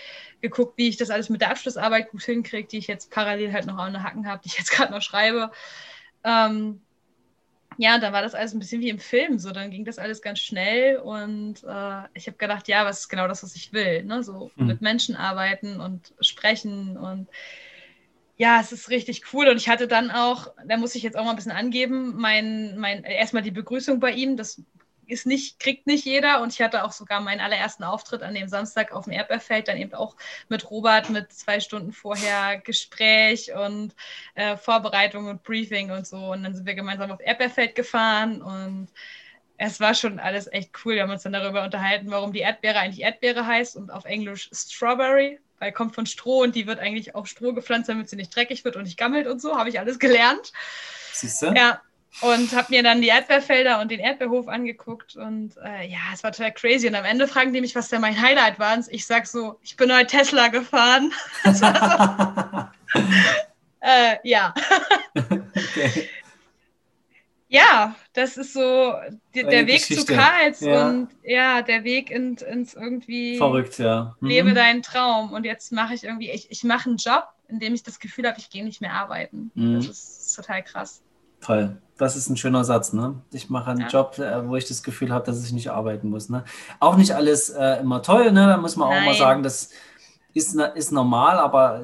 geguckt, 0.41 0.77
wie 0.77 0.87
ich 0.87 0.97
das 0.97 1.09
alles 1.09 1.29
mit 1.29 1.41
der 1.41 1.49
Abschlussarbeit 1.49 2.11
gut 2.11 2.23
hinkriege, 2.23 2.67
die 2.67 2.77
ich 2.77 2.87
jetzt 2.87 3.11
parallel 3.11 3.53
halt 3.53 3.65
noch 3.65 3.77
an 3.77 4.03
Hacken 4.03 4.27
habe, 4.27 4.41
die 4.43 4.49
ich 4.49 4.57
jetzt 4.57 4.71
gerade 4.75 4.93
noch 4.93 5.01
schreibe. 5.01 5.51
Ähm, 6.23 6.79
ja, 7.79 7.97
dann 7.97 8.13
war 8.13 8.21
das 8.21 8.35
alles 8.35 8.53
ein 8.53 8.59
bisschen 8.59 8.81
wie 8.81 8.89
im 8.89 8.99
Film. 8.99 9.39
So, 9.39 9.51
dann 9.51 9.71
ging 9.71 9.83
das 9.83 9.97
alles 9.97 10.21
ganz 10.21 10.39
schnell 10.39 10.97
und 10.97 11.63
äh, 11.63 12.03
ich 12.13 12.27
habe 12.27 12.37
gedacht, 12.37 12.67
ja, 12.67 12.85
was 12.85 12.99
ist 12.99 13.09
genau 13.09 13.27
das, 13.27 13.41
was 13.41 13.55
ich 13.55 13.73
will? 13.73 14.03
Ne? 14.03 14.23
So 14.23 14.51
mhm. 14.55 14.67
mit 14.67 14.81
Menschen 14.81 15.15
arbeiten 15.15 15.79
und 15.79 16.13
sprechen 16.21 16.97
und 16.97 17.27
ja, 18.37 18.59
es 18.61 18.71
ist 18.71 18.89
richtig 18.89 19.33
cool. 19.33 19.47
Und 19.49 19.57
ich 19.57 19.67
hatte 19.67 19.87
dann 19.87 20.11
auch, 20.11 20.53
da 20.65 20.77
muss 20.77 20.95
ich 20.95 21.03
jetzt 21.03 21.17
auch 21.17 21.23
mal 21.23 21.31
ein 21.31 21.35
bisschen 21.35 21.51
angeben, 21.51 22.15
mein, 22.15 22.77
mein, 22.77 23.03
erstmal 23.03 23.43
die 23.43 23.51
Begrüßung 23.51 23.99
bei 23.99 24.11
ihm. 24.11 24.37
Das 24.37 24.61
ist 25.07 25.25
nicht, 25.25 25.59
kriegt 25.59 25.87
nicht 25.87 26.05
jeder. 26.05 26.41
Und 26.41 26.53
ich 26.53 26.61
hatte 26.61 26.83
auch 26.83 26.91
sogar 26.91 27.19
meinen 27.21 27.39
allerersten 27.41 27.83
Auftritt 27.83 28.21
an 28.21 28.35
dem 28.35 28.47
Samstag 28.47 28.91
auf 28.91 29.05
dem 29.05 29.13
Erdbeerfeld, 29.13 29.67
dann 29.67 29.77
eben 29.77 29.93
auch 29.93 30.15
mit 30.49 30.69
Robert 30.69 31.09
mit 31.09 31.33
zwei 31.33 31.59
Stunden 31.59 31.93
vorher 31.93 32.59
Gespräch 32.59 33.53
und 33.53 33.95
äh, 34.35 34.55
Vorbereitung 34.57 35.27
und 35.27 35.43
Briefing 35.43 35.91
und 35.91 36.05
so. 36.05 36.17
Und 36.17 36.43
dann 36.43 36.55
sind 36.55 36.67
wir 36.67 36.75
gemeinsam 36.75 37.11
auf 37.11 37.19
Erdbeerfeld 37.19 37.73
gefahren 37.75 38.41
und 38.41 38.89
es 39.57 39.79
war 39.79 39.95
schon 39.95 40.19
alles 40.19 40.47
echt 40.51 40.71
cool. 40.85 40.95
Wir 40.95 41.03
haben 41.03 41.11
uns 41.11 41.23
dann 41.23 41.33
darüber 41.33 41.63
unterhalten, 41.63 42.11
warum 42.11 42.31
die 42.33 42.39
Erdbeere 42.39 42.79
eigentlich 42.79 43.03
Erdbeere 43.03 43.47
heißt 43.47 43.75
und 43.75 43.89
auf 43.89 44.05
Englisch 44.05 44.49
Strawberry, 44.53 45.39
weil 45.59 45.71
kommt 45.71 45.95
von 45.95 46.05
Stroh 46.05 46.41
und 46.43 46.55
die 46.55 46.67
wird 46.67 46.79
eigentlich 46.79 47.15
auf 47.15 47.27
Stroh 47.27 47.53
gepflanzt, 47.53 47.89
damit 47.89 48.09
sie 48.09 48.15
nicht 48.15 48.35
dreckig 48.35 48.63
wird 48.65 48.75
und 48.75 48.83
nicht 48.83 48.97
gammelt 48.97 49.27
und 49.27 49.41
so, 49.41 49.57
habe 49.57 49.69
ich 49.69 49.79
alles 49.79 49.99
gelernt. 49.99 50.51
Siehst 51.13 51.41
du? 51.41 51.47
Ja. 51.47 51.81
Und 52.21 52.55
habe 52.55 52.67
mir 52.69 52.81
dann 52.81 53.01
die 53.01 53.09
Erdbeerfelder 53.09 53.79
und 53.79 53.91
den 53.91 53.99
Erdbeerhof 53.99 54.47
angeguckt 54.47 55.15
und 55.15 55.55
äh, 55.63 55.87
ja, 55.87 55.99
es 56.13 56.23
war 56.23 56.31
total 56.31 56.51
crazy. 56.51 56.87
Und 56.87 56.95
am 56.95 57.05
Ende 57.05 57.27
fragen 57.27 57.53
die 57.53 57.61
mich, 57.61 57.75
was 57.75 57.89
denn 57.89 58.01
mein 58.01 58.19
Highlight 58.19 58.57
war. 58.57 58.75
Und 58.75 58.87
ich 58.89 59.05
sag 59.05 59.27
so, 59.27 59.59
ich 59.61 59.75
bin 59.75 59.93
heute 59.93 60.07
Tesla 60.07 60.47
gefahren. 60.47 61.11
äh, 63.81 64.15
ja. 64.23 64.53
okay. 65.13 66.09
Ja, 67.49 67.95
das 68.13 68.35
ist 68.35 68.53
so 68.53 68.93
die, 69.33 69.43
der 69.43 69.67
Weg 69.67 69.79
Geschichte. 69.79 70.05
zu 70.05 70.13
Karls 70.13 70.59
ja. 70.59 70.89
und 70.89 71.09
ja, 71.23 71.61
der 71.61 71.83
Weg 71.83 72.11
in, 72.11 72.35
ins 72.35 72.73
irgendwie 72.73 73.37
verrückt, 73.37 73.77
ja. 73.79 74.15
Mhm. 74.19 74.27
Lebe 74.27 74.53
deinen 74.53 74.83
Traum. 74.83 75.31
Und 75.31 75.45
jetzt 75.45 75.71
mache 75.71 75.93
ich 75.93 76.03
irgendwie, 76.03 76.29
ich, 76.29 76.51
ich 76.51 76.63
mache 76.63 76.89
einen 76.89 76.97
Job, 76.97 77.25
in 77.47 77.59
dem 77.59 77.73
ich 77.73 77.83
das 77.83 77.99
Gefühl 77.99 78.27
habe, 78.27 78.37
ich 78.37 78.49
gehe 78.49 78.65
nicht 78.65 78.81
mehr 78.81 78.93
arbeiten. 78.93 79.51
Mhm. 79.55 79.75
Das 79.75 79.87
ist 79.87 80.35
total 80.35 80.61
krass. 80.63 81.01
Toll. 81.39 81.77
Das 81.97 82.15
ist 82.15 82.29
ein 82.29 82.37
schöner 82.37 82.63
Satz, 82.63 82.93
ne? 82.93 83.21
Ich 83.31 83.49
mache 83.49 83.71
einen 83.71 83.81
ja. 83.81 83.87
Job, 83.87 84.19
äh, 84.19 84.47
wo 84.47 84.55
ich 84.55 84.67
das 84.67 84.83
Gefühl 84.83 85.11
habe, 85.11 85.25
dass 85.25 85.43
ich 85.43 85.53
nicht 85.53 85.71
arbeiten 85.71 86.09
muss. 86.09 86.29
Ne? 86.29 86.43
Auch 86.79 86.97
nicht 86.97 87.13
alles 87.13 87.49
äh, 87.49 87.79
immer 87.79 88.01
toll, 88.01 88.31
ne? 88.31 88.45
Da 88.47 88.57
muss 88.57 88.75
man 88.75 88.89
Nein. 88.89 89.01
auch 89.01 89.05
mal 89.05 89.15
sagen, 89.15 89.43
dass 89.43 89.71
ist, 90.33 90.55
ist 90.75 90.91
normal, 90.91 91.37
aber 91.37 91.83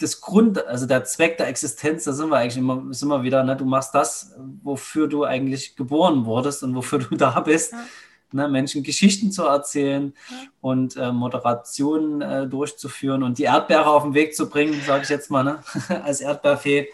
das 0.00 0.20
Grund, 0.20 0.66
also 0.66 0.86
der 0.86 1.04
Zweck 1.04 1.36
der 1.36 1.48
Existenz, 1.48 2.04
da 2.04 2.12
sind 2.12 2.30
wir 2.30 2.36
eigentlich 2.36 2.56
immer, 2.56 2.82
sind 2.90 3.08
wir 3.08 3.22
wieder, 3.22 3.44
ne? 3.44 3.54
du 3.54 3.66
machst 3.66 3.94
das, 3.94 4.34
wofür 4.62 5.06
du 5.06 5.24
eigentlich 5.24 5.76
geboren 5.76 6.24
wurdest 6.24 6.62
und 6.62 6.74
wofür 6.74 6.98
du 7.10 7.16
da 7.16 7.40
bist. 7.40 7.72
Ja. 7.72 7.84
Ne, 8.32 8.48
Menschen 8.48 8.84
Geschichten 8.84 9.32
zu 9.32 9.42
erzählen 9.42 10.14
ja. 10.30 10.36
und 10.60 10.96
äh, 10.96 11.10
Moderationen 11.10 12.22
äh, 12.22 12.46
durchzuführen 12.46 13.24
und 13.24 13.38
die 13.38 13.42
Erdbeere 13.42 13.86
auf 13.86 14.04
den 14.04 14.14
Weg 14.14 14.36
zu 14.36 14.48
bringen, 14.48 14.80
sage 14.86 15.02
ich 15.02 15.08
jetzt 15.08 15.32
mal, 15.32 15.42
ne? 15.42 15.58
als 16.04 16.20
Erdbeerfee. 16.20 16.90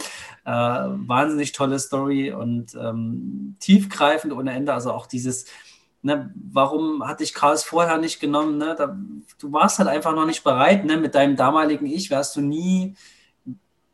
Äh, 0.47 0.51
wahnsinnig 0.51 1.53
tolle 1.53 1.79
Story 1.79 2.33
und 2.33 2.75
ähm, 2.75 3.57
tiefgreifend 3.61 4.33
ohne 4.33 4.53
Ende. 4.53 4.73
Also 4.73 4.93
auch 4.93 5.07
dieses, 5.07 5.45
ne, 6.07 6.33
warum 6.53 7.07
hatte 7.07 7.25
ich 7.25 7.35
Kraus 7.35 7.65
vorher 7.65 7.99
nicht 7.99 8.21
genommen? 8.21 8.59
Ne? 8.59 8.75
Da, 8.79 8.97
du 9.39 9.53
warst 9.53 9.79
halt 9.79 9.89
einfach 9.89 10.15
noch 10.15 10.25
nicht 10.25 10.45
bereit. 10.45 10.85
Ne? 10.85 10.97
Mit 10.97 11.15
deinem 11.15 11.37
damaligen 11.37 11.87
Ich 11.87 12.11
wärst 12.11 12.37
du 12.37 12.41
nie 12.41 12.95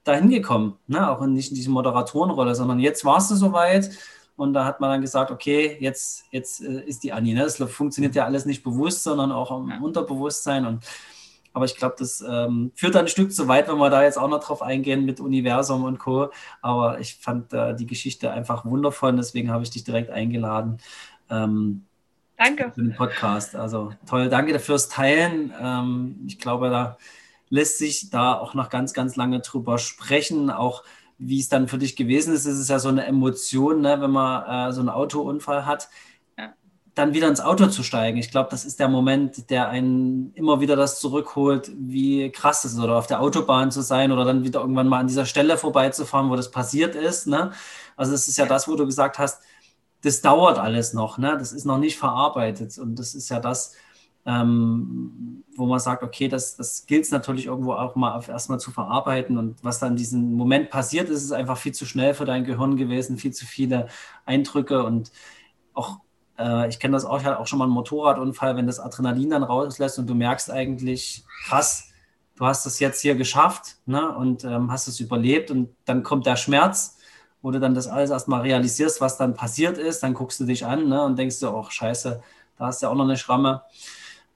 dahin 0.04 0.28
gekommen, 0.28 0.78
ne? 0.86 1.10
auch 1.10 1.24
nicht 1.26 1.50
in 1.50 1.54
diese 1.54 1.70
Moderatorenrolle, 1.70 2.54
sondern 2.54 2.78
jetzt 2.80 3.04
warst 3.04 3.30
du 3.30 3.34
soweit 3.34 3.90
und 4.36 4.52
da 4.52 4.64
hat 4.64 4.80
man 4.80 4.90
dann 4.90 5.00
gesagt, 5.00 5.30
okay, 5.30 5.76
jetzt, 5.80 6.24
jetzt 6.32 6.60
äh, 6.60 6.82
ist 6.84 7.02
die 7.04 7.12
Anni. 7.12 7.34
Ne? 7.34 7.42
Das 7.42 7.56
funktioniert 7.56 8.14
ja 8.14 8.24
alles 8.24 8.44
nicht 8.44 8.62
bewusst, 8.62 9.04
sondern 9.04 9.32
auch 9.32 9.56
im 9.56 9.70
ja. 9.70 9.78
Unterbewusstsein 9.80 10.66
und 10.66 10.84
aber 11.54 11.66
ich 11.66 11.76
glaube, 11.76 11.96
das 11.98 12.24
ähm, 12.26 12.72
führt 12.74 12.96
ein 12.96 13.08
Stück 13.08 13.30
zu 13.30 13.46
weit, 13.46 13.68
wenn 13.68 13.76
wir 13.76 13.90
da 13.90 14.02
jetzt 14.02 14.16
auch 14.16 14.28
noch 14.28 14.42
drauf 14.42 14.62
eingehen 14.62 15.04
mit 15.04 15.20
Universum 15.20 15.84
und 15.84 15.98
Co. 15.98 16.30
Aber 16.62 16.98
ich 16.98 17.16
fand 17.16 17.52
äh, 17.52 17.76
die 17.76 17.84
Geschichte 17.84 18.30
einfach 18.30 18.64
wundervoll 18.64 19.10
und 19.10 19.18
deswegen 19.18 19.50
habe 19.50 19.62
ich 19.62 19.68
dich 19.68 19.84
direkt 19.84 20.08
eingeladen. 20.08 20.78
Ähm, 21.28 21.84
Danke. 22.42 22.72
Für 22.74 22.82
den 22.82 22.96
Podcast. 22.96 23.54
Also 23.54 23.92
toll, 24.04 24.28
danke 24.28 24.58
fürs 24.58 24.88
Teilen. 24.88 25.52
Ähm, 25.60 26.24
ich 26.26 26.40
glaube, 26.40 26.70
da 26.70 26.98
lässt 27.50 27.78
sich 27.78 28.10
da 28.10 28.36
auch 28.36 28.54
noch 28.54 28.68
ganz, 28.68 28.94
ganz 28.94 29.14
lange 29.14 29.38
drüber 29.40 29.78
sprechen. 29.78 30.50
Auch 30.50 30.82
wie 31.18 31.38
es 31.38 31.48
dann 31.48 31.68
für 31.68 31.78
dich 31.78 31.94
gewesen 31.94 32.34
ist. 32.34 32.46
Es 32.46 32.58
ist 32.58 32.68
ja 32.68 32.80
so 32.80 32.88
eine 32.88 33.06
Emotion, 33.06 33.80
ne, 33.80 34.00
wenn 34.00 34.10
man 34.10 34.70
äh, 34.70 34.72
so 34.72 34.80
einen 34.80 34.88
Autounfall 34.88 35.66
hat, 35.66 35.88
ja. 36.36 36.52
dann 36.96 37.14
wieder 37.14 37.28
ins 37.28 37.40
Auto 37.40 37.68
zu 37.68 37.84
steigen. 37.84 38.18
Ich 38.18 38.32
glaube, 38.32 38.48
das 38.50 38.64
ist 38.64 38.80
der 38.80 38.88
Moment, 38.88 39.48
der 39.48 39.68
einen 39.68 40.32
immer 40.34 40.60
wieder 40.60 40.74
das 40.74 40.98
zurückholt, 40.98 41.70
wie 41.76 42.28
krass 42.30 42.64
es 42.64 42.72
ist, 42.72 42.80
oder 42.80 42.96
auf 42.96 43.06
der 43.06 43.20
Autobahn 43.20 43.70
zu 43.70 43.82
sein 43.82 44.10
oder 44.10 44.24
dann 44.24 44.42
wieder 44.42 44.62
irgendwann 44.62 44.88
mal 44.88 44.98
an 44.98 45.06
dieser 45.06 45.26
Stelle 45.26 45.56
vorbeizufahren, 45.56 46.28
wo 46.28 46.34
das 46.34 46.50
passiert 46.50 46.96
ist. 46.96 47.28
Ne? 47.28 47.52
Also 47.96 48.12
es 48.14 48.26
ist 48.26 48.36
ja 48.36 48.46
das, 48.46 48.66
wo 48.66 48.74
du 48.74 48.84
gesagt 48.84 49.20
hast, 49.20 49.42
das 50.02 50.20
dauert 50.20 50.58
alles 50.58 50.92
noch, 50.94 51.18
ne? 51.18 51.36
das 51.38 51.52
ist 51.52 51.64
noch 51.64 51.78
nicht 51.78 51.96
verarbeitet. 51.96 52.76
Und 52.78 52.98
das 52.98 53.14
ist 53.14 53.28
ja 53.28 53.38
das, 53.40 53.74
ähm, 54.26 55.44
wo 55.56 55.66
man 55.66 55.78
sagt, 55.78 56.02
okay, 56.02 56.28
das, 56.28 56.56
das 56.56 56.86
gilt 56.86 57.04
es 57.04 57.10
natürlich 57.10 57.46
irgendwo 57.46 57.72
auch 57.72 57.94
mal 57.94 58.20
erstmal 58.28 58.60
zu 58.60 58.70
verarbeiten. 58.70 59.38
Und 59.38 59.62
was 59.62 59.78
dann 59.78 59.90
in 59.90 59.96
diesem 59.96 60.32
Moment 60.34 60.70
passiert 60.70 61.08
ist, 61.08 61.22
ist 61.22 61.32
einfach 61.32 61.56
viel 61.56 61.72
zu 61.72 61.86
schnell 61.86 62.14
für 62.14 62.24
dein 62.24 62.44
Gehirn 62.44 62.76
gewesen, 62.76 63.16
viel 63.16 63.32
zu 63.32 63.46
viele 63.46 63.88
Eindrücke 64.26 64.84
und 64.84 65.12
auch, 65.72 66.00
äh, 66.38 66.68
ich 66.68 66.78
kenne 66.78 66.92
das 66.92 67.04
auch, 67.04 67.20
ich 67.20 67.24
hatte 67.24 67.38
auch 67.38 67.46
schon 67.46 67.58
mal 67.58 67.66
einen 67.66 67.74
Motorradunfall, 67.74 68.56
wenn 68.56 68.66
das 68.66 68.80
Adrenalin 68.80 69.30
dann 69.30 69.42
rauslässt 69.42 69.98
und 69.98 70.08
du 70.08 70.14
merkst 70.14 70.50
eigentlich, 70.50 71.24
krass, 71.46 71.90
du 72.36 72.44
hast 72.44 72.66
das 72.66 72.80
jetzt 72.80 73.00
hier 73.00 73.14
geschafft 73.14 73.76
ne? 73.86 74.14
und 74.16 74.44
ähm, 74.44 74.70
hast 74.72 74.88
es 74.88 75.00
überlebt 75.00 75.50
und 75.50 75.70
dann 75.84 76.02
kommt 76.02 76.26
der 76.26 76.36
Schmerz 76.36 76.98
wo 77.42 77.50
du 77.50 77.60
dann 77.60 77.74
das 77.74 77.88
alles 77.88 78.10
erstmal 78.10 78.42
realisierst, 78.42 79.00
was 79.00 79.18
dann 79.18 79.34
passiert 79.34 79.76
ist, 79.76 80.02
dann 80.02 80.14
guckst 80.14 80.40
du 80.40 80.44
dich 80.44 80.64
an 80.64 80.88
ne, 80.88 81.04
und 81.04 81.18
denkst 81.18 81.40
dir, 81.40 81.52
oh 81.52 81.66
scheiße, 81.68 82.22
da 82.56 82.66
hast 82.66 82.80
du 82.80 82.86
ja 82.86 82.92
auch 82.92 82.96
noch 82.96 83.04
eine 83.04 83.16
Schramme. 83.16 83.62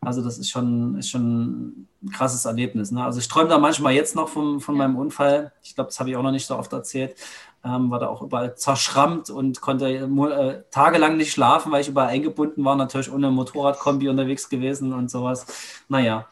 Also 0.00 0.22
das 0.22 0.38
ist 0.38 0.50
schon, 0.50 0.98
ist 0.98 1.08
schon 1.08 1.86
ein 2.02 2.10
krasses 2.12 2.44
Erlebnis. 2.44 2.90
Ne? 2.90 3.02
Also 3.02 3.18
ich 3.18 3.28
träume 3.28 3.48
da 3.48 3.58
manchmal 3.58 3.94
jetzt 3.94 4.14
noch 4.14 4.28
vom, 4.28 4.60
von 4.60 4.76
meinem 4.76 4.96
Unfall. 4.96 5.52
Ich 5.62 5.74
glaube, 5.74 5.88
das 5.88 5.98
habe 5.98 6.10
ich 6.10 6.16
auch 6.16 6.22
noch 6.22 6.32
nicht 6.32 6.46
so 6.46 6.56
oft 6.56 6.72
erzählt. 6.72 7.16
Ähm, 7.64 7.90
war 7.90 7.98
da 7.98 8.08
auch 8.08 8.22
überall 8.22 8.56
zerschrammt 8.56 9.30
und 9.30 9.60
konnte 9.60 9.88
äh, 9.88 10.62
tagelang 10.70 11.16
nicht 11.16 11.32
schlafen, 11.32 11.72
weil 11.72 11.80
ich 11.80 11.88
überall 11.88 12.08
eingebunden 12.08 12.64
war, 12.64 12.76
natürlich 12.76 13.10
ohne 13.10 13.30
Motorradkombi 13.30 14.08
unterwegs 14.08 14.48
gewesen 14.48 14.92
und 14.92 15.10
sowas. 15.10 15.46
Naja, 15.88 16.28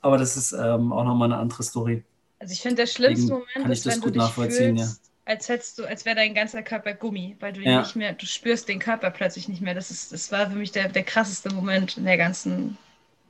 aber 0.00 0.18
das 0.18 0.36
ist 0.36 0.52
ähm, 0.52 0.92
auch 0.92 1.04
nochmal 1.04 1.32
eine 1.32 1.40
andere 1.40 1.62
Story. 1.62 2.04
Also 2.38 2.52
ich 2.52 2.60
finde, 2.60 2.76
der 2.76 2.86
schlimmste 2.86 3.32
Moment 3.32 3.72
ist, 3.72 3.86
wenn 3.86 4.00
du 4.00 4.10
dich 4.10 4.22
fühlst, 4.24 4.60
ja 4.60 4.86
als 5.26 5.48
hättest 5.48 5.78
du, 5.78 5.84
als 5.84 6.04
wäre 6.04 6.16
dein 6.16 6.34
ganzer 6.34 6.62
Körper 6.62 6.92
Gummi, 6.92 7.36
weil 7.40 7.52
du 7.52 7.60
ja. 7.60 7.80
nicht 7.80 7.96
mehr, 7.96 8.12
du 8.12 8.26
spürst 8.26 8.68
den 8.68 8.78
Körper 8.78 9.10
plötzlich 9.10 9.48
nicht 9.48 9.62
mehr. 9.62 9.74
Das 9.74 9.90
ist, 9.90 10.12
das 10.12 10.30
war 10.30 10.50
für 10.50 10.56
mich 10.56 10.72
der, 10.72 10.88
der 10.88 11.02
krasseste 11.02 11.52
Moment 11.52 11.96
in 11.96 12.04
der 12.04 12.18
ganzen. 12.18 12.76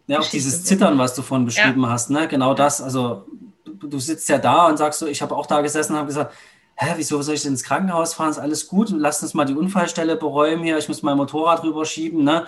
Ja, 0.07 0.19
auch 0.19 0.29
dieses 0.29 0.65
Zittern, 0.65 0.99
was 0.99 1.15
du 1.15 1.23
vorhin 1.23 1.47
beschrieben 1.47 1.83
ja. 1.83 1.91
hast, 1.91 2.11
ne? 2.11 2.29
Genau 2.29 2.53
das. 2.53 2.83
Also 2.83 3.27
du, 3.65 3.99
sitzt 3.99 4.29
ja 4.29 4.39
da 4.39 4.67
und 4.67 4.77
sagst 4.77 4.99
so, 4.99 5.07
ich 5.07 5.23
habe 5.23 5.35
auch 5.35 5.47
da 5.47 5.61
gesessen 5.61 5.93
und 5.93 5.99
habe 5.99 6.09
gesagt, 6.09 6.35
hä, 6.77 6.95
wieso 6.97 7.23
soll 7.23 7.37
ich 7.37 7.47
ins 7.47 7.63
Krankenhaus 7.63 8.15
fahren? 8.15 8.31
Ist 8.31 8.39
alles 8.39 8.69
gut? 8.69 8.91
Lass 8.91 9.23
uns 9.23 9.35
mal 9.35 9.45
die 9.45 9.55
Unfallstelle 9.55 10.17
beräumen 10.17 10.65
hier. 10.65 10.77
Ich 10.77 10.89
muss 10.89 11.03
mein 11.03 11.17
Motorrad 11.17 11.63
rüberschieben, 11.63 12.25
ne? 12.25 12.47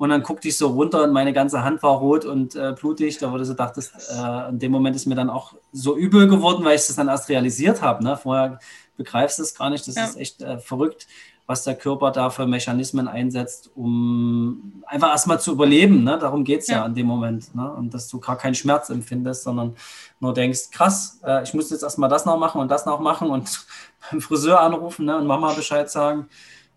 Und 0.00 0.08
dann 0.08 0.22
guckte 0.22 0.48
ich 0.48 0.56
so 0.56 0.68
runter 0.68 1.04
und 1.04 1.12
meine 1.12 1.34
ganze 1.34 1.62
Hand 1.62 1.82
war 1.82 1.98
rot 1.98 2.24
und 2.24 2.56
äh, 2.56 2.72
blutig. 2.72 3.18
Da 3.18 3.30
wurde 3.32 3.44
so 3.44 3.52
dachtest, 3.52 3.92
äh, 4.10 4.48
in 4.48 4.58
dem 4.58 4.72
Moment 4.72 4.96
ist 4.96 5.04
mir 5.04 5.14
dann 5.14 5.28
auch 5.28 5.52
so 5.72 5.94
übel 5.94 6.26
geworden, 6.26 6.64
weil 6.64 6.76
ich 6.76 6.86
das 6.86 6.96
dann 6.96 7.08
erst 7.08 7.28
realisiert 7.28 7.82
habe. 7.82 8.02
Ne? 8.02 8.16
Vorher 8.16 8.58
begreifst 9.00 9.40
es 9.40 9.54
gar 9.54 9.70
nicht. 9.70 9.88
Das 9.88 9.94
ja. 9.94 10.04
ist 10.04 10.18
echt 10.18 10.42
äh, 10.42 10.58
verrückt, 10.58 11.06
was 11.46 11.64
der 11.64 11.74
Körper 11.74 12.10
da 12.10 12.28
für 12.28 12.46
Mechanismen 12.46 13.08
einsetzt, 13.08 13.70
um 13.74 14.82
einfach 14.86 15.08
erstmal 15.08 15.40
zu 15.40 15.52
überleben. 15.52 16.04
Ne? 16.04 16.18
Darum 16.18 16.44
geht 16.44 16.60
es 16.60 16.66
ja. 16.66 16.80
ja. 16.80 16.86
in 16.86 16.94
dem 16.94 17.06
Moment. 17.06 17.54
Ne? 17.54 17.72
Und 17.72 17.94
dass 17.94 18.08
du 18.08 18.20
gar 18.20 18.36
keinen 18.36 18.54
Schmerz 18.54 18.90
empfindest, 18.90 19.44
sondern 19.44 19.74
nur 20.20 20.34
denkst, 20.34 20.70
krass, 20.70 21.18
äh, 21.24 21.42
ich 21.42 21.54
muss 21.54 21.70
jetzt 21.70 21.82
erstmal 21.82 22.10
das 22.10 22.26
noch 22.26 22.38
machen 22.38 22.60
und 22.60 22.70
das 22.70 22.84
noch 22.84 23.00
machen 23.00 23.30
und 23.30 23.66
beim 24.10 24.20
Friseur 24.20 24.60
anrufen 24.60 25.06
ne? 25.06 25.16
und 25.16 25.26
Mama 25.26 25.54
Bescheid 25.54 25.90
sagen, 25.90 26.28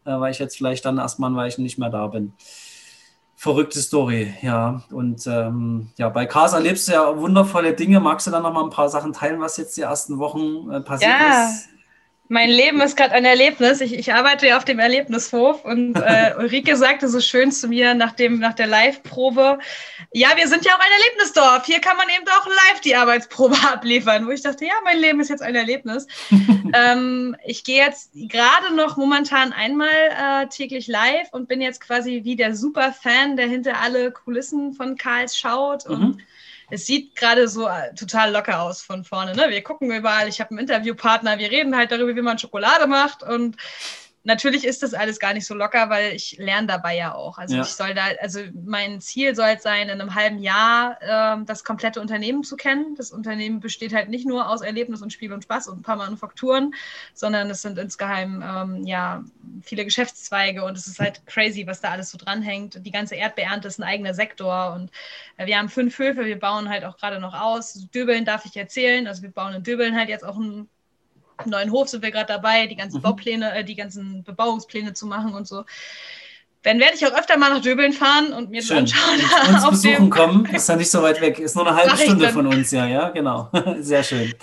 äh, 0.06 0.18
weil 0.18 0.32
ich 0.32 0.40
jetzt 0.40 0.56
vielleicht 0.56 0.86
dann 0.86 0.98
erstmal 0.98 1.36
weil 1.36 1.50
ich 1.50 1.58
nicht 1.58 1.78
mehr 1.78 1.90
da 1.90 2.08
bin 2.08 2.32
verrückte 3.36 3.82
Story, 3.82 4.34
ja. 4.42 4.82
Und 4.90 5.28
ähm, 5.28 5.90
ja, 5.98 6.08
bei 6.08 6.26
Cars 6.26 6.54
erlebst 6.54 6.88
du 6.88 6.94
ja 6.94 7.18
wundervolle 7.20 7.74
Dinge. 7.74 8.00
Magst 8.00 8.26
du 8.26 8.32
da 8.32 8.40
noch 8.40 8.54
mal 8.54 8.64
ein 8.64 8.70
paar 8.70 8.88
Sachen 8.88 9.12
teilen, 9.12 9.42
was 9.42 9.58
jetzt 9.58 9.76
die 9.76 9.82
ersten 9.82 10.18
Wochen 10.18 10.72
äh, 10.72 10.80
passiert 10.80 11.12
ja. 11.12 11.50
ist? 11.50 11.68
Mein 12.34 12.50
Leben 12.50 12.82
ist 12.82 12.98
gerade 12.98 13.12
ein 13.12 13.26
Erlebnis. 13.26 13.80
Ich, 13.80 13.94
ich, 13.94 14.12
arbeite 14.12 14.48
ja 14.48 14.58
auf 14.58 14.66
dem 14.66 14.80
Erlebnishof 14.80 15.64
und 15.66 15.96
äh, 15.98 16.34
Ulrike 16.36 16.76
sagte 16.76 17.08
so 17.08 17.20
schön 17.20 17.52
zu 17.52 17.68
mir 17.68 17.94
nach, 17.94 18.14
dem, 18.14 18.40
nach 18.40 18.56
der 18.56 18.66
Live-Probe, 18.66 19.60
ja, 20.14 20.30
wir 20.36 20.48
sind 20.48 20.66
ja 20.66 20.72
auch 20.72 20.80
ein 20.80 20.92
Erlebnisdorf. 21.00 21.64
Hier 21.68 21.80
kann 21.80 21.96
man 21.96 22.08
eben 22.10 22.26
auch 22.28 22.48
live 22.48 22.82
die 22.82 22.96
Arbeitsprobe 22.96 23.56
abliefern. 23.72 24.26
Wo 24.26 24.32
ich 24.32 24.42
dachte, 24.42 24.66
ja, 24.66 24.74
mein 24.84 24.98
Leben 24.98 25.20
ist 25.20 25.30
jetzt 25.30 25.44
ein 25.44 25.54
Erlebnis. 25.54 26.08
ähm, 26.74 27.36
ich 27.46 27.64
gehe 27.64 27.86
jetzt 27.86 28.10
gerade 28.16 28.74
noch 28.76 28.98
momentan 28.98 29.54
einmal 29.54 29.90
äh, 29.90 30.48
täglich 30.48 30.88
live 30.88 31.32
und 31.34 31.48
bin 31.48 31.62
jetzt 31.62 31.82
quasi 31.82 32.22
wie 32.24 32.36
der 32.36 32.56
Superfan, 32.56 33.38
der 33.38 33.46
hinter 33.46 33.80
alle 33.80 34.10
Kulissen 34.10 34.74
von 34.74 34.98
Karls 34.98 35.38
schaut 35.38 35.86
und 35.86 36.00
mhm 36.02 36.22
es 36.74 36.88
sieht 36.88 37.16
gerade 37.16 37.48
so 37.48 37.68
äh, 37.68 37.94
total 37.94 38.32
locker 38.32 38.62
aus 38.62 38.82
von 38.82 39.04
vorne. 39.04 39.36
Ne? 39.36 39.46
Wir 39.50 39.62
gucken 39.62 39.92
überall, 39.92 40.28
ich 40.28 40.40
habe 40.40 40.50
einen 40.52 40.60
Interviewpartner, 40.60 41.38
wir 41.38 41.52
reden 41.52 41.76
halt 41.78 41.92
darüber, 41.92 42.16
wie 42.16 42.22
man 42.22 42.40
Schokolade 42.40 42.88
macht 42.88 43.22
und 43.22 43.58
natürlich 44.24 44.66
ist 44.66 44.84
das 44.84 44.94
alles 44.94 45.20
gar 45.20 45.34
nicht 45.34 45.46
so 45.46 45.54
locker, 45.54 45.90
weil 45.90 46.14
ich 46.14 46.38
lerne 46.38 46.68
dabei 46.68 46.96
ja 46.96 47.14
auch. 47.14 47.38
Also 47.38 47.56
ja. 47.56 47.62
ich 47.62 47.70
soll 47.70 47.94
da, 47.94 48.04
also 48.22 48.40
mein 48.54 49.02
Ziel 49.02 49.36
soll 49.36 49.50
es 49.56 49.64
sein, 49.64 49.90
in 49.90 50.00
einem 50.00 50.16
halben 50.16 50.40
Jahr 50.40 50.98
äh, 51.02 51.44
das 51.46 51.64
komplette 51.64 52.00
Unternehmen 52.00 52.44
zu 52.44 52.56
kennen. 52.56 52.96
Das 52.96 53.12
Unternehmen 53.12 53.60
besteht 53.60 53.94
halt 53.94 54.10
nicht 54.10 54.26
nur 54.26 54.50
aus 54.50 54.62
Erlebnis 54.62 55.02
und 55.02 55.12
Spiel 55.12 55.34
und 55.34 55.44
Spaß 55.44 55.68
und 55.68 55.80
ein 55.80 55.84
paar 55.84 55.98
Manufakturen, 55.98 56.74
sondern 57.14 57.50
es 57.50 57.62
sind 57.62 57.78
insgeheim 57.78 58.44
ähm, 58.46 58.86
ja 58.86 59.24
viele 59.62 59.84
Geschäftszweige 59.84 60.64
und 60.64 60.78
es 60.78 60.88
ist 60.88 61.00
halt 61.00 61.26
crazy, 61.28 61.68
was 61.68 61.82
da 61.82 61.90
alles 61.90 62.10
so 62.10 62.18
dranhängt. 62.18 62.86
Die 62.86 62.92
ganze 62.92 63.16
Erdbeernte 63.16 63.68
ist 63.68 63.80
ein 63.80 63.84
eigener 63.84 64.14
Sektor 64.14 64.74
und 64.74 64.90
äh, 65.38 65.46
wir 65.46 65.58
haben 65.58 65.70
fünf 65.70 65.98
Höfe, 66.00 66.26
wir 66.26 66.40
bauen 66.40 66.70
halt 66.70 66.86
auch 66.86 66.98
gerade 66.98 67.20
noch 67.20 67.34
aus. 67.34 67.88
Döbeln 67.94 68.24
darf 68.24 68.46
ich 68.46 68.56
erzählen, 68.56 69.08
also 69.08 69.22
wir 69.22 69.32
bauen 69.32 69.54
in 69.54 69.64
Döbeln 69.64 69.98
halt 69.98 70.10
jetzt 70.10 70.24
auch 70.24 70.38
ein 70.38 70.70
neuen 71.52 71.72
Hof 71.72 71.90
sind 71.90 72.04
wir 72.04 72.12
gerade 72.12 72.28
dabei, 72.28 72.68
die 72.68 72.76
ganzen 72.76 72.98
mhm. 72.98 73.04
Baupläne, 73.04 73.54
äh, 73.54 73.64
die 73.64 73.76
ganzen 73.76 74.24
Bebauungspläne 74.24 74.94
zu 74.94 75.06
machen 75.08 75.34
und 75.34 75.48
so. 75.48 75.64
Dann 76.64 76.80
werde 76.80 76.96
ich 76.96 77.06
auch 77.06 77.12
öfter 77.12 77.38
mal 77.38 77.50
nach 77.50 77.62
Döbeln 77.62 77.92
fahren 77.92 78.32
und 78.32 78.50
mir 78.50 78.62
Schön. 78.62 78.78
anschauen. 78.78 79.20
Uns 79.54 79.70
besuchen 79.70 80.10
kommen, 80.10 80.46
ist 80.46 80.70
ja 80.70 80.78
nicht 80.78 80.90
so 80.90 81.02
weit 81.02 81.20
weg. 81.20 81.40
Ist 81.40 81.56
nur 81.56 81.68
eine 81.68 81.76
halbe 81.76 81.98
Stunde 81.98 82.30
von 82.30 82.48
uns, 82.48 82.72
ja, 82.72 82.88
ja, 82.88 83.10
genau. 83.10 83.50
Sehr 83.80 84.04
schön. 84.04 84.34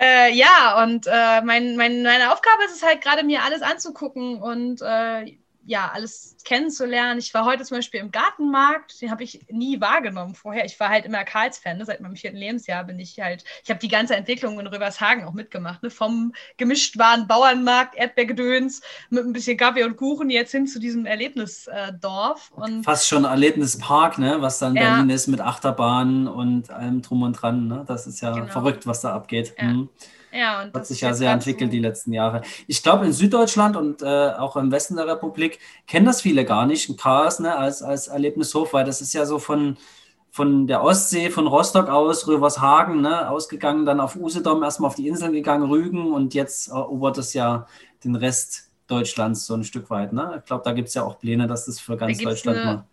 Äh, 0.00 0.34
ja, 0.34 0.82
und 0.82 1.06
äh, 1.06 1.40
mein, 1.42 1.76
mein, 1.76 2.02
meine 2.02 2.32
Aufgabe 2.32 2.64
ist 2.64 2.74
es 2.74 2.82
halt 2.82 3.00
gerade, 3.00 3.22
mir 3.22 3.44
alles 3.44 3.62
anzugucken 3.62 4.42
und 4.42 4.82
äh, 4.82 5.36
ja, 5.64 5.90
alles 5.92 6.36
kennenzulernen. 6.44 7.18
Ich 7.18 7.32
war 7.34 7.44
heute 7.44 7.64
zum 7.64 7.78
Beispiel 7.78 8.00
im 8.00 8.10
Gartenmarkt, 8.10 9.00
den 9.00 9.10
habe 9.10 9.22
ich 9.22 9.46
nie 9.48 9.80
wahrgenommen 9.80 10.34
vorher. 10.34 10.64
Ich 10.64 10.78
war 10.80 10.88
halt 10.88 11.04
immer 11.04 11.24
Karls-Fan, 11.24 11.78
ne? 11.78 11.84
seit 11.84 12.00
meinem 12.00 12.16
vierten 12.16 12.36
Lebensjahr 12.36 12.84
bin 12.84 12.98
ich 12.98 13.20
halt, 13.20 13.44
ich 13.62 13.70
habe 13.70 13.78
die 13.78 13.88
ganze 13.88 14.16
Entwicklung 14.16 14.58
in 14.58 14.66
Rövershagen 14.66 15.24
auch 15.24 15.32
mitgemacht, 15.32 15.82
ne? 15.82 15.90
vom 15.90 16.32
gemischtwaren 16.56 17.28
Bauernmarkt, 17.28 17.94
Erdbeergedöns 17.94 18.82
mit 19.10 19.24
ein 19.24 19.32
bisschen 19.32 19.56
Kaffee 19.56 19.84
und 19.84 19.96
Kuchen 19.96 20.30
jetzt 20.30 20.50
hin 20.50 20.66
zu 20.66 20.80
diesem 20.80 21.06
Erlebnisdorf. 21.06 22.52
Äh, 22.60 22.82
Fast 22.82 23.08
schon 23.08 23.24
Erlebnispark, 23.24 24.18
ne? 24.18 24.38
was 24.40 24.58
dann 24.58 24.74
ja. 24.74 24.94
Berlin 24.94 25.10
ist 25.10 25.28
mit 25.28 25.40
Achterbahnen 25.40 26.26
und 26.26 26.70
allem 26.70 27.02
drum 27.02 27.22
und 27.22 27.34
dran. 27.34 27.68
Ne? 27.68 27.84
Das 27.86 28.06
ist 28.06 28.20
ja 28.20 28.32
genau. 28.32 28.46
verrückt, 28.46 28.86
was 28.86 29.00
da 29.00 29.14
abgeht. 29.14 29.54
Ja. 29.58 29.68
Hm. 29.68 29.88
Ja, 30.32 30.62
und 30.62 30.74
Hat 30.74 30.86
sich 30.86 31.02
ja 31.02 31.12
sehr 31.12 31.30
entwickelt 31.30 31.70
so 31.70 31.76
die 31.76 31.80
letzten 31.80 32.12
Jahre. 32.12 32.42
Ich 32.66 32.82
glaube, 32.82 33.04
in 33.04 33.12
Süddeutschland 33.12 33.76
und 33.76 34.02
äh, 34.02 34.30
auch 34.30 34.56
im 34.56 34.72
Westen 34.72 34.96
der 34.96 35.06
Republik 35.06 35.58
kennen 35.86 36.06
das 36.06 36.22
viele 36.22 36.44
gar 36.44 36.66
nicht, 36.66 36.88
ein 36.88 36.96
Chaos 36.96 37.38
ne, 37.38 37.56
als, 37.56 37.82
als 37.82 38.08
Erlebnishof, 38.08 38.72
weil 38.72 38.84
das 38.84 39.02
ist 39.02 39.12
ja 39.12 39.26
so 39.26 39.38
von, 39.38 39.76
von 40.30 40.66
der 40.66 40.82
Ostsee, 40.82 41.28
von 41.28 41.46
Rostock 41.46 41.88
aus, 41.88 42.26
Rövershagen, 42.26 43.02
ne, 43.02 43.28
ausgegangen, 43.28 43.84
dann 43.84 44.00
auf 44.00 44.16
Usedom, 44.16 44.62
erstmal 44.62 44.88
auf 44.88 44.94
die 44.94 45.06
Inseln 45.06 45.32
gegangen, 45.32 45.68
Rügen 45.68 46.12
und 46.12 46.32
jetzt 46.32 46.68
erobert 46.68 47.18
es 47.18 47.34
ja 47.34 47.66
den 48.02 48.16
Rest 48.16 48.70
Deutschlands 48.86 49.46
so 49.46 49.54
ein 49.54 49.64
Stück 49.64 49.90
weit. 49.90 50.12
Ne? 50.12 50.36
Ich 50.38 50.44
glaube, 50.44 50.62
da 50.64 50.72
gibt 50.72 50.88
es 50.88 50.94
ja 50.94 51.02
auch 51.02 51.18
Pläne, 51.18 51.46
dass 51.46 51.66
das 51.66 51.78
für 51.80 51.96
ganz 51.96 52.18
Deutschland 52.18 52.58
eine, 52.58 52.66
mal 52.66 52.84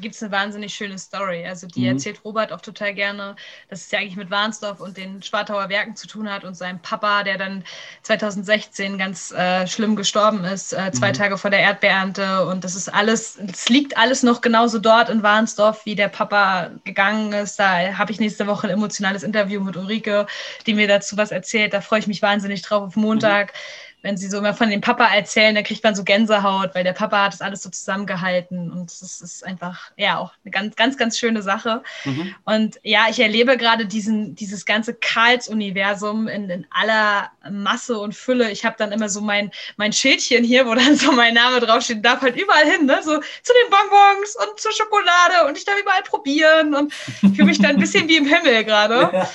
gibt 0.00 0.14
es 0.14 0.22
eine 0.22 0.32
wahnsinnig 0.32 0.74
schöne 0.74 0.98
Story. 0.98 1.46
Also 1.46 1.66
die 1.66 1.80
mhm. 1.80 1.94
erzählt 1.94 2.20
Robert 2.24 2.52
auch 2.52 2.60
total 2.60 2.94
gerne, 2.94 3.36
dass 3.68 3.82
es 3.82 3.90
ja 3.90 3.98
eigentlich 3.98 4.16
mit 4.16 4.30
Warnsdorf 4.30 4.80
und 4.80 4.96
den 4.96 5.22
Schwartauer 5.22 5.68
Werken 5.68 5.96
zu 5.96 6.06
tun 6.06 6.30
hat 6.30 6.44
und 6.44 6.54
seinem 6.54 6.80
Papa, 6.80 7.22
der 7.22 7.38
dann 7.38 7.64
2016 8.02 8.98
ganz 8.98 9.32
äh, 9.32 9.66
schlimm 9.66 9.96
gestorben 9.96 10.44
ist, 10.44 10.72
äh, 10.72 10.92
zwei 10.92 11.08
mhm. 11.08 11.14
Tage 11.14 11.38
vor 11.38 11.50
der 11.50 11.60
Erdbeernte. 11.60 12.46
Und 12.46 12.64
das 12.64 12.74
ist 12.74 12.88
alles, 12.88 13.36
es 13.36 13.68
liegt 13.68 13.96
alles 13.96 14.22
noch 14.22 14.40
genauso 14.40 14.78
dort 14.78 15.08
in 15.08 15.22
Warnsdorf, 15.22 15.84
wie 15.84 15.94
der 15.94 16.08
Papa 16.08 16.70
gegangen 16.84 17.32
ist. 17.32 17.58
Da 17.58 17.96
habe 17.96 18.12
ich 18.12 18.20
nächste 18.20 18.46
Woche 18.46 18.66
ein 18.68 18.72
emotionales 18.72 19.22
Interview 19.22 19.60
mit 19.60 19.76
Ulrike, 19.76 20.26
die 20.66 20.74
mir 20.74 20.88
dazu 20.88 21.16
was 21.16 21.30
erzählt. 21.30 21.72
Da 21.72 21.80
freue 21.80 22.00
ich 22.00 22.06
mich 22.06 22.22
wahnsinnig 22.22 22.62
drauf 22.62 22.82
auf 22.82 22.96
Montag. 22.96 23.52
Mhm 23.52 23.87
wenn 24.02 24.16
sie 24.16 24.28
so 24.28 24.38
immer 24.38 24.54
von 24.54 24.70
dem 24.70 24.80
Papa 24.80 25.06
erzählen, 25.06 25.54
dann 25.54 25.64
kriegt 25.64 25.82
man 25.82 25.94
so 25.94 26.04
Gänsehaut, 26.04 26.74
weil 26.74 26.84
der 26.84 26.92
Papa 26.92 27.24
hat 27.24 27.32
das 27.32 27.40
alles 27.40 27.62
so 27.62 27.70
zusammengehalten 27.70 28.70
und 28.70 28.90
es 28.90 29.20
ist 29.20 29.44
einfach, 29.44 29.90
ja, 29.96 30.18
auch 30.18 30.32
eine 30.44 30.52
ganz, 30.52 30.76
ganz, 30.76 30.96
ganz 30.96 31.18
schöne 31.18 31.42
Sache. 31.42 31.82
Mhm. 32.04 32.34
Und 32.44 32.78
ja, 32.84 33.06
ich 33.10 33.18
erlebe 33.18 33.56
gerade 33.56 33.86
diesen, 33.86 34.36
dieses 34.36 34.64
ganze 34.66 34.94
Karls-Universum 34.94 36.28
in, 36.28 36.48
in 36.48 36.66
aller 36.70 37.30
Masse 37.50 37.98
und 37.98 38.14
Fülle. 38.14 38.50
Ich 38.52 38.64
habe 38.64 38.76
dann 38.78 38.92
immer 38.92 39.08
so 39.08 39.20
mein, 39.20 39.50
mein 39.76 39.92
Schildchen 39.92 40.44
hier, 40.44 40.66
wo 40.66 40.74
dann 40.74 40.96
so 40.96 41.10
mein 41.10 41.34
Name 41.34 41.58
draufsteht, 41.60 42.04
darf 42.04 42.20
halt 42.20 42.36
überall 42.36 42.64
hin, 42.64 42.86
ne? 42.86 43.00
so 43.02 43.18
zu 43.18 43.52
den 43.52 43.70
Bonbons 43.70 44.36
und 44.36 44.60
zur 44.60 44.72
Schokolade 44.72 45.48
und 45.48 45.58
ich 45.58 45.64
darf 45.64 45.78
überall 45.80 46.02
probieren 46.02 46.74
und 46.74 46.92
fühle 46.92 47.46
mich 47.46 47.58
dann 47.58 47.72
ein 47.72 47.80
bisschen 47.80 48.08
wie 48.08 48.16
im 48.16 48.26
Himmel 48.26 48.64
gerade. 48.64 49.10
Ja. 49.18 49.28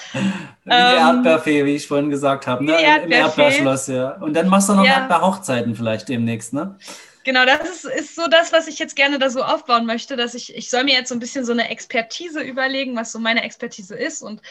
Wie 0.65 0.71
ähm, 0.71 0.97
Erdbeerfee, 0.97 1.65
wie 1.65 1.75
ich 1.75 1.87
vorhin 1.87 2.09
gesagt 2.09 2.47
habe, 2.47 2.63
ne? 2.63 2.77
Im 3.03 3.11
Erdbeerschloss, 3.11 3.87
ja. 3.87 4.11
Und 4.21 4.33
dann 4.33 4.47
machst 4.47 4.69
du 4.69 4.73
noch 4.73 4.85
ja. 4.85 4.99
Erdbeerhochzeiten 4.99 5.75
vielleicht 5.75 6.07
demnächst, 6.07 6.53
ne? 6.53 6.77
Genau, 7.25 7.45
das 7.45 7.69
ist, 7.69 7.85
ist 7.85 8.15
so 8.15 8.27
das, 8.27 8.51
was 8.51 8.67
ich 8.67 8.79
jetzt 8.79 8.95
gerne 8.95 9.17
da 9.17 9.29
so 9.29 9.43
aufbauen 9.43 9.85
möchte, 9.85 10.17
dass 10.17 10.33
ich, 10.35 10.55
ich 10.55 10.69
soll 10.69 10.83
mir 10.83 10.93
jetzt 10.93 11.09
so 11.09 11.15
ein 11.15 11.19
bisschen 11.19 11.45
so 11.45 11.53
eine 11.53 11.69
Expertise 11.69 12.41
überlegen, 12.41 12.95
was 12.95 13.11
so 13.13 13.19
meine 13.19 13.43
Expertise 13.43 13.95
ist. 13.95 14.21
Und 14.21 14.41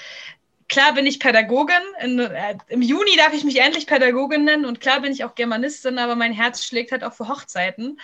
klar 0.68 0.94
bin 0.94 1.06
ich 1.06 1.20
Pädagogin. 1.20 1.74
In, 2.02 2.18
äh, 2.18 2.56
Im 2.68 2.80
Juni 2.80 3.14
darf 3.18 3.34
ich 3.34 3.44
mich 3.44 3.60
endlich 3.60 3.86
Pädagogin 3.86 4.44
nennen 4.44 4.64
und 4.64 4.80
klar 4.80 5.00
bin 5.00 5.12
ich 5.12 5.22
auch 5.24 5.34
Germanistin, 5.34 5.98
aber 5.98 6.16
mein 6.16 6.32
Herz 6.32 6.64
schlägt 6.64 6.92
halt 6.92 7.04
auch 7.04 7.12
für 7.12 7.28
Hochzeiten. 7.28 8.00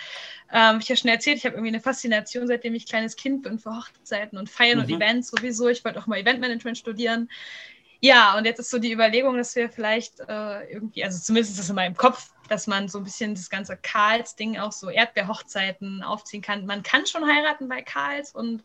Ähm, 0.53 0.79
ich 0.79 0.89
habe 0.89 0.97
schon 0.97 1.09
erzählt, 1.09 1.37
ich 1.37 1.45
habe 1.45 1.55
irgendwie 1.55 1.73
eine 1.73 1.81
Faszination, 1.81 2.47
seitdem 2.47 2.75
ich 2.75 2.85
kleines 2.87 3.15
Kind 3.15 3.41
bin 3.41 3.57
für 3.57 3.75
Hochzeiten 3.75 4.37
und 4.37 4.49
Feiern 4.49 4.77
mhm. 4.77 4.83
und 4.83 4.89
Events 4.91 5.31
sowieso. 5.31 5.67
Ich 5.67 5.83
wollte 5.83 5.99
auch 5.99 6.05
mal 6.05 6.19
Eventmanagement 6.19 6.77
studieren. 6.77 7.29
Ja, 8.01 8.37
und 8.37 8.45
jetzt 8.45 8.59
ist 8.59 8.69
so 8.69 8.79
die 8.79 8.93
Überlegung, 8.93 9.37
dass 9.37 9.55
wir 9.55 9.69
vielleicht 9.69 10.19
äh, 10.21 10.71
irgendwie, 10.71 11.03
also 11.03 11.19
zumindest 11.19 11.53
ist 11.53 11.59
das 11.59 11.69
in 11.69 11.75
meinem 11.75 11.95
Kopf, 11.95 12.31
dass 12.49 12.67
man 12.67 12.87
so 12.87 12.97
ein 12.99 13.03
bisschen 13.03 13.35
das 13.35 13.49
ganze 13.49 13.77
Karls-Ding 13.77 14.57
auch 14.57 14.71
so 14.71 14.89
Erdbeerhochzeiten 14.89 16.03
aufziehen 16.03 16.41
kann. 16.41 16.65
Man 16.65 16.83
kann 16.83 17.05
schon 17.05 17.25
heiraten 17.25 17.67
bei 17.67 17.81
Karls 17.81 18.33
und 18.33 18.63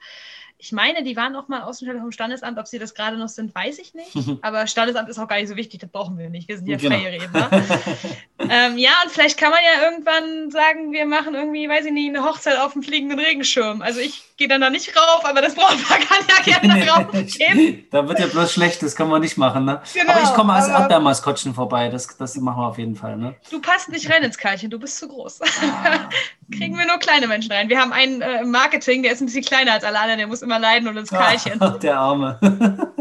ich 0.65 0.73
meine, 0.73 1.03
die 1.03 1.15
waren 1.15 1.37
auch 1.37 1.49
mal 1.49 1.63
Außenstelle 1.63 2.01
vom 2.01 2.11
Standesamt. 2.11 2.59
Ob 2.59 2.67
sie 2.67 2.79
das 2.79 2.95
gerade 2.95 3.19
noch 3.19 3.29
sind, 3.29 3.55
weiß 3.55 3.79
ich 3.79 3.93
nicht. 3.93 4.15
Aber 4.43 4.67
Standesamt 4.67 5.09
ist 5.11 5.19
auch 5.19 5.29
gar 5.29 5.37
nicht 5.37 5.49
so 5.49 5.57
wichtig, 5.57 5.81
das 5.81 5.91
brauchen 5.91 6.17
wir 6.17 6.31
nicht. 6.31 6.49
Wir 6.49 6.57
sind 6.57 6.67
ja 6.69 6.79
genau. 6.79 6.97
freie 6.97 7.13
Redner. 7.13 7.51
ähm, 8.39 8.79
ja, 8.79 8.93
und 9.05 9.11
vielleicht 9.11 9.39
kann 9.39 9.51
man 9.51 9.61
ja 9.63 9.91
irgendwann 9.91 10.51
sagen, 10.51 10.93
wir 10.93 11.05
machen 11.05 11.35
irgendwie, 11.35 11.69
weiß 11.69 11.85
ich 11.85 11.93
nicht, 11.93 12.09
eine 12.09 12.25
Hochzeit 12.25 12.59
auf 12.59 12.73
dem 12.73 12.83
fliegenden 12.83 13.19
Regenschirm. 13.19 13.83
Also 13.83 14.01
ich 14.01 14.23
gehe 14.37 14.49
dann 14.49 14.61
da 14.61 14.71
nicht 14.71 14.97
rauf, 14.97 15.25
aber 15.25 15.43
das 15.43 15.55
Brautpaar 15.55 15.99
kann 15.99 16.25
ja 16.29 16.59
gerne 16.59 16.87
drauf 16.87 17.13
gehen. 17.13 17.87
da 17.91 18.09
wird 18.09 18.19
ja 18.19 18.27
bloß 18.27 18.53
schlecht, 18.53 18.83
das 18.83 18.97
kann 18.97 19.09
man 19.09 19.21
nicht 19.21 19.37
machen. 19.37 19.65
Ne? 19.65 19.83
Genau, 19.93 20.13
aber 20.13 20.23
ich 20.23 20.33
komme 20.35 20.55
als 20.55 20.69
Erdbeermaskottchen 20.69 21.55
vorbei, 21.55 21.89
das, 21.91 22.17
das 22.17 22.37
machen 22.37 22.63
wir 22.63 22.69
auf 22.69 22.79
jeden 22.79 22.97
Fall. 22.97 23.17
Ne? 23.17 23.35
Du 23.51 23.61
passt 23.75 23.89
nicht 23.89 24.09
rein 24.11 24.23
ins 24.23 24.39
Kalchen, 24.39 24.71
du 24.71 24.79
bist 24.79 24.99
zu 24.99 25.09
groß. 25.09 25.41
Ah. 25.43 26.09
Kriegen 26.53 26.79
wir 26.79 26.87
nur 26.87 26.99
kleine 26.99 27.27
Menschen 27.27 27.51
rein. 27.51 27.69
Wir 27.69 27.81
haben 27.81 27.93
einen 27.93 28.23
äh, 28.23 28.43
im 28.43 28.51
Marketing, 28.51 29.03
der 29.03 29.13
ist 29.13 29.21
ein 29.21 29.27
bisschen 29.27 29.45
kleiner 29.45 29.73
als 29.73 29.83
alle 29.83 29.99
anderen, 29.99 30.19
der 30.19 30.29
muss 30.29 30.43
immer 30.43 30.61
leiden 30.61 30.87
und 30.89 30.97
ins 30.97 31.11
Keilchen. 31.11 31.57
Ach, 31.61 31.79
der 31.81 31.99
Arme. 31.99 32.39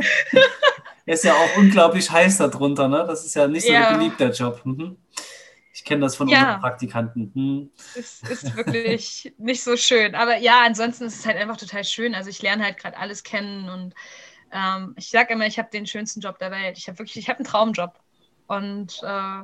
er 1.06 1.14
ist 1.14 1.24
ja 1.24 1.34
auch 1.34 1.58
unglaublich 1.58 2.10
heiß 2.10 2.38
darunter, 2.38 2.88
ne? 2.88 3.06
Das 3.08 3.24
ist 3.24 3.36
ja 3.36 3.48
nicht 3.48 3.68
so 3.68 3.74
ja. 3.74 3.90
ein 3.90 4.00
beliebter 4.00 4.32
Job. 4.32 4.62
Mhm. 4.64 4.98
Ich 5.76 5.84
kenne 5.84 6.02
das 6.02 6.16
von 6.16 6.28
ja. 6.28 6.40
unseren 6.40 6.62
Praktikanten. 6.62 7.32
Hm. 7.36 7.72
Es 7.96 8.22
ist 8.22 8.56
wirklich 8.56 9.34
nicht 9.38 9.64
so 9.64 9.76
schön. 9.76 10.16
Aber 10.16 10.38
ja, 10.38 10.62
ansonsten 10.66 11.06
ist 11.06 11.20
es 11.20 11.26
halt 11.26 11.38
einfach 11.38 11.58
total 11.58 11.84
schön. 11.84 12.16
Also 12.16 12.30
ich 12.30 12.42
lerne 12.42 12.64
halt 12.64 12.78
gerade 12.78 12.98
alles 12.98 13.24
kennen 13.24 13.70
und 13.70 13.94
ähm, 14.52 14.94
ich 14.98 15.10
sage 15.10 15.34
immer, 15.34 15.46
ich 15.46 15.58
habe 15.58 15.70
den 15.72 15.86
schönsten 15.86 16.22
Job 16.22 16.40
der 16.40 16.52
Welt. 16.52 16.78
Ich 16.78 16.88
habe 16.88 17.00
wirklich, 17.00 17.18
ich 17.18 17.28
habe 17.28 17.40
einen 17.40 17.48
Traumjob. 17.48 18.00
Und 18.48 19.02
äh, 19.04 19.42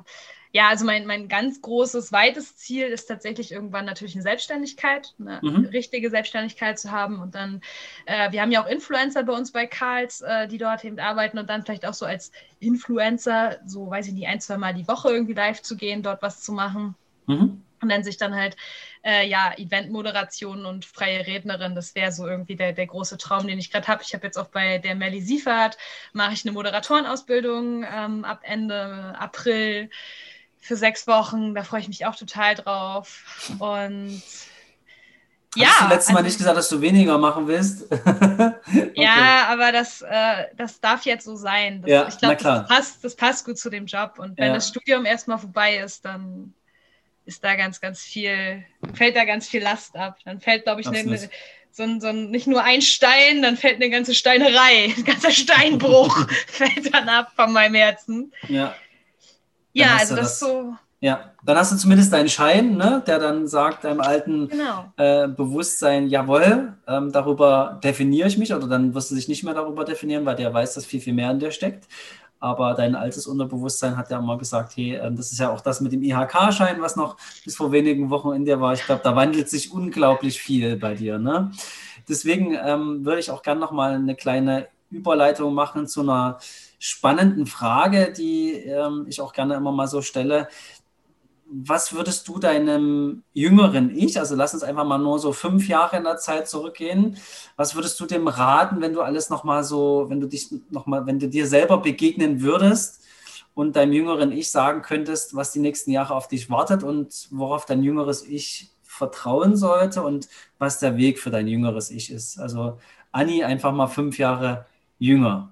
ja, 0.51 0.69
also 0.69 0.83
mein, 0.83 1.05
mein 1.05 1.27
ganz 1.27 1.61
großes, 1.61 2.11
weites 2.11 2.57
Ziel 2.57 2.87
ist 2.87 3.05
tatsächlich 3.05 3.51
irgendwann 3.51 3.85
natürlich 3.85 4.15
eine 4.15 4.23
Selbstständigkeit, 4.23 5.13
eine 5.19 5.39
mhm. 5.43 5.65
richtige 5.65 6.09
Selbstständigkeit 6.09 6.79
zu 6.79 6.89
haben. 6.89 7.19
Und 7.19 7.35
dann, 7.35 7.61
äh, 8.05 8.31
wir 8.31 8.41
haben 8.41 8.51
ja 8.51 8.63
auch 8.63 8.67
Influencer 8.67 9.23
bei 9.23 9.33
uns 9.33 9.51
bei 9.51 9.67
Karls, 9.67 10.21
äh, 10.21 10.47
die 10.47 10.57
dort 10.57 10.83
eben 10.83 10.99
arbeiten 10.99 11.37
und 11.37 11.49
dann 11.49 11.63
vielleicht 11.63 11.85
auch 11.85 11.93
so 11.93 12.05
als 12.05 12.31
Influencer, 12.59 13.59
so 13.67 13.91
weiß 13.91 14.07
ich 14.07 14.13
nicht, 14.13 14.27
ein, 14.27 14.41
zwei 14.41 14.57
Mal 14.57 14.73
die 14.73 14.87
Woche 14.87 15.11
irgendwie 15.11 15.33
live 15.33 15.61
zu 15.61 15.77
gehen, 15.77 16.01
dort 16.01 16.23
was 16.23 16.41
zu 16.41 16.51
machen. 16.51 16.95
Mhm. 17.27 17.61
Und 17.81 17.89
dann 17.89 18.03
sich 18.03 18.17
dann 18.17 18.35
halt, 18.35 18.57
äh, 19.03 19.27
ja, 19.27 19.53
Eventmoderation 19.55 20.65
und 20.65 20.83
freie 20.83 21.25
Rednerin, 21.27 21.75
das 21.75 21.95
wäre 21.95 22.11
so 22.11 22.27
irgendwie 22.27 22.55
der, 22.55 22.73
der 22.73 22.87
große 22.87 23.17
Traum, 23.17 23.47
den 23.47 23.59
ich 23.59 23.71
gerade 23.71 23.87
habe. 23.87 24.03
Ich 24.03 24.13
habe 24.13 24.25
jetzt 24.25 24.37
auch 24.37 24.49
bei 24.49 24.79
der 24.79 24.95
Melli 24.95 25.21
Siefert, 25.21 25.77
mache 26.11 26.33
ich 26.33 26.43
eine 26.43 26.53
Moderatorenausbildung 26.53 27.85
ähm, 27.85 28.25
ab 28.25 28.41
Ende 28.43 29.15
April 29.17 29.89
für 30.59 30.75
sechs 30.75 31.07
Wochen. 31.07 31.55
Da 31.55 31.63
freue 31.63 31.81
ich 31.81 31.87
mich 31.87 32.05
auch 32.05 32.15
total 32.15 32.55
drauf. 32.55 33.23
Und 33.59 34.21
ja. 35.55 35.67
Hast 35.67 35.81
du 35.81 35.87
letztes 35.87 36.09
Mal 36.09 36.17
also, 36.17 36.27
nicht 36.27 36.37
gesagt, 36.37 36.57
dass 36.57 36.69
du 36.69 36.81
weniger 36.81 37.17
machen 37.17 37.47
willst? 37.47 37.91
okay. 37.91 38.91
Ja, 38.93 39.47
aber 39.49 39.71
das, 39.71 40.01
äh, 40.01 40.45
das 40.55 40.79
darf 40.79 41.05
jetzt 41.05 41.25
so 41.25 41.35
sein. 41.35 41.81
Das, 41.81 41.89
ja, 41.89 42.07
ich 42.07 42.17
glaube, 42.17 42.35
das 42.35 42.67
passt, 42.67 43.03
das 43.03 43.15
passt 43.15 43.45
gut 43.45 43.57
zu 43.57 43.69
dem 43.69 43.87
Job. 43.87 44.19
Und 44.19 44.37
wenn 44.37 44.47
ja. 44.47 44.53
das 44.53 44.67
Studium 44.67 45.05
erstmal 45.05 45.39
vorbei 45.39 45.77
ist, 45.77 46.05
dann 46.05 46.53
ist 47.25 47.43
da 47.43 47.55
ganz, 47.55 47.81
ganz 47.81 48.01
viel, 48.01 48.63
fällt 48.93 49.15
da 49.15 49.25
ganz 49.25 49.47
viel 49.47 49.63
Last 49.63 49.95
ab. 49.95 50.17
Dann 50.23 50.39
fällt, 50.39 50.65
glaube 50.65 50.81
ich, 50.81 50.89
ne, 50.89 51.03
ne, 51.03 51.29
so 51.71 51.83
ein, 51.83 52.01
so 52.01 52.07
ein, 52.07 52.29
nicht 52.29 52.47
nur 52.47 52.63
ein 52.63 52.81
Stein, 52.81 53.41
dann 53.41 53.57
fällt 53.57 53.75
eine 53.75 53.89
ganze 53.89 54.13
Steinerei, 54.13 54.93
ein 54.97 55.03
ganzer 55.03 55.31
Steinbruch 55.31 56.27
fällt 56.47 56.93
dann 56.93 57.09
ab 57.09 57.31
von 57.35 57.53
meinem 57.53 57.75
Herzen. 57.75 58.33
Ja 58.47 58.75
ja, 59.79 59.97
also 59.97 60.15
das, 60.15 60.39
das 60.39 60.39
so. 60.39 60.73
Ja, 61.01 61.31
dann 61.45 61.57
hast 61.57 61.71
du 61.71 61.77
zumindest 61.77 62.11
deinen 62.11 62.27
Schein, 62.27 62.75
ne, 62.75 63.01
der 63.07 63.19
dann 63.19 63.47
sagt 63.47 63.85
deinem 63.85 64.01
alten 64.01 64.49
genau. 64.49 64.91
äh, 64.97 65.29
Bewusstsein, 65.29 66.09
jawohl, 66.09 66.73
ähm, 66.87 67.11
darüber 67.13 67.79
definiere 67.81 68.27
ich 68.27 68.37
mich, 68.37 68.53
oder 68.53 68.67
dann 68.67 68.93
wirst 68.93 69.09
du 69.09 69.15
dich 69.15 69.29
nicht 69.29 69.45
mehr 69.45 69.53
darüber 69.53 69.85
definieren, 69.85 70.25
weil 70.25 70.35
der 70.35 70.53
weiß, 70.53 70.73
dass 70.73 70.85
viel, 70.85 70.99
viel 70.99 71.13
mehr 71.13 71.31
in 71.31 71.39
dir 71.39 71.51
steckt. 71.51 71.87
Aber 72.41 72.73
dein 72.73 72.95
altes 72.95 73.27
Unterbewusstsein 73.27 73.97
hat 73.97 74.11
ja 74.11 74.19
immer 74.19 74.37
gesagt, 74.37 74.75
hey, 74.75 74.95
äh, 74.95 75.11
das 75.11 75.31
ist 75.31 75.39
ja 75.39 75.51
auch 75.51 75.61
das 75.61 75.79
mit 75.79 75.93
dem 75.93 76.03
IHK-Schein, 76.03 76.81
was 76.81 76.97
noch 76.97 77.15
bis 77.45 77.55
vor 77.55 77.71
wenigen 77.71 78.09
Wochen 78.09 78.33
in 78.33 78.43
dir 78.43 78.59
war. 78.59 78.73
Ich 78.73 78.85
glaube, 78.85 79.01
da 79.03 79.15
wandelt 79.15 79.49
sich 79.49 79.71
unglaublich 79.71 80.41
viel 80.41 80.75
bei 80.75 80.95
dir. 80.95 81.17
Ne? 81.17 81.51
Deswegen 82.07 82.57
ähm, 82.61 83.05
würde 83.05 83.19
ich 83.19 83.31
auch 83.31 83.41
gerne 83.41 83.59
nochmal 83.61 83.93
eine 83.93 84.15
kleine 84.15 84.67
Überleitung 84.89 85.53
machen 85.53 85.87
zu 85.87 86.01
einer 86.01 86.39
spannenden 86.79 87.45
Frage, 87.45 88.13
die 88.13 88.53
ähm, 88.53 89.05
ich 89.07 89.21
auch 89.21 89.33
gerne 89.33 89.55
immer 89.55 89.71
mal 89.71 89.87
so 89.87 90.01
stelle. 90.01 90.47
Was 91.51 91.93
würdest 91.93 92.27
du 92.27 92.39
deinem 92.39 93.23
jüngeren 93.33 93.95
Ich, 93.95 94.19
also 94.19 94.35
lass 94.35 94.53
uns 94.53 94.63
einfach 94.63 94.85
mal 94.85 94.99
nur 94.99 95.19
so 95.19 95.33
fünf 95.33 95.67
Jahre 95.67 95.97
in 95.97 96.03
der 96.03 96.17
Zeit 96.17 96.47
zurückgehen, 96.47 97.17
was 97.55 97.75
würdest 97.75 97.99
du 97.99 98.05
dem 98.05 98.27
raten, 98.27 98.81
wenn 98.81 98.93
du 98.93 99.01
alles 99.01 99.29
nochmal 99.29 99.63
so, 99.63 100.05
wenn 100.09 100.21
du 100.21 100.27
dich 100.27 100.49
nochmal, 100.69 101.05
wenn 101.05 101.19
du 101.19 101.27
dir 101.27 101.47
selber 101.47 101.79
begegnen 101.79 102.41
würdest 102.41 103.03
und 103.55 103.75
deinem 103.75 103.93
jüngeren 103.93 104.31
Ich 104.31 104.51
sagen 104.51 104.81
könntest, 104.83 105.35
was 105.35 105.51
die 105.51 105.59
nächsten 105.59 105.91
Jahre 105.91 106.13
auf 106.13 106.27
dich 106.27 106.49
wartet 106.49 106.83
und 106.83 107.27
worauf 107.31 107.65
dein 107.65 107.83
jüngeres 107.83 108.23
Ich 108.25 108.69
vertrauen 108.83 109.55
sollte 109.57 110.03
und 110.03 110.29
was 110.59 110.79
der 110.79 110.97
Weg 110.97 111.19
für 111.19 111.31
dein 111.31 111.47
jüngeres 111.47 111.89
Ich 111.89 112.11
ist. 112.11 112.39
Also 112.39 112.77
Anni 113.11 113.43
einfach 113.43 113.73
mal 113.73 113.87
fünf 113.87 114.17
Jahre 114.17 114.65
jünger. 114.99 115.51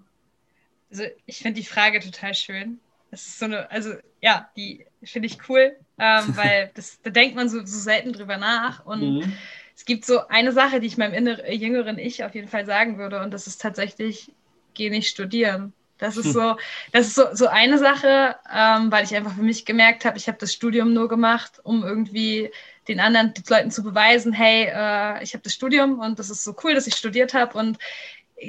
Also 0.89 1.03
ich 1.26 1.38
finde 1.38 1.59
die 1.59 1.68
Frage 1.68 1.99
total 1.99 2.34
schön. 2.34 2.80
Das 3.11 3.26
ist 3.26 3.39
so 3.39 3.45
eine, 3.45 3.69
also 3.72 3.93
ja, 4.22 4.49
die 4.57 4.85
finde 5.03 5.27
ich 5.27 5.38
cool, 5.49 5.76
ähm, 5.97 6.23
weil 6.35 6.72
das, 6.76 7.01
da 7.01 7.09
denkt 7.09 7.35
man 7.35 7.49
so, 7.49 7.59
so 7.59 7.80
selten 7.80 8.14
drüber 8.14 8.38
nach. 8.38 8.85
Und 8.85 9.19
mhm. 9.19 9.34
es 9.76 9.85
gibt 9.85 10.05
so 10.05 10.27
eine 10.27 10.51
Sache, 10.51 10.80
die 10.80 10.88
ich 10.88 10.97
meinem 10.97 11.14
inneren, 11.14 11.51
jüngeren 11.51 11.99
Ich 11.99 12.23
auf 12.23 12.35
jeden 12.35 12.47
Fall 12.47 12.65
sagen 12.65 12.97
würde, 12.97 13.22
und 13.22 13.34
das 13.34 13.47
ist 13.47 13.61
tatsächlich, 13.61 14.31
geh 14.73 14.89
nicht 14.89 15.09
studieren. 15.09 15.73
Das 15.97 16.18
ist 16.18 16.34
so, 16.34 16.55
das 16.91 17.07
ist 17.07 17.15
so, 17.15 17.34
so 17.34 17.47
eine 17.47 17.77
Sache, 17.77 18.35
ähm, 18.53 18.91
weil 18.91 19.03
ich 19.03 19.15
einfach 19.15 19.34
für 19.34 19.43
mich 19.43 19.65
gemerkt 19.65 20.05
habe, 20.05 20.18
ich 20.18 20.27
habe 20.27 20.38
das 20.38 20.53
Studium 20.53 20.93
nur 20.93 21.07
gemacht, 21.07 21.59
um 21.64 21.84
irgendwie 21.84 22.51
den 22.88 22.99
anderen 22.99 23.34
den 23.34 23.43
Leuten 23.49 23.72
zu 23.72 23.84
beweisen, 23.84 24.31
hey, 24.31 24.65
äh, 24.65 25.23
ich 25.23 25.34
habe 25.34 25.43
das 25.43 25.53
Studium 25.53 25.99
und 25.99 26.19
das 26.19 26.30
ist 26.30 26.43
so 26.43 26.55
cool, 26.64 26.73
dass 26.73 26.88
ich 26.88 26.95
studiert 26.95 27.34
habe 27.34 27.57
und 27.57 27.77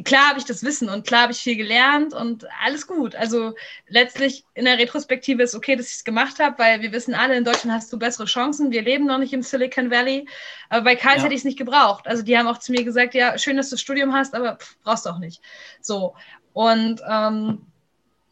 klar 0.05 0.29
habe 0.29 0.39
ich 0.39 0.45
das 0.45 0.63
Wissen 0.63 0.89
und 0.89 1.07
klar 1.07 1.23
habe 1.23 1.33
ich 1.33 1.39
viel 1.39 1.57
gelernt 1.57 2.13
und 2.13 2.45
alles 2.63 2.87
gut. 2.87 3.15
Also 3.15 3.55
letztlich 3.89 4.45
in 4.55 4.67
der 4.67 4.79
Retrospektive 4.79 5.43
ist 5.43 5.55
okay, 5.55 5.77
dass 5.77 5.89
ich 5.89 5.95
es 5.95 6.05
gemacht 6.05 6.39
habe, 6.39 6.59
weil 6.59 6.83
wir 6.83 6.93
wissen 6.93 7.15
alle, 7.15 7.37
in 7.37 7.45
Deutschland 7.45 7.75
hast 7.75 7.93
du 7.93 7.99
bessere 7.99 8.27
Chancen. 8.27 8.71
Wir 8.71 8.83
leben 8.83 9.07
noch 9.07 9.19
nicht 9.19 9.33
im 9.33 9.43
Silicon 9.43 9.91
Valley. 9.91 10.29
Aber 10.69 10.83
bei 10.83 10.97
Karls 10.97 11.19
ja. 11.19 11.25
hätte 11.25 11.35
ich 11.35 11.41
es 11.41 11.45
nicht 11.45 11.59
gebraucht. 11.59 12.07
Also 12.07 12.23
die 12.23 12.37
haben 12.37 12.47
auch 12.47 12.59
zu 12.59 12.73
mir 12.73 12.85
gesagt, 12.85 13.15
ja, 13.15 13.39
schön, 13.39 13.57
dass 13.57 13.71
du 13.71 13.79
Studium 13.79 14.13
hast, 14.13 14.35
aber 14.35 14.57
pff, 14.57 14.77
brauchst 14.83 15.07
du 15.07 15.11
auch 15.11 15.19
nicht. 15.19 15.41
So. 15.81 16.15
Und 16.53 17.01
ähm, 17.09 17.67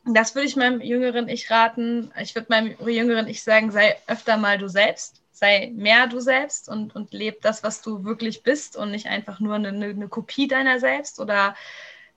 das 0.05 0.35
würde 0.35 0.47
ich 0.47 0.57
meinem 0.57 0.83
jüngeren 0.83 1.29
Ich 1.29 1.51
raten. 1.51 2.13
Ich 2.21 2.35
würde 2.35 2.49
meinem 2.51 2.77
jüngeren 2.87 3.29
Ich 3.29 3.43
sagen, 3.43 3.71
sei 3.71 3.97
öfter 4.07 4.37
mal 4.37 4.59
du 4.59 4.69
selbst 4.69 5.23
sei 5.37 5.71
mehr 5.75 6.07
du 6.07 6.19
selbst 6.21 6.69
und, 6.69 6.97
und 6.97 7.13
leb 7.13 7.43
das, 7.43 7.63
was 7.63 7.83
du 7.83 8.05
wirklich 8.05 8.43
bist 8.43 8.75
und 8.75 8.91
nicht 8.91 9.07
einfach 9.07 9.39
nur 9.39 9.57
eine, 9.57 9.69
eine 9.69 10.09
Kopie 10.09 10.49
deiner 10.49 10.81
selbst 10.81 11.21
oder 11.21 11.55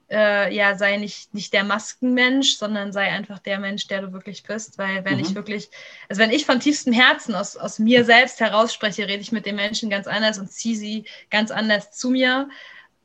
äh, 0.09 0.55
ja, 0.55 0.77
sei 0.77 0.95
nicht, 0.95 1.33
nicht 1.33 1.51
der 1.51 1.65
Maskenmensch, 1.65 2.55
sondern 2.55 2.93
sei 2.93 3.11
einfach 3.11 3.39
der 3.39 3.59
Mensch, 3.59 3.87
der 3.87 4.01
du 4.01 4.13
wirklich 4.13 4.43
bist. 4.43 4.77
Weil 4.77 5.03
wenn 5.03 5.15
mhm. 5.15 5.19
ich 5.19 5.35
wirklich, 5.35 5.69
also 6.07 6.21
wenn 6.21 6.31
ich 6.31 6.45
von 6.45 6.61
tiefstem 6.61 6.93
Herzen 6.93 7.35
aus, 7.35 7.57
aus 7.57 7.77
mir 7.77 8.05
selbst 8.05 8.39
herausspreche, 8.39 9.07
rede 9.07 9.21
ich 9.21 9.33
mit 9.33 9.45
den 9.45 9.57
Menschen 9.57 9.89
ganz 9.89 10.07
anders 10.07 10.39
und 10.39 10.49
ziehe 10.49 10.77
sie 10.77 11.05
ganz 11.29 11.51
anders 11.51 11.91
zu 11.91 12.11
mir 12.11 12.49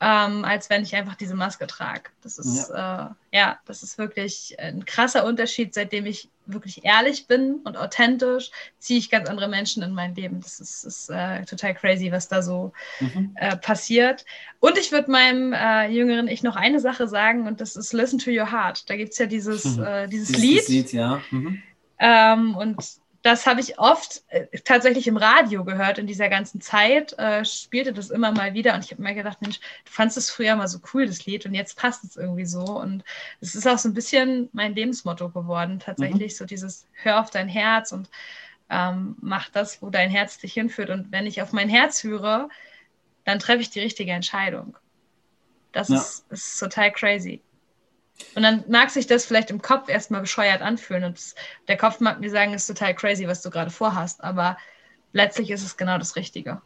ähm, 0.05 0.44
als 0.44 0.68
wenn 0.68 0.82
ich 0.82 0.94
einfach 0.94 1.14
diese 1.14 1.35
Maske 1.35 1.66
trage. 1.66 2.10
Das 2.22 2.39
ist 2.39 2.68
ja. 2.68 3.14
Äh, 3.32 3.36
ja, 3.36 3.59
das 3.64 3.82
ist 3.82 3.97
wirklich 3.97 4.55
ein 4.59 4.85
krasser 4.85 5.24
Unterschied, 5.24 5.72
seitdem 5.72 6.05
ich 6.05 6.28
wirklich 6.44 6.85
ehrlich 6.85 7.26
bin 7.26 7.60
und 7.64 7.78
authentisch, 7.78 8.51
ziehe 8.78 8.98
ich 8.98 9.09
ganz 9.09 9.31
andere 9.31 9.48
Menschen 9.48 9.82
in 9.82 9.94
mein 9.94 10.14
Leben. 10.14 10.43
Das 10.43 10.60
ist, 10.60 10.85
ist 10.85 11.09
äh, 11.09 11.43
total 11.47 11.74
crazy, 11.74 12.12
was 12.12 12.28
da 12.28 12.43
so 12.43 12.72
mhm. 13.01 13.35
äh, 13.36 13.56
passiert. 13.56 14.26
Und 14.60 14.76
ich 14.76 14.93
würde 14.93 15.10
meinem 15.10 15.55
äh, 15.55 15.89
jüngeren 15.89 16.28
Ich 16.28 16.43
noch 16.43 16.56
eine 16.56 16.81
Sache 16.81 17.09
sagen 17.09 17.47
und 17.47 17.62
das 17.62 17.74
ist 17.74 17.94
Listen 17.94 18.18
to 18.18 18.31
Your 18.31 18.52
Heart. 18.52 18.90
Da 18.90 18.97
gibt 18.97 19.12
es 19.12 19.18
ja 19.18 19.24
dieses, 19.24 19.64
mhm. 19.64 19.86
dieses, 20.10 20.28
dieses 20.28 20.36
Lied. 20.36 20.68
Lied 20.68 20.93
ja. 20.93 21.22
Mhm. 21.31 21.62
Ähm, 21.98 22.56
und 22.56 22.76
das 23.24 23.46
habe 23.46 23.60
ich 23.60 23.78
oft 23.78 24.22
äh, 24.28 24.46
tatsächlich 24.64 25.06
im 25.06 25.16
Radio 25.16 25.64
gehört 25.64 25.96
in 25.96 26.06
dieser 26.06 26.28
ganzen 26.28 26.60
Zeit, 26.60 27.18
äh, 27.18 27.42
spielte 27.46 27.94
das 27.94 28.10
immer 28.10 28.32
mal 28.32 28.52
wieder 28.52 28.74
und 28.74 28.84
ich 28.84 28.90
habe 28.92 29.01
mir 29.01 29.14
gedacht, 29.14 29.40
Mensch, 29.40 29.60
du 29.60 29.90
fandest 29.90 30.18
es 30.18 30.30
früher 30.30 30.55
mal 30.56 30.68
so 30.68 30.78
cool, 30.92 31.06
das 31.06 31.24
Lied, 31.24 31.46
und 31.46 31.55
jetzt 31.55 31.78
passt 31.78 32.05
es 32.05 32.16
irgendwie 32.16 32.44
so. 32.44 32.60
Und 32.60 33.02
es 33.40 33.55
ist 33.55 33.66
auch 33.66 33.78
so 33.78 33.88
ein 33.88 33.94
bisschen 33.94 34.51
mein 34.52 34.74
Lebensmotto 34.74 35.30
geworden, 35.30 35.80
tatsächlich, 35.80 36.34
mhm. 36.34 36.36
so 36.36 36.44
dieses 36.44 36.86
Hör 36.92 37.18
auf 37.18 37.30
dein 37.30 37.48
Herz 37.48 37.92
und 37.92 38.10
ähm, 38.68 39.16
mach 39.22 39.48
das, 39.48 39.80
wo 39.80 39.88
dein 39.88 40.10
Herz 40.10 40.36
dich 40.36 40.52
hinführt. 40.52 40.90
Und 40.90 41.10
wenn 41.10 41.26
ich 41.26 41.40
auf 41.40 41.55
mein 41.55 41.70
Herz 41.70 42.05
höre, 42.05 42.51
dann 43.24 43.38
treffe 43.38 43.62
ich 43.62 43.70
die 43.70 43.80
richtige 43.80 44.12
Entscheidung. 44.12 44.76
Das 45.72 45.88
ja. 45.88 45.96
ist, 45.96 46.26
ist 46.28 46.59
total 46.59 46.92
crazy. 46.92 47.40
Und 48.35 48.43
dann 48.43 48.65
mag 48.69 48.91
sich 48.91 49.07
das 49.07 49.24
vielleicht 49.24 49.51
im 49.51 49.62
Kopf 49.62 49.89
erstmal 49.89 50.20
bescheuert 50.20 50.62
anfühlen 50.62 51.05
und 51.05 51.20
der 51.69 51.77
Kopf 51.77 52.01
mag 52.01 52.20
mir 52.20 52.31
sagen, 52.31 52.55
es 52.55 52.69
ist 52.69 52.77
total 52.77 52.95
crazy, 52.95 53.27
was 53.27 53.43
du 53.43 53.51
gerade 53.51 53.70
vorhast, 53.70 54.23
aber 54.23 54.57
letztlich 55.12 55.51
ist 55.51 55.65
es 55.65 55.77
genau 55.77 55.99
das 55.99 56.16
Richtige. 56.16 56.61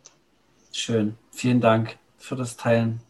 Schön, 0.73 1.17
vielen 1.31 1.61
Dank 1.61 1.97
für 2.19 2.37
das 2.37 2.57
Teilen. 2.57 3.01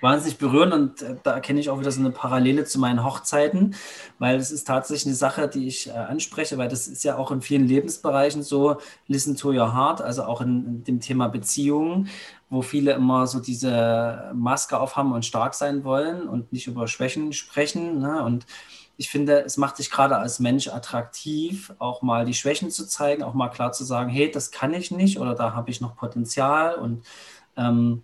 Wahnsinnig 0.00 0.38
berührend 0.38 0.72
und 0.72 1.02
äh, 1.02 1.16
da 1.22 1.32
erkenne 1.32 1.60
ich 1.60 1.70
auch 1.70 1.80
wieder 1.80 1.90
so 1.90 2.00
eine 2.00 2.10
Parallele 2.10 2.64
zu 2.64 2.78
meinen 2.78 3.04
Hochzeiten, 3.04 3.74
weil 4.18 4.36
es 4.36 4.50
ist 4.50 4.66
tatsächlich 4.66 5.06
eine 5.06 5.14
Sache, 5.14 5.48
die 5.48 5.66
ich 5.66 5.88
äh, 5.88 5.92
anspreche, 5.92 6.58
weil 6.58 6.68
das 6.68 6.88
ist 6.88 7.04
ja 7.04 7.16
auch 7.16 7.30
in 7.30 7.42
vielen 7.42 7.66
Lebensbereichen 7.66 8.42
so, 8.42 8.78
listen 9.06 9.36
to 9.36 9.50
your 9.50 9.74
heart, 9.74 10.00
also 10.00 10.24
auch 10.24 10.40
in, 10.40 10.84
dem 10.84 11.00
Thema 11.00 11.28
Beziehungen 11.28 12.08
wo 12.50 12.62
viele 12.62 12.92
immer 12.92 13.26
so 13.26 13.40
diese 13.40 14.30
Maske 14.34 14.80
aufhaben 14.80 15.12
und 15.12 15.26
stark 15.26 15.54
sein 15.54 15.84
wollen 15.84 16.26
und 16.28 16.52
nicht 16.52 16.66
über 16.66 16.88
Schwächen 16.88 17.32
sprechen. 17.32 17.98
Ne? 17.98 18.22
Und 18.22 18.46
ich 18.96 19.10
finde, 19.10 19.44
es 19.44 19.56
macht 19.56 19.78
dich 19.78 19.90
gerade 19.90 20.16
als 20.16 20.40
Mensch 20.40 20.68
attraktiv, 20.68 21.72
auch 21.78 22.02
mal 22.02 22.24
die 22.24 22.34
Schwächen 22.34 22.70
zu 22.70 22.86
zeigen, 22.86 23.22
auch 23.22 23.34
mal 23.34 23.48
klar 23.48 23.72
zu 23.72 23.84
sagen, 23.84 24.10
hey, 24.10 24.30
das 24.30 24.50
kann 24.50 24.74
ich 24.74 24.90
nicht 24.90 25.18
oder 25.20 25.34
da 25.34 25.52
habe 25.52 25.70
ich 25.70 25.80
noch 25.80 25.94
Potenzial 25.94 26.74
und 26.74 27.04
ähm, 27.56 28.02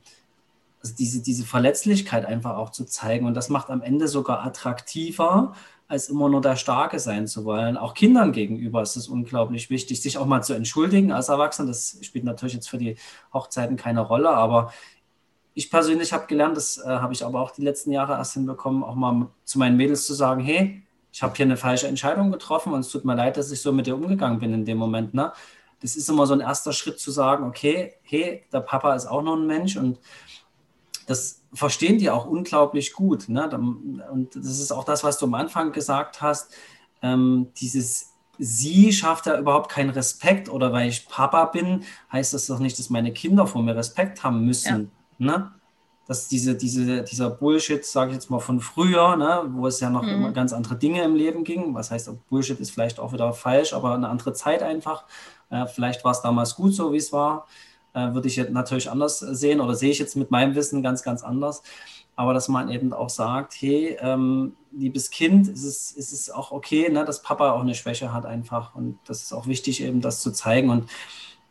also 0.85 0.94
diese, 0.97 1.23
diese 1.23 1.44
Verletzlichkeit 1.44 2.27
einfach 2.27 2.59
auch 2.59 2.69
zu 2.69 2.85
zeigen. 2.85 3.27
Und 3.27 3.35
das 3.35 3.48
macht 3.48 3.70
am 3.70 3.81
Ende 3.81 4.06
sogar 4.06 4.44
attraktiver, 4.44 5.55
als 5.89 6.11
immer 6.11 6.28
nur 6.28 6.43
der 6.43 6.56
Starke 6.56 6.98
sein 6.98 7.27
zu 7.27 7.47
wollen. 7.47 7.78
Auch 7.78 7.94
Kindern 7.94 8.32
gegenüber 8.32 8.82
ist 8.82 8.97
es 8.97 9.09
unglaublich 9.09 9.70
wichtig, 9.70 10.02
sich 10.02 10.19
auch 10.19 10.27
mal 10.27 10.43
zu 10.43 10.52
entschuldigen 10.52 11.11
als 11.11 11.31
Erwachsener. 11.31 11.69
Das 11.69 11.97
spielt 12.02 12.24
natürlich 12.24 12.55
jetzt 12.55 12.69
für 12.69 12.77
die 12.77 12.97
Hochzeiten 13.32 13.78
keine 13.78 14.01
Rolle, 14.01 14.28
aber 14.28 14.73
ich 15.55 15.70
persönlich 15.70 16.12
habe 16.12 16.27
gelernt, 16.27 16.56
das 16.56 16.77
äh, 16.78 16.86
habe 16.86 17.15
ich 17.15 17.24
aber 17.24 17.40
auch 17.40 17.52
die 17.52 17.62
letzten 17.62 17.90
Jahre 17.90 18.15
erst 18.15 18.35
hinbekommen, 18.35 18.82
auch 18.82 18.94
mal 18.94 19.28
zu 19.44 19.59
meinen 19.59 19.78
Mädels 19.78 20.06
zu 20.06 20.12
sagen, 20.12 20.43
hey, 20.43 20.82
ich 21.12 21.23
habe 21.23 21.35
hier 21.35 21.47
eine 21.47 21.56
falsche 21.56 21.86
Entscheidung 21.86 22.31
getroffen 22.31 22.74
und 22.74 22.81
es 22.81 22.90
tut 22.90 23.06
mir 23.06 23.15
leid, 23.15 23.39
dass 23.39 23.51
ich 23.52 23.62
so 23.62 23.73
mit 23.73 23.86
dir 23.86 23.94
umgegangen 23.94 24.40
bin 24.40 24.52
in 24.52 24.65
dem 24.66 24.77
Moment. 24.77 25.15
Ne? 25.15 25.32
Das 25.81 25.97
ist 25.97 26.11
immer 26.11 26.27
so 26.27 26.35
ein 26.35 26.40
erster 26.40 26.73
Schritt 26.73 26.98
zu 26.98 27.11
sagen, 27.11 27.47
okay, 27.47 27.94
hey, 28.02 28.43
der 28.52 28.61
Papa 28.61 28.94
ist 28.94 29.06
auch 29.06 29.23
noch 29.23 29.36
ein 29.36 29.47
Mensch 29.47 29.77
und 29.77 29.98
das 31.06 31.43
verstehen 31.52 31.98
die 31.98 32.10
auch 32.10 32.26
unglaublich 32.26 32.93
gut. 32.93 33.28
Ne? 33.28 33.48
Und 34.10 34.35
das 34.35 34.59
ist 34.59 34.72
auch 34.72 34.85
das, 34.85 35.05
was 35.05 35.18
du 35.18 35.26
am 35.26 35.35
Anfang 35.35 35.72
gesagt 35.72 36.22
hast. 36.22 36.52
Ähm, 37.02 37.48
dieses 37.56 38.10
Sie 38.36 38.93
schafft 38.93 39.26
ja 39.26 39.39
überhaupt 39.39 39.70
keinen 39.70 39.90
Respekt 39.90 40.48
oder 40.48 40.72
weil 40.72 40.89
ich 40.89 41.09
Papa 41.09 41.44
bin, 41.44 41.85
heißt 42.10 42.35
das 42.35 42.47
doch 42.47 42.59
nicht, 42.59 42.76
dass 42.78 42.90
meine 42.90 43.12
Kinder 43.12 43.47
vor 43.47 43.62
mir 43.62 43.76
Respekt 43.76 44.24
haben 44.24 44.44
müssen. 44.44 44.90
Ja. 45.18 45.26
Ne? 45.26 45.52
Dass 46.09 46.26
diese, 46.26 46.56
diese, 46.56 47.05
dieser 47.05 47.31
Bullshit, 47.31 47.85
sage 47.85 48.10
ich 48.10 48.16
jetzt 48.16 48.31
mal 48.31 48.40
von 48.40 48.60
früher, 48.60 49.16
ne? 49.16 49.44
wo 49.52 49.68
es 49.68 49.78
ja 49.78 49.89
noch 49.89 50.02
mhm. 50.02 50.09
immer 50.09 50.32
ganz 50.32 50.52
andere 50.52 50.74
Dinge 50.74 51.05
im 51.05 51.14
Leben 51.14 51.44
ging. 51.44 51.74
Was 51.74 51.93
heißt, 51.93 52.10
Bullshit 52.28 52.59
ist 52.59 52.72
vielleicht 52.72 52.98
auch 52.98 53.12
wieder 53.12 53.32
falsch, 53.32 53.72
aber 53.72 53.94
eine 53.94 54.09
andere 54.09 54.32
Zeit 54.32 54.64
einfach. 54.64 55.05
Äh, 55.51 55.66
vielleicht 55.66 56.05
war 56.05 56.10
es 56.10 56.20
damals 56.20 56.56
gut 56.56 56.74
so, 56.74 56.93
wie 56.93 56.97
es 56.97 57.12
war 57.12 57.47
würde 57.95 58.29
ich 58.29 58.37
jetzt 58.37 58.53
natürlich 58.53 58.91
anders 58.91 59.21
sehen 59.21 59.61
oder 59.61 59.75
sehe 59.75 59.91
ich 59.91 59.99
jetzt 59.99 60.16
mit 60.16 60.31
meinem 60.31 60.55
Wissen 60.55 60.83
ganz, 60.83 61.03
ganz 61.03 61.23
anders. 61.23 61.62
Aber 62.16 62.33
dass 62.33 62.49
man 62.49 62.71
eben 62.71 62.93
auch 62.93 63.11
sagt, 63.11 63.55
hey, 63.61 63.97
ähm, 64.01 64.55
liebes 64.73 65.11
Kind, 65.11 65.49
ist 65.49 65.65
es, 65.65 65.93
ist 65.93 66.12
es 66.12 66.31
auch 66.31 66.53
okay, 66.53 66.89
ne, 66.89 67.05
dass 67.05 67.23
Papa 67.23 67.53
auch 67.53 67.61
eine 67.61 67.75
Schwäche 67.75 68.12
hat 68.12 68.25
einfach. 68.25 68.75
Und 68.75 68.99
das 69.07 69.23
ist 69.23 69.33
auch 69.33 69.47
wichtig, 69.47 69.83
eben 69.83 70.01
das 70.01 70.21
zu 70.21 70.31
zeigen. 70.33 70.71
Und 70.71 70.89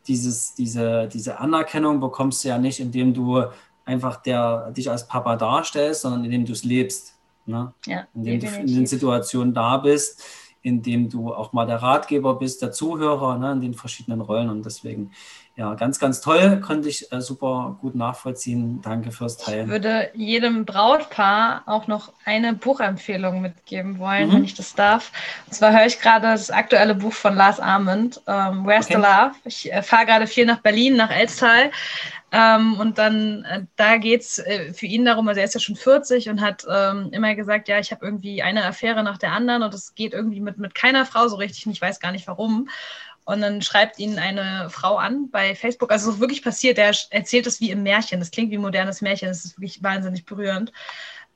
dieses, 0.06 0.54
diese, 0.54 1.08
diese 1.08 1.38
Anerkennung 1.38 2.00
bekommst 2.00 2.44
du 2.44 2.48
ja 2.48 2.58
nicht, 2.58 2.80
indem 2.80 3.12
du 3.12 3.44
einfach 3.84 4.16
der, 4.16 4.70
dich 4.70 4.90
als 4.90 5.06
Papa 5.06 5.36
darstellst, 5.36 6.02
sondern 6.02 6.24
indem 6.24 6.46
du 6.46 6.52
es 6.52 6.64
lebst. 6.64 7.14
Ne? 7.46 7.74
Ja, 7.86 8.06
indem 8.14 8.40
definitiv. 8.40 8.64
du 8.64 8.70
in 8.70 8.76
den 8.80 8.86
Situationen 8.86 9.52
da 9.52 9.76
bist, 9.76 10.22
indem 10.62 11.10
du 11.10 11.34
auch 11.34 11.52
mal 11.52 11.66
der 11.66 11.82
Ratgeber 11.82 12.38
bist, 12.38 12.62
der 12.62 12.72
Zuhörer 12.72 13.36
ne, 13.36 13.52
in 13.52 13.60
den 13.60 13.74
verschiedenen 13.74 14.22
Rollen. 14.22 14.48
Und 14.48 14.64
deswegen 14.64 15.10
ja, 15.56 15.74
ganz, 15.74 16.00
ganz 16.00 16.20
toll, 16.20 16.60
konnte 16.60 16.88
ich 16.88 17.12
äh, 17.12 17.20
super 17.20 17.78
gut 17.80 17.94
nachvollziehen. 17.94 18.82
Danke 18.82 19.12
fürs 19.12 19.36
Teilen. 19.36 19.66
Ich 19.66 19.70
würde 19.70 20.10
jedem 20.14 20.64
Brautpaar 20.64 21.62
auch 21.66 21.86
noch 21.86 22.12
eine 22.24 22.54
Buchempfehlung 22.54 23.40
mitgeben 23.40 24.00
wollen, 24.00 24.28
mhm. 24.28 24.32
wenn 24.32 24.44
ich 24.44 24.54
das 24.54 24.74
darf. 24.74 25.12
Und 25.46 25.54
zwar 25.54 25.72
höre 25.72 25.86
ich 25.86 26.00
gerade 26.00 26.26
das 26.26 26.50
aktuelle 26.50 26.96
Buch 26.96 27.12
von 27.12 27.36
Lars 27.36 27.60
Arment, 27.60 28.20
ähm, 28.26 28.66
Where's 28.66 28.86
okay. 28.86 28.94
the 28.94 29.00
Love? 29.00 29.34
Ich 29.44 29.72
äh, 29.72 29.82
fahre 29.82 30.06
gerade 30.06 30.26
viel 30.26 30.44
nach 30.44 30.58
Berlin, 30.58 30.96
nach 30.96 31.10
Elstal. 31.10 31.70
Ähm, 32.32 32.80
und 32.80 32.98
dann, 32.98 33.44
äh, 33.44 33.62
da 33.76 33.96
geht 33.98 34.22
es 34.22 34.40
äh, 34.40 34.72
für 34.72 34.86
ihn 34.86 35.04
darum, 35.04 35.28
also 35.28 35.38
er 35.38 35.44
ist 35.44 35.54
ja 35.54 35.60
schon 35.60 35.76
40 35.76 36.30
und 36.30 36.40
hat 36.40 36.66
ähm, 36.68 37.10
immer 37.12 37.36
gesagt, 37.36 37.68
ja, 37.68 37.78
ich 37.78 37.92
habe 37.92 38.04
irgendwie 38.04 38.42
eine 38.42 38.64
Affäre 38.64 39.04
nach 39.04 39.18
der 39.18 39.30
anderen 39.30 39.62
und 39.62 39.72
es 39.72 39.94
geht 39.94 40.14
irgendwie 40.14 40.40
mit, 40.40 40.58
mit 40.58 40.74
keiner 40.74 41.06
Frau 41.06 41.28
so 41.28 41.36
richtig 41.36 41.64
und 41.66 41.72
ich 41.72 41.80
weiß 41.80 42.00
gar 42.00 42.10
nicht 42.10 42.26
warum. 42.26 42.68
Und 43.24 43.40
dann 43.40 43.62
schreibt 43.62 43.98
ihn 43.98 44.18
eine 44.18 44.68
Frau 44.70 44.96
an 44.96 45.30
bei 45.30 45.54
Facebook. 45.54 45.90
Also 45.90 46.10
es 46.10 46.16
ist 46.16 46.20
wirklich 46.20 46.42
passiert. 46.42 46.76
Er 46.76 46.94
erzählt 47.10 47.46
es 47.46 47.60
wie 47.60 47.70
im 47.70 47.82
Märchen. 47.82 48.20
Das 48.20 48.30
klingt 48.30 48.50
wie 48.50 48.58
ein 48.58 48.62
modernes 48.62 49.00
Märchen. 49.00 49.28
Das 49.28 49.44
ist 49.44 49.58
wirklich 49.58 49.82
wahnsinnig 49.82 50.26
berührend. 50.26 50.72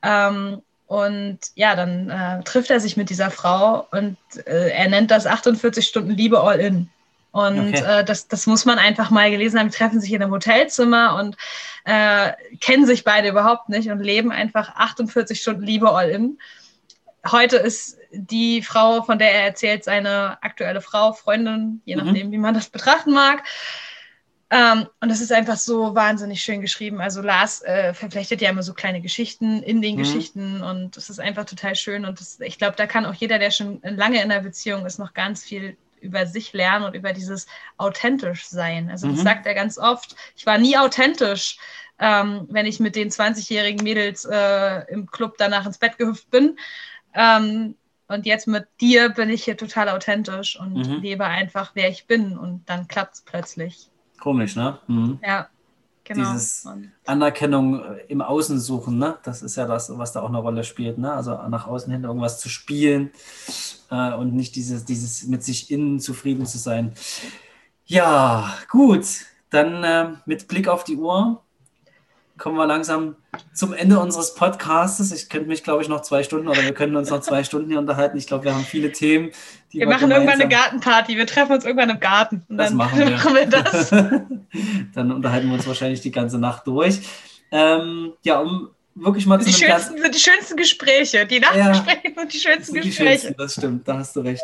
Ähm, 0.03 0.61
und 0.85 1.39
ja, 1.55 1.75
dann 1.75 2.09
äh, 2.09 2.43
trifft 2.43 2.69
er 2.69 2.79
sich 2.79 2.97
mit 2.97 3.09
dieser 3.09 3.29
Frau 3.29 3.87
und 3.91 4.17
äh, 4.47 4.69
er 4.71 4.89
nennt 4.89 5.11
das 5.11 5.27
48 5.27 5.85
Stunden 5.85 6.11
Liebe 6.11 6.41
all 6.41 6.59
in. 6.59 6.89
Und 7.31 7.75
okay. 7.75 7.99
äh, 7.99 8.03
das, 8.03 8.27
das 8.27 8.47
muss 8.47 8.65
man 8.65 8.79
einfach 8.79 9.11
mal 9.11 9.29
gelesen 9.29 9.59
haben. 9.59 9.69
Die 9.69 9.77
treffen 9.77 10.01
sich 10.01 10.11
in 10.11 10.23
einem 10.23 10.31
Hotelzimmer 10.31 11.15
und 11.15 11.37
äh, 11.85 12.31
kennen 12.59 12.87
sich 12.87 13.03
beide 13.03 13.29
überhaupt 13.29 13.69
nicht 13.69 13.91
und 13.91 13.99
leben 13.99 14.31
einfach 14.31 14.75
48 14.75 15.39
Stunden 15.39 15.61
Liebe 15.61 15.91
all 15.91 16.09
in. 16.09 16.39
Heute 17.29 17.57
ist 17.57 17.98
die 18.11 18.61
Frau, 18.61 19.03
von 19.03 19.19
der 19.19 19.33
er 19.33 19.43
erzählt, 19.45 19.83
seine 19.83 20.41
aktuelle 20.41 20.81
Frau, 20.81 21.13
Freundin, 21.13 21.81
je 21.85 21.95
mhm. 21.95 22.05
nachdem, 22.05 22.27
mhm. 22.27 22.31
wie 22.31 22.37
man 22.37 22.53
das 22.53 22.69
betrachten 22.69 23.11
mag. 23.11 23.43
Ähm, 24.51 24.87
und 24.99 25.11
es 25.11 25.21
ist 25.21 25.31
einfach 25.31 25.57
so 25.57 25.93
wahnsinnig 25.93 26.41
schön 26.41 26.61
geschrieben. 26.61 27.01
Also 27.01 27.21
Lars 27.21 27.61
äh, 27.61 27.93
verflechtet 27.93 28.41
ja 28.41 28.49
immer 28.49 28.63
so 28.63 28.73
kleine 28.73 28.99
Geschichten 28.99 29.61
in 29.61 29.81
den 29.81 29.95
mhm. 29.95 29.99
Geschichten 29.99 30.63
und 30.63 30.97
es 30.97 31.09
ist 31.09 31.19
einfach 31.19 31.45
total 31.45 31.75
schön. 31.75 32.03
Und 32.05 32.19
das, 32.19 32.39
ich 32.39 32.57
glaube, 32.57 32.75
da 32.75 32.87
kann 32.87 33.05
auch 33.05 33.13
jeder, 33.13 33.37
der 33.37 33.51
schon 33.51 33.79
lange 33.83 34.17
in 34.17 34.31
einer 34.31 34.41
Beziehung 34.41 34.85
ist, 34.87 34.97
noch 34.97 35.13
ganz 35.13 35.43
viel 35.43 35.77
über 36.01 36.25
sich 36.25 36.53
lernen 36.53 36.85
und 36.85 36.95
über 36.95 37.13
dieses 37.13 37.45
authentisch 37.77 38.47
sein. 38.47 38.89
Also 38.89 39.07
mhm. 39.07 39.15
das 39.15 39.23
sagt 39.23 39.45
er 39.45 39.53
ganz 39.53 39.77
oft. 39.77 40.15
Ich 40.35 40.45
war 40.47 40.57
nie 40.57 40.77
authentisch, 40.77 41.57
ähm, 41.99 42.47
wenn 42.49 42.65
ich 42.65 42.79
mit 42.79 42.95
den 42.95 43.09
20-jährigen 43.09 43.83
Mädels 43.83 44.25
äh, 44.25 44.91
im 44.91 45.11
Club 45.11 45.35
danach 45.37 45.65
ins 45.65 45.77
Bett 45.77 45.97
gehüpft 45.97 46.31
bin. 46.31 46.57
Ähm, 47.13 47.75
und 48.09 48.25
jetzt 48.25 48.47
mit 48.47 48.67
dir 48.81 49.09
bin 49.09 49.29
ich 49.29 49.43
hier 49.43 49.55
total 49.55 49.87
authentisch 49.89 50.59
und 50.59 50.73
mhm. 50.73 51.01
lebe 51.01 51.25
einfach, 51.25 51.71
wer 51.75 51.89
ich 51.89 52.07
bin. 52.07 52.37
Und 52.37 52.67
dann 52.67 52.87
klappt 52.87 53.13
es 53.13 53.21
plötzlich. 53.21 53.89
Komisch, 54.19 54.55
ne? 54.55 54.79
Mhm. 54.87 55.19
Ja. 55.23 55.47
Genau. 56.03 56.31
Dieses 56.31 56.67
Anerkennung 57.05 57.83
im 58.07 58.23
Außen 58.23 58.59
suchen, 58.59 58.97
ne? 58.97 59.19
Das 59.21 59.43
ist 59.43 59.55
ja 59.57 59.67
das, 59.67 59.95
was 59.95 60.11
da 60.11 60.21
auch 60.21 60.29
eine 60.29 60.39
Rolle 60.39 60.63
spielt, 60.63 60.97
ne? 60.97 61.13
Also 61.13 61.33
nach 61.49 61.67
außen 61.67 61.93
hin 61.93 62.03
irgendwas 62.03 62.39
zu 62.39 62.49
spielen 62.49 63.11
äh, 63.91 64.13
und 64.15 64.33
nicht 64.33 64.55
dieses, 64.55 64.85
dieses 64.85 65.27
mit 65.27 65.43
sich 65.43 65.69
innen 65.69 65.99
zufrieden 65.99 66.47
zu 66.47 66.57
sein. 66.57 66.93
Ja, 67.85 68.57
gut. 68.69 69.05
Dann 69.51 69.83
äh, 69.83 70.15
mit 70.25 70.47
Blick 70.47 70.67
auf 70.67 70.83
die 70.83 70.97
Uhr 70.97 71.43
kommen 72.39 72.57
wir 72.57 72.65
langsam 72.65 73.15
zum 73.53 73.73
Ende 73.73 73.99
unseres 73.99 74.33
Podcasts. 74.33 75.11
Ich 75.11 75.29
könnte 75.29 75.47
mich, 75.47 75.63
glaube 75.63 75.83
ich, 75.83 75.89
noch 75.89 76.01
zwei 76.01 76.23
Stunden 76.23 76.47
oder 76.47 76.63
wir 76.63 76.73
können 76.73 76.95
uns 76.95 77.09
noch 77.09 77.21
zwei 77.21 77.43
Stunden 77.43 77.69
hier 77.69 77.79
unterhalten. 77.79 78.17
Ich 78.17 78.25
glaube, 78.25 78.45
wir 78.45 78.55
haben 78.55 78.63
viele 78.63 78.91
Themen. 78.91 79.31
wir, 79.71 79.87
machen 79.87 80.09
irgendwann 80.09 80.41
eine 80.41 80.47
Gartenparty. 80.47 81.17
Wir 81.17 81.27
treffen 81.27 81.51
uns 81.51 81.65
irgendwann 81.65 81.89
im 81.89 81.99
Garten. 81.99 82.43
Und 82.47 82.57
das 82.57 82.69
dann 82.69 82.77
machen 82.77 82.99
wir. 82.99 83.09
machen 83.11 83.35
wir 83.35 83.45
das. 83.45 83.89
dann 84.95 85.11
unterhalten 85.11 85.47
wir 85.47 85.53
uns 85.53 85.67
wahrscheinlich 85.67 86.01
die 86.01 86.11
ganze 86.11 86.39
Nacht 86.39 86.65
durch. 86.65 87.01
Ähm, 87.51 88.13
ja, 88.23 88.39
um 88.39 88.69
wirklich 88.95 89.25
mal 89.25 89.37
die 89.37 89.51
schönsten, 89.51 89.97
sind 89.97 90.15
die 90.15 90.19
schönsten 90.19 90.55
Gespräche. 90.55 91.25
Die 91.25 91.39
Nachtgespräche 91.39 92.01
ja, 92.03 92.13
sind 92.15 92.33
die 92.33 92.39
schönsten 92.39 92.73
sind 92.73 92.83
die 92.83 92.89
Gespräche. 92.89 93.21
Schönsten, 93.21 93.37
das 93.37 93.53
stimmt, 93.53 93.87
da 93.87 93.97
hast 93.97 94.15
du 94.15 94.21
recht. 94.21 94.43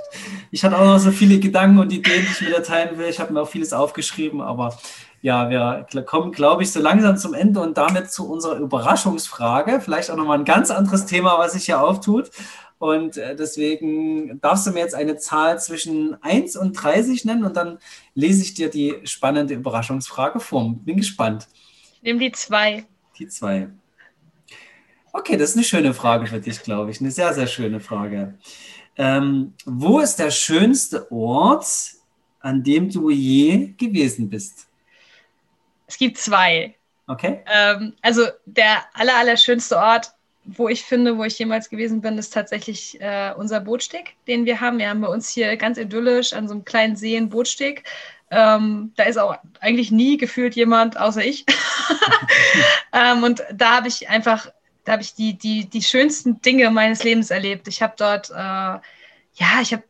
Ich 0.51 0.63
hatte 0.63 0.77
auch 0.77 0.85
noch 0.85 0.99
so 0.99 1.11
viele 1.11 1.39
Gedanken 1.39 1.80
und 1.80 1.91
Ideen, 1.91 2.22
die 2.22 2.31
ich 2.31 2.41
mit 2.41 2.55
dir 2.55 2.63
teilen 2.63 2.97
will. 2.97 3.07
Ich 3.07 3.19
habe 3.19 3.34
mir 3.34 3.41
auch 3.41 3.49
vieles 3.49 3.73
aufgeschrieben, 3.73 4.41
aber 4.41 4.77
ja, 5.22 5.50
wir 5.50 5.86
kommen, 6.04 6.32
glaube 6.32 6.64
ich, 6.64 6.72
so 6.72 6.80
langsam 6.80 7.18
zum 7.18 7.34
Ende 7.34 7.60
und 7.62 7.78
damit 7.78 8.12
zu 8.12 8.30
unserer 8.30 8.58
Überraschungsfrage. 8.58 9.82
Vielleicht 9.82 10.12
auch 10.12 10.18
nochmal 10.18 10.40
ein 10.40 10.46
ganz 10.46 10.70
anderes 10.72 11.06
Thema, 11.06 11.40
was 11.40 11.54
sich 11.54 11.66
hier 11.66 11.82
auftut. 11.82 12.30
Und 12.78 13.18
äh, 13.18 13.36
deswegen 13.36 14.40
darfst 14.42 14.68
du 14.68 14.72
mir 14.72 14.82
jetzt 14.82 14.96
eine 14.96 15.18
Zahl 15.18 15.60
zwischen 15.60 16.22
1 16.22 16.58
und 16.58 16.74
30 16.74 17.26
nennen 17.26 17.46
und 17.46 17.56
dann 17.56 17.80
lese 18.14 18.42
ich 18.44 18.54
dir 18.54 18.70
die 18.70 18.96
spannende 19.06 19.54
Überraschungsfrage 19.54 20.40
vor. 20.40 20.76
Bin 20.84 20.98
gespannt. 20.98 21.48
Ich 21.96 22.04
nehme 22.04 22.20
die 22.20 22.32
2. 22.32 22.86
Die 23.18 23.28
2. 23.28 23.70
Okay, 25.14 25.38
das 25.38 25.52
ist 25.52 25.56
eine 25.56 25.64
schöne 25.64 25.94
Frage 25.94 26.28
für 26.28 26.42
dich, 26.42 26.62
glaube 26.62 26.92
ich. 26.92 27.00
Eine 27.00 27.12
sehr, 27.12 27.34
sehr 27.34 27.48
schöne 27.48 27.80
Frage. 27.80 28.38
Ähm, 28.98 29.54
wo 29.66 30.00
ist 30.00 30.18
der 30.18 30.30
schönste 30.30 31.10
Ort, 31.12 31.66
an 32.42 32.64
dem 32.64 32.90
du 32.90 33.10
je 33.10 33.74
gewesen 33.78 34.30
bist? 34.30 34.65
Es 35.88 35.98
gibt 35.98 36.18
zwei. 36.18 36.76
Okay. 37.07 37.41
Ähm, 37.52 37.94
also 38.02 38.28
der 38.45 38.84
aller, 38.94 39.16
aller 39.16 39.38
schönste 39.38 39.78
Ort, 39.78 40.12
wo 40.45 40.70
ich 40.70 40.84
finde, 40.84 41.18
wo 41.18 41.24
ich 41.24 41.38
jemals 41.40 41.70
gewesen 41.70 42.02
bin, 42.02 42.18
ist 42.18 42.34
tatsächlich 42.34 42.99
äh, 43.02 43.34
unser 43.36 43.60
Bootsteg, 43.60 44.16
den 44.28 44.45
wir 44.45 44.62
haben. 44.62 44.78
Wir 44.78 44.90
haben 44.90 45.02
bei 45.02 45.07
uns 45.07 45.30
hier 45.30 45.57
ganz 45.57 45.78
idyllisch 45.78 46.34
an 46.34 46.48
so 46.48 46.53
einem 46.53 46.66
kleinen 46.66 46.95
See 46.95 47.18
einen 47.18 47.30
Bootsteg. 47.30 47.84
Ähm, 48.32 48.91
da 48.95 49.03
ist 49.03 49.18
auch 49.18 49.38
eigentlich 49.60 49.91
nie 49.91 50.18
gefühlt 50.18 50.56
jemand 50.56 50.98
außer 50.98 51.24
ich. 51.24 51.45
ähm, 52.94 53.24
und 53.24 53.44
da 53.53 53.78
habe 53.78 53.88
ich 53.88 54.10
einfach, 54.10 54.48
da 54.84 54.94
habe 54.94 55.03
ich 55.03 55.14
die, 55.14 55.38
die, 55.38 55.70
die 55.70 55.82
schönsten 55.82 56.41
Dinge 56.41 56.70
meines 56.72 57.03
Lebens 57.03 57.32
erlebt. 57.32 57.68
Ich 57.68 57.82
habe 57.82 57.94
dort, 57.98 58.30
äh, 58.32 58.34
ja, 58.34 59.62
ich 59.62 59.74
habe 59.74 59.84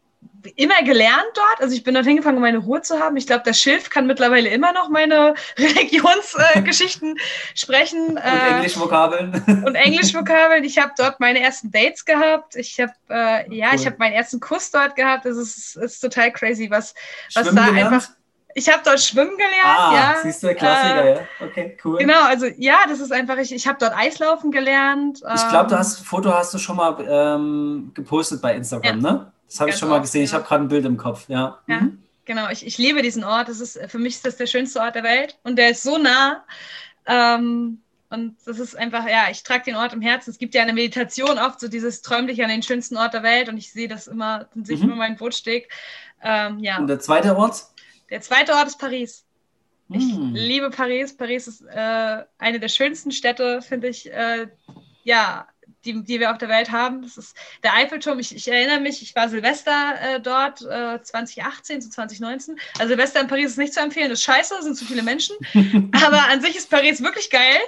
immer 0.56 0.82
gelernt 0.84 1.32
dort. 1.34 1.62
Also 1.62 1.76
ich 1.76 1.84
bin 1.84 1.94
dort 1.94 2.06
hingefangen, 2.06 2.38
um 2.38 2.42
meine 2.42 2.60
Ruhe 2.60 2.82
zu 2.82 3.00
haben. 3.00 3.18
Ich 3.18 3.28
glaube, 3.28 3.44
das 3.46 3.60
Schilf 3.60 3.90
kann 3.90 4.08
mittlerweile 4.08 4.50
immer 4.50 4.74
noch 4.74 4.90
meine 4.90 5.34
Religionsgeschichten 5.58 7.18
äh, 7.18 7.20
sprechen. 7.56 8.10
Und 8.10 8.18
äh, 8.18 8.56
Englischvokabeln. 8.56 9.64
Und 9.66 9.76
Englischvokabeln. 9.76 10.64
Ich 10.64 10.78
habe 10.78 10.92
dort 10.98 11.20
meine 11.20 11.40
ersten 11.40 11.72
Dates 11.72 12.06
gehabt. 12.06 12.56
Ich 12.56 12.80
habe 12.80 12.94
äh, 13.10 13.56
ja, 13.56 13.70
cool. 13.70 13.76
ich 13.76 13.86
habe 13.86 13.96
meinen 14.00 14.14
ersten 14.14 14.40
Kuss 14.40 14.72
dort 14.72 14.96
gehabt. 14.96 15.26
Das 15.26 15.38
ist, 15.38 15.76
ist 15.76 16.00
total 16.00 16.32
crazy, 16.32 16.70
was, 16.70 16.94
was 17.34 17.46
da 17.46 17.68
gelernt? 17.68 17.94
einfach. 17.94 18.10
Ich 18.58 18.72
habe 18.72 18.82
dort 18.86 19.02
schwimmen 19.02 19.36
gelernt, 19.36 19.54
ah, 19.66 19.94
ja. 19.94 20.16
Siehst 20.24 20.42
du, 20.42 20.56
Klassiker, 20.56 21.04
äh, 21.04 21.16
ja. 21.16 21.22
Okay, 21.46 21.78
cool. 21.84 21.98
Genau, 21.98 22.24
also 22.24 22.46
ja, 22.58 22.78
das 22.88 23.02
ist 23.02 23.12
einfach, 23.12 23.38
ich, 23.38 23.54
ich 23.54 23.68
habe 23.68 23.78
dort 23.78 23.94
Eislaufen 23.94 24.50
gelernt. 24.50 25.18
Ich 25.18 25.50
glaube, 25.50 25.70
du 25.70 25.76
ähm, 25.76 25.84
Foto 25.84 26.34
hast 26.34 26.54
du 26.54 26.58
schon 26.58 26.78
mal 26.78 26.96
ähm, 27.06 27.92
gepostet 27.94 28.42
bei 28.42 28.56
Instagram, 28.56 29.02
ja. 29.02 29.12
ne? 29.12 29.32
Das 29.48 29.60
habe 29.60 29.70
ich 29.70 29.78
schon 29.78 29.90
mal 29.90 30.00
gesehen. 30.00 30.24
Ich 30.24 30.34
habe 30.34 30.44
gerade 30.44 30.64
ein 30.64 30.68
Bild 30.68 30.86
im 30.86 30.98
Kopf, 30.98 31.30
ja. 31.30 31.60
Ja, 31.68 31.82
mhm. 31.82 32.04
genau. 32.26 32.50
Ich, 32.50 32.66
ich 32.66 32.78
liebe 32.78 33.02
diesen 33.02 33.24
Ort. 33.24 33.50
Das 33.50 33.60
ist, 33.60 33.80
für 33.88 34.00
mich 34.00 34.16
ist 34.16 34.26
das 34.26 34.38
der 34.38 34.48
schönste 34.48 34.80
Ort 34.80 34.96
der 34.96 35.04
Welt 35.04 35.38
und 35.44 35.58
der 35.58 35.70
ist 35.70 35.84
so 35.84 35.98
nah. 35.98 36.44
Ähm, 37.06 37.80
und 38.10 38.38
das 38.46 38.60
ist 38.60 38.76
einfach, 38.76 39.08
ja, 39.08 39.28
ich 39.30 39.44
trage 39.44 39.66
den 39.66 39.76
Ort 39.76 39.94
im 39.94 40.02
Herzen. 40.02 40.30
Es 40.30 40.38
gibt 40.38 40.54
ja 40.56 40.62
eine 40.62 40.74
Meditation 40.74 41.38
oft, 41.38 41.60
so 41.60 41.68
dieses 41.68 42.02
träumlich 42.02 42.44
an 42.44 42.50
den 42.50 42.64
schönsten 42.64 42.98
Ort 42.98 43.14
der 43.14 43.24
Welt 43.24 43.50
und 43.50 43.58
ich 43.58 43.72
sehe 43.72 43.88
das 43.88 44.08
immer, 44.08 44.48
dann 44.54 44.64
sehe 44.64 44.76
ich 44.76 44.82
mhm. 44.82 44.90
immer 44.90 44.98
meinen 44.98 45.18
Bootsteg. 45.18 45.70
Ähm, 46.22 46.60
ja. 46.60 46.78
Und 46.78 46.88
der 46.88 47.00
zweite 47.00 47.36
Ort? 47.36 47.64
Der 48.10 48.22
zweite 48.22 48.54
Ort 48.54 48.68
ist 48.68 48.80
Paris. 48.80 49.26
Ich 49.90 50.14
mhm. 50.14 50.34
liebe 50.34 50.70
Paris. 50.70 51.16
Paris 51.16 51.48
ist 51.48 51.62
äh, 51.62 52.24
eine 52.38 52.60
der 52.60 52.70
schönsten 52.70 53.12
Städte, 53.12 53.62
finde 53.62 53.90
ich. 53.90 54.12
Äh, 54.12 54.48
ja, 55.04 55.48
die, 55.86 56.04
die 56.04 56.20
wir 56.20 56.32
auf 56.32 56.38
der 56.38 56.50
Welt 56.50 56.72
haben. 56.72 57.02
Das 57.02 57.18
ist 57.18 57.38
der 57.64 57.74
Eiffelturm. 57.74 58.20
Ich, 58.20 58.36
ich 58.36 58.48
erinnere 58.48 58.80
mich, 58.80 59.02
ich 59.02 59.16
war 59.16 59.30
Silvester 59.30 59.96
äh, 60.02 60.20
dort 60.20 60.62
äh, 60.62 61.02
2018 61.02 61.82
zu 61.82 61.90
2019. 61.90 62.58
Also 62.80 62.90
Silvester 62.90 63.22
in 63.22 63.28
Paris 63.28 63.52
ist 63.52 63.58
nicht 63.58 63.74
zu 63.74 63.80
empfehlen, 63.80 64.10
das 64.10 64.20
ist 64.20 64.26
scheiße, 64.26 64.62
sind 64.62 64.76
zu 64.76 64.86
viele 64.86 65.04
Menschen. 65.04 65.36
Aber 66.06 66.28
an 66.28 66.42
sich 66.42 66.56
ist 66.56 66.70
Paris 66.70 67.02
wirklich 67.02 67.30
geil. 67.30 67.60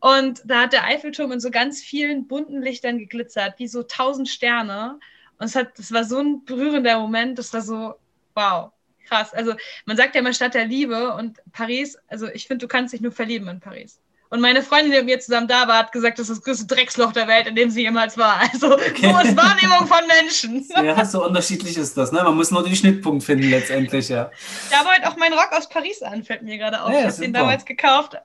Und 0.00 0.42
da 0.44 0.62
hat 0.62 0.72
der 0.72 0.84
Eiffelturm 0.84 1.30
in 1.30 1.40
so 1.40 1.50
ganz 1.50 1.80
vielen 1.80 2.26
bunten 2.26 2.60
Lichtern 2.60 2.98
geglitzert, 2.98 3.58
wie 3.58 3.68
so 3.68 3.84
tausend 3.84 4.28
Sterne. 4.28 4.98
Und 5.38 5.46
es 5.46 5.54
hat, 5.54 5.78
das 5.78 5.92
war 5.92 6.04
so 6.04 6.18
ein 6.18 6.44
berührender 6.44 6.98
Moment, 6.98 7.38
das 7.38 7.52
war 7.52 7.62
so, 7.62 7.94
wow, 8.34 8.72
krass. 9.06 9.32
Also 9.32 9.54
man 9.86 9.96
sagt 9.96 10.14
ja 10.14 10.20
immer 10.20 10.32
Stadt 10.32 10.54
der 10.54 10.66
Liebe 10.66 11.14
und 11.14 11.38
Paris, 11.52 11.96
also 12.08 12.26
ich 12.28 12.46
finde, 12.46 12.66
du 12.66 12.68
kannst 12.68 12.92
dich 12.92 13.00
nur 13.00 13.12
verlieben 13.12 13.46
in 13.48 13.60
Paris. 13.60 14.01
Und 14.32 14.40
meine 14.40 14.62
Freundin, 14.62 14.92
die 14.92 14.96
mit 14.96 15.04
mir 15.04 15.20
zusammen 15.20 15.46
da 15.46 15.68
war, 15.68 15.80
hat 15.80 15.92
gesagt, 15.92 16.18
das 16.18 16.30
ist 16.30 16.38
das 16.38 16.44
größte 16.44 16.66
Drecksloch 16.66 17.12
der 17.12 17.28
Welt, 17.28 17.46
in 17.48 17.54
dem 17.54 17.68
sie 17.68 17.82
jemals 17.82 18.16
war. 18.16 18.40
Also 18.50 18.72
okay. 18.72 19.12
so 19.12 19.28
ist 19.28 19.36
Wahrnehmung 19.36 19.86
von 19.86 20.00
Menschen. 20.06 20.66
Ja, 20.74 21.04
so 21.04 21.26
unterschiedlich 21.26 21.76
ist 21.76 21.98
das. 21.98 22.12
Ne? 22.12 22.22
Man 22.22 22.34
muss 22.36 22.50
nur 22.50 22.64
den 22.64 22.74
Schnittpunkt 22.74 23.22
finden 23.24 23.50
letztendlich, 23.50 24.08
ja. 24.08 24.30
Da 24.70 24.78
habe 24.78 24.88
heute 24.88 25.10
auch 25.10 25.16
mein 25.18 25.34
Rock 25.34 25.50
aus 25.52 25.68
Paris 25.68 26.00
an, 26.00 26.24
fällt 26.24 26.40
mir 26.40 26.56
gerade 26.56 26.82
auf. 26.82 26.90
Ja, 26.92 27.00
ich 27.00 27.06
habe 27.08 27.20
den 27.20 27.34
damals 27.34 27.66
gekauft, 27.66 28.16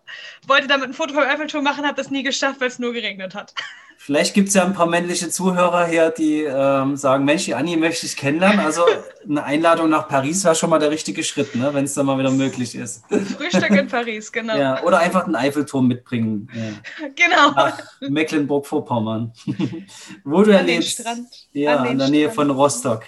wollte 0.47 0.67
damit 0.67 0.91
ein 0.91 0.93
Foto 0.93 1.13
vom 1.13 1.23
Eiffelturm 1.23 1.65
machen, 1.65 1.85
habe 1.85 1.97
das 1.97 2.09
nie 2.09 2.23
geschafft, 2.23 2.61
weil 2.61 2.69
es 2.69 2.79
nur 2.79 2.93
geregnet 2.93 3.35
hat. 3.35 3.53
Vielleicht 3.99 4.35
gibt 4.35 4.49
es 4.49 4.53
ja 4.53 4.63
ein 4.63 4.73
paar 4.73 4.85
männliche 4.85 5.29
Zuhörer 5.29 5.87
hier, 5.87 6.11
die 6.11 6.43
ähm, 6.43 6.95
sagen, 6.95 7.25
Mensch, 7.25 7.45
die 7.45 7.55
Anni 7.55 7.75
möchte 7.75 8.05
ich 8.05 8.15
kennenlernen. 8.15 8.59
Also 8.59 8.83
eine 9.27 9.43
Einladung 9.43 9.89
nach 9.89 10.07
Paris 10.07 10.45
war 10.45 10.55
schon 10.55 10.69
mal 10.69 10.79
der 10.79 10.91
richtige 10.91 11.23
Schritt, 11.23 11.55
ne? 11.55 11.73
wenn 11.73 11.83
es 11.83 11.95
dann 11.95 12.05
mal 12.05 12.17
wieder 12.17 12.31
möglich 12.31 12.75
ist. 12.75 13.03
Frühstück 13.09 13.71
in 13.71 13.87
Paris, 13.87 14.31
genau. 14.31 14.55
Ja, 14.55 14.83
oder 14.83 14.99
einfach 14.99 15.25
den 15.25 15.35
Eiffelturm 15.35 15.87
mitbringen. 15.87 16.47
Ja. 16.53 17.07
Genau. 17.15 17.51
Nach 17.51 17.77
Mecklenburg-Vorpommern. 18.01 19.33
Wo 20.23 20.43
du 20.43 20.51
ja 20.51 20.61
lebst. 20.61 21.03
Ja, 21.51 21.83
in 21.85 21.97
der 21.97 22.09
Nähe 22.09 22.31
Strand. 22.31 22.49
von 22.49 22.51
Rostock. 22.51 23.03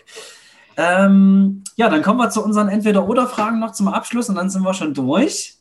Ähm, 0.76 1.64
ja, 1.76 1.90
dann 1.90 2.02
kommen 2.02 2.20
wir 2.20 2.30
zu 2.30 2.44
unseren 2.44 2.68
Entweder-Oder-Fragen 2.68 3.60
noch 3.60 3.74
zum 3.74 3.90
Abschluss 3.90 4.28
und 4.28 4.36
dann 4.36 4.50
sind 4.50 4.64
wir 4.64 4.74
schon 4.74 4.94
durch 4.94 5.59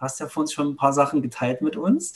hast 0.00 0.18
ja 0.18 0.28
vor 0.28 0.42
uns 0.42 0.52
schon 0.52 0.68
ein 0.68 0.76
paar 0.76 0.92
Sachen 0.92 1.22
geteilt 1.22 1.60
mit 1.60 1.76
uns. 1.76 2.14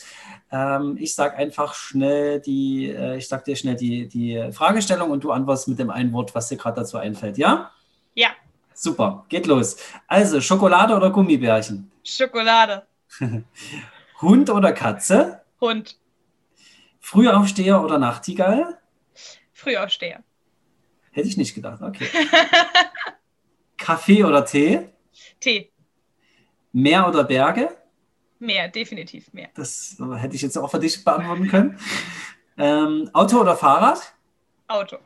Ähm, 0.50 0.96
ich 0.98 1.14
sage 1.14 1.36
einfach 1.36 1.74
schnell 1.74 2.40
die, 2.40 2.90
äh, 2.90 3.18
ich 3.18 3.28
sag 3.28 3.44
dir 3.44 3.54
schnell 3.56 3.76
die, 3.76 4.08
die 4.08 4.50
Fragestellung 4.52 5.10
und 5.10 5.22
du 5.22 5.30
antwortest 5.30 5.68
mit 5.68 5.78
dem 5.78 5.90
einen 5.90 6.12
Wort, 6.12 6.34
was 6.34 6.48
dir 6.48 6.56
gerade 6.56 6.80
dazu 6.80 6.96
einfällt, 6.96 7.38
ja? 7.38 7.70
Ja. 8.14 8.30
Super, 8.72 9.24
geht 9.28 9.46
los. 9.46 9.76
Also, 10.08 10.40
Schokolade 10.40 10.94
oder 10.96 11.10
Gummibärchen? 11.10 11.90
Schokolade. 12.02 12.86
Hund 14.20 14.50
oder 14.50 14.72
Katze? 14.72 15.42
Hund. 15.60 15.98
Frühaufsteher 17.00 17.82
oder 17.82 17.98
Nachtigall? 17.98 18.78
Frühaufsteher. 19.52 20.24
Hätte 21.12 21.28
ich 21.28 21.36
nicht 21.36 21.54
gedacht, 21.54 21.80
okay. 21.82 22.08
Kaffee 23.76 24.24
oder 24.24 24.44
Tee? 24.44 24.88
Tee. 25.38 25.70
Meer 26.74 27.06
oder 27.06 27.22
Berge? 27.22 27.68
Mehr, 28.40 28.66
definitiv 28.66 29.32
mehr. 29.32 29.48
Das 29.54 29.96
hätte 30.16 30.34
ich 30.34 30.42
jetzt 30.42 30.58
auch 30.58 30.68
für 30.68 30.80
dich 30.80 31.04
beantworten 31.04 31.46
können. 31.46 31.78
ähm, 32.58 33.08
Auto 33.12 33.40
oder 33.40 33.56
Fahrrad? 33.56 34.12
Auto. 34.66 34.98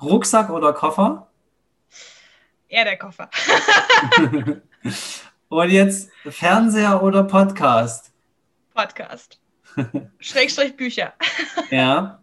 Rucksack 0.00 0.50
oder 0.50 0.72
Koffer? 0.72 1.26
Eher 2.68 2.84
der 2.84 2.96
Koffer. 2.96 3.28
Und 5.48 5.70
jetzt 5.70 6.10
Fernseher 6.24 7.02
oder 7.02 7.24
Podcast? 7.24 8.12
Podcast. 8.74 9.40
Schrägstrich 10.20 10.76
Bücher. 10.76 11.14
ja. 11.70 12.20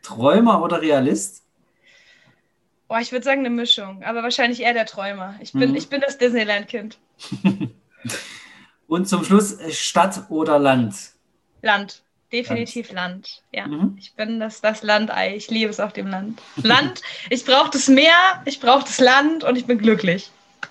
Träumer 0.00 0.62
oder 0.62 0.80
Realist? 0.80 1.43
Oh, 2.88 2.96
ich 3.00 3.12
würde 3.12 3.24
sagen 3.24 3.40
eine 3.40 3.50
Mischung, 3.50 4.02
aber 4.04 4.22
wahrscheinlich 4.22 4.60
eher 4.60 4.74
der 4.74 4.86
Träumer. 4.86 5.34
Ich 5.40 5.52
bin, 5.52 5.70
mhm. 5.70 5.76
ich 5.76 5.88
bin 5.88 6.00
das 6.00 6.18
Disneyland-Kind. 6.18 6.98
Und 8.86 9.08
zum 9.08 9.24
Schluss 9.24 9.56
Stadt 9.70 10.24
oder 10.28 10.58
Land? 10.58 10.94
Land. 11.62 12.02
Definitiv 12.32 12.92
Land. 12.92 13.42
Land. 13.42 13.42
Ja, 13.52 13.66
mhm. 13.66 13.96
ich 13.98 14.14
bin 14.14 14.40
das, 14.40 14.60
das 14.60 14.82
Landei. 14.82 15.36
Ich 15.36 15.50
liebe 15.50 15.70
es 15.70 15.80
auf 15.80 15.92
dem 15.92 16.08
Land. 16.08 16.42
Land, 16.56 17.00
ich 17.30 17.44
brauche 17.44 17.70
das 17.70 17.88
Meer, 17.88 18.42
ich 18.44 18.60
brauche 18.60 18.84
das 18.84 18.98
Land 18.98 19.44
und 19.44 19.56
ich 19.56 19.66
bin 19.66 19.78
glücklich. 19.78 20.30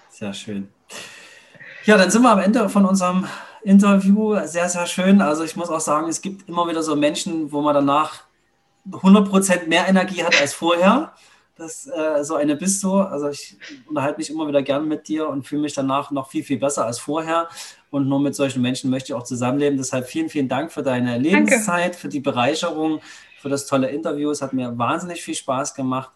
Sehr 0.10 0.34
schön. 0.34 0.70
Ja, 1.86 1.98
dann 1.98 2.12
sind 2.12 2.22
wir 2.22 2.32
am 2.32 2.40
Ende 2.40 2.70
von 2.70 2.86
unserem 2.86 3.28
Interview. 3.64 4.38
Sehr, 4.46 4.70
sehr 4.70 4.86
schön. 4.86 5.22
Also 5.22 5.44
ich 5.44 5.56
muss 5.56 5.70
auch 5.70 5.80
sagen, 5.80 6.08
es 6.10 6.22
gibt 6.22 6.48
immer 6.48 6.68
wieder 6.68 6.84
so 6.84 6.96
Menschen, 6.96 7.52
wo 7.52 7.62
man 7.62 7.74
danach 7.74 8.24
100% 8.92 9.68
mehr 9.68 9.88
Energie 9.88 10.24
hat 10.24 10.40
als 10.40 10.54
vorher. 10.54 11.14
Das, 11.56 11.88
äh, 11.88 12.24
so 12.24 12.36
eine 12.36 12.56
bist 12.56 12.84
du. 12.84 12.94
Also 12.96 13.30
ich 13.30 13.58
unterhalte 13.88 14.18
mich 14.18 14.30
immer 14.30 14.48
wieder 14.48 14.64
gern 14.64 14.88
mit 14.88 15.08
dir 15.08 15.30
und 15.30 15.48
fühle 15.48 15.62
mich 15.62 15.74
danach 15.74 16.10
noch 16.10 16.30
viel, 16.30 16.44
viel 16.44 16.58
besser 16.58 16.86
als 16.86 16.98
vorher. 16.98 17.48
Und 17.92 18.08
nur 18.08 18.20
mit 18.20 18.36
solchen 18.36 18.62
Menschen 18.62 18.90
möchte 18.90 19.12
ich 19.12 19.14
auch 19.14 19.24
zusammenleben. 19.24 19.78
Deshalb 19.78 20.08
vielen, 20.08 20.30
vielen 20.30 20.50
Dank 20.50 20.72
für 20.72 20.82
deine 20.82 21.20
Lebenszeit, 21.20 21.84
Danke. 21.84 21.98
für 21.98 22.10
die 22.10 22.22
Bereicherung, 22.22 23.02
für 23.40 23.50
das 23.50 23.68
tolle 23.68 23.90
Interview. 23.90 24.32
Es 24.32 24.42
hat 24.42 24.54
mir 24.54 24.76
wahnsinnig 24.78 25.22
viel 25.22 25.36
Spaß 25.36 25.76
gemacht. 25.76 26.12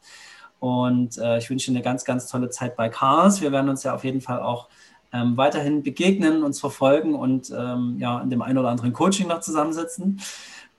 Und 0.60 1.20
äh, 1.20 1.38
ich 1.38 1.50
wünsche 1.52 1.70
dir 1.70 1.78
eine 1.78 1.84
ganz, 1.84 2.04
ganz 2.04 2.28
tolle 2.28 2.50
Zeit 2.50 2.76
bei 2.76 2.90
Cars. 2.90 3.42
Wir 3.42 3.52
werden 3.52 3.70
uns 3.70 3.84
ja 3.84 3.94
auf 3.94 4.04
jeden 4.04 4.22
Fall 4.22 4.42
auch 4.42 4.70
ähm, 5.14 5.38
weiterhin 5.38 5.84
begegnen, 5.84 6.44
uns 6.44 6.60
verfolgen 6.60 7.16
und 7.16 7.52
ähm, 7.56 7.98
ja, 8.00 8.20
in 8.22 8.30
dem 8.30 8.42
einen 8.42 8.58
oder 8.58 8.70
anderen 8.70 8.94
Coaching 8.94 9.28
noch 9.28 9.40
zusammensitzen. 9.40 10.20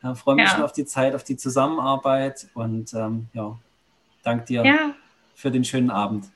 Äh, 0.02 0.14
freue 0.14 0.34
mich 0.34 0.46
ja. 0.46 0.50
schon 0.50 0.64
auf 0.64 0.72
die 0.72 0.84
Zeit, 0.84 1.14
auf 1.14 1.24
die 1.24 1.36
Zusammenarbeit 1.36 2.48
und 2.54 2.92
ähm, 2.94 3.28
ja, 3.32 3.56
danke 4.22 4.44
dir 4.44 4.64
ja. 4.64 4.94
für 5.34 5.50
den 5.50 5.64
schönen 5.64 5.90
Abend. 5.90 6.26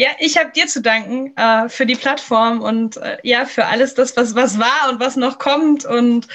Ja, 0.00 0.08
ich 0.18 0.38
habe 0.38 0.50
dir 0.50 0.66
zu 0.66 0.80
danken 0.80 1.36
äh, 1.36 1.68
für 1.68 1.84
die 1.84 1.94
Plattform 1.94 2.62
und 2.62 2.96
äh, 2.96 3.18
ja, 3.22 3.44
für 3.44 3.66
alles 3.66 3.94
das, 3.94 4.16
was, 4.16 4.34
was 4.34 4.58
war 4.58 4.90
und 4.90 4.98
was 4.98 5.16
noch 5.16 5.38
kommt. 5.38 5.84
Und 5.84 6.26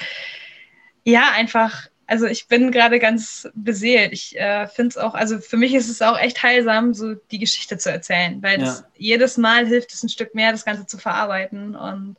ja, 1.02 1.32
einfach, 1.34 1.88
also 2.06 2.26
ich 2.26 2.46
bin 2.46 2.70
gerade 2.70 3.00
ganz 3.00 3.48
beseelt. 3.54 4.12
Ich 4.12 4.38
äh, 4.38 4.68
finde 4.68 4.90
es 4.90 4.96
auch, 4.96 5.14
also 5.14 5.40
für 5.40 5.56
mich 5.56 5.74
ist 5.74 5.88
es 5.88 6.00
auch 6.00 6.16
echt 6.16 6.44
heilsam, 6.44 6.94
so 6.94 7.14
die 7.14 7.40
Geschichte 7.40 7.76
zu 7.76 7.90
erzählen, 7.90 8.40
weil 8.40 8.60
ja. 8.60 8.66
das, 8.66 8.84
jedes 8.96 9.36
Mal 9.36 9.66
hilft 9.66 9.92
es 9.92 10.04
ein 10.04 10.10
Stück 10.10 10.32
mehr, 10.36 10.52
das 10.52 10.64
Ganze 10.64 10.86
zu 10.86 10.96
verarbeiten. 10.96 11.74
Und 11.74 12.16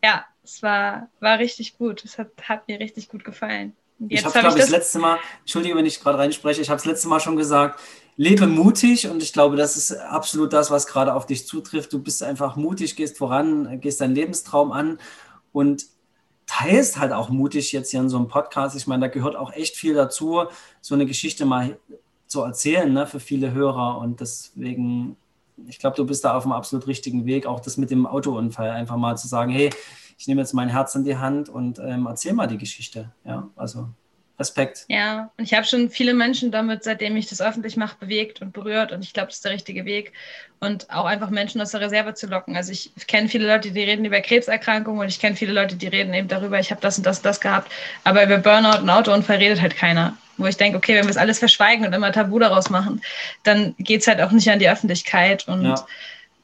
ja, 0.00 0.24
es 0.44 0.62
war, 0.62 1.08
war 1.18 1.40
richtig 1.40 1.76
gut. 1.76 2.04
Es 2.04 2.18
hat, 2.18 2.28
hat 2.42 2.68
mir 2.68 2.78
richtig 2.78 3.08
gut 3.08 3.24
gefallen. 3.24 3.74
Ich 4.08 4.24
habe, 4.24 4.38
glaube 4.38 4.56
ich, 4.56 4.62
das 4.62 4.70
letzte 4.70 4.98
Mal, 4.98 5.18
entschuldige, 5.40 5.74
wenn 5.74 5.86
ich 5.86 6.00
gerade 6.00 6.18
reinspreche, 6.18 6.60
ich 6.60 6.70
habe 6.70 6.78
das 6.78 6.84
letzte 6.84 7.08
Mal 7.08 7.20
schon 7.20 7.36
gesagt, 7.36 7.80
lebe 8.16 8.46
mutig 8.46 9.08
und 9.08 9.22
ich 9.22 9.32
glaube, 9.32 9.56
das 9.56 9.76
ist 9.76 9.92
absolut 9.92 10.52
das, 10.52 10.70
was 10.70 10.86
gerade 10.86 11.14
auf 11.14 11.26
dich 11.26 11.46
zutrifft. 11.46 11.92
Du 11.92 12.00
bist 12.00 12.22
einfach 12.22 12.56
mutig, 12.56 12.96
gehst 12.96 13.16
voran, 13.16 13.80
gehst 13.80 14.00
deinen 14.00 14.14
Lebenstraum 14.14 14.72
an 14.72 14.98
und 15.52 15.86
teilst 16.46 16.98
halt 16.98 17.12
auch 17.12 17.28
mutig 17.28 17.72
jetzt 17.72 17.90
hier 17.90 18.00
in 18.00 18.08
so 18.08 18.16
einem 18.16 18.28
Podcast. 18.28 18.76
Ich 18.76 18.86
meine, 18.86 19.02
da 19.02 19.08
gehört 19.08 19.36
auch 19.36 19.52
echt 19.52 19.76
viel 19.76 19.94
dazu, 19.94 20.44
so 20.80 20.94
eine 20.94 21.06
Geschichte 21.06 21.44
mal 21.44 21.78
zu 22.26 22.42
erzählen 22.42 22.92
ne, 22.92 23.06
für 23.06 23.20
viele 23.20 23.52
Hörer 23.52 23.98
und 23.98 24.20
deswegen, 24.20 25.16
ich 25.66 25.78
glaube, 25.78 25.96
du 25.96 26.04
bist 26.04 26.24
da 26.24 26.36
auf 26.36 26.42
dem 26.42 26.52
absolut 26.52 26.86
richtigen 26.86 27.26
Weg, 27.26 27.46
auch 27.46 27.60
das 27.60 27.76
mit 27.76 27.90
dem 27.90 28.06
Autounfall, 28.06 28.70
einfach 28.70 28.96
mal 28.96 29.16
zu 29.16 29.28
sagen, 29.28 29.52
hey, 29.52 29.70
ich 30.18 30.26
nehme 30.26 30.40
jetzt 30.40 30.52
mein 30.52 30.68
Herz 30.68 30.94
in 30.94 31.04
die 31.04 31.16
Hand 31.16 31.48
und 31.48 31.78
ähm, 31.78 32.06
erzähl 32.06 32.32
mal 32.32 32.48
die 32.48 32.58
Geschichte. 32.58 33.12
Ja, 33.24 33.48
also 33.56 33.88
Respekt. 34.38 34.84
Ja, 34.88 35.30
und 35.36 35.44
ich 35.44 35.54
habe 35.54 35.64
schon 35.64 35.90
viele 35.90 36.14
Menschen 36.14 36.52
damit, 36.52 36.84
seitdem 36.84 37.16
ich 37.16 37.28
das 37.28 37.40
öffentlich 37.40 37.76
mache, 37.76 37.96
bewegt 37.98 38.40
und 38.40 38.52
berührt. 38.52 38.92
Und 38.92 39.02
ich 39.02 39.12
glaube, 39.12 39.28
das 39.28 39.36
ist 39.36 39.44
der 39.44 39.52
richtige 39.52 39.84
Weg. 39.84 40.12
Und 40.60 40.88
auch 40.90 41.06
einfach 41.06 41.30
Menschen 41.30 41.60
aus 41.60 41.72
der 41.72 41.80
Reserve 41.80 42.14
zu 42.14 42.26
locken. 42.28 42.56
Also 42.56 42.70
ich 42.70 42.92
kenne 43.06 43.28
viele 43.28 43.48
Leute, 43.48 43.72
die 43.72 43.82
reden 43.82 44.04
über 44.04 44.20
Krebserkrankungen 44.20 45.00
und 45.00 45.08
ich 45.08 45.18
kenne 45.18 45.34
viele 45.34 45.52
Leute, 45.52 45.76
die 45.76 45.88
reden 45.88 46.14
eben 46.14 46.28
darüber, 46.28 46.58
ich 46.60 46.70
habe 46.70 46.80
das 46.80 46.98
und 46.98 47.06
das 47.06 47.18
und 47.18 47.26
das 47.26 47.40
gehabt. 47.40 47.70
Aber 48.04 48.24
über 48.24 48.38
Burnout 48.38 48.82
und 48.82 48.90
Autounfall 48.90 49.38
redet 49.38 49.60
halt 49.60 49.76
keiner. 49.76 50.16
Wo 50.36 50.46
ich 50.46 50.56
denke, 50.56 50.78
okay, 50.78 50.94
wenn 50.94 51.04
wir 51.04 51.10
es 51.10 51.16
alles 51.16 51.40
verschweigen 51.40 51.84
und 51.84 51.92
immer 51.92 52.12
Tabu 52.12 52.38
daraus 52.38 52.70
machen, 52.70 53.02
dann 53.42 53.74
geht 53.78 54.02
es 54.02 54.06
halt 54.06 54.20
auch 54.20 54.30
nicht 54.30 54.48
an 54.48 54.60
die 54.60 54.70
Öffentlichkeit. 54.70 55.48
Und 55.48 55.64
ja. 55.64 55.86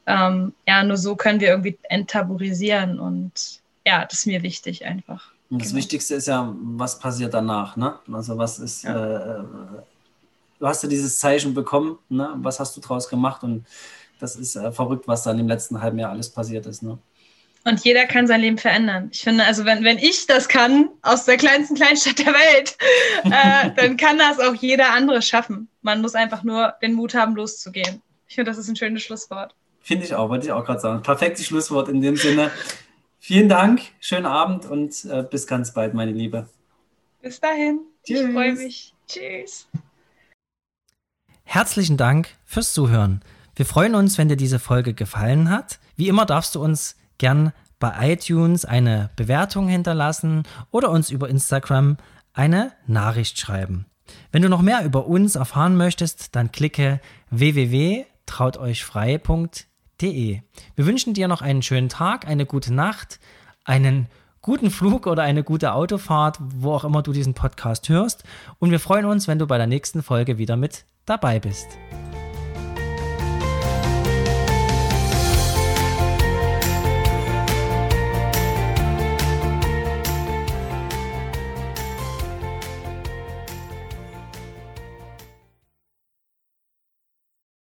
Ähm, 0.07 0.53
ja, 0.67 0.83
nur 0.83 0.97
so 0.97 1.15
können 1.15 1.39
wir 1.39 1.47
irgendwie 1.47 1.77
enttabuisieren. 1.83 2.99
Und 2.99 3.61
ja, 3.85 4.05
das 4.05 4.19
ist 4.19 4.25
mir 4.25 4.43
wichtig 4.43 4.85
einfach. 4.85 5.31
Und 5.49 5.61
das 5.61 5.69
genau. 5.69 5.77
Wichtigste 5.79 6.15
ist 6.15 6.27
ja, 6.27 6.53
was 6.59 6.99
passiert 6.99 7.33
danach, 7.33 7.77
ne? 7.77 7.99
Also 8.11 8.37
was 8.37 8.59
ist, 8.59 8.83
ja. 8.83 9.39
äh, 9.39 9.43
du 10.59 10.67
hast 10.67 10.83
ja 10.83 10.89
dieses 10.89 11.19
Zeichen 11.19 11.53
bekommen, 11.53 11.99
ne? 12.09 12.33
Was 12.37 12.59
hast 12.59 12.75
du 12.75 12.81
draus 12.81 13.07
gemacht? 13.07 13.43
Und 13.43 13.65
das 14.19 14.35
ist 14.35 14.55
äh, 14.55 14.71
verrückt, 14.71 15.07
was 15.07 15.23
dann 15.23 15.37
im 15.37 15.47
letzten 15.47 15.81
halben 15.81 15.99
Jahr 15.99 16.11
alles 16.11 16.29
passiert 16.29 16.65
ist, 16.65 16.81
ne? 16.81 16.97
Und 17.67 17.83
jeder 17.83 18.05
kann 18.05 18.27
sein 18.27 18.41
Leben 18.41 18.59
verändern. 18.59 19.09
Ich 19.11 19.21
finde, 19.21 19.43
also 19.43 19.65
wenn, 19.65 19.83
wenn 19.83 19.97
ich 19.97 20.27
das 20.27 20.47
kann, 20.47 20.89
aus 21.01 21.25
der 21.25 21.37
kleinsten 21.37 21.75
Kleinstadt 21.75 22.19
der 22.19 22.33
Welt, 22.33 22.77
äh, 23.23 23.71
dann 23.75 23.97
kann 23.97 24.19
das 24.19 24.39
auch 24.39 24.53
jeder 24.53 24.93
andere 24.93 25.23
schaffen. 25.23 25.67
Man 25.81 26.01
muss 26.01 26.13
einfach 26.13 26.43
nur 26.43 26.75
den 26.83 26.93
Mut 26.93 27.15
haben, 27.15 27.35
loszugehen. 27.35 28.03
Ich 28.27 28.35
finde, 28.35 28.51
das 28.51 28.59
ist 28.59 28.67
ein 28.67 28.75
schönes 28.75 29.01
Schlusswort. 29.01 29.55
Finde 29.81 30.05
ich 30.05 30.13
auch, 30.13 30.29
wollte 30.29 30.45
ich 30.45 30.51
auch 30.51 30.63
gerade 30.63 30.79
sagen. 30.79 31.01
Perfektes 31.01 31.47
Schlusswort 31.47 31.89
in 31.89 32.01
dem 32.01 32.17
Sinne. 32.17 32.51
Vielen 33.27 33.49
Dank, 33.49 33.81
schönen 33.99 34.27
Abend 34.27 34.67
und 34.67 35.03
äh, 35.05 35.23
bis 35.23 35.47
ganz 35.47 35.73
bald, 35.73 35.95
meine 35.95 36.11
Liebe. 36.11 36.47
Bis 37.23 37.39
dahin. 37.39 37.79
Tschüss. 38.03 38.21
Ich 38.21 38.31
freue 38.31 38.53
mich. 38.53 38.93
Tschüss. 39.07 39.67
Herzlichen 41.43 41.97
Dank 41.97 42.27
fürs 42.45 42.71
Zuhören. 42.71 43.23
Wir 43.55 43.65
freuen 43.65 43.95
uns, 43.95 44.19
wenn 44.19 44.29
dir 44.29 44.37
diese 44.37 44.59
Folge 44.59 44.93
gefallen 44.93 45.49
hat. 45.49 45.79
Wie 45.95 46.07
immer 46.07 46.27
darfst 46.27 46.53
du 46.53 46.63
uns 46.63 46.97
gern 47.17 47.51
bei 47.79 48.13
iTunes 48.13 48.63
eine 48.63 49.09
Bewertung 49.15 49.69
hinterlassen 49.69 50.43
oder 50.69 50.91
uns 50.91 51.09
über 51.09 51.27
Instagram 51.27 51.97
eine 52.31 52.73
Nachricht 52.85 53.39
schreiben. 53.39 53.87
Wenn 54.31 54.43
du 54.43 54.49
noch 54.49 54.61
mehr 54.61 54.85
über 54.85 55.07
uns 55.07 55.33
erfahren 55.33 55.77
möchtest, 55.77 56.35
dann 56.35 56.51
klicke 56.51 57.01
www.trauteuchfrei.de 57.31 59.74
www.ftf.de. 59.99 60.41
Wir 60.75 60.85
wünschen 60.85 61.13
dir 61.13 61.27
noch 61.27 61.41
einen 61.41 61.61
schönen 61.61 61.89
Tag, 61.89 62.27
eine 62.27 62.45
gute 62.45 62.73
Nacht, 62.73 63.19
einen 63.63 64.07
guten 64.41 64.69
Flug 64.69 65.07
oder 65.07 65.23
eine 65.23 65.43
gute 65.43 65.73
Autofahrt, 65.73 66.37
wo 66.39 66.73
auch 66.73 66.83
immer 66.83 67.01
du 67.01 67.11
diesen 67.11 67.33
Podcast 67.33 67.89
hörst. 67.89 68.23
Und 68.59 68.71
wir 68.71 68.79
freuen 68.79 69.05
uns, 69.05 69.27
wenn 69.27 69.39
du 69.39 69.47
bei 69.47 69.57
der 69.57 69.67
nächsten 69.67 70.03
Folge 70.03 70.37
wieder 70.37 70.55
mit 70.55 70.85
dabei 71.05 71.39
bist. 71.39 71.67